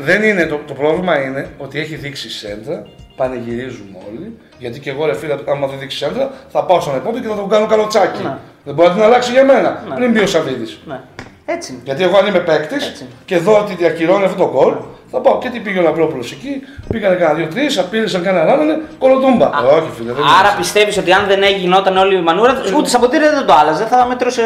Δεν 0.01 0.23
είναι 0.23 0.47
το, 0.47 0.61
το 0.67 0.73
πρόβλημα 0.73 1.23
είναι 1.23 1.49
ότι 1.59 1.81
έχει 1.81 1.95
δείξει 1.95 2.31
σέντρα, 2.31 2.87
πανηγυρίζουν 3.17 3.97
όλοι. 4.09 4.39
Γιατί 4.59 4.81
και 4.81 4.91
εγώ 4.91 5.07
ρε 5.07 5.15
φίλε, 5.15 5.35
άμα 5.49 5.67
δεν 5.67 5.79
δείξει 5.79 5.97
σέντρα, 5.97 6.31
θα 6.49 6.65
πάω 6.65 6.81
στον 6.81 6.97
επόμενο 6.97 7.23
και 7.23 7.29
θα 7.29 7.35
τον 7.35 7.49
κάνω 7.49 7.67
καλοτσάκι. 7.67 8.23
Ναι. 8.23 8.37
Δεν 8.65 8.75
μπορεί 8.75 8.89
να 8.89 8.95
την 8.95 9.03
αλλάξει 9.03 9.33
για 9.33 9.45
μένα. 9.45 9.83
Πριν 9.95 10.11
μπει 10.11 10.19
ο 10.19 10.27
Σαββίδης. 10.27 10.79
Ναι. 10.85 11.01
Έτσι 11.47 11.73
είναι. 11.73 11.81
Γιατί 11.85 12.03
εγώ 12.03 12.17
αν 12.19 12.27
είμαι 12.27 12.39
παίκτης 12.39 12.87
Έτσι. 12.87 13.07
και 13.25 13.39
δω 13.39 13.59
ότι 13.59 13.75
διακυρώνει 13.75 14.25
αυτό 14.25 14.37
το 14.45 14.51
γκολ, 14.51 14.75
θα 15.11 15.19
πάω 15.21 15.39
και 15.39 15.49
τι 15.49 15.59
πήγε 15.61 15.79
ο 15.79 15.83
Λαπρόπουλο 15.83 16.23
εκεί, 16.37 16.63
πήγανε 16.89 17.15
κανένα 17.15 17.35
δύο-τρει, 17.39 17.67
απείλησαν 17.79 18.23
κανένα 18.23 18.45
ράνανε, 18.45 18.81
κολοτούμπα. 18.99 19.47
Ε, 19.47 19.75
όχι 19.79 19.91
φίλε, 19.97 20.13
δεν 20.13 20.25
Άρα 20.39 20.49
είναι. 20.49 20.59
πιστεύεις 20.59 20.97
ότι 20.99 21.13
αν 21.13 21.25
δεν 21.29 21.41
γινόταν 21.59 21.97
όλη 21.97 22.17
η 22.17 22.21
μανούρα, 22.21 22.53
ούτε 22.77 22.91
από 22.97 23.05
ποτήρια 23.05 23.31
δεν 23.31 23.47
το 23.47 23.55
άλλαζε. 23.61 23.85
Θα 23.85 24.07
μετρούσε. 24.09 24.43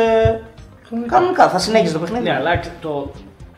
Κανονικά, 1.07 1.49
θα 1.49 1.59
συνέχιζε 1.59 1.93
το 1.93 1.99
παιχνίδι. 1.99 2.23
Ναι, 2.29 2.35
αλλά 2.37 2.61
το, 2.81 3.11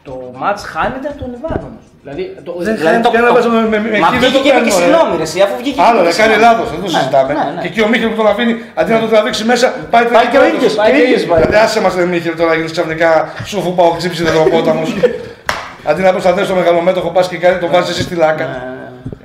το 0.02 0.30
μάτς 0.40 0.62
χάνεται 0.64 1.08
από 1.08 1.18
τον 1.22 1.30
Ιβάν 1.36 1.60
όμως. 1.68 1.84
Δηλαδή, 2.02 2.22
το, 2.44 2.52
Δεν 2.58 2.76
Δηλαδή 2.76 3.00
το, 3.00 3.10
Κανένα 3.10 3.28
το, 3.28 3.34
βάζω 3.34 3.48
με- 3.50 3.68
με- 3.72 3.80
με- 3.80 3.98
Μα 4.04 4.08
εκεί 4.12 4.18
δεν 4.24 4.30
βγήκε 4.30 4.36
το 4.36 4.42
και 4.44 4.48
είπε 4.48 4.58
και 4.58 4.64
παίρνω, 4.64 4.78
ρε. 4.78 4.82
συγγνώμη, 4.82 5.12
ρε, 5.20 5.26
εσύ, 5.28 5.38
αφού 5.46 5.54
βγήκε 5.60 5.76
και 5.80 5.86
Άλλο, 5.88 5.98
είπε 6.00 6.08
ρε, 6.08 6.12
και 6.14 6.20
κάνει 6.22 6.32
συγγνώμη. 6.32 6.52
λάθος, 6.52 6.68
δεν 6.72 6.80
το 6.84 6.88
Ναι, 6.90 6.96
συζητάμε. 6.98 7.30
ναι, 7.38 7.44
ναι. 7.54 7.60
Και 7.62 7.68
εκεί 7.72 7.80
ο 7.86 7.88
Μίχελ 7.92 8.08
που 8.12 8.18
τον 8.22 8.28
αφήνει, 8.32 8.54
αντί 8.80 8.90
να 8.96 9.00
τον 9.04 9.08
τραβήξει 9.12 9.42
μέσα, 9.52 9.66
πάει 9.92 10.04
Πάει 10.16 10.26
και 10.32 10.38
ο 10.38 10.42
τρίτος. 10.42 10.56
ίδιος, 10.58 10.74
πάει 10.80 10.90
ο 10.90 10.94
και 10.94 11.00
ίδιος 11.04 11.20
ίδιος. 11.20 11.30
πάει. 11.30 11.40
Δηλαδή, 11.42 11.56
άσε 11.64 11.78
μας, 11.84 11.92
ρε 12.00 12.04
Μίχελ, 12.12 12.34
τώρα 12.40 12.52
γίνεις 12.58 12.72
ξαφνικά 12.76 13.10
σου 13.50 13.56
που 13.64 13.70
πάω 13.78 13.90
ξύψη 14.00 14.20
δεδροπόταμο. 14.28 14.82
Αντί 15.84 16.02
να 16.02 16.10
προστατεύσει 16.10 16.50
το 16.50 16.56
μεγαλομέτωχο, 16.56 17.08
πας 17.10 17.28
και 17.28 17.36
κάνει, 17.36 17.58
το 17.58 17.66
βάζεις 17.66 17.90
εσύ 17.90 18.02
στη 18.02 18.14
λάκα. 18.14 18.46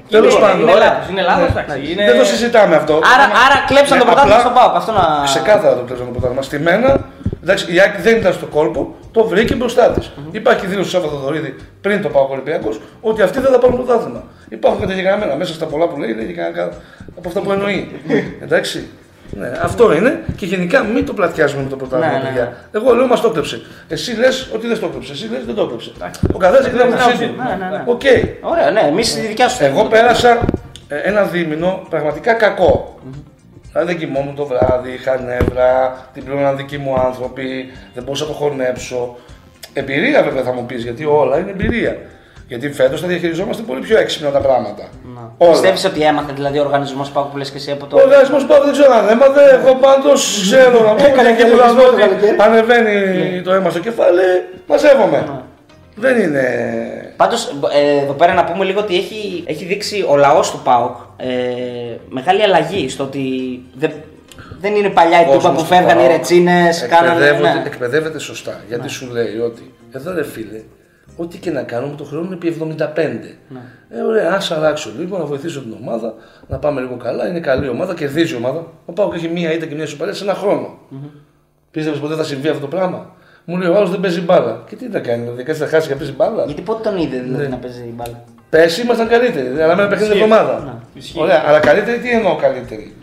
Τέλος 0.10 0.34
είναι, 0.34 0.42
πάντων. 0.46 0.62
είναι 0.62 0.72
ωραία. 0.72 0.88
λάθος, 0.88 1.10
είναι 1.10 1.22
λάθος, 1.22 1.50
εντάξει. 1.50 1.92
Είναι... 1.92 2.06
Δεν 2.06 2.18
το 2.20 2.26
συζητάμε 2.26 2.76
αυτό. 2.76 2.94
Άρα, 2.94 3.24
άρα 3.46 3.58
κλέψαν 3.68 3.98
Ναι, 3.98 4.04
το 4.04 4.10
πρωτάθλημα 4.10 4.36
απλά- 4.36 4.46
στον 4.46 4.54
Πάοκ. 4.54 4.76
Αυτό 4.76 4.92
να. 4.92 5.24
Ξεκάθαρα 5.32 5.76
το 5.76 5.82
κλέψαν 5.88 6.06
το 6.06 6.12
πρωτάθλημα. 6.12 6.42
Στη 6.42 6.60
μένα, 6.60 6.90
εντάξει, 7.44 7.74
η 7.74 7.80
ΑΕΚ 7.82 8.02
δεν 8.02 8.16
ήταν 8.16 8.34
στο 8.34 8.46
κόλπο, 8.46 8.96
το 9.12 9.28
βρήκε 9.28 9.56
μπροστά 9.56 9.86
της. 9.92 10.12
Υπάρχει 10.32 10.66
δήλωση 10.66 10.90
του 10.90 10.96
Σάββα 10.96 11.14
Θεοδωρίδη 11.16 11.56
πριν 11.82 12.02
το 12.02 12.10
ΠΑΟΚ 12.10 12.30
Ολυμπιακός 12.32 12.80
ότι 13.02 13.22
αυτοί 13.22 13.40
δεν 13.40 13.52
θα 13.52 13.60
πάρουν 13.60 13.76
πρωτάθλημα. 13.76 14.24
Υπάρχουν 14.50 14.82
καταγεγραμμένα 14.82 15.36
μέσα 15.36 15.54
στα 15.54 15.66
πολλά 15.66 15.88
που 15.88 16.00
λέει, 16.00 16.14
λέει 16.14 16.26
και 16.26 16.34
κανένα 16.34 16.70
από 17.18 17.28
αυτά 17.28 17.40
που 17.40 17.52
εννοεί. 17.52 17.80
εντάξει. 18.46 18.88
Ναι, 19.38 19.52
αυτό 19.62 19.94
είναι 19.94 20.24
και 20.36 20.46
γενικά 20.46 20.84
μην 20.84 21.06
το 21.06 21.14
πλατιάζουμε 21.14 21.64
με 21.64 21.70
το 21.70 21.76
πρωτάθλημα, 21.76 22.12
Ναι, 22.12 22.18
ναι, 22.18 22.24
παιδιά. 22.28 22.44
ναι. 22.44 22.80
Εγώ 22.80 22.94
λέω 22.96 23.08
μας 23.08 23.22
το 23.22 23.30
'κλεψε. 23.30 23.62
Εσύ 23.88 24.16
λες 24.16 24.50
ότι 24.54 24.68
δεν 24.68 24.80
το 24.80 24.88
'κλεψε. 24.88 25.12
Εσύ 25.12 25.30
λες 25.32 25.46
δεν 25.46 25.56
το 25.56 25.68
'κλεψε. 25.68 25.92
Ο 26.34 26.38
καθένας 26.38 26.66
έχει 26.66 26.76
την 26.76 26.82
άποψή 26.82 27.18
του. 27.18 27.36
Ναι, 27.38 27.66
ναι, 27.66 27.78
ναι. 27.78 27.84
Οκ. 27.86 28.02
Ωραία, 28.42 28.72
ναι, 28.72 28.80
εμείς 28.80 29.14
τη 29.14 29.22
δικιά 29.22 29.50
σου. 29.50 29.64
Εγώ 29.64 29.84
πέρασα 29.84 30.40
ε, 30.88 30.96
ένα 30.98 31.24
δίμηνο 31.24 31.86
πραγματικά 31.90 32.34
κακό. 32.34 33.00
Δηλαδή 33.72 33.92
δεν 33.92 33.98
κοιμόμουν 34.02 34.36
το 34.36 34.46
βράδυ, 34.46 34.92
είχα 34.92 35.22
νεύρα, 35.22 35.98
την 36.14 36.24
πλήρωναν 36.24 36.58
δικοί 36.58 36.78
μου 36.78 37.00
άνθρωποι, 37.00 37.72
δεν 37.94 38.04
μπορούσα 38.04 38.24
να 38.24 38.30
το 38.30 38.36
χωνέψω. 38.36 39.18
Εμπειρία 39.74 40.24
βέβαια 40.24 40.44
θα 40.44 40.54
μου 40.54 40.66
πεις, 40.66 40.84
γιατί 40.84 41.06
όλα 41.06 41.38
είναι 41.40 41.50
εμπειρία. 41.52 41.98
Γιατί 42.50 42.72
φέτος 42.72 43.02
θα 43.02 43.08
διαχειριζόμαστε 43.08 43.64
πολύ 43.64 43.80
πιο 43.82 43.98
έξυπνα 44.00 44.30
τα 44.32 44.40
πράγματα. 44.40 44.84
Όλα. 45.38 45.52
Πιστεύεις 45.52 45.86
ότι 45.86 46.02
έμαθε 46.04 46.34
δηλαδή 46.34 46.58
ο 46.60 46.62
οργανισμός 46.62 47.10
Πάοκ 47.10 47.28
που 47.32 47.38
λες 47.38 47.52
και 47.52 47.58
εσύ 47.58 47.72
από 47.72 47.86
το. 47.86 47.98
Ο 47.98 48.02
οργανισμός 48.02 48.46
Πάου 48.46 48.64
δεν 48.64 48.72
ξέρω 48.72 48.94
αν 48.94 49.10
έμαθε, 49.10 49.42
εγώ 49.62 49.76
πάντως 49.76 50.40
ξέρω 50.42 50.80
να 50.88 50.94
πω 50.94 51.06
Έκανε 51.06 51.32
και 51.34 51.42
εκεί 51.42 51.52
που 51.52 51.58
θα 51.58 51.62
καλεσμό 51.64 51.82
δω 51.82 51.88
το 51.88 51.94
ότι 51.94 52.02
καλοκαίρι. 52.02 52.36
ανεβαίνει 52.40 53.42
το 53.42 53.52
αίμα 53.54 53.70
στο 53.70 53.80
κεφάλι, 53.80 54.22
μαζεύομαι. 54.68 55.42
Δεν 55.96 56.20
είναι. 56.20 56.44
Πάντως, 57.16 57.56
εδώ 58.04 58.14
πέρα 58.14 58.34
να 58.34 58.44
πούμε 58.44 58.66
λίγο 58.66 58.80
ότι 58.80 58.96
έχει, 58.98 59.44
έχει 59.48 59.66
δείξει 59.66 60.06
ο 60.10 60.16
λαός 60.16 60.52
του 60.52 60.60
ΠΑΟΚ 60.64 60.96
ε, 61.18 61.28
μεγάλη 62.10 62.44
αλλαγή 62.44 62.90
στο 62.90 63.04
ότι 63.04 63.22
δεν, 63.74 63.92
δεν 64.62 64.76
είναι 64.76 64.90
παλιά 64.90 65.18
η 65.22 65.24
τούπα 65.24 65.34
κόσμος 65.36 65.52
που 65.52 65.58
του 65.62 65.66
φεύγαν 65.66 65.98
οι 65.98 66.02
ΠΑΟΚ 66.02 66.12
ρετσίνες, 66.12 66.88
κάνανε. 66.90 67.14
εκπαιδεύονται- 67.14 67.54
Ναι. 67.54 67.64
Εκπαιδεύεται 67.66 68.20
σωστά. 68.20 68.62
Γιατί 68.68 68.90
σου 68.90 69.08
λέει 69.12 69.38
ότι 69.46 69.74
εδώ 69.92 70.14
ρε 70.14 70.24
φίλε, 70.24 70.62
ό,τι 71.22 71.38
και 71.38 71.52
να 71.52 71.64
κάνουμε 71.64 71.96
το 71.96 72.04
χρόνο 72.04 72.26
είναι 72.26 72.34
επί 72.36 72.58
75. 72.60 72.86
Ναι. 73.50 73.60
Ε, 73.90 74.02
ωραία, 74.02 74.32
ας 74.34 74.52
αλλάξω 74.52 74.90
λίγο, 75.00 75.18
να 75.18 75.26
βοηθήσω 75.26 75.60
την 75.62 75.76
ομάδα, 75.82 76.14
να 76.48 76.58
πάμε 76.58 76.82
λίγο 76.82 76.96
καλά. 76.96 77.28
Είναι 77.28 77.40
καλή 77.40 77.68
ομάδα, 77.70 77.94
κερδίζει 77.94 78.34
η 78.34 78.38
ομάδα. 78.38 78.66
Ο 78.86 78.92
Πάουκ 78.92 79.14
έχει 79.14 79.28
μία 79.28 79.54
ήττα 79.54 79.66
και 79.66 79.76
μία 79.76 79.86
σουπαλία 79.88 80.14
σε 80.14 80.24
ένα 80.24 80.34
χρόνο. 80.34 80.78
Πίστευες 81.72 82.00
ποτέ 82.00 82.16
θα 82.16 82.24
συμβεί 82.24 82.48
αυτό 82.48 82.62
το 82.62 82.68
πράγμα; 82.68 83.16
Μου 83.46 83.58
λέει 83.58 83.70
ο 83.70 83.76
άλλος 83.76 83.90
δεν 83.90 84.00
παίζει 84.00 84.22
μπάλα. 84.22 84.64
Και 84.70 84.76
τι 84.76 84.88
να 84.88 85.00
κάνει, 85.00 85.24
δηλαδή 85.24 85.44
κάτσε 85.44 85.64
να 85.64 85.70
χάσει 85.70 85.88
και 85.88 85.94
να 85.94 86.00
παίζει 86.00 86.14
μπάλα; 86.16 86.44
Γιατί 86.46 86.62
πότε 86.62 86.90
τον 86.90 86.98
είδε 86.98 87.18
δηλαδή 87.20 87.44
Ναι. 87.44 87.50
να 87.50 87.56
παίζει 87.58 87.82
η 87.82 87.94
μπάλα; 87.96 88.24
Πέρσι 88.50 88.82
ήμασταν 88.82 89.08
καλύτεροι, 89.08 89.62
αλλά 89.62 89.76
με 89.76 89.82
ένα 89.82 89.90
παιχνίδι 89.90 90.12
Ισχύει. 90.14 90.24
εβδομάδα. 90.24 90.82
Ισχύει. 90.94 91.20
Ωραία, 91.22 91.44
αλλά 91.48 91.60
καλύτερη 91.60 91.98
τι 92.00 92.10
εννοώ 92.12 92.36
καλύτερη. 92.36 92.94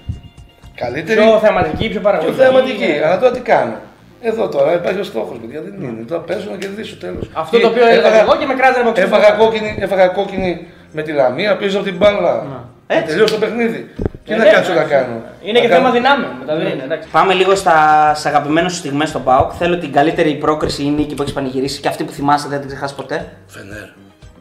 Καλύτερη 0.74 1.20
Πιο 1.20 1.38
θεαματική, 1.38 1.76
πιο 1.76 1.88
Πιο 1.88 2.00
παραγωγική. 2.00 2.36
θεαματική. 2.38 2.92
Αλλά 3.04 3.18
τώρα 3.18 3.32
τι 3.32 3.40
κάνω; 3.40 3.74
Εδώ 4.20 4.48
τώρα 4.48 4.72
υπάρχει 4.74 5.00
ο 5.00 5.04
στόχος, 5.04 5.38
παιδιά. 5.40 5.60
Δεν 5.62 5.74
είναι. 5.82 6.04
Τώρα 6.08 6.20
παίζω 6.22 6.48
να 6.50 6.56
κερδίσω 6.56 6.96
τέλος. 6.96 7.30
Αυτό 7.32 7.58
το 7.60 7.66
οποίο 7.68 7.86
έλεγα 7.86 8.20
εγώ 8.20 8.36
και 8.36 8.46
με 8.46 8.54
κράζανε 8.54 8.80
από 8.88 8.92
ξύλο. 8.92 9.06
Έφαγα 9.06 9.30
κόκκινη, 9.30 9.76
έφαγα 9.80 10.06
κόκκινη 10.06 10.66
με 10.92 11.02
τη 11.02 11.12
Λαμία 11.12 11.56
πίσω 11.56 11.76
από 11.78 11.86
την 11.86 11.96
μπάλα. 11.96 12.44
Έτσι. 12.86 13.06
Τελείωσε 13.06 13.34
το 13.34 13.40
παιχνίδι. 13.40 13.90
Τι 14.24 14.32
Ε, 14.32 14.36
να 14.36 14.44
ναι, 14.44 14.50
κάτσω 14.50 14.72
να 14.72 14.80
εντάξει. 14.80 14.94
κάνω. 14.94 15.22
Είναι 15.42 15.60
και 15.60 15.68
Να 15.68 15.74
θέμα 15.74 15.88
κάνω- 15.88 16.00
δυνάμεων. 16.00 16.30
Μετά 16.40 16.56
δεν 16.56 16.66
είναι. 16.66 16.82
εντάξει. 16.82 17.08
Πάμε 17.12 17.32
λίγο 17.34 17.54
στα 17.54 18.10
στις 18.14 18.26
αγαπημένες 18.26 18.72
σου 18.72 18.78
στιγμές 18.78 19.08
στον 19.08 19.24
ΠΑΟΚ. 19.24 19.50
Θέλω 19.58 19.78
την 19.78 19.92
καλύτερη 19.92 20.34
πρόκριση 20.34 20.82
ή 20.82 20.88
νίκη 20.90 21.14
που 21.14 21.22
έχεις 21.22 21.34
πανηγυρίσει 21.34 21.80
και 21.80 21.88
αυτή 21.88 22.04
που 22.04 22.12
θυμάσαι 22.12 22.48
δεν 22.48 22.58
την 22.58 22.68
ξεχάσεις 22.68 22.96
ποτέ. 22.96 23.26
Φενέρ. 23.46 23.84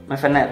Με 0.07 0.15
Φενέρ. 0.15 0.45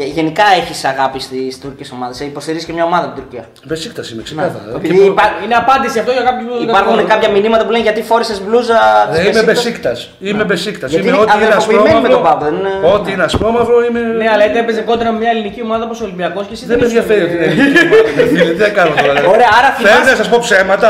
Και 0.00 0.06
γενικά 0.18 0.44
έχεις 0.60 0.84
αγάπη 0.84 1.18
στις 1.26 1.58
τουρκικές 1.60 1.90
ομάδες. 1.96 2.20
Υποστηρίζεις 2.20 2.66
και 2.66 2.72
μια 2.76 2.84
ομάδα 2.90 3.04
από 3.06 3.14
την 3.14 3.22
Τουρκία. 3.22 3.44
Μπεσίκτα 3.68 4.02
είμαι 4.12 4.22
ξεκάθαρα. 4.28 4.64
Ναι. 4.70 4.76
Επειδή 4.78 4.94
Και 4.94 5.00
πο- 5.00 5.10
υπά- 5.14 5.34
Είναι 5.44 5.56
απάντηση 5.64 5.96
αυτό 6.02 6.12
για 6.16 6.24
κάποιου 6.28 6.46
που 6.50 6.58
δεν 6.58 6.68
υπάρχουν 6.68 6.92
μπορούν. 6.94 7.08
κάποια 7.14 7.28
μηνύματα 7.36 7.62
που 7.64 7.70
λένε 7.74 7.82
γιατί 7.88 8.00
φόρησε 8.10 8.34
μπλούζα 8.44 8.78
τη 9.12 9.18
Ε, 9.18 9.28
Είμαι 9.28 9.42
μπεσίκτας. 9.48 9.98
Είμαι 10.28 10.44
μπεσίκτας. 10.48 10.88
Γιατί 10.92 11.06
Είμαι 11.06 11.16
είναι 11.16 11.24
ό,τι 11.24 11.36
είναι 11.36 11.46
αδερφοποιημένοι 11.50 12.00
με 12.06 12.08
τον 12.14 12.26
ασπρόμαυρο. 12.26 12.28
ΠΑΟΚ, 12.28 12.40
δεν 12.44 12.54
είναι- 12.58 12.94
Ό,τι 12.94 13.08
είναι 13.12 13.24
ασπρόμαυρο 13.30 13.76
είμαι. 13.86 14.00
Ναι, 14.20 14.28
αλλά 14.34 14.44
είτε 14.46 14.58
έπαιζε 14.64 14.80
κόντρα 14.88 15.08
με 15.14 15.18
μια 15.22 15.30
ελληνική 15.34 15.60
ομάδα 15.68 15.82
όπως 15.88 15.98
ο 16.02 16.04
Ολυμπιακός 16.08 16.44
και 16.48 16.54
εσύ 16.56 16.64
Δεν 16.70 16.78
με 16.80 16.86
ήσουν- 16.86 16.96
ενδιαφέρει 16.98 17.22
ότι 17.26 17.34
είναι 17.36 17.46
ελληνική 17.52 17.80
ομάδα. 17.86 18.28
Φίλε, 18.30 18.44
Τι 18.56 18.62
να 18.66 18.68
κάνω 18.78 18.90
τώρα. 18.90 19.02
δηλαδή. 19.02 19.26
Ωραία, 19.36 19.50
άρα 19.58 19.68
Θέλετε 19.76 19.94
θυμάσαι- 19.94 20.10
να 20.12 20.16
σας 20.20 20.28
πω 20.32 20.38
ψέματα. 20.46 20.88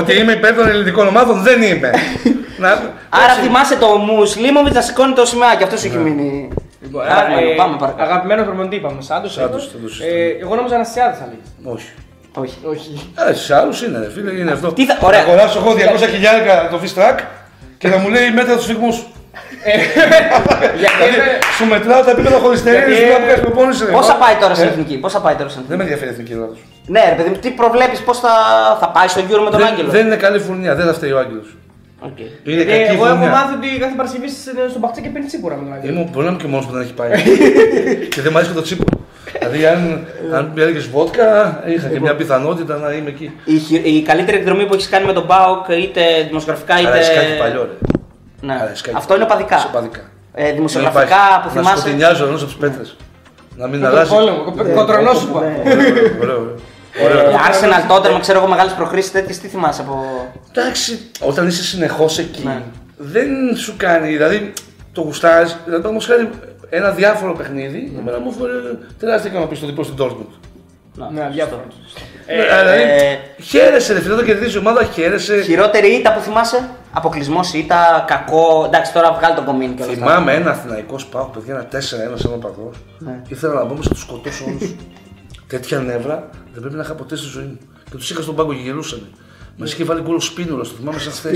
Ότι 0.00 0.10
είμαι 0.18 0.32
υπέρ 0.38 0.52
των 0.58 0.66
ελληνικών 0.72 1.04
ομάδων; 1.12 1.36
Δεν 1.48 1.58
είμαι. 1.70 1.90
Να- 2.64 2.68
Άρα 3.22 3.32
έτσι. 3.36 3.40
θυμάσαι 3.44 3.76
το 3.76 3.88
Μουσλίμοβιτς 4.08 4.74
να 4.74 4.80
σηκώνει 4.88 5.12
το 5.20 5.24
σημαίακι. 5.26 5.62
Αυτός 5.62 5.80
σου 5.80 5.86
έχει 5.86 5.96
μείνει. 5.96 6.48
Λοιπόν, 6.84 7.02
Αγαπημένο. 7.06 7.40
άρα, 7.40 7.50
ε, 7.52 7.54
Πάμε 7.62 7.76
παρακάτω. 7.76 8.02
Αγαπημένος 8.10 8.44
προπονητή 8.46 8.76
είπαμε. 8.76 9.02
Σάντο. 9.02 9.28
Σάντος, 9.28 9.62
θα 9.66 9.72
το 9.72 9.88
συζητήσουμε. 9.88 10.08
Ε, 10.08 10.36
εγώ 10.44 10.54
νόμιζα 10.54 10.74
Αναστιάδη 10.74 11.16
θα 11.20 11.26
λέγει. 11.30 11.74
Όχι. 11.74 11.90
Όχι. 12.42 12.56
Όχι. 12.72 13.12
Ε, 13.28 13.34
σε 13.34 13.54
άλλους 13.54 13.82
είναι, 13.82 13.98
ρε 13.98 14.10
φίλε, 14.10 14.30
είναι 14.40 14.50
αυτό. 14.52 14.72
Τι 14.72 14.84
θα- 14.86 14.98
ωραία. 15.00 15.20
Να 15.22 15.26
αγοράσω 15.26 15.58
εγώ 15.58 15.72
200 15.74 16.06
χιλιάρικα 16.14 16.68
το 16.70 16.78
φιστρακ 16.78 17.18
και 17.78 17.88
να 17.88 17.96
μου 17.96 18.08
λέει 18.08 18.30
μέτρα 18.30 18.54
του 18.56 18.62
σφιγμού 18.62 18.92
σου. 18.92 19.06
Γιατί 19.64 20.96
Δηλαδή, 20.98 21.14
είναι- 21.14 21.38
σου 21.56 21.64
μετράω 21.66 22.02
τα 22.04 22.10
επίπεδα 22.10 22.38
χωριστερίνη 22.38 22.94
Γιατί, 22.94 22.96
σου 23.00 23.12
ε, 23.12 23.14
που 23.14 23.26
κάνεις 23.26 23.40
προπόνηση. 23.40 23.84
ρε. 23.84 23.90
Πόσα 23.90 24.14
πάει 24.22 24.34
τώρα 24.42 24.54
στην 24.54 24.66
Ε, 24.68 24.70
εθνική, 24.70 24.96
πόσα 25.04 25.20
πάει 25.20 25.34
τώρα 25.34 25.48
στην 25.48 25.62
Δεν 25.68 25.70
εθνική; 25.70 25.76
με 25.78 25.82
ενδιαφέρει 25.82 26.10
η 26.10 26.14
εθνική 26.14 26.32
Ελλάδα. 26.32 26.54
Ναι, 26.86 27.02
ρε 27.10 27.14
παιδί 27.16 27.28
μου, 27.30 27.36
τι 27.44 27.50
προβλέπεις, 27.50 28.00
πώς 28.08 28.18
θα, 28.24 28.32
θα 28.80 28.88
πάει 28.88 29.08
στο 29.08 29.20
γύρο 29.20 29.42
με 29.42 29.50
τον 29.50 29.58
Δεν, 29.60 29.68
Άγγελο; 29.68 29.88
δεν 29.90 30.06
είναι 30.06 30.16
καλή 30.16 30.38
φουρνιά, 30.38 30.74
δεν 30.74 30.86
θα 30.86 30.92
φταίει 30.94 31.12
ο 31.12 31.18
Άγγελος. 31.18 31.48
Οκ. 32.08 32.18
Είναι 32.44 32.60
Ε, 32.62 32.64
κακή 32.64 32.92
Εγώ 32.94 33.04
έχω 33.06 33.14
φουρνιά. 33.14 33.30
μάθει 33.30 33.54
ότι 33.54 33.68
κάθε 33.80 33.94
Παρασκευής 33.96 34.32
σε- 34.42 34.68
στον 34.68 34.80
Παχτσέ 34.80 35.00
και 35.00 35.08
παίρνει 35.08 35.28
σίγουρα 35.28 35.54
με 35.56 35.62
τον 35.64 35.72
Άγγελο. 35.72 35.92
Ήμουν 35.92 36.08
μπορεί 36.12 36.24
να 36.26 36.30
είμαι 36.32 36.40
και 36.42 36.46
μόνος 36.48 36.66
που 36.66 36.72
δεν 36.72 36.82
έχει 36.82 36.94
πάει. 36.94 37.10
και 38.14 38.20
δεν 38.22 38.28
μου 38.32 38.36
αρέσει 38.38 38.50
και 38.52 38.56
το 38.60 38.62
τσίπο. 38.62 38.84
δηλαδή, 39.38 39.66
αν, 39.66 40.06
αν 40.34 40.52
έλεγε 40.56 40.78
βότκα, 40.78 41.26
είχα 41.66 41.88
και 41.88 42.00
μια 42.00 42.14
πιθανότητα 42.16 42.76
να 42.76 42.92
είμαι 42.92 43.08
εκεί. 43.08 43.30
Η, 43.44 43.58
χει- 43.58 43.86
η 43.86 44.02
καλύτερη 44.02 44.36
εκδρομή 44.36 44.66
που 44.66 44.74
έχεις 44.74 44.88
κάνει 44.88 45.06
με 45.06 45.12
τον 45.12 45.24
Μπάουκ, 45.24 45.64
είτε 45.68 46.00
δημοσιογραφικά 46.28 46.74
είτε. 46.74 46.84
Καραϊσκάκι 46.88 47.38
παλιό, 47.38 47.62
ρε. 47.62 47.76
Ναι. 48.46 48.54
Καραϊσκάκι. 48.58 48.96
Αυτό 48.96 49.14
είναι 49.14 49.24
οπαδικά. 49.24 49.58
Σε 49.58 49.68
παδικά. 49.72 50.00
Ε, 50.34 50.44
Δεν 50.44 50.54
δημοσιογραφικά 50.54 51.04
υπάρχει. 51.04 51.40
που 51.40 51.54
Να 51.54 51.60
θυμάσαι. 51.60 51.80
σκοτεινιάζω 51.80 52.24
ενό 52.26 52.36
από 52.36 52.44
τις 52.44 52.54
πέτρες. 52.54 52.96
Να 53.56 53.66
μην 53.66 53.80
Με 53.80 53.86
τον 53.86 53.94
αλλάζει. 53.96 54.10
πόλεμο, 54.14 54.38
κοντρονό 54.74 55.12
σου 55.14 55.26
είπα. 55.30 55.38
Ωραίο, 56.20 56.36
ωραίο. 56.40 56.54
Ωραίο. 57.02 57.18
Ε, 57.18 57.32
Arsenal 57.48 57.84
τότε, 57.88 58.12
με 58.12 58.20
ξέρω 58.20 58.38
εγώ, 58.38 58.48
μεγάλες 58.48 58.72
προχρήσει 58.72 59.12
τέτοιες, 59.12 59.38
τι 59.38 59.48
θυμάσαι 59.48 59.80
από. 59.82 60.26
Εντάξει, 60.52 60.98
όταν 61.20 61.46
είσαι 61.46 61.64
συνεχώς 61.64 62.18
εκεί, 62.18 62.42
Ναι. 62.44 62.62
δεν 62.96 63.56
σου 63.56 63.74
κάνει. 63.76 64.08
Δηλαδή, 64.08 64.52
το 64.92 65.00
γουστάρει. 65.00 65.44
Δηλαδή, 65.64 65.82
παραδείγματο 65.82 66.04
χάρη, 66.06 66.30
ένα 66.68 66.90
διάφορο 66.90 67.32
παιχνίδι, 67.32 67.90
Ναι. 67.94 68.00
εμένα 68.00 68.18
μου 68.20 68.32
έφερε 68.36 68.52
τεράστια 68.98 69.30
ικανοποίηση 69.30 69.60
το 69.60 69.66
διπλό 69.66 69.84
στην 69.84 69.96
Dortmund. 70.00 70.32
Ναι, 71.12 71.28
διάφορα. 71.32 71.62
Ε, 72.26 72.42
δηλαδή, 72.42 72.82
ε, 72.82 73.42
χαίρεσαι, 73.42 73.92
ρε 73.92 74.00
φίλε, 74.00 74.12
όταν 74.14 74.24
κερδίζεις 74.26 74.54
η 74.54 74.58
ομάδα, 74.58 74.84
χαίρεσαι. 74.84 75.42
Χειρότερη 75.42 75.86
ήττα 75.94 76.12
που 76.12 76.20
θυμάσαι; 76.20 76.68
Αποκλεισμός 76.92 77.52
ήττα, 77.52 78.04
κακό; 78.06 78.62
Εντάξει, 78.66 78.92
τώρα 78.92 79.12
βγάλει 79.12 79.34
τον 79.34 79.44
κομμίνι 79.44 79.74
και 79.74 79.82
όλα 79.82 79.92
αυτά. 79.92 80.04
Θυμάμαι 80.06 80.32
ένα 80.34 80.50
Αθηναϊκός 80.50 81.02
Σπάου, 81.02 81.30
παιδιά, 81.34 81.54
ένα 81.54 81.64
4-1 81.64 82.18
σε 82.18 82.26
ένα 82.26 82.36
παγό. 82.36 82.70
Ναι. 82.98 83.20
Ήθελα 83.28 83.54
να 83.54 83.64
μπω 83.64 83.74
μέσα 83.74 83.88
να 83.88 83.94
του 83.94 84.00
σκοτώσω 84.00 84.44
όλους. 84.48 84.74
Τέτοια 85.54 85.78
νεύρα 85.78 86.28
δεν 86.52 86.60
πρέπει 86.60 86.74
να 86.74 86.82
είχα 86.82 86.94
ποτέ 86.94 87.16
στη 87.16 87.26
ζωή 87.26 87.44
μου. 87.44 87.58
Και 87.90 87.96
τους 87.96 88.10
είχα 88.10 88.22
στον 88.22 88.34
πάγκο 88.34 88.54
και 88.54 88.60
γελούσαν. 88.60 89.00
Μας 89.56 89.72
είχε 89.72 89.84
βάλει 89.84 90.00
κόλλο 90.00 90.20
σπίνουλο, 90.20 90.62
το 90.62 90.74
θυμάμαι 90.78 90.98
σαν 90.98 91.12
χθε. 91.12 91.34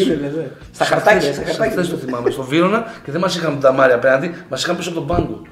Στα 0.74 0.84
χαρτάκια, 0.84 1.32
στα 1.32 1.44
χαρτάκια. 1.44 1.82
Χθε 1.82 1.90
το 1.90 1.96
θυμάμαι. 1.96 2.30
Στο 2.30 2.42
Βίρονα 2.42 2.92
και 3.04 3.10
δεν 3.12 3.20
μας 3.20 3.36
είχαν 3.36 3.60
τα 3.60 3.72
μάρια 3.72 3.94
απέναντι, 3.94 4.34
μας 4.48 4.62
είχαν 4.62 4.76
πίσω 4.76 4.90
από 4.90 4.98
τον 4.98 5.08
πάγκο. 5.08 5.42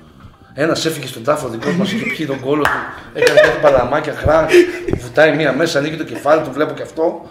Ένας 0.54 0.84
έφυγε 0.86 1.06
στον 1.06 1.24
τάφο 1.24 1.48
δικός 1.48 1.76
μας 1.76 1.92
και 1.92 2.04
πιει 2.16 2.26
τον 2.26 2.40
κόλλο 2.40 2.62
του. 2.62 2.78
Έκανε 3.14 3.40
κάτι 3.40 3.58
παλαμάκια, 3.62 4.14
χρά. 4.14 4.46
Βουτάει 5.00 5.36
μία 5.36 5.52
μέσα, 5.52 5.78
ανοίγει 5.78 5.96
το 5.96 6.04
κεφάλι 6.04 6.42
του, 6.42 6.50
βλέπω 6.52 6.74
και 6.74 6.82
αυτό. 6.82 7.28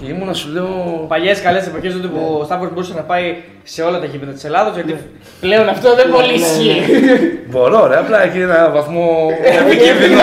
Και 0.00 0.06
ήμουνα, 0.06 0.32
σου 0.32 0.48
λέω. 0.52 1.04
Παλιές 1.08 1.40
καλές 1.40 1.66
εποχές 1.66 1.92
τότε 1.92 2.06
που 2.06 2.38
ο 2.40 2.44
Σταύρος 2.44 2.70
μπορούσε 2.72 2.94
να 2.94 3.00
πάει 3.02 3.36
σε 3.62 3.82
όλα 3.82 4.00
τα 4.00 4.06
γήπεδα 4.06 4.32
της 4.32 4.44
Ελλάδα. 4.44 4.70
Γιατί 4.70 4.96
πλέον 5.40 5.68
αυτό 5.68 5.94
δεν 5.94 6.10
πολύ 6.10 6.34
ισχύει. 6.34 6.82
Μπορώ, 7.50 7.86
ρε, 7.86 7.96
απλά 7.96 8.22
έχει 8.22 8.40
ένα 8.40 8.70
βαθμό 8.70 9.28
επικίνδυνο. 9.42 10.20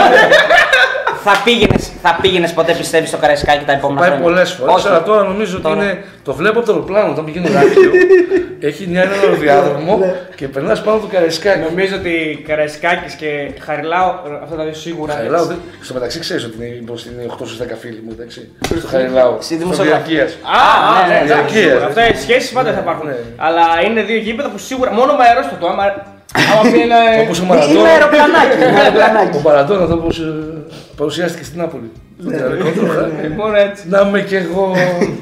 Θα 1.28 1.41
πήγαινες 1.43 1.91
θα 2.01 2.17
πήγαινες 2.21 2.51
ποτέ 2.53 2.73
πιστεύεις 2.73 3.09
στο 3.09 3.17
Καραϊσκάκι 3.17 3.65
τα 3.65 3.71
επόμενα 3.71 3.99
Πάει 3.99 4.09
χρόνια; 4.09 4.26
πολλές 4.26 4.51
φορές. 4.51 4.76
Όχι. 4.76 4.88
Αλλά 4.88 5.03
τώρα 5.03 5.23
νομίζω 5.23 5.53
ότι 5.57 5.63
Τώρα. 5.67 5.84
είναι. 5.84 6.03
Το 6.23 6.34
βλέπω 6.34 6.57
από 6.59 6.67
το 6.67 6.73
αεροπλάνο 6.73 7.11
όταν 7.11 7.26
πηγαίνω 7.26 7.47
Λάκτιο. 7.53 7.91
έχει 8.69 8.88
μια 8.88 9.01
ένα 9.01 9.11
αεροδιάδρομο 9.21 9.93
και 10.36 10.47
περνάς 10.47 10.82
πάνω 10.82 10.97
του 10.97 11.07
Καραϊσκάκη. 11.11 11.59
Νομίζω 11.69 11.95
ότι 11.95 12.43
Καραϊσκάκης 12.47 13.13
και 13.13 13.51
Χαριλάου, 13.65 14.09
αυτά 14.43 14.55
τα 14.55 14.63
δύο 14.63 14.73
σίγουρα. 14.73 15.13
Χαριλάου, 15.13 15.45
δεν- 15.45 15.59
στο 15.82 15.93
μεταξύ 15.93 16.19
ξέρεις 16.19 16.43
ότι 16.45 16.55
είναι, 16.57 16.84
πως 16.86 17.05
είναι 17.05 17.21
8 17.30 17.45
στου 17.45 17.57
10 17.63 17.76
φίλοι 17.82 18.01
μου, 18.05 18.11
εντάξει. 18.17 18.49
Στο 18.80 18.88
Χαριλάου. 18.88 19.34
Στη 19.39 19.53
Στο 19.53 19.63
δημοσιογραφία. 19.63 20.15
Διαρκείας. 20.26 20.32
Α, 20.57 20.59
α, 20.59 21.07
ναι, 21.07 21.13
ναι, 21.13 21.19
ναι, 21.19 21.26
εντάξει, 21.32 21.55
ναι, 21.55 21.61
σίγουρα. 21.61 21.80
ναι. 21.80 21.86
Αυτά 21.86 22.01
οι 22.09 22.15
σχέσεις 22.26 22.51
πάντα 22.57 22.69
θα 22.73 22.80
υπάρχουν. 22.86 23.07
Ναι. 23.07 23.17
Αλλά 23.45 23.65
είναι 23.86 24.01
δύο 24.09 24.17
γήπεδα 24.28 24.49
που 24.53 24.57
σίγουρα. 24.69 24.89
Μόνο 24.99 25.11
με 25.19 25.23
αερόστατο. 25.30 25.65
Άμα, 25.73 25.84
άμα 26.49 26.61
πει 26.71 26.80
ένα. 26.88 26.99
Όπως 27.23 27.38
ο 27.39 27.43
Είναι 27.43 27.53
Μαραντόνα. 27.53 27.89
αεροπλανάκι. 27.95 28.55
είναι 28.69 28.80
αεροπλανάκι. 28.84 29.38
Ο 29.38 29.41
Μαραντόνα 29.47 29.84
αυτό 29.88 29.95
που 30.01 30.09
παρουσιάστηκε 30.98 31.43
στην 31.43 31.60
Νάπολη. 31.60 31.91
Στο 32.22 32.30
τελικό 32.30 32.70
του. 32.70 32.86
Ε, 33.24 33.28
Μόνο 33.28 33.56
έτσι. 33.58 33.84
Να 33.89 34.00
είμαι 34.02 34.22
κι 34.22 34.36
εγώ. 34.36 34.72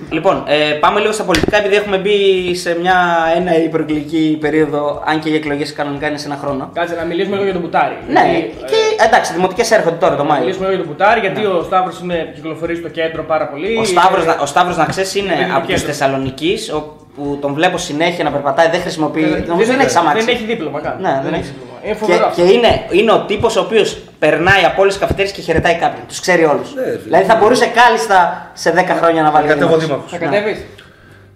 Λοιπόν, 0.09 0.43
ε, 0.47 0.73
πάμε 0.79 0.99
λίγο 0.99 1.11
στα 1.11 1.23
πολιτικά 1.23 1.57
επειδή 1.57 1.75
έχουμε 1.75 1.97
μπει 1.97 2.15
σε 2.55 2.77
μια 2.81 2.95
ένα 3.35 3.51
προεκλογική 3.71 4.37
περίοδο, 4.41 5.03
αν 5.05 5.19
και 5.19 5.29
οι 5.29 5.35
εκλογές 5.35 5.73
κανονικά 5.73 6.07
είναι 6.07 6.17
σε 6.17 6.25
ένα 6.27 6.35
χρόνο. 6.41 6.69
Κάτσε 6.73 6.95
να 6.95 7.03
μιλήσουμε 7.03 7.33
λίγο 7.33 7.43
για 7.43 7.53
τον 7.53 7.61
Μπουτάρι. 7.61 7.97
Ναι, 8.09 8.21
Γιατί, 8.21 8.71
και 8.71 9.03
εντάξει, 9.05 9.33
δημοτικές 9.33 9.71
έρχονται 9.71 9.95
τώρα 9.95 10.15
το 10.15 10.23
Να 10.23 10.29
Μάιο. 10.29 10.41
μιλήσουμε 10.41 10.65
λίγο 10.67 10.77
για 10.77 10.85
τον 10.85 10.93
Μπουτάρι, 10.97 11.19
γιατί 11.19 11.45
ο 11.45 11.61
Σταύρος 11.65 12.01
κυκλοφορεί 12.35 12.75
στο 12.75 12.89
κέντρο 12.89 13.23
πάρα 13.23 13.47
πολύ. 13.47 13.77
Ο 13.77 13.83
Σταύρος, 13.83 14.25
να- 14.25 14.37
ο 14.41 14.45
Σταύρος 14.45 14.77
να 14.77 14.85
ξέρεις 14.85 15.15
είναι 15.15 15.33
Είναι 15.33 15.45
το 15.45 15.51
από 15.55 15.61
του 15.61 15.67
κέντρο. 15.71 15.85
Θεσσαλονίκης, 15.85 16.71
που 17.15 17.37
τον 17.41 17.53
βλέπω 17.53 17.77
συνέχεια 17.77 18.23
να 18.23 18.31
περπατάει, 18.31 18.69
δεν 18.69 18.81
χρησιμοποιεί. 18.81 19.23
Δεν- 19.25 19.43
Νομίζω 19.47 19.71
δεν 19.71 19.79
έχει 19.79 19.97
αμάξι. 19.97 20.25
Δεν 20.25 20.35
έχει 20.35 20.43
δίπλωμα 20.45 20.79
καν. 20.79 20.95
Ναι, 21.01 21.21
δεν 21.23 21.33
έχει. 21.33 21.43
δίπλωμα. 21.43 21.72
Είναι 21.83 21.93
Και, 21.93 21.99
φοβερό. 21.99 22.31
και 22.35 22.41
είναι, 22.41 22.67
είναι 22.91 23.11
ο 23.11 23.19
τύπος 23.25 23.55
ο 23.55 23.59
οποίος 23.61 23.97
περνάει 24.19 24.63
από 24.63 24.81
όλες 24.81 24.93
τις 24.93 25.01
καφετέρειε 25.01 25.31
και 25.31 25.41
χαιρετάει 25.41 25.73
κάποιον. 25.75 26.07
Τους 26.07 26.19
ξέρει 26.19 26.43
όλους. 26.45 26.73
Ναι, 26.73 26.81
φίλε. 26.83 26.97
δηλαδή 26.97 27.25
θα 27.25 27.35
μπορούσε 27.35 27.65
κάλλιστα 27.65 28.49
σε 28.53 28.73
10 28.77 28.95
χρόνια 28.99 29.21
να 29.21 29.31
βάλει. 29.31 29.47
Κατέβω 29.47 29.77
δήμαρχος. 29.77 30.11
δήμαρχος. 30.11 30.11
Θα 30.11 30.17
κατέβεις; 30.17 30.65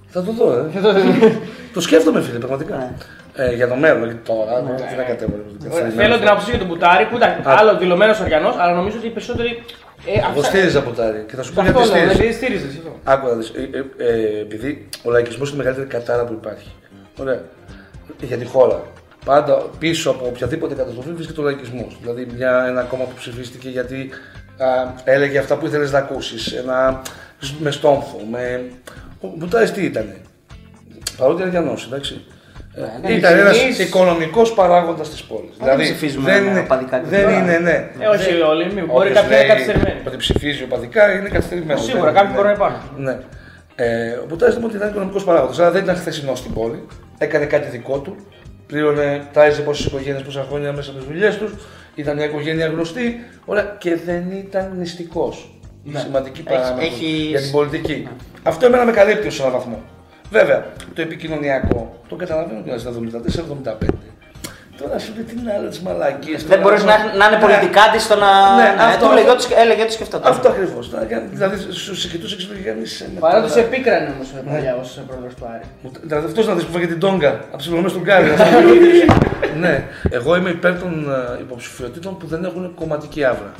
Θα 0.08 0.24
το 0.24 0.32
δω, 0.32 0.52
ε. 0.54 1.32
Το 1.74 1.82
σκέφτομαι, 1.82 2.22
φίλε, 2.22 2.38
πραγματικά. 2.38 2.94
Ε, 3.36 3.54
για 3.56 3.68
το 3.68 3.76
μέλλον, 3.76 4.04
γιατί 4.04 4.20
τώρα 4.26 4.64
δεν 4.66 4.98
θα 4.98 5.04
κατέβω. 5.04 5.34
ρε. 5.74 5.90
Θέλω 5.96 6.18
την 6.18 6.28
άποψη 6.28 6.50
για 6.50 6.60
τον 6.60 6.68
Μπουτάρι 6.68 7.06
που 7.06 7.16
ήταν 7.18 7.42
άλλο 7.44 7.78
δηλωμένος 7.78 8.20
Αριανό, 8.20 8.54
αλλά 8.58 8.74
νομίζω 8.74 8.98
ότι 8.98 9.08
οι 9.08 9.10
περισσότεροι. 9.10 9.64
Ε, 10.06 10.12
Εγώ 10.18 10.26
αυτά- 10.28 10.44
στήριζα 10.44 10.82
ποτάρι 10.82 11.26
και 11.30 11.36
θα 11.36 11.44
σου 11.44 11.54
πω 11.54 11.62
Αυτό 11.62 11.72
γιατί 11.80 11.90
λέω, 11.90 11.98
στήριζα. 11.98 12.18
δηλαδή 12.18 12.34
στήριζες. 12.34 12.70
αυτό. 12.78 13.00
Άκουγα, 13.04 13.34
δεις, 13.36 13.50
ε, 13.56 13.62
ε, 14.04 14.10
ε, 14.10 14.40
επειδή 14.42 14.90
ο 15.04 15.12
λαϊκισμός 15.12 15.48
είναι 15.50 15.56
η 15.56 15.64
μεγαλύτερη 15.64 15.88
κατάρα 15.88 16.24
που 16.26 16.34
υπάρχει. 16.34 16.72
Ωραία. 17.20 17.42
Για 18.22 18.38
τη 18.38 18.46
χώρα. 18.46 18.82
Πάντα 19.28 19.56
πίσω 19.80 20.10
από 20.10 20.26
οποιαδήποτε 20.28 20.76
καταστροφή 20.76 21.12
βρίσκεται 21.12 21.42
ο 21.42 21.44
λαϊκισμός. 21.44 21.98
Δηλαδή 22.02 22.28
μια, 22.36 22.66
ένα 22.68 22.82
κόμμα 22.82 23.04
που 23.04 23.14
ψηφίστηκε 23.16 23.70
γιατί 23.70 24.10
α, 24.58 24.66
έλεγε 25.04 25.38
αυτά 25.38 25.56
που 25.58 25.66
ήθελες 25.66 25.92
να 25.92 25.98
ακούσεις. 25.98 26.64
Με 27.60 27.72
στόμφο. 27.72 28.20
Με... 28.32 28.62
Ο 29.22 29.28
Μπουτάρης 29.36 29.72
τι 29.72 29.82
ήταν. 29.84 30.14
Παρότι 31.18 31.42
είναι 31.42 31.50
Αριανός, 31.58 31.86
εντάξει. 31.86 32.26
ναι, 33.02 33.12
ήταν 33.14 33.38
ένας 33.40 33.62
εμείς- 33.64 33.80
οικονομικός 33.80 34.54
παράγοντας 34.54 35.10
της 35.10 35.24
πόλης. 35.24 35.52
δεν 35.64 35.78
ψηφίζουμε 35.80 36.32
δεν, 36.32 36.44
με 36.44 36.50
είναι- 36.50 36.60
οπαδικά 36.60 37.02
δεν 37.02 37.10
κριτήρια. 37.24 37.38
είναι, 37.44 37.58
ναι. 37.58 37.90
Ε, 38.00 38.08
όχι 38.08 38.32
Δεν- 38.34 38.42
όλοι, 38.42 38.66
μη- 38.66 38.74
μπορεί 38.86 39.10
Όποιος 39.10 39.14
κάποιοι 39.14 39.30
να 39.30 39.36
είναι 39.38 39.46
λέει 39.48 39.48
καθυστερημένοι. 39.48 40.00
Ότι 40.08 40.18
ψηφίζει 40.18 40.64
οπαδικά 40.64 41.12
είναι 41.20 41.30
καθυστερημένος. 41.30 41.84
Σίγουρα 41.84 42.04
Δεν- 42.06 42.14
κάποιοι 42.14 42.30
ναι. 42.30 42.36
μπορούν 42.36 42.50
να 42.52 42.56
υπάρχουν. 42.58 43.04
Ναι. 43.04 43.18
Ε, 43.76 44.12
ο 44.12 44.26
Μπουτάρης 44.28 44.56
ήταν 44.56 44.68
ότι 44.68 44.76
ήταν 44.76 44.90
οικονομικός 44.90 45.24
παράγοντας. 45.24 45.60
Αλλά 45.60 45.72
δεν 45.72 45.84
ήταν 45.84 45.96
χθεσινός 45.96 46.40
στην 46.40 46.54
πόλη. 46.54 46.86
Έκανε 47.18 47.46
κάτι 47.46 47.70
δικό 47.70 48.00
του. 48.00 48.16
Πλήρωνε, 48.68 49.28
τάιζε 49.34 49.62
πόσες 49.62 49.86
οικογένειες 49.86 50.22
πόσα 50.24 50.46
χρόνια 50.50 50.72
μέσα 50.74 50.90
από 50.90 51.00
τις 51.00 51.08
δουλειές 51.08 51.38
τους. 51.38 51.52
Ήταν 51.96 52.16
μια 52.16 52.26
οικογένεια 52.26 52.68
γνωστή. 52.68 53.20
Ωραία. 53.46 53.76
Και 53.80 53.96
δεν 54.06 54.32
ήταν 54.32 54.74
νηστικός. 54.78 55.52
Ναι. 55.84 56.00
Σημαντική 56.00 56.40
Έχει- 56.48 56.50
παράμετρο 56.58 56.86
έχεις- 56.86 57.28
για 57.30 57.42
την 57.42 57.52
πολιτική. 57.52 58.08
Αυτό 58.44 58.66
εμένα 58.66 58.86
με 58.86 58.92
καλύπτει 58.92 59.28
ω 59.28 59.32
έναν 59.40 59.52
βαθμό. 59.52 59.82
Βέβαια, 60.32 60.66
το 60.94 61.02
επικοινωνιακό 61.02 62.02
το 62.08 62.16
καταλαβαίνω 62.16 62.60
ότι 62.60 62.70
είναι 62.70 62.78
στα 62.78 62.90
74-75. 62.90 63.88
Τώρα 64.82 65.00
σου 65.00 65.12
λέει 65.16 65.24
τι 65.24 65.36
να 65.46 65.54
άλλες 65.54 65.80
μαλακίες. 65.80 66.44
Δεν 66.46 66.60
μπορείς 66.60 66.84
να, 66.84 66.96
να 67.20 67.26
είναι 67.28 67.40
πολιτικά 67.46 67.82
της 67.94 68.04
στο 68.04 68.16
να. 68.16 68.30
Ναι, 68.56 68.64
Ναι, 68.64 68.84
αυτό- 68.84 69.06
του 69.06 69.12
έλεγε 69.12 69.30
ό,τι 69.30 69.42
σκε- 69.42 69.58
έλεγε 69.64 69.82
ό,τι 69.82 69.92
σκεφτόταν. 69.92 70.32
Αυτό 70.32 70.48
ακριβώς. 70.50 70.90
Δηλαδή 71.32 71.56
στου 71.72 71.96
συγκεκριτού 71.96 72.34
εξηγεί 72.34 72.62
κανεί. 72.70 72.86
Παρά 73.20 73.42
τους 73.44 73.56
επίκρανε 73.56 74.10
όμως 74.16 74.28
παλιά 74.52 74.76
ω 74.76 74.84
πρόεδρος 75.08 75.34
του 75.36 75.46
Άρη. 75.54 75.66
Δηλαδή 76.04 76.26
αυτός 76.26 76.48
να 76.48 76.54
δει 76.54 76.64
που 76.64 76.72
φάγε 76.72 76.88
την 76.88 77.00
τόγκα 77.00 77.30
από 77.30 77.58
ψηλωμένο 77.58 77.88
στον 77.88 78.04
Κάρι. 78.04 78.28
ναι. 79.60 79.84
Εγώ 80.10 80.36
είμαι 80.36 80.50
υπέρ 80.50 80.80
των 80.80 81.10
ε, 81.38 81.40
υποψηφιότητων 81.42 82.18
που 82.18 82.28
δεν 82.28 82.44
έχουν 82.44 82.74
κομματική 82.76 83.24
άβρα. 83.24 83.52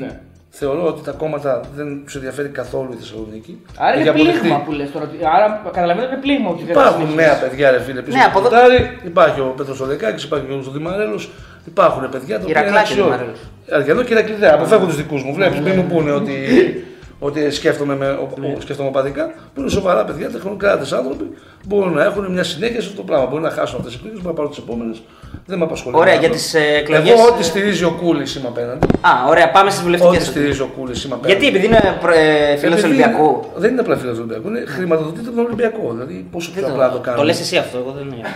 Ναι. 0.00 0.20
Θεωρώ 0.54 0.86
ότι 0.86 1.02
τα 1.02 1.12
κόμματα 1.12 1.60
δεν 1.76 2.02
τους 2.04 2.14
ενδιαφέρει 2.14 2.48
καθόλου 2.48 2.88
η 2.92 2.96
Θεσσαλονίκη. 2.96 3.52
Άρα 3.78 3.92
είναι 3.92 4.00
Έχει 4.00 4.08
αποδειχτεί. 4.08 4.38
πλήγμα 4.38 4.58
που 4.64 4.72
λες 4.72 4.90
τώρα. 4.92 5.06
Άρα 5.36 5.46
καταλαβαίνετε 5.72 6.12
είναι 6.12 6.22
πλήγμα 6.22 6.48
ότι 6.50 6.62
δεν 6.64 6.70
Υπάρχουν 6.76 7.06
θα 7.08 7.14
νέα 7.14 7.34
παιδιά, 7.42 7.70
ρε 7.70 7.80
φίλε, 7.80 8.00
πίσω 8.02 8.16
Ναι, 8.16 8.22
από 8.24 8.38
από 8.38 8.48
το 8.48 8.54
εδώ- 8.56 8.64
Κουτάρι, 8.64 8.98
υπάρχει 9.04 9.40
ο 9.40 9.54
Πέτρος 9.56 9.80
Ολεκάκη, 9.80 10.24
υπάρχει 10.26 10.44
ο 10.44 10.48
Γιώργος 10.48 10.72
Δημαρέλος, 10.72 11.30
υπάρχουν 11.66 12.08
παιδιά 12.14 12.34
τα 12.38 12.44
οποία 12.44 12.50
είναι 12.60 12.60
Ηρακλάκη 12.68 12.88
αξιόλογα. 12.88 13.16
Δημαρέλος. 13.16 13.40
Αργιανό 13.78 14.02
και 14.02 14.12
Ηρακλειδέα, 14.12 14.54
αποφεύγω 14.54 14.86
τους 14.86 14.96
δικούς 14.96 15.22
μου. 15.24 15.32
Βλέπεις, 15.34 15.60
μην 15.60 15.74
μου 15.78 15.84
πούνε 15.92 16.10
ότι, 16.20 16.34
ότι 17.26 17.50
σκέφτομαι, 17.50 17.94
με, 17.96 18.08
ο, 18.08 18.28
Ναι. 18.40 18.46
ο- 18.46 18.60
σκέφτομαι 18.60 18.88
οπαδικά, 18.88 19.24
που 19.54 19.60
είναι 19.60 19.70
σοβαρά 19.70 20.04
παιδιά, 20.04 20.30
τεχνοκράτες 20.30 20.92
άνθρωποι, 20.92 21.26
μπορούν 21.66 21.92
να 21.92 22.04
έχουν 22.04 22.32
μια 22.32 22.44
συνέχεια 22.44 22.80
σε 22.80 22.86
αυτό 22.88 22.96
το 23.00 23.06
πράγμα. 23.08 23.26
Μπορεί 23.26 23.42
να 23.42 23.50
χάσουν 23.50 23.76
αυτές 23.78 23.92
τις 23.92 23.94
εκλογέ, 24.00 24.14
μπορεί 24.16 24.26
να 24.26 24.32
πάρουν 24.32 24.50
τις 24.50 24.58
επόμενες. 24.60 25.02
Δεν 25.46 25.58
με 25.58 25.64
απασχολεί. 25.64 25.96
Ωραία, 25.96 26.14
αυτό. 26.14 26.24
για 26.26 26.34
τις, 26.36 26.54
ε, 26.54 26.58
εκλογές, 26.80 27.10
Εγώ, 27.18 27.26
ό,τι 27.26 27.40
ε, 27.40 27.42
στηρίζει 27.42 27.84
ο 27.84 27.90
Κούλης 28.02 28.34
είμαι 28.34 28.48
απέναντι. 28.48 28.86
Α, 29.00 29.10
ωραία, 29.28 29.50
πάμε 29.50 29.70
στις 29.70 29.82
Ό,τι 29.82 29.96
βουλευτικέ. 29.98 30.24
στηρίζει 30.24 30.60
ο 30.60 30.70
Κούλης 30.78 31.04
είμαι 31.04 31.14
απέναντι. 31.14 31.40
Γιατί, 31.40 31.56
επειδή 31.56 31.66
είναι 31.66 31.98
ε, 32.14 32.56
φίλος 32.56 32.78
Επειδή 32.78 32.86
Ολυμπιακού. 33.02 33.44
Δεν 33.56 33.70
είναι 33.70 33.80
απλά 33.80 33.96
φίλος 33.96 34.16
του 34.16 34.24
Ολυμπιακού, 34.24 34.48
είναι 34.56 34.64
χρηματοδοτείται 34.74 35.26
από 35.28 35.36
τον 35.36 35.44
Ολυμπιακό. 35.44 35.90
Δηλαδή, 35.92 36.26
πόσο 36.32 36.50
πιο 36.52 36.62
Δεν 36.62 36.70
απλά 36.70 36.90
το 36.90 36.98
κάνουμε. 36.98 37.22
Το 37.22 37.26
λες 37.28 37.40
εσύ 37.40 37.56
αυτό, 37.56 37.78
εγώ 37.78 37.90
δεν 37.98 38.06
είναι. 38.06 38.28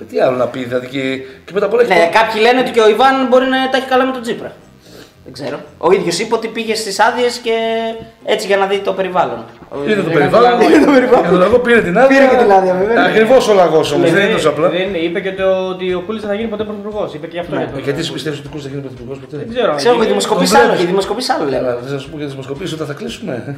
Ε, 0.00 0.04
Τι 0.04 0.20
άλλο 0.20 0.36
να 0.36 0.46
πει, 0.46 0.64
δηλαδή 0.64 0.86
και, 0.86 1.00
και 1.44 1.52
μετά 1.54 1.66
απ' 1.66 1.72
όλα 1.72 1.82
έχει 1.82 1.92
Ναι, 1.92 2.04
το- 2.12 2.18
κάποιοι 2.18 2.40
λένε 2.46 2.60
ότι 2.60 2.70
και 2.70 2.80
ο 2.80 2.88
Ιβάν 2.88 3.14
μπορεί 3.30 3.46
να 3.54 3.58
τα 3.70 3.76
έχει 3.76 3.86
καλά 3.86 4.04
με 4.06 4.12
τον 4.12 4.22
Τζίπρα. 4.22 4.52
Δεν 5.26 5.32
ξέρω. 5.32 5.58
Ο 5.78 5.92
ίδιος 5.92 6.18
είπε 6.18 6.34
ότι 6.34 6.48
πήγε 6.48 6.74
στις 6.74 7.00
άδειες 7.00 7.36
και 7.38 7.52
έτσι 8.24 8.46
για 8.46 8.56
να 8.56 8.66
δει 8.66 8.78
το 8.78 8.92
περιβάλλον. 8.92 9.44
Είδε 9.86 9.94
το 9.94 10.02
δεν 10.02 10.12
περιβάλλον. 10.12 10.60
είναι 10.60 10.84
το 10.86 10.92
περιβάλλον. 10.92 11.22
Και 11.24 11.28
τον 11.30 11.38
λαγό 11.38 11.58
πήρε 11.58 11.80
την 11.82 11.98
άδεια. 11.98 12.08
Πήρε 12.18 12.30
και 12.30 12.42
την 12.42 12.52
άδεια, 12.52 12.74
βέβαια. 12.74 13.04
Ακριβώς 13.04 13.48
ο 13.48 13.54
λαγός 13.54 13.92
όμως, 13.92 14.10
δεν 14.12 14.24
είναι 14.24 14.32
τόσο 14.32 14.48
απλά. 14.48 14.68
Δεν 14.68 14.80
είναι, 14.80 14.98
είπε 14.98 15.20
και 15.20 15.32
το, 15.32 15.68
ότι 15.68 15.94
ο 15.94 16.00
Κούλης 16.06 16.20
δεν 16.20 16.30
θα 16.30 16.36
γίνει 16.36 16.48
ποτέ 16.48 16.64
πρωθυπουργός. 16.64 17.14
Είπε 17.14 17.26
και 17.26 17.38
αυτό 17.38 17.54
Ναι. 17.54 17.60
για 17.60 17.70
τον. 17.70 17.78
Ε, 17.78 17.82
Γιατί 17.82 18.00
εσύ 18.00 18.12
πιστεύεις 18.12 18.38
ότι 18.38 18.46
ο 18.48 18.50
Κούλης 18.50 18.64
θα 18.64 18.70
γίνει 18.72 18.82
πρωθυπουργός 18.82 19.18
ποτέ; 19.18 19.36
Δεν 19.36 19.48
ξέρω. 19.54 19.74
Ξέρω, 19.74 19.92
οι 19.92 19.96
γιατί- 19.96 20.08
δημοσκοπήσει 20.12 20.50
τον 20.52 20.60
άλλο, 20.60 20.68
βλέπεις. 20.68 20.84
οι 20.84 20.86
δημοσκοπήσεις 20.86 21.30
άλλο 21.34 21.44
λένε. 21.44 21.56
Έλα, 21.56 21.76
δεν 21.76 21.92
θα 21.92 21.98
σου 21.98 22.08
πω 22.10 22.16
για 22.16 22.26
τι 22.26 22.30
δημοσκοπήσει 22.32 22.74
όταν 22.74 22.86
θα 22.86 22.92
κλείσουμε. 22.92 23.34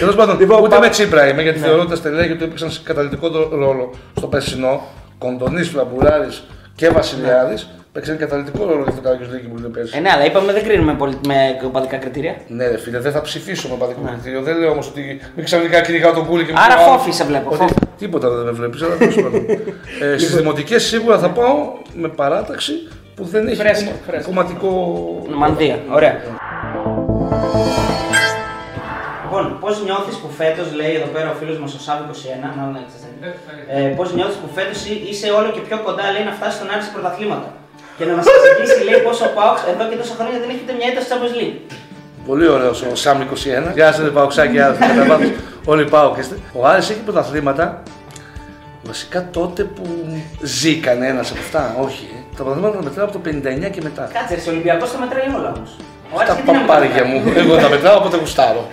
Τέλος 0.00 0.14
πάντων, 0.14 0.38
Λοιπόν, 0.38 0.58
ούτε 0.60 0.68
πάμε- 0.68 0.84
με 0.86 0.90
τσίπρα 0.92 1.28
είμαι 1.28 1.42
γιατί 1.42 1.58
θεωρώ 1.58 1.80
ότι 1.80 1.90
τα 1.90 1.96
στελέχη 1.96 2.34
του 2.36 2.44
έπαιξαν 2.44 2.70
σε 2.70 2.80
καταλητικό 2.84 3.28
ρόλο 3.52 3.94
στο 4.16 4.26
περσινό. 4.26 4.80
Κοντονής, 5.18 5.68
Φλαμπουράρης 5.68 6.44
και 6.74 6.88
Βασιλιάδης 6.90 7.68
παίξαν 7.94 8.16
καταλητικό 8.18 8.64
ρόλο 8.64 8.82
για 8.82 8.88
αυτό 8.92 9.00
το 9.02 9.08
κάποιο 9.08 9.26
λίγη 9.32 9.46
που 9.46 9.58
είναι 9.58 9.68
πέρσι. 9.68 9.96
Ε, 9.96 10.00
ναι, 10.00 10.10
αλλά 10.14 10.24
είπαμε 10.24 10.52
δεν 10.52 10.62
κρίνουμε 10.64 10.94
πολι- 10.94 11.26
με 11.26 11.36
οπαδικά 11.64 11.96
κριτήρια. 11.96 12.34
Ναι, 12.48 12.68
ρε 12.68 12.78
φίλε, 12.78 12.98
δεν 12.98 13.12
θα 13.12 13.20
ψηφίσω 13.20 13.68
με 13.68 13.76
παδικό 13.78 14.00
κριτήριο. 14.06 14.42
Δεν 14.42 14.58
λέω 14.58 14.70
όμως 14.70 14.86
ότι 14.88 15.20
μην 15.36 15.44
ξαφνικά 15.44 15.80
κυνηγάω 15.80 16.12
τον 16.12 16.26
κούλι 16.26 16.44
και 16.44 16.52
μου 16.52 16.58
Άρα 16.64 16.76
λέω, 16.76 16.86
φόφη 16.86 17.10
σε 17.12 17.24
βλέπω, 17.24 17.48
Ότι... 17.48 17.56
φόφη. 17.58 17.74
Τίποτα 17.98 18.28
δεν 18.30 18.44
με 18.44 18.50
βλέπεις, 18.50 18.82
αλλά 18.82 18.96
τέλος 18.96 19.14
πάντων. 19.14 19.44
ε, 20.14 20.18
Στις 20.18 20.36
δημοτικές 20.36 20.82
σίγουρα 20.84 21.18
θα 21.18 21.28
πάω 21.30 21.72
με 21.94 22.08
παράταξη 22.08 22.72
που 23.14 23.24
δεν 23.24 23.46
έχει 23.46 23.56
Φρέσκα, 23.56 23.84
κομμα- 23.84 23.98
φρέσκα. 24.06 24.26
κομματικό. 24.26 24.70
Μανδύα, 25.34 25.78
ωραία. 25.92 26.14
Λοιπόν, 29.24 29.58
πώς 29.60 29.84
νιώθεις 29.84 30.16
που 30.16 30.28
φέτος, 30.38 30.66
λέει 30.74 30.94
εδώ 30.94 31.06
πέρα 31.14 31.28
ο 31.30 31.34
φίλος 31.40 31.58
μας 31.58 31.74
ο 31.74 31.80
Σάββη 31.86 32.04
21, 32.10 32.48
μάλλον 32.58 32.76
έτσι 32.82 32.96
δεν 33.02 33.10
είναι. 33.16 33.30
Ε, 33.88 33.94
πώς 33.98 34.14
νιώθεις 34.14 34.36
που 34.42 34.48
φέτος 34.56 34.78
είσαι 35.10 35.28
όλο 35.38 35.48
και 35.54 35.60
πιο 35.68 35.76
κοντά, 35.86 36.04
λέει, 36.14 36.24
να 36.28 36.32
φτάσεις 36.38 36.54
στον 36.58 36.68
Άρη 36.72 36.82
σε 36.86 36.90
πρωταθλήματα; 36.96 37.48
Και 37.98 38.04
να 38.04 38.14
μας 38.16 38.24
εξηγήσει, 38.26 38.84
λέει, 38.90 39.00
πόσο 39.06 39.24
ο 39.24 39.28
Πάοξ 39.36 39.58
εδώ 39.72 39.84
και 39.90 39.96
τόσα 39.96 40.14
χρόνια 40.18 40.38
δεν 40.42 40.48
έχει 40.52 40.60
ούτε 40.64 40.74
μια 40.78 40.86
ήττα 40.90 41.00
στο 41.00 41.10
Champions 41.16 41.34
League. 41.40 41.58
Πολύ 42.26 42.46
ωραίο 42.48 42.70
ο 42.92 42.94
Σάμ 42.94 43.18
21. 43.20 43.74
Γεια 43.74 43.92
σας, 43.92 44.10
Παοξάκι, 44.10 44.56
κατά 44.56 45.04
βάθος. 45.08 45.30
Όλοι 45.64 45.84
πάω 45.84 46.14
και 46.14 46.20
είστε. 46.20 46.36
Ο 46.52 46.66
Άρης 46.66 46.90
έχει 46.90 47.00
πρωταθλήματα. 47.00 47.82
Βασικά 48.86 49.28
τότε 49.30 49.62
που 49.64 49.84
ζει 50.42 50.76
κανένα 50.76 51.20
από 51.20 51.38
αυτά, 51.44 51.76
όχι. 51.80 52.08
ε. 52.12 52.18
Τα 52.36 52.42
πρωταθλήματα 52.42 52.76
τα 52.76 52.82
μετράω 52.82 53.04
από 53.06 53.18
το 53.18 53.20
59 53.24 53.70
και 53.70 53.80
μετά. 53.82 54.10
Κάτσε, 54.12 54.48
ο 54.48 54.52
Ολυμπιακός 54.52 54.92
τα 54.92 54.98
μετράει 54.98 55.28
όλα 55.38 55.52
όμως. 55.56 55.70
Τα 56.26 56.34
παπάρια 56.52 57.04
μου. 57.04 57.22
Εγώ 57.36 57.56
τα 57.56 57.68
μετράω 57.68 57.96
όποτε 57.98 58.16
γουστάρω. 58.16 58.68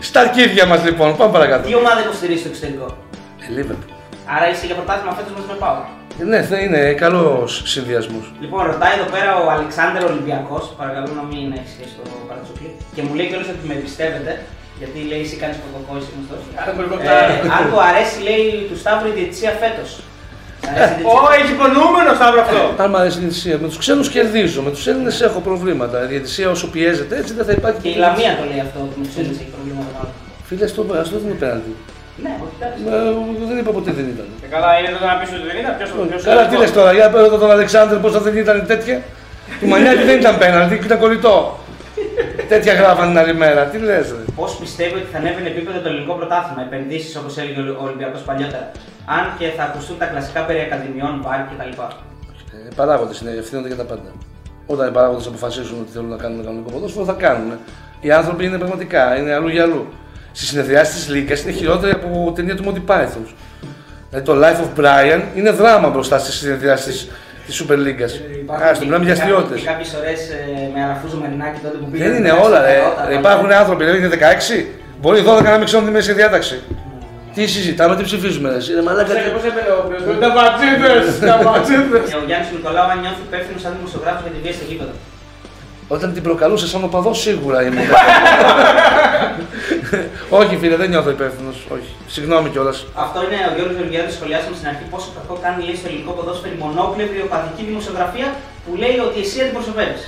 Στα 0.00 0.20
αρχίδια 0.20 0.66
μας 0.66 0.84
λοιπόν, 0.84 1.16
πάμε 1.16 1.32
παρακάτω. 1.32 1.68
Τι 1.68 1.74
ομάδα 1.74 2.00
υποστηρίζει 2.00 2.38
στο 2.40 2.48
εξωτερικό; 2.48 2.86
Ε, 3.44 3.46
Liverpool. 3.56 3.92
Άρα 4.36 4.46
είσαι 4.50 4.66
για 4.66 4.74
πρωτάθλημα 4.74 5.12
φέτος 5.18 5.32
μαζί 5.36 5.46
με 5.52 5.56
Πάο. 5.64 5.76
Ε, 6.20 6.24
Ναι, 6.32 6.40
θα 6.50 6.56
είναι 6.64 6.80
καλός 7.04 7.50
συνδυασμός. 7.72 8.24
Λοιπόν, 8.42 8.60
ρωτάει 8.72 8.92
εδώ 8.98 9.06
πέρα 9.14 9.30
ο 9.44 9.46
Αλεξάνδρ 9.56 10.00
Ολυμπιακός, 10.12 10.64
παρακαλώ 10.80 11.08
να 11.20 11.24
μην 11.30 11.44
έχεις 11.58 11.72
σχέση 11.76 11.92
το 11.98 12.02
παρατσούκλι. 12.28 12.68
Και 12.94 13.02
μου 13.06 13.12
λέει 13.18 13.26
κιόλας 13.30 13.48
ότι 13.54 13.62
με 13.68 13.74
εμπιστεύεται, 13.78 14.32
γιατί 14.80 14.96
λέει 15.10 15.22
εσύ 15.26 15.36
κάνει 15.42 15.54
πρωτοκόλλη 15.62 16.04
γνωστός. 16.14 16.40
Άρα 16.60 16.70
μπορεί 16.74 16.88
να 16.92 16.96
Ε, 16.96 16.98
κολλάει. 16.98 17.36
αν 17.56 17.62
του 17.70 17.78
αρέσει, 17.88 18.16
λέει 18.28 18.44
του 18.68 18.76
Σταύρου 18.82 19.08
η 19.12 19.14
διαιτησία 19.18 19.52
φέτος. 19.62 19.90
Ω, 21.12 21.14
έχει 21.38 21.50
υπονοούμενο 21.58 22.10
Σταύρο 22.18 22.40
αυτό. 22.46 22.60
Αν 22.82 22.88
μου 22.90 22.98
αρέσει 23.02 23.16
η 23.18 23.20
διαιτησία, 23.24 23.56
με 23.62 23.66
τους 23.70 23.78
ξένους 23.82 24.08
κερδίζω, 24.14 24.60
με 24.66 24.70
τους 24.74 24.84
Έλληνες 24.90 25.16
έχω 25.28 25.40
προβλήματα. 25.48 25.96
Η 26.04 26.06
διαιτησία 26.12 26.46
όσο 26.54 26.66
πιέζεται 26.74 27.14
έτσι 27.20 27.32
δεν 27.38 27.44
θα 27.48 27.52
υπάρχει. 27.58 27.80
Και 27.84 27.88
η 27.96 27.98
Λαμία 28.04 28.32
το 28.40 28.44
λέει 28.50 28.60
αυτό, 28.66 28.78
ότι 28.86 28.94
μου 29.00 29.06
ξέρει 29.10 29.28
έχει 29.36 29.48
προβλήματα 29.54 29.90
μάλλον. 29.96 30.12
Φίλες, 30.48 30.70
στο 30.70 30.80
αυτό 31.04 31.16
δεν 31.20 31.28
είναι 31.28 31.38
πέναντι. 31.44 31.72
Ναι, 32.22 32.32
όχι 32.44 32.54
εντάξει. 32.58 32.80
Ε, 33.44 33.46
Δεν 33.50 33.58
είπα 33.60 33.70
ποτέ 33.78 33.90
δεν 33.98 34.06
ήταν. 34.14 34.26
Ε, 34.44 34.48
Καλά, 34.54 34.70
είναι 34.78 34.88
εδώ 34.94 35.06
να 35.12 35.16
πεις 35.18 35.30
ότι 35.36 35.46
δεν 35.50 35.56
ήταν. 35.62 35.72
Ποιος 35.78 35.90
ποιος 36.10 36.22
Καλά, 36.30 36.42
τι 36.50 36.56
λες 36.62 36.72
τώρα, 36.78 36.90
για 36.98 37.10
πέρα 37.14 37.28
τον 37.28 37.50
Αλεξάνδρ, 37.56 37.96
πώς 38.04 38.22
δεν 38.26 38.36
ήταν 38.44 38.66
τέτοια. 38.72 38.96
Του 39.60 39.66
Μανιάτη 39.70 40.02
δεν 40.10 40.16
ήταν 40.20 40.34
πέναλτι, 40.38 40.74
ήταν 40.74 40.98
κολλητό. 40.98 41.36
τέτοια 42.52 42.72
γράφανε 42.80 43.08
την 43.12 43.18
άλλη 43.22 43.34
μέρα. 43.34 43.62
Τι 43.64 43.78
λες, 43.78 44.06
ρε. 44.16 44.22
Πώς 44.40 44.56
πιστεύει 44.62 44.94
ότι 45.00 45.08
θα 45.12 45.18
ανέβαινε 45.18 45.48
επίπεδο 45.54 45.78
το 45.84 45.88
ελληνικό 45.88 46.14
πρωτάθλημα, 46.20 46.62
επενδύσεις 46.68 47.16
όπως 47.16 47.32
έλεγε 47.40 47.60
ο 47.60 47.82
Ολυμπιακός 47.88 48.20
παλιότερα. 48.28 48.66
Αν 49.16 49.24
και 49.38 49.46
θα 49.56 49.62
ακουστούν 49.62 49.98
τα 49.98 50.06
κλασικά 50.06 50.40
περί 50.48 50.60
ακαδημιών, 50.66 51.12
μπαρ 51.22 51.40
κτλ. 51.48 51.72
Ε, 52.56 52.68
παράγοντες 52.76 53.20
είναι, 53.20 53.30
ευθύνονται 53.42 53.68
για 53.72 53.76
τα 53.76 53.84
πάντα. 53.84 54.10
Όταν 54.66 54.88
οι 54.88 54.92
παράγοντες 54.92 55.26
αποφασίσουν 55.26 55.76
ότι 55.80 55.90
θέλουν 55.92 56.08
να 56.08 56.16
κάνουν 56.16 56.44
κανονικό 56.44 56.70
ποδόσφαιρο, 56.70 57.04
θα 57.04 57.12
κάνουν. 57.12 57.50
Οι 58.00 58.10
άνθρωποι 58.10 58.44
είναι 58.46 58.58
πραγματικά, 58.58 59.16
είναι 59.18 59.32
αλλού 59.34 59.48
για 59.48 59.62
αλλού. 59.62 59.86
Στις 60.36 60.48
συνεδριάσεις 60.48 60.94
της 60.94 61.08
Λίγκα 61.08 61.34
είναι 61.42 61.52
χειρότερη 61.52 61.92
από 61.92 62.32
ταινία 62.34 62.56
του 62.56 62.64
Monty 62.66 62.90
Python. 62.90 63.24
Δηλαδή 64.10 64.26
το 64.26 64.34
Life 64.42 64.60
of 64.64 64.70
Brian 64.80 65.20
είναι 65.34 65.50
δράμα 65.50 65.88
μπροστά 65.88 66.18
στις 66.18 66.34
συνεδριάσεις 66.34 67.08
της 67.46 67.54
Super 67.62 67.78
League. 67.84 68.02
Α, 68.68 68.74
στο 68.74 68.84
μιλάμε 68.84 69.04
για 69.04 69.12
αστείωτε. 69.12 69.54
Και 69.54 69.66
κάποιες 69.72 69.94
ώρε 69.98 70.12
με 70.74 70.80
αναφούζω 70.82 71.16
μερινάκι 71.22 71.58
τότε 71.64 71.76
που 71.80 71.86
πήγα. 71.90 72.04
Δεν 72.04 72.14
είναι 72.18 72.32
όλα, 72.44 72.58
ρε. 72.66 72.76
Υπάρχουν 73.18 73.52
άνθρωποι, 73.52 73.84
δηλαδή 73.84 73.98
είναι 74.02 74.14
16, 74.14 74.64
μπορεί 75.00 75.18
12 75.26 75.42
να 75.42 75.56
μην 75.58 75.66
ξέρουν 75.68 75.84
τη 75.86 75.92
μέση 75.96 76.12
διάταξη. 76.12 76.56
Τι 77.34 77.46
συζητάμε, 77.46 77.96
τι 77.96 78.02
ψηφίζουμε, 78.08 78.48
ρε. 78.54 78.58
Είναι 78.72 78.82
μαλάκα. 78.88 79.12
Πώς 79.36 79.44
έπαιρνε 79.50 79.70
ο 79.76 79.78
οποίος. 79.84 80.00
Τα 80.24 80.30
μπατσίδε! 80.34 80.92
Τα 81.30 81.36
μπατσίδε! 81.44 81.98
Ο 82.20 82.22
Γιάννης 82.28 82.48
Νικολάου 82.56 82.88
αν 82.92 82.98
νιώθει 83.02 83.22
υπεύθυνος 83.28 83.60
σαν 83.64 83.72
δημοσιογράφος 83.76 84.22
για 84.26 84.32
τη 84.34 84.38
βία 84.44 84.54
στο 84.58 84.64
γήπεδο. 84.70 84.94
Όταν 85.88 86.12
την 86.12 86.22
προκαλούσες 86.22 86.68
σαν 86.70 86.84
οπαδός, 86.84 87.20
σίγουρα 87.20 87.62
είμαι. 87.66 87.80
όχι, 90.40 90.54
φίλε, 90.60 90.76
δεν 90.82 90.88
νιώθω 90.92 91.10
υπεύθυνος. 91.18 91.56
Όχι. 91.76 91.90
Συγγνώμη 92.14 92.48
κιόλας. 92.52 92.76
Αυτό 93.04 93.18
είναι 93.26 93.38
ο 93.50 93.52
Γιώργος 93.56 93.76
Γεωργιάδης 93.78 94.14
σχολιάσαμε 94.18 94.54
στην 94.58 94.68
αρχή 94.72 94.84
πόσο 94.92 95.08
κακό 95.18 95.34
κάνει 95.44 95.58
λέει 95.66 95.76
στο 95.80 95.86
ελληνικό 95.90 96.12
ποδόσφαιρο 96.18 96.52
η 96.56 96.58
μονόπλευρη 96.64 97.18
οπαδική 97.28 97.62
δημοσιογραφία 97.70 98.28
που 98.64 98.70
λέει 98.82 98.96
ότι 99.06 99.16
εσύ 99.24 99.36
αντιπροσωπεύεις. 99.44 100.02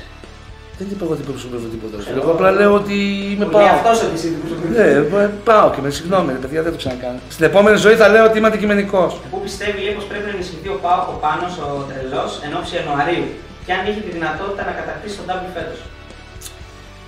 Δεν 0.78 0.86
είπα 0.92 1.02
εγώ 1.06 1.14
ότι 1.16 1.24
προσωπεύω 1.30 1.66
τίποτα. 1.74 1.94
φίλε. 2.04 2.18
Εγώ 2.22 2.30
απλά 2.36 2.48
λέω 2.58 2.72
ότι 2.80 2.96
είμαι 3.32 3.46
Που 3.50 3.56
λέει 3.58 3.66
πάω. 3.68 3.76
αυτός 3.78 3.96
ότι 4.04 4.14
εσύ 4.18 4.26
αντιπροσωπεύεις. 4.30 4.76
Ναι, 4.78 4.88
ε, 5.24 5.28
πάω 5.50 5.66
και 5.74 5.80
με 5.84 5.90
συγγνώμη, 5.98 6.28
ρε 6.36 6.40
παιδιά, 6.42 6.60
δεν 6.66 6.72
το 6.74 6.78
ξανακάνω. 6.82 7.18
Στην 7.34 7.44
επόμενη 7.50 7.76
ζωή 7.86 7.96
θα 8.02 8.06
λέω 8.12 8.24
ότι 8.28 8.36
είμαι 8.38 8.50
αντικειμενικός. 8.52 9.10
Πού 9.32 9.38
πιστεύει 9.46 9.78
λέει 9.86 9.94
πως 9.98 10.06
πρέπει 10.10 10.26
να 10.30 10.34
ενισχυθεί 10.36 10.68
ο 10.76 10.78
Πάο 10.84 11.00
ο 11.12 11.14
Πάνος, 11.24 11.52
ο 11.64 11.66
τρελός 11.90 12.30
εν 12.44 12.50
ώψη 12.58 12.72
Ιανουαρίου. 12.78 13.26
Και 13.66 13.72
αν 13.78 13.82
είχε 13.88 14.00
τη 14.06 14.10
δυνατότητα 14.18 14.62
να 14.70 14.72
κατακτήσει 14.80 15.14
τον 15.18 15.26
W 15.28 15.44
φέτος. 15.56 15.78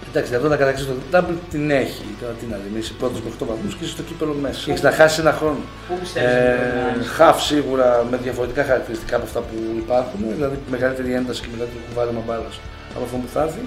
Εντάξει, 0.09 0.28
δηλαδή 0.30 0.48
να 0.54 0.56
καταξύσει 0.62 0.88
το 0.92 0.94
double 1.14 1.36
την 1.50 1.64
έχει. 1.82 2.04
Τώρα 2.20 2.32
τι 2.40 2.44
να 2.52 2.56
δει, 2.62 2.78
είσαι 2.78 2.92
πρώτο 3.00 3.16
με 3.24 3.30
8 3.40 3.46
βαθμούς 3.50 3.72
και 3.76 3.82
είσαι 3.84 3.92
στο 3.96 4.02
κύπελο 4.09 4.34
μέσα. 4.44 4.61
Έχεις 4.70 4.82
να 4.88 4.92
χάσεις 4.98 5.18
ένα 5.24 5.32
χρόνο. 5.40 5.61
Πού 5.88 5.94
πιστεύεις 6.02 6.30
ότι 6.32 6.40
πρέπει 6.44 6.74
να 6.84 6.88
Ε, 6.88 6.92
ενισχυθεί. 6.94 7.16
χαφ 7.18 7.36
σίγουρα 7.50 7.88
με 8.11 8.16
διαφορετικά 8.26 8.62
χαρακτηριστικά 8.70 9.14
από 9.18 9.24
αυτά 9.28 9.40
που 9.48 9.56
υπάρχουν, 9.82 10.20
δηλαδή 10.38 10.56
μεγαλύτερη 10.74 11.11
ένταση 11.20 11.40
και 11.42 11.48
μεγαλύτερο 11.54 11.82
κουβάλιμα 11.88 12.20
μπάλα 12.26 12.48
από 12.94 13.04
αυτό 13.06 13.16
που 13.22 13.28
θα 13.34 13.40
έρθει. 13.46 13.62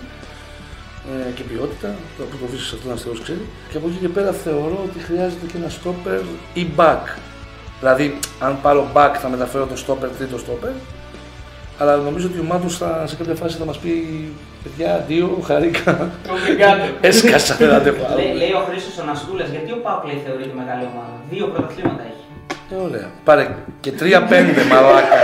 Ε, 1.12 1.32
και 1.38 1.44
ποιότητα, 1.50 1.90
το 2.18 2.24
που 2.30 2.36
το 2.42 2.46
βρίσκεις 2.52 2.72
αυτό 2.76 2.86
ένα 2.90 2.98
Θεό 3.04 3.14
ξέρει. 3.26 3.44
Και 3.70 3.78
από 3.80 3.86
εκεί 3.90 4.00
και 4.04 4.12
πέρα 4.18 4.32
θεωρώ 4.46 4.78
ότι 4.88 5.00
χρειάζεται 5.08 5.46
και 5.52 5.58
ένα 5.62 5.70
stopper 5.78 6.22
ή 6.62 6.64
back. 6.80 7.04
Δηλαδή, 7.82 8.06
αν 8.46 8.52
πάρω 8.66 8.82
back 8.98 9.14
θα 9.24 9.28
μεταφέρω 9.36 9.66
το 9.72 9.78
stopper 9.84 10.10
τρίτο 10.18 10.38
stopper. 10.46 10.74
Αλλά 11.80 11.96
νομίζω 11.96 12.28
ότι 12.28 12.40
ο 12.40 12.44
Μάντος 12.44 12.78
θα, 12.78 13.04
σε 13.08 13.16
κάποια 13.16 13.36
φάση 13.36 13.58
θα 13.58 13.66
μας 13.66 13.78
πει: 13.78 13.92
Παιδιά, 14.64 15.06
δύο, 15.08 15.42
χαρήκα. 15.46 16.12
Κομπλικάτο. 16.28 16.84
Έσκασα, 17.02 17.56
δεν 17.56 17.74
αντέχω 17.74 18.06
άλλο. 18.10 18.16
Λέει, 18.16 18.34
λέει 18.34 18.52
ο 18.52 18.64
Χρήστος 18.70 18.98
ο 18.98 19.04
Ναστούλα, 19.04 19.46
γιατί 19.52 19.72
ο 19.72 19.78
Πάο 19.84 20.02
λέει 20.06 20.22
θεωρείται 20.26 20.54
μεγάλη 20.56 20.84
ομάδα; 20.94 21.14
Δύο 21.30 21.46
πρωταθλήματα 21.48 22.04
έχει. 22.12 22.26
Ε, 22.74 22.76
ωραία. 22.88 23.08
Πάρε 23.24 23.56
και 23.80 23.92
3-5 24.00 24.04
μαλάκα. 24.70 25.18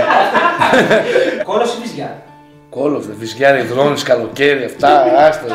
Κόλος 1.44 1.74
ή 1.74 1.78
βυζιά; 1.82 2.22
Κόλος, 2.70 3.06
δε 3.06 3.12
βυζιάρι, 3.12 3.62
δρόνης, 3.62 4.02
καλοκαίρι, 4.02 4.64
αυτά, 4.64 5.04
άστα. 5.26 5.46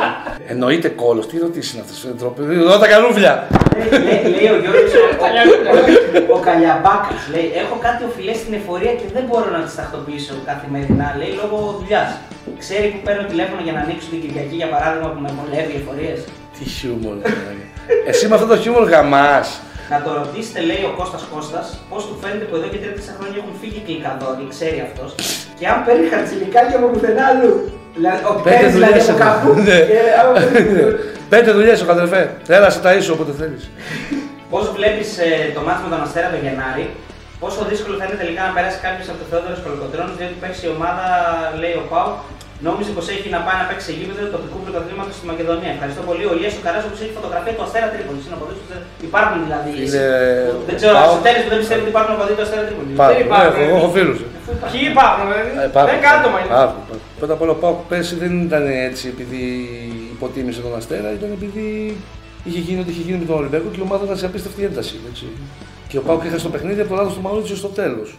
Εννοείται 0.47 0.89
κόλος, 0.89 1.27
τι 1.27 1.37
ρωτήσεις 1.39 1.73
είναι 1.73 1.83
αυτό. 1.85 2.35
Εδώ 2.51 2.77
τα 2.79 2.87
καλούβια. 2.87 3.47
Λέει, 4.07 4.21
λέει 4.37 4.47
ο 4.55 4.57
Γιώργος, 4.63 4.91
ο, 5.01 6.33
ο 6.35 6.39
Καλιαμπάκας, 6.47 7.21
λέει, 7.33 7.47
έχω 7.61 7.75
κάτι 7.87 8.01
οφειλές 8.09 8.37
στην 8.41 8.53
εφορία 8.59 8.93
και 8.99 9.07
δεν 9.15 9.23
μπορώ 9.27 9.47
να 9.57 9.61
τις 9.65 9.75
τακτοποιήσω 9.79 10.33
καθημερινά, 10.49 11.07
λέει, 11.19 11.31
λόγω 11.41 11.57
δουλειάς. 11.79 12.09
Ξέρει 12.63 12.87
που 12.93 12.99
παίρνω 13.05 13.23
τηλέφωνο 13.31 13.61
για 13.67 13.73
να 13.77 13.81
ανοίξω 13.85 14.07
την 14.13 14.19
Κυριακή, 14.23 14.55
για 14.61 14.69
παράδειγμα, 14.73 15.07
που 15.13 15.21
με 15.25 15.29
βολεύει 15.39 15.73
εφορίες; 15.81 16.19
Τι 16.55 16.63
χιούμορ. 16.75 17.15
ρε. 17.21 17.29
Εσύ 18.11 18.23
με 18.29 18.35
αυτό 18.37 18.47
το 18.51 18.57
χιούμορ 18.61 18.83
γαμάς. 18.93 19.47
Να 19.91 19.97
το 20.05 20.09
ρωτήσετε, 20.21 20.59
λέει 20.69 20.83
ο 20.89 20.93
Κώστας 20.99 21.23
Κώστας, 21.33 21.65
πώς 21.89 22.01
του 22.07 22.15
φαίνεται 22.21 22.45
που 22.49 22.55
εδώ 22.59 22.67
και 22.73 22.79
3-4 22.83 23.13
χρόνια 23.17 23.37
έχουν 23.41 23.53
φύγει 23.61 23.79
κλικαδόροι, 23.87 24.43
ξέρει 24.55 24.79
αυτός, 24.87 25.09
και 25.59 25.65
αν 25.71 25.77
παίρνει 25.85 26.05
χαρτζηλικάκια 26.13 26.75
από 26.79 26.87
πουθενά 26.93 27.23
αλλού. 27.31 27.53
Δηλαδή, 27.97 28.19
ότι 28.31 28.41
Πέντε 28.47 28.55
παίρνεις 28.55 28.73
δηλαδή 28.77 28.91
δουλειές 28.91 29.09
από 29.09 29.17
έκανε. 29.19 29.31
κάπου. 29.33 29.49
Ναι. 29.67 29.77
και 29.91 29.99
άμα 30.19 30.31
παίρνεις- 30.37 30.95
Πέντε 31.33 31.51
δουλειές 31.57 31.77
ο 31.83 31.85
κατρεφέ. 31.91 32.21
Έλα 32.57 32.69
σε 32.75 32.79
ταΐσω 32.85 33.11
όποτε 33.15 33.31
θέλεις. 33.39 33.63
Πώς 34.53 34.63
βλέπεις 34.77 35.09
το 35.55 35.61
μάτι 35.67 35.81
με 35.85 35.89
τον 35.93 36.01
Αστέρα 36.05 36.27
το 36.33 36.39
Γενάρη, 36.45 36.85
πόσο 37.41 37.59
δύσκολο 37.71 37.95
θα 37.99 38.05
είναι 38.07 38.17
τελικά 38.23 38.41
να 38.47 38.51
περάσει 38.57 38.79
κάποιος 38.85 39.07
από 39.11 39.17
το 39.21 39.25
Θεόδωρο 39.29 39.57
Κολοκοτρόνη, 39.65 40.11
διότι 40.19 40.35
παίξει 40.41 40.61
η 40.67 40.71
ομάδα, 40.77 41.05
λέει 41.61 41.75
ο 41.81 41.83
Πάου, 41.91 42.11
νόμιζε 42.67 42.91
πως 42.97 43.05
έχει 43.15 43.27
να 43.35 43.39
πάει 43.45 43.57
να 43.61 43.65
παίξει 43.69 43.85
σε 43.89 43.93
γήπεδο 43.99 44.21
τοπικού 44.35 44.57
πρωταθλήματος 44.65 45.13
στη 45.19 45.25
Μακεδονία. 45.31 45.71
Ευχαριστώ 45.75 46.01
πολύ. 46.09 46.23
Ο 46.31 46.33
Λιέσο 46.39 46.59
Καράζο 46.65 46.87
που 46.91 46.97
έχει 47.05 47.13
φωτογραφία 47.19 47.53
του 47.57 47.63
Αστέρα 47.67 47.87
Τρίπολη. 47.93 48.19
Είναι 48.27 48.35
από 48.37 48.43
αυτούς 48.45 48.57
που 48.63 48.67
δεν- 48.71 48.83
Υπάρχουν 49.09 49.37
δηλαδή. 49.45 49.69
Είναι- 49.83 50.51
Δεν 50.69 50.75
ξέρω, 50.79 50.93
Πάω. 50.97 51.11
στο 51.13 51.19
τέλο 51.27 51.39
που 51.43 51.49
δεν 51.53 51.59
πιστεύω 51.61 51.81
ότι 51.85 51.91
υπάρχουν 51.95 52.11
οπαδοί 52.17 52.33
του 52.37 52.43
Αστέρα 52.47 52.63
Τρίπολη. 52.67 52.89
Πάρα, 53.01 53.13
υπάρχουν, 53.25 53.61
έχω, 53.65 53.75
ε. 53.75 53.79
έχω 53.81 53.89
φίλους. 53.97 54.19
Ποιοι 54.71 54.81
υπάρχουν, 54.93 55.23
δηλαδή; 55.29 55.49
Δεν 55.91 55.99
κάτωμα 56.07 56.37
είναι. 56.41 56.53
Πρώτα 57.19 57.33
απ' 57.35 57.41
όλα 57.45 57.53
ο 57.57 57.59
Πάοκ 57.63 57.79
πέρσι 57.91 58.13
δεν 58.23 58.31
ήταν 58.47 58.63
έτσι 58.89 59.03
επειδή 59.13 59.43
υποτίμησε 60.15 60.59
τον 60.65 60.73
Αστέρα, 60.79 61.09
ήταν 61.17 61.29
επειδή 61.37 61.65
είχε 62.47 62.59
γίνει 62.67 62.79
ό,τι 62.83 62.91
είχε 62.93 63.03
γίνει 63.07 63.17
με 63.23 63.27
τον 63.29 63.37
Ολυμπιακό 63.41 63.67
και 63.73 63.79
η 63.83 63.85
ομάδα 63.89 64.03
ήταν 64.07 64.17
σε 64.21 64.25
απίστευτη 64.29 64.61
ένταση. 64.69 64.95
Έτσι. 65.09 65.25
Και 65.89 65.97
ο 65.97 66.01
Πάοκ 66.07 66.21
έχασε 66.29 66.43
το 66.47 66.51
παιχνίδι 66.55 66.81
από 66.81 66.89
το 66.89 66.95
λάθος 66.99 67.13
του 67.17 67.21
Μαουρίτσιο 67.21 67.55
στο 67.63 67.67
τέλος. 67.67 68.09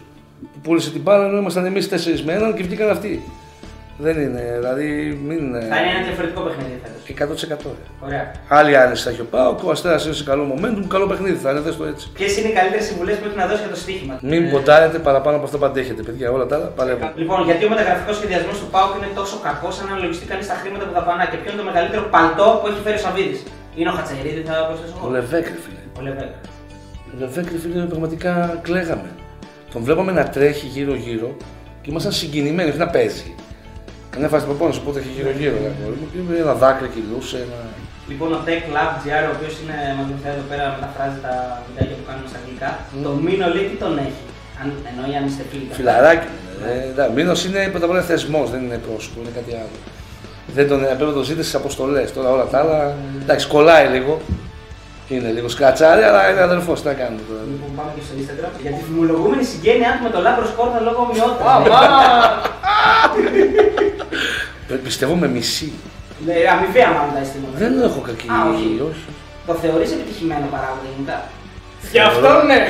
Που 0.53 0.59
πούλησε 0.63 0.89
την 0.95 1.01
μπάλα 1.01 1.25
ενώ 1.25 1.37
ήμασταν 1.37 1.65
εμείς 1.65 1.87
4 1.89 2.21
με 2.25 2.33
έναν 2.33 2.55
και 2.55 2.63
βγήκαν 2.63 2.89
αυτοί. 2.89 3.13
Δεν 3.97 4.15
είναι, 4.21 4.41
δηλαδή 4.59 4.87
μην. 5.27 5.39
Θα 5.71 5.77
είναι 5.79 5.91
ένα 5.95 6.01
διαφορετικό 6.07 6.41
παιχνίδι 6.45 6.75
φέτος. 6.83 7.01
100%. 7.07 7.69
ρε. 7.77 8.05
Ωραία. 8.05 8.23
Άλλη 8.57 8.73
άνεση 8.83 9.03
θα 9.03 9.09
έχει 9.09 9.21
ο 9.21 9.27
Πάοκ, 9.33 9.57
ο 9.63 9.69
Αστέρας 9.75 10.05
είναι 10.05 10.13
σε 10.21 10.23
καλό 10.23 10.43
momentum, 10.51 10.83
καλό 10.95 11.05
παιχνίδι 11.11 11.37
θα 11.43 11.49
είναι, 11.51 11.59
δες 11.59 11.77
το 11.77 11.85
έτσι. 11.91 12.05
Ποιες 12.17 12.31
είναι 12.37 12.47
οι 12.51 12.55
καλύτερες 12.59 12.85
συμβουλές 12.89 13.15
που 13.17 13.23
έχεις 13.25 13.37
να 13.41 13.45
δώσεις 13.49 13.63
για 13.65 13.73
το 13.75 13.79
στοίχημα; 13.83 14.13
Μην 14.31 14.41
Ε, 14.45 14.49
ποντάρετε 14.53 14.97
παραπάνω 15.07 15.35
από 15.37 15.45
αυτό 15.45 15.57
που 15.57 15.65
αντέχετε, 15.65 16.01
παιδιά. 16.07 16.27
Όλα 16.35 16.45
τα 16.49 16.55
άλλα 16.55 16.65
παλεύουν. 16.79 17.09
Λοιπόν, 17.21 17.39
γιατί 17.49 17.65
ο 17.65 17.69
μεταγραφικός 17.73 18.15
σχεδιασμός 18.19 18.55
του 18.61 18.67
ΠΑΟΚ 18.73 18.91
είναι 18.99 19.09
τόσο 19.19 19.35
κακός 19.47 19.73
σαν 19.75 19.85
να 19.87 19.91
αναλογιστεί 19.93 20.25
κανείς 20.31 20.47
τα 20.51 20.55
χρήματα 20.61 20.83
που 20.87 20.93
δαπανά 20.99 21.25
και 21.31 21.37
ποιο 21.41 21.49
είναι 21.51 21.59
το 21.63 21.67
μεγαλύτερο 21.71 22.03
παλτό 22.15 22.47
που 22.59 22.65
έχει 22.69 22.79
φέρει 22.85 22.97
ο 23.01 23.03
Σαββίδης; 23.05 23.39
Είναι 23.79 23.89
ο 23.93 23.95
Χατσερίδι, 23.97 24.41
θα 24.49 24.55
προσθέσω 24.67 24.93
Ο 24.95 24.99
εγώ. 25.01 25.09
Λεβέκ, 25.15 25.45
ρε 25.53 25.59
φίλε. 25.65 25.81
Ο 25.99 26.01
Λεβέκ. 26.07 26.31
Ο 27.11 27.15
Λεβέκ, 27.21 27.45
ρε 27.53 27.59
φίλε, 27.63 27.79
πραγματικά 27.93 28.31
κλαίγαμε. 28.65 29.09
Τον 29.73 29.81
βλέπαμε 29.87 30.11
να 30.19 30.23
τρέχει 30.35 30.65
γύρω-γύρω 30.75 31.29
και 31.81 31.89
ήμασταν 31.91 32.11
συγκινημένοι, 32.21 32.69
όχι 32.69 32.77
να 32.87 32.89
παίζει. 32.97 33.29
Καμιά 34.15 34.29
φάση 34.33 34.45
προπόνηση, 34.49 34.79
οπότε 34.83 34.97
έχει 35.01 35.11
γύρω-γύρω. 35.17 35.55
ρε 35.63 35.69
αγόρι 35.73 35.97
μου, 35.99 36.07
και 36.11 36.19
Ένα 36.45 36.53
δάκρυ 36.63 36.87
κυλούσε, 36.95 37.37
ένα. 37.45 37.59
Λοιπόν, 38.09 38.29
ο 38.37 38.39
Tech 38.47 38.63
Lab 38.75 38.91
GR, 39.03 39.23
ο 39.31 39.33
οποίος 39.35 39.53
είναι 39.61 39.77
μα 39.97 40.03
βοηθάει 40.09 40.33
εδώ 40.37 40.45
πέρα, 40.51 40.63
μεταφράζει 40.75 41.17
τα 41.25 41.33
βιντεάκια 41.65 41.95
που 41.99 42.05
κάνουμε 42.09 42.27
στα 42.31 42.37
αγγλικά. 42.41 42.69
Το 43.05 43.11
Μίνο 43.25 43.45
λέει 43.55 43.65
τι 43.71 43.77
τον 43.83 43.93
έχει. 44.07 44.23
Αν, 44.61 44.67
εννοεί 44.89 45.13
αν 45.19 45.23
είστε 45.29 45.43
φίλοι. 45.49 45.67
Φιλαράκι. 45.79 46.29
Ε, 46.67 46.89
εντάξει, 46.91 47.13
Μήνος 47.17 47.39
είναι 47.45 47.61
πρώτα 47.73 47.85
απ' 47.85 47.93
όλα 47.93 48.03
θεσμός, 48.11 48.47
δεν 48.53 48.61
είναι 48.65 48.79
πρόσωπο, 48.87 49.17
είναι 49.21 49.33
κάτι 49.39 49.51
άλλο. 49.61 49.77
Δεν 50.57 50.65
τον, 50.69 50.79
πρέπει 50.97 51.11
να 51.13 51.17
το 51.19 51.23
ζείτε 51.29 51.41
στις 51.45 51.55
αποστολές. 51.61 52.07
Τώρα 52.15 52.29
όλα 52.35 52.45
τα 52.51 52.57
άλλα. 52.61 52.77
Εντάξει, 53.23 53.45
κολλάει 53.53 53.85
λίγο. 53.95 54.13
Είναι 55.13 55.29
λίγο 55.37 55.47
σκατσάρι, 55.55 56.03
αλλά 56.09 56.21
είναι 56.29 56.41
αδερφός. 56.49 56.77
Τι 56.81 56.87
να 56.91 56.95
κάνουμε 57.01 57.21
τώρα. 57.29 57.41
Λοιπόν, 57.51 57.69
πάμε 57.77 57.91
και 57.95 58.03
στο 58.07 58.13
Instagram. 58.21 58.51
Για 58.61 58.71
τη 58.77 58.81
φημολογούμενη 58.87 59.43
συγγένειά 59.51 59.91
του 59.95 60.03
με 60.07 60.09
το 60.15 60.19
Λάμπρος 60.25 60.49
Σκόρδα 60.51 60.79
λόγω 60.87 60.99
ομοιότητας. 61.07 61.47
Αμά! 64.11 64.21
Πε- 64.67 64.77
Πιστεύω 64.87 65.15
με 65.15 65.27
μισή. 65.27 65.71
Ναι, 66.25 66.33
αμοιβαία 66.53 66.89
μάλλον 66.95 67.13
τα 67.15 67.19
αισθήματα. 67.23 67.55
Δεν 67.63 67.73
έχω 67.87 67.99
κακή. 68.07 68.27
Α, 68.33 68.35
όχι. 68.51 68.67
όχι. 68.89 69.05
Το 69.47 69.53
θεωρείς 69.53 69.91
επιτυχημένο 69.95 70.45
παράγοντα 70.53 70.87
γενικά; 70.93 71.17
Γι' 71.91 71.99
αυτό 72.09 72.29
ναι. 72.49 72.59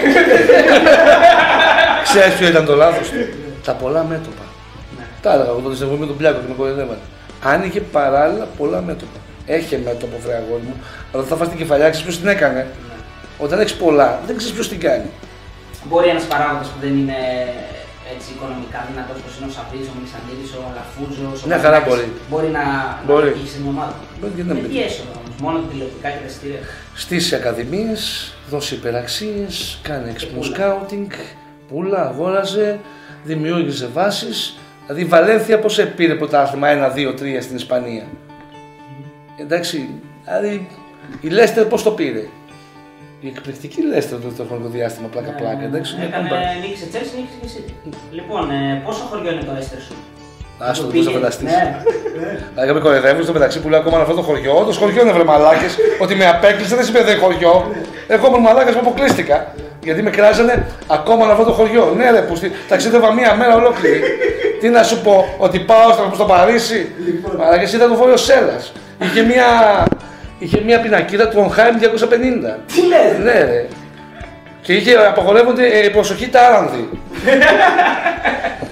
Ξέρεις 2.08 2.34
ποιο 2.38 2.48
ήταν 2.48 2.66
το 2.66 2.76
λάθος 2.76 3.08
του; 3.10 3.16
Τα 3.68 3.74
πολλά 3.74 4.04
μέτωπα. 4.04 4.46
Ναι. 4.98 5.06
Τα 5.22 5.34
έλεγα 5.34 5.50
εγώ 5.50 5.60
τότε 5.60 5.84
εγώ 5.84 5.96
με 5.96 6.06
τον 6.06 6.18
Πλιάκο 6.18 6.40
και 6.40 6.48
με 6.48 6.54
κοροϊδεύανε. 6.60 7.04
Άνοιγε 7.44 7.80
παράλληλα 7.80 8.48
πολλά 8.58 8.82
μέτωπα. 8.82 9.20
Έχει 9.46 9.78
μέτωπο, 9.86 10.16
βρε 10.24 10.34
αγόρι 10.36 10.62
μου, 10.68 10.76
αλλά 11.14 11.24
θα 11.24 11.36
φας 11.36 11.48
την 11.50 11.58
κεφαλιά, 11.58 11.90
ξέρεις 11.90 12.06
ποιος 12.08 12.20
την 12.20 12.28
έκανε; 12.28 12.60
Ναι. 12.88 12.96
Όταν 13.38 13.60
έχεις 13.60 13.74
πολλά, 13.74 14.20
δεν 14.26 14.38
ξέρεις 14.38 14.54
ποιος 14.56 14.70
την 14.70 14.80
κάνει. 14.80 15.10
Μπορεί 15.90 16.08
ένας 16.10 16.24
παράγοντας 16.24 16.68
που 16.68 16.78
δεν 16.82 16.98
είναι 16.98 17.14
έτσι 18.14 18.28
οικονομικά 18.36 18.80
δυνατός 18.90 19.18
όπως 19.22 19.34
είναι 19.38 19.48
ο 19.52 19.54
Σαββίδη, 19.58 19.86
ο 19.92 19.94
Μελισανίδη, 19.98 20.46
ο 20.60 20.62
Αλαφούζος. 20.70 21.38
Μια 21.50 21.60
χαρά 21.66 21.80
μπορεί. 21.88 22.08
Μπορεί 22.32 22.50
να, 22.58 22.64
Μπορεί. 23.08 23.30
να 23.42 23.48
σε 23.54 23.60
μια 23.64 23.72
ομάδα. 23.76 23.96
Μπορεί 24.20 24.34
και 24.38 24.44
να 24.48 24.54
Με 24.54 24.62
μην. 24.62 24.70
τι 24.72 24.78
έσοδα 24.88 25.14
όμως, 25.20 25.34
μόνο 25.46 25.58
τηλεοπτικά 25.70 26.08
και 26.14 26.20
τα 26.24 26.28
εισιτήρια. 26.32 26.60
Στήσει 27.04 27.32
ακαδημίες, 27.40 28.02
δώσει 28.52 28.72
υπεραξίες, 28.80 29.54
κάνει 29.88 30.06
έξυπνο 30.14 30.40
πουλά. 30.40 30.54
σκάουτινγκ, 30.56 31.12
πουλά, 31.70 32.02
αγόραζε, 32.10 32.70
δημιούργησε 33.30 33.88
βάσεις. 33.98 34.38
Δηλαδή 34.86 35.02
η 35.06 35.10
Βαλένθια 35.14 35.60
πώς 35.60 35.74
πήρε 35.96 36.16
πρωτάθλημα 36.16 36.68
1-2-3 36.68 37.42
στην 37.42 37.56
Ισπανία; 37.56 38.06
Εντάξει, 39.38 39.90
δηλαδή 40.26 40.68
η 41.22 41.30
Λέστερ 41.30 41.66
πώς 41.66 41.84
το 41.84 41.92
πήρε; 41.92 42.24
Η 43.26 43.28
εκπληκτική 43.36 43.80
Λέστερ 43.92 44.18
το, 44.24 44.30
το 44.40 44.44
χρονικό 44.50 44.70
διάστημα, 44.78 45.08
πλάκα-πλάκα. 45.14 45.64
Εντάξει, 45.70 45.90
είναι 45.96 46.06
Έκανε 46.10 46.28
κομπά. 46.30 46.40
νίκησε 46.64 46.86
Τσέλση, 46.92 47.12
νίκησε 47.18 47.38
και 47.42 47.48
εσύ. 47.50 47.62
Λοιπόν, 48.18 48.44
ε, 48.58 48.82
πόσο 48.86 49.02
χωριό 49.10 49.30
είναι 49.34 49.46
το 49.50 49.54
Έστερ 49.62 49.80
σου; 49.88 49.96
Άστο, 50.68 50.84
Το 50.84 50.90
δεν 50.90 50.92
μπορείς 50.92 51.06
να 51.06 51.12
πήγε. 51.12 51.18
φανταστείς. 51.18 51.52
Ναι. 51.52 52.30
Δηλαδή 52.54 52.72
με 52.78 52.82
κοροϊδεύουν 52.86 53.24
στο 53.28 53.34
μεταξύ 53.38 53.58
που 53.62 53.68
λέω 53.72 53.80
ακόμα 53.84 53.96
αυτό 54.06 54.16
το 54.22 54.24
χωριό. 54.30 54.56
Το 54.70 54.74
χωριό 54.82 55.02
είναι 55.04 55.14
βρε 55.18 55.26
μαλάκες, 55.32 55.74
ότι 56.04 56.14
με 56.20 56.26
απέκλεισε 56.34 56.74
δεν 56.80 56.86
σημαίνει 56.88 57.06
δεν 57.08 57.14
είναι 57.16 57.24
χωριό. 57.26 57.54
Εγώ 58.16 58.26
ήμουν 58.30 58.42
μαλάκας 58.48 58.74
που 58.76 58.82
αποκλείστηκα. 58.86 59.38
Γιατί 59.88 60.02
με 60.08 60.12
κράζανε 60.18 60.56
ακόμα 60.98 61.24
αυτό 61.36 61.44
το 61.50 61.54
χωριό. 61.60 61.84
Ναι, 62.00 62.08
ρε, 62.16 62.22
που 62.28 62.34
στη... 62.40 62.48
ταξίδευα 62.72 63.10
μία 63.20 63.32
μέρα 63.40 63.54
ολόκληρη. 63.62 64.00
Τι 64.60 64.68
να 64.76 64.82
σου 64.90 64.98
πω, 65.06 65.16
ότι 65.46 65.58
πάω 65.60 65.88
στο, 65.96 66.04
στο 66.14 66.26
Παρίσι. 66.32 66.80
Μαλάκες 67.40 67.74
ήταν 67.74 67.88
το 67.90 67.96
βόρειο 67.96 68.18
Σέλλα. 68.28 68.58
Είχε 69.06 69.22
μία, 69.22 69.48
είχε 70.46 70.62
μία 70.62 70.80
πινακίδα 70.82 71.28
του 71.28 71.38
Ονχάιμ 71.40 71.76
250. 71.80 72.60
Τι 72.74 72.82
λες, 72.88 73.18
Ναι, 73.24 73.32
ρε. 73.44 73.68
Και 74.62 74.74
είχε 74.74 74.96
απαγορεύονται 74.96 75.66
ε, 75.80 75.90
προσοχή 75.90 76.28
τα 76.30 76.48
άρανδη. 76.48 76.90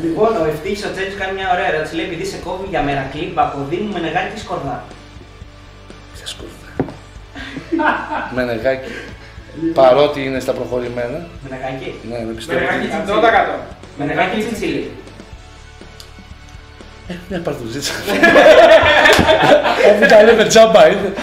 Λοιπόν, 0.03 0.35
ο 0.41 0.45
Ευτύχης 0.53 0.85
ο 0.85 0.89
Τσέλση 0.93 1.15
κάνει 1.17 1.33
μια 1.39 1.49
ωραία 1.53 1.67
ερώτηση. 1.73 1.95
Λέει: 1.95 2.05
Επειδή 2.05 2.25
σε 2.25 2.37
κόβει 2.45 2.65
για 2.69 2.81
μερακλή, 2.81 3.31
Μπακοδίνου 3.35 3.91
με 3.93 3.99
νεγάκι 3.99 4.39
σκορδά. 4.39 4.83
Ποια 6.15 6.27
σκόρδα. 6.33 6.69
με 8.35 8.43
νεγάκι. 8.43 8.89
Παρότι 9.73 10.19
είναι 10.25 10.39
στα 10.39 10.53
προχωρημένα. 10.53 11.19
Με 11.43 11.47
νεγάκι; 11.55 11.89
Ναι, 12.09 12.15
δεν 12.17 12.25
Με 12.27 12.33
πιστεύω. 12.33 12.59
νεγάκι 12.59 12.87
τσιτσί. 12.87 13.21
τα 13.21 13.29
κάτω. 13.37 13.51
Με 13.97 14.05
νεγάκι 14.05 14.37
τσιτσίλι. 14.41 14.91
Μια 17.29 17.39
παρτουζίτσα. 17.39 17.93
Όπου 19.89 20.05
τα 20.09 20.23
λέμε 20.23 20.43
τζάμπα 20.43 20.87
είναι. 20.87 21.13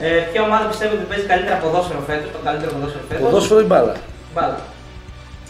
Ε, 0.00 0.08
ποια 0.32 0.42
ομάδα 0.42 0.64
πιστεύει 0.64 0.94
ότι 0.94 1.04
παίζει 1.04 1.26
καλύτερα 1.26 1.56
ποδόσφαιρο 1.56 2.02
φέτος, 2.06 2.30
το 2.32 2.38
καλύτερο 2.44 2.70
ποδόσφαιρο 2.72 3.04
φέτος; 3.08 3.24
Ποδόσφαιρο 3.24 3.60
ή 3.60 3.64
μπάλα; 3.64 3.94
Μπάλα. 4.34 4.58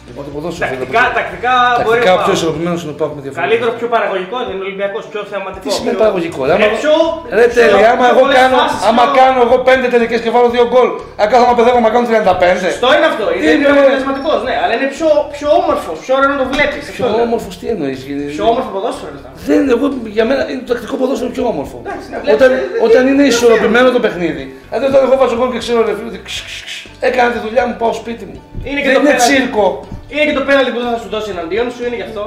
Λοιπόν, 0.09 0.23
το 0.27 0.31
ποδόσφαιρο. 0.37 0.71
Τακτικά, 0.71 1.03
τακτικά 1.19 1.55
μπορείς 1.85 2.05
Τακτικά 2.05 2.11
να 2.13 2.19
ο 2.19 2.23
πιο 2.25 2.31
πάω. 2.31 2.37
ισορροπημένος 2.39 2.79
είναι 2.83 2.93
ο 2.97 2.99
Πάοκ 3.01 3.13
με 3.17 3.21
διαφορά. 3.25 3.41
Καλύτερος, 3.45 3.75
πιο 3.81 3.89
παραγωγικός 3.95 4.43
είναι 4.51 4.63
ο 4.65 4.67
Ολυμπιακός, 4.69 5.03
πιο 5.13 5.21
θεαματικός. 5.31 5.67
Τι 5.67 5.71
σημαίνει 5.79 5.97
πιο- 5.97 6.03
παραγωγικός, 6.03 6.45
ρε, 6.49 6.53
Ε, 6.53 6.57
άμα- 6.59 6.69
πιο. 6.83 6.95
Ρε 7.39 7.45
πιο- 7.51 7.57
τέλει, 7.59 7.81
άμα 7.93 8.05
πιο 8.07 8.13
εγώ 8.13 8.21
πολλές 8.23 8.37
κάνω, 8.41 8.57
φάσεις, 8.61 8.81
άμα 8.91 9.05
πιο- 9.07 9.17
κάνω 9.19 9.39
εγώ 9.47 9.57
5 9.69 9.87
τελικές 9.95 10.19
και 10.25 10.31
βάλω 10.35 10.49
2 10.57 10.65
γκολ, 10.73 10.89
αν 11.21 11.27
κάθομαι 11.31 11.51
να 11.53 11.57
παιδεύω 11.59 11.79
να 11.87 11.91
κάνω 11.95 12.05
35. 12.13 12.69
Στο 12.81 12.89
είναι 12.97 13.07
αυτό, 13.13 13.25
είναι, 13.35 13.43
Είναι- 13.45 13.55
είναι 13.57 13.69
αποτελεσματικός, 13.75 14.39
ναι, 14.47 14.55
αλλά 14.63 14.73
είναι 14.77 14.89
πιο, 14.97 15.09
πιο 15.37 15.49
όμορφος, 15.61 15.97
πιο 16.05 16.13
ωραίο 16.19 16.29
να 16.35 16.39
το 16.43 16.47
βλέπεις. 16.55 16.83
Πιο 16.97 17.07
όμορφος 17.27 17.53
τι 17.61 17.67
εννοείς. 17.75 17.99
Πιο 18.37 18.45
όμορφο 18.53 18.71
ποδόσφαιρο 18.77 19.09
είναι 19.13 19.21
αυτό. 19.31 19.39
Δεν, 19.49 19.61
εγώ, 19.75 19.87
για 20.17 20.25
μένα 20.31 20.43
είναι 20.51 20.63
το 20.67 20.71
τακτικό 20.75 20.95
ποδόσφαιρο 21.01 21.31
πιο 21.37 21.45
όμορφο. 21.53 21.77
Εντάξει, 21.85 22.07
ναι, 22.13 22.17
βλέπεις, 22.23 22.35
όταν, 22.39 22.49
ε, 22.53 22.59
ε, 22.59 22.87
όταν 22.89 23.03
ε, 23.07 23.11
είναι 23.11 23.25
ε, 23.29 23.33
ισορροπημένο 23.33 23.89
το 23.97 24.01
παιχνίδι. 24.05 24.45
Δηλαδή 24.71 24.85
όταν 24.91 25.01
εγώ 25.07 25.15
βάζω 25.23 25.35
γκολ 25.39 25.49
και 25.55 25.61
ξέρω 25.65 25.79
ρε 25.89 25.95
φίλε 25.99 26.09
ότι 26.13 26.21
ξ, 26.29 26.35
ξ, 26.49 26.55
ξ, 26.69 26.73
έκανα 27.09 27.29
τη 27.35 27.39
δουλειά 27.47 27.63
μου, 27.69 27.75
πάω 27.83 27.93
σπίτι 28.03 28.25
μου. 28.31 28.39
Είναι 28.69 28.81
και 28.82 28.89
δεν 28.91 28.97
το 28.97 29.01
είναι 29.01 29.11
πέναλτι. 29.11 29.27
τσίρκο. 29.35 29.66
Είναι 30.12 30.24
και 30.28 30.37
το 30.41 30.45
πέναλτι 30.49 30.70
που 30.74 30.81
δεν 30.82 30.91
θα 30.95 30.99
σου 31.03 31.09
δώσει 31.15 31.28
εναντίον 31.37 31.66
σου, 31.74 31.81
είναι 31.87 31.97
γι' 32.01 32.09
αυτό. 32.11 32.23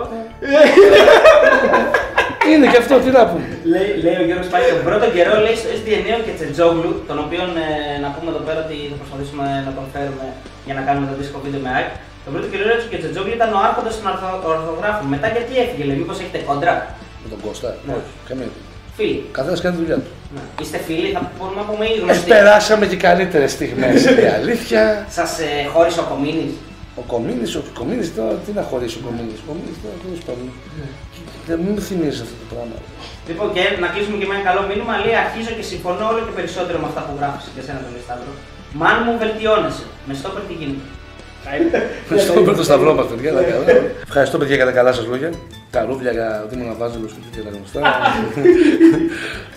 Είναι 2.51 2.65
και 2.71 2.79
αυτό, 2.83 2.93
τι 3.03 3.09
να 3.17 3.23
πούμε. 3.29 3.45
Λέει, 3.73 3.89
λέει 4.05 4.17
ο 4.23 4.25
Γιώργος 4.27 4.49
Πάκη, 4.53 4.67
τον 4.77 4.85
πρώτο 4.89 5.05
καιρό 5.15 5.33
λέει 5.45 5.55
στο 5.61 5.69
SD9 5.79 6.09
και 6.25 6.33
Τσετζόγλου, 6.37 6.91
τον 7.09 7.17
οποίο 7.25 7.43
ε, 7.63 7.67
να 8.03 8.09
πούμε 8.13 8.27
εδώ 8.33 8.41
πέρα 8.47 8.59
ότι 8.65 8.75
θα 8.91 8.97
προσπαθήσουμε 9.01 9.45
να 9.67 9.71
τον 9.77 9.85
φέρουμε 9.93 10.25
για 10.67 10.75
να 10.77 10.81
κάνουμε 10.87 11.05
το 11.11 11.15
δίσκο 11.19 11.37
βίντεο 11.45 11.61
με 11.65 11.69
ΑΕΚ. 11.75 11.91
Τον 12.25 12.31
πρώτο 12.33 12.47
καιρό 12.51 12.63
λέει 12.69 12.79
και 12.91 12.99
Τσετζόγλου 13.01 13.33
ήταν 13.39 13.49
ο 13.57 13.59
άρχοντας 13.67 13.93
των 13.97 14.05
ορθο- 14.11 14.41
ορθογράφων. 14.53 15.05
Μετά 15.15 15.27
γιατί 15.35 15.53
έφυγε, 15.63 15.83
λέει, 15.89 15.97
μήπως 16.01 16.17
έχετε 16.21 16.39
κόντρα; 16.49 16.73
Με 17.23 17.27
τον 17.33 17.39
Κώστα. 17.45 17.69
Ναι. 17.87 17.93
Όχι, 17.97 18.11
καμία. 18.29 18.49
Φίλοι. 18.97 19.17
Καθένας 19.37 19.61
κάνει 19.61 19.75
τη 19.75 19.81
δουλειά 19.81 19.95
του. 20.03 20.11
Ναι. 20.35 20.41
Είστε 20.61 20.77
φίλοι, 20.87 21.09
θα 21.15 21.21
μπορούμε 21.37 21.59
να 21.61 21.65
πούμε 21.69 21.85
ή 21.85 21.95
Ε, 21.97 22.01
γνωστοί. 22.01 22.29
περάσαμε 22.35 22.85
και 22.91 22.99
καλύτερες 23.07 23.51
στιγμές. 23.57 23.97
Η 24.25 24.27
αλήθεια. 24.39 24.81
Σας 25.17 25.31
ε, 25.39 25.49
χώρισε 25.73 25.99
ο 26.03 26.05
Κομίνης. 26.11 26.53
Ο 27.01 27.03
Κομίνης, 27.13 27.51
ο 27.59 27.61
Κομίνης 27.79 28.07
τώρα 28.17 28.33
τι 28.45 28.51
να 28.59 28.63
χωρίσει 28.69 28.95
ο 29.01 29.03
Κομίνης. 29.07 29.37
Ο 29.43 29.45
Κομίνης 29.49 29.77
τώρα 29.83 29.95
τέλο 30.03 30.17
πάντων. 30.27 30.45
Δεν 31.49 31.57
μην 31.63 31.71
μου 31.75 31.81
θυμίζει 31.87 32.19
αυτό 32.25 32.35
το 32.41 32.45
πράγμα. 32.51 32.75
Λοιπόν, 33.29 33.47
και 33.55 33.63
να 33.83 33.87
κλείσουμε 33.93 34.17
και 34.21 34.27
με 34.29 34.33
ένα 34.37 34.43
καλό 34.49 34.61
μήνυμα. 34.69 34.93
Λέει: 35.03 35.15
Αρχίζω 35.25 35.51
και 35.57 35.65
συμφωνώ 35.71 36.03
όλο 36.11 36.19
και 36.27 36.33
περισσότερο 36.39 36.77
με 36.83 36.87
αυτά 36.91 37.01
που 37.05 37.13
γράφεις 37.19 37.43
και 37.53 37.59
εσένα 37.63 37.79
τον 37.85 37.93
Ισταύρο. 38.01 38.33
Μάν 38.81 38.95
μου 39.05 39.13
βελτιώνεσαι. 39.21 39.85
Με 40.07 40.13
στόπερ 40.19 40.41
τι 40.49 40.53
γίνεται. 40.61 40.85
Ευχαριστώ 42.03 42.41
με 42.41 42.53
το 42.53 42.63
σταυρό 42.63 42.93
μας, 42.93 43.05
παιδιά. 43.05 43.33
τα 43.33 43.43
καλά. 43.43 43.63
Ευχαριστώ, 44.03 44.37
παιδιά, 44.37 44.55
για 44.55 44.65
τα 44.65 44.71
καλά 44.71 44.93
σας 44.93 45.05
λόγια. 45.05 45.29
Τα 45.69 45.85
ρούβλια 45.85 46.11
για 46.11 46.43
ότι 46.45 46.55
ήμουν 46.55 46.75
βάζελο 46.77 47.05
και 47.35 47.39
τα 47.41 47.49
γνωστά. 47.55 47.81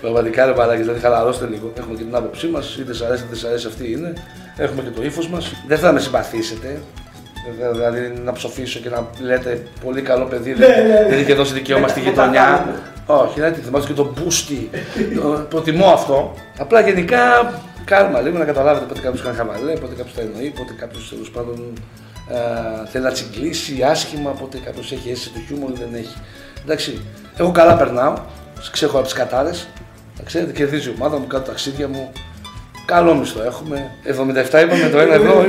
Πραγματικά 0.01 0.47
ρε 0.47 0.53
παράκι, 0.53 0.81
δηλαδή 0.83 1.01
χαλαρώστε 1.01 1.47
λίγο. 1.47 1.73
Έχουμε 1.79 1.97
και 1.97 2.03
την 2.03 2.15
άποψή 2.15 2.47
μας. 2.47 2.77
Είτε 2.77 2.95
σα 2.95 3.07
αρέσει 3.07 3.25
είτε 3.27 3.37
σα 3.37 3.49
αρέσει 3.49 3.67
αυτή 3.67 3.93
είναι. 3.93 4.13
Έχουμε 4.57 4.83
και 4.83 4.91
το 4.91 5.03
ύφος 5.05 5.29
μας. 5.29 5.53
Δεν 5.69 5.79
θα 5.79 5.93
με 5.93 6.01
συμπαθήσετε. 6.01 6.81
Ε, 7.63 7.71
Δηλαδή 7.73 8.13
να 8.25 8.33
ψοφήσω 8.33 8.79
και 8.81 8.89
να 8.89 9.07
λέτε 9.21 9.63
πολύ 9.85 10.03
καλό 10.03 10.25
παιδί, 10.25 10.53
δεν 10.53 10.69
δεν 11.09 11.19
είχε 11.19 11.35
δώσει 11.35 11.53
δικαίωμα 11.53 11.89
στη 11.89 12.01
Δεν 12.01 12.15
τα 12.15 12.23
γειτονιά. 12.23 12.45
κάνουμε. 12.45 12.83
Όχι, 13.07 13.41
δεν 13.41 13.55
θυμάστε 13.55 13.89
και 13.93 13.97
τον 13.97 14.15
μπούστι. 14.17 14.71
Το 15.15 15.47
Προτιμώ 15.49 15.87
αυτό. 15.87 16.35
Απλά 16.59 16.81
γενικά 16.81 17.19
κάρμα 17.87 18.21
λίγο 18.21 18.39
να 18.39 18.45
καταλάβετε 18.45 18.87
πότε 18.87 19.01
κάποιος 19.01 19.23
κάνει 19.23 19.37
χαβαλέ, 19.37 19.73
πότε 19.73 19.95
κάποιος 19.95 20.15
τα 20.15 20.21
εννοεί, 20.21 20.51
πότε 20.51 20.73
κάποιος 20.73 21.09
τέλος 21.09 21.31
πάντων 21.31 21.73
ε, 22.31 22.89
θέλει 22.91 23.05
να 23.05 23.13
τσιγκλίσει 23.13 23.83
άσχημα, 23.83 24.31
πότε 24.31 24.59
κάποιος 24.65 24.93
έχει 24.93 25.11
αίσθηση 25.11 25.31
του 25.31 25.41
χιούμορ 25.47 25.71
ή 25.71 25.75
δεν 25.79 25.95
έχει. 25.95 26.17
Εντάξει, 26.65 27.01
εγώ 27.37 27.51
καλά 27.51 27.77
περνάω, 27.77 28.15
ξέχω 28.73 28.97
από 28.97 29.05
τις 29.05 29.15
κατάρες. 29.15 29.69
Ξέρετε, 30.25 30.53
κερδίζει 30.53 30.89
η 30.89 30.95
ομάδα 30.97 31.19
μου, 31.19 31.27
κάνω 31.27 31.45
ταξίδια 31.45 31.89
μου. 31.89 32.13
Καλό 32.87 33.15
μισθό 33.15 33.43
έχουμε. 33.43 33.91
77 34.05 34.63
είπαμε 34.63 34.89
το 34.93 34.99
1 34.99 35.09
ευρώ. 35.09 35.45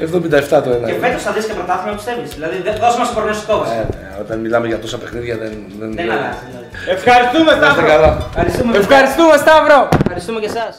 είναι. 0.00 0.04
77 0.04 0.62
το 0.64 0.70
1 0.70 0.86
Και 0.88 0.94
ευρώ. 0.94 1.02
φέτος 1.06 1.22
θα 1.26 1.32
δεις 1.32 1.44
και 1.48 1.54
πρωτάθλημα 1.58 1.94
πιστεύεις. 1.96 2.28
Δηλαδή, 2.38 2.56
δεν- 2.66 2.76
δώσε 2.82 2.98
μας 2.98 3.08
το 3.10 3.14
προγνωστικό 3.18 3.52
Ε, 3.54 3.58
βασικά. 3.62 3.84
ναι, 4.00 4.08
όταν 4.24 4.36
μιλάμε 4.44 4.66
για 4.70 4.78
τόσα 4.84 4.98
παιχνίδια 5.02 5.36
δεν. 5.42 5.52
Δεν, 5.80 5.90
Δεν 5.98 6.10
αλλάζει. 6.14 6.42
δηλαδή. 6.48 6.66
Ευχαριστούμε 6.96 7.50
Να 7.50 7.56
είστε 7.56 7.66
Σταύρο. 7.66 7.86
καλά. 7.92 8.10
Ευχαριστούμε, 8.30 8.70
Ευχαριστούμε 8.84 9.34
Σταύρο. 9.44 9.78
Ευχαριστούμε 10.02 10.38
και 10.44 10.50
εσάς. 10.54 10.72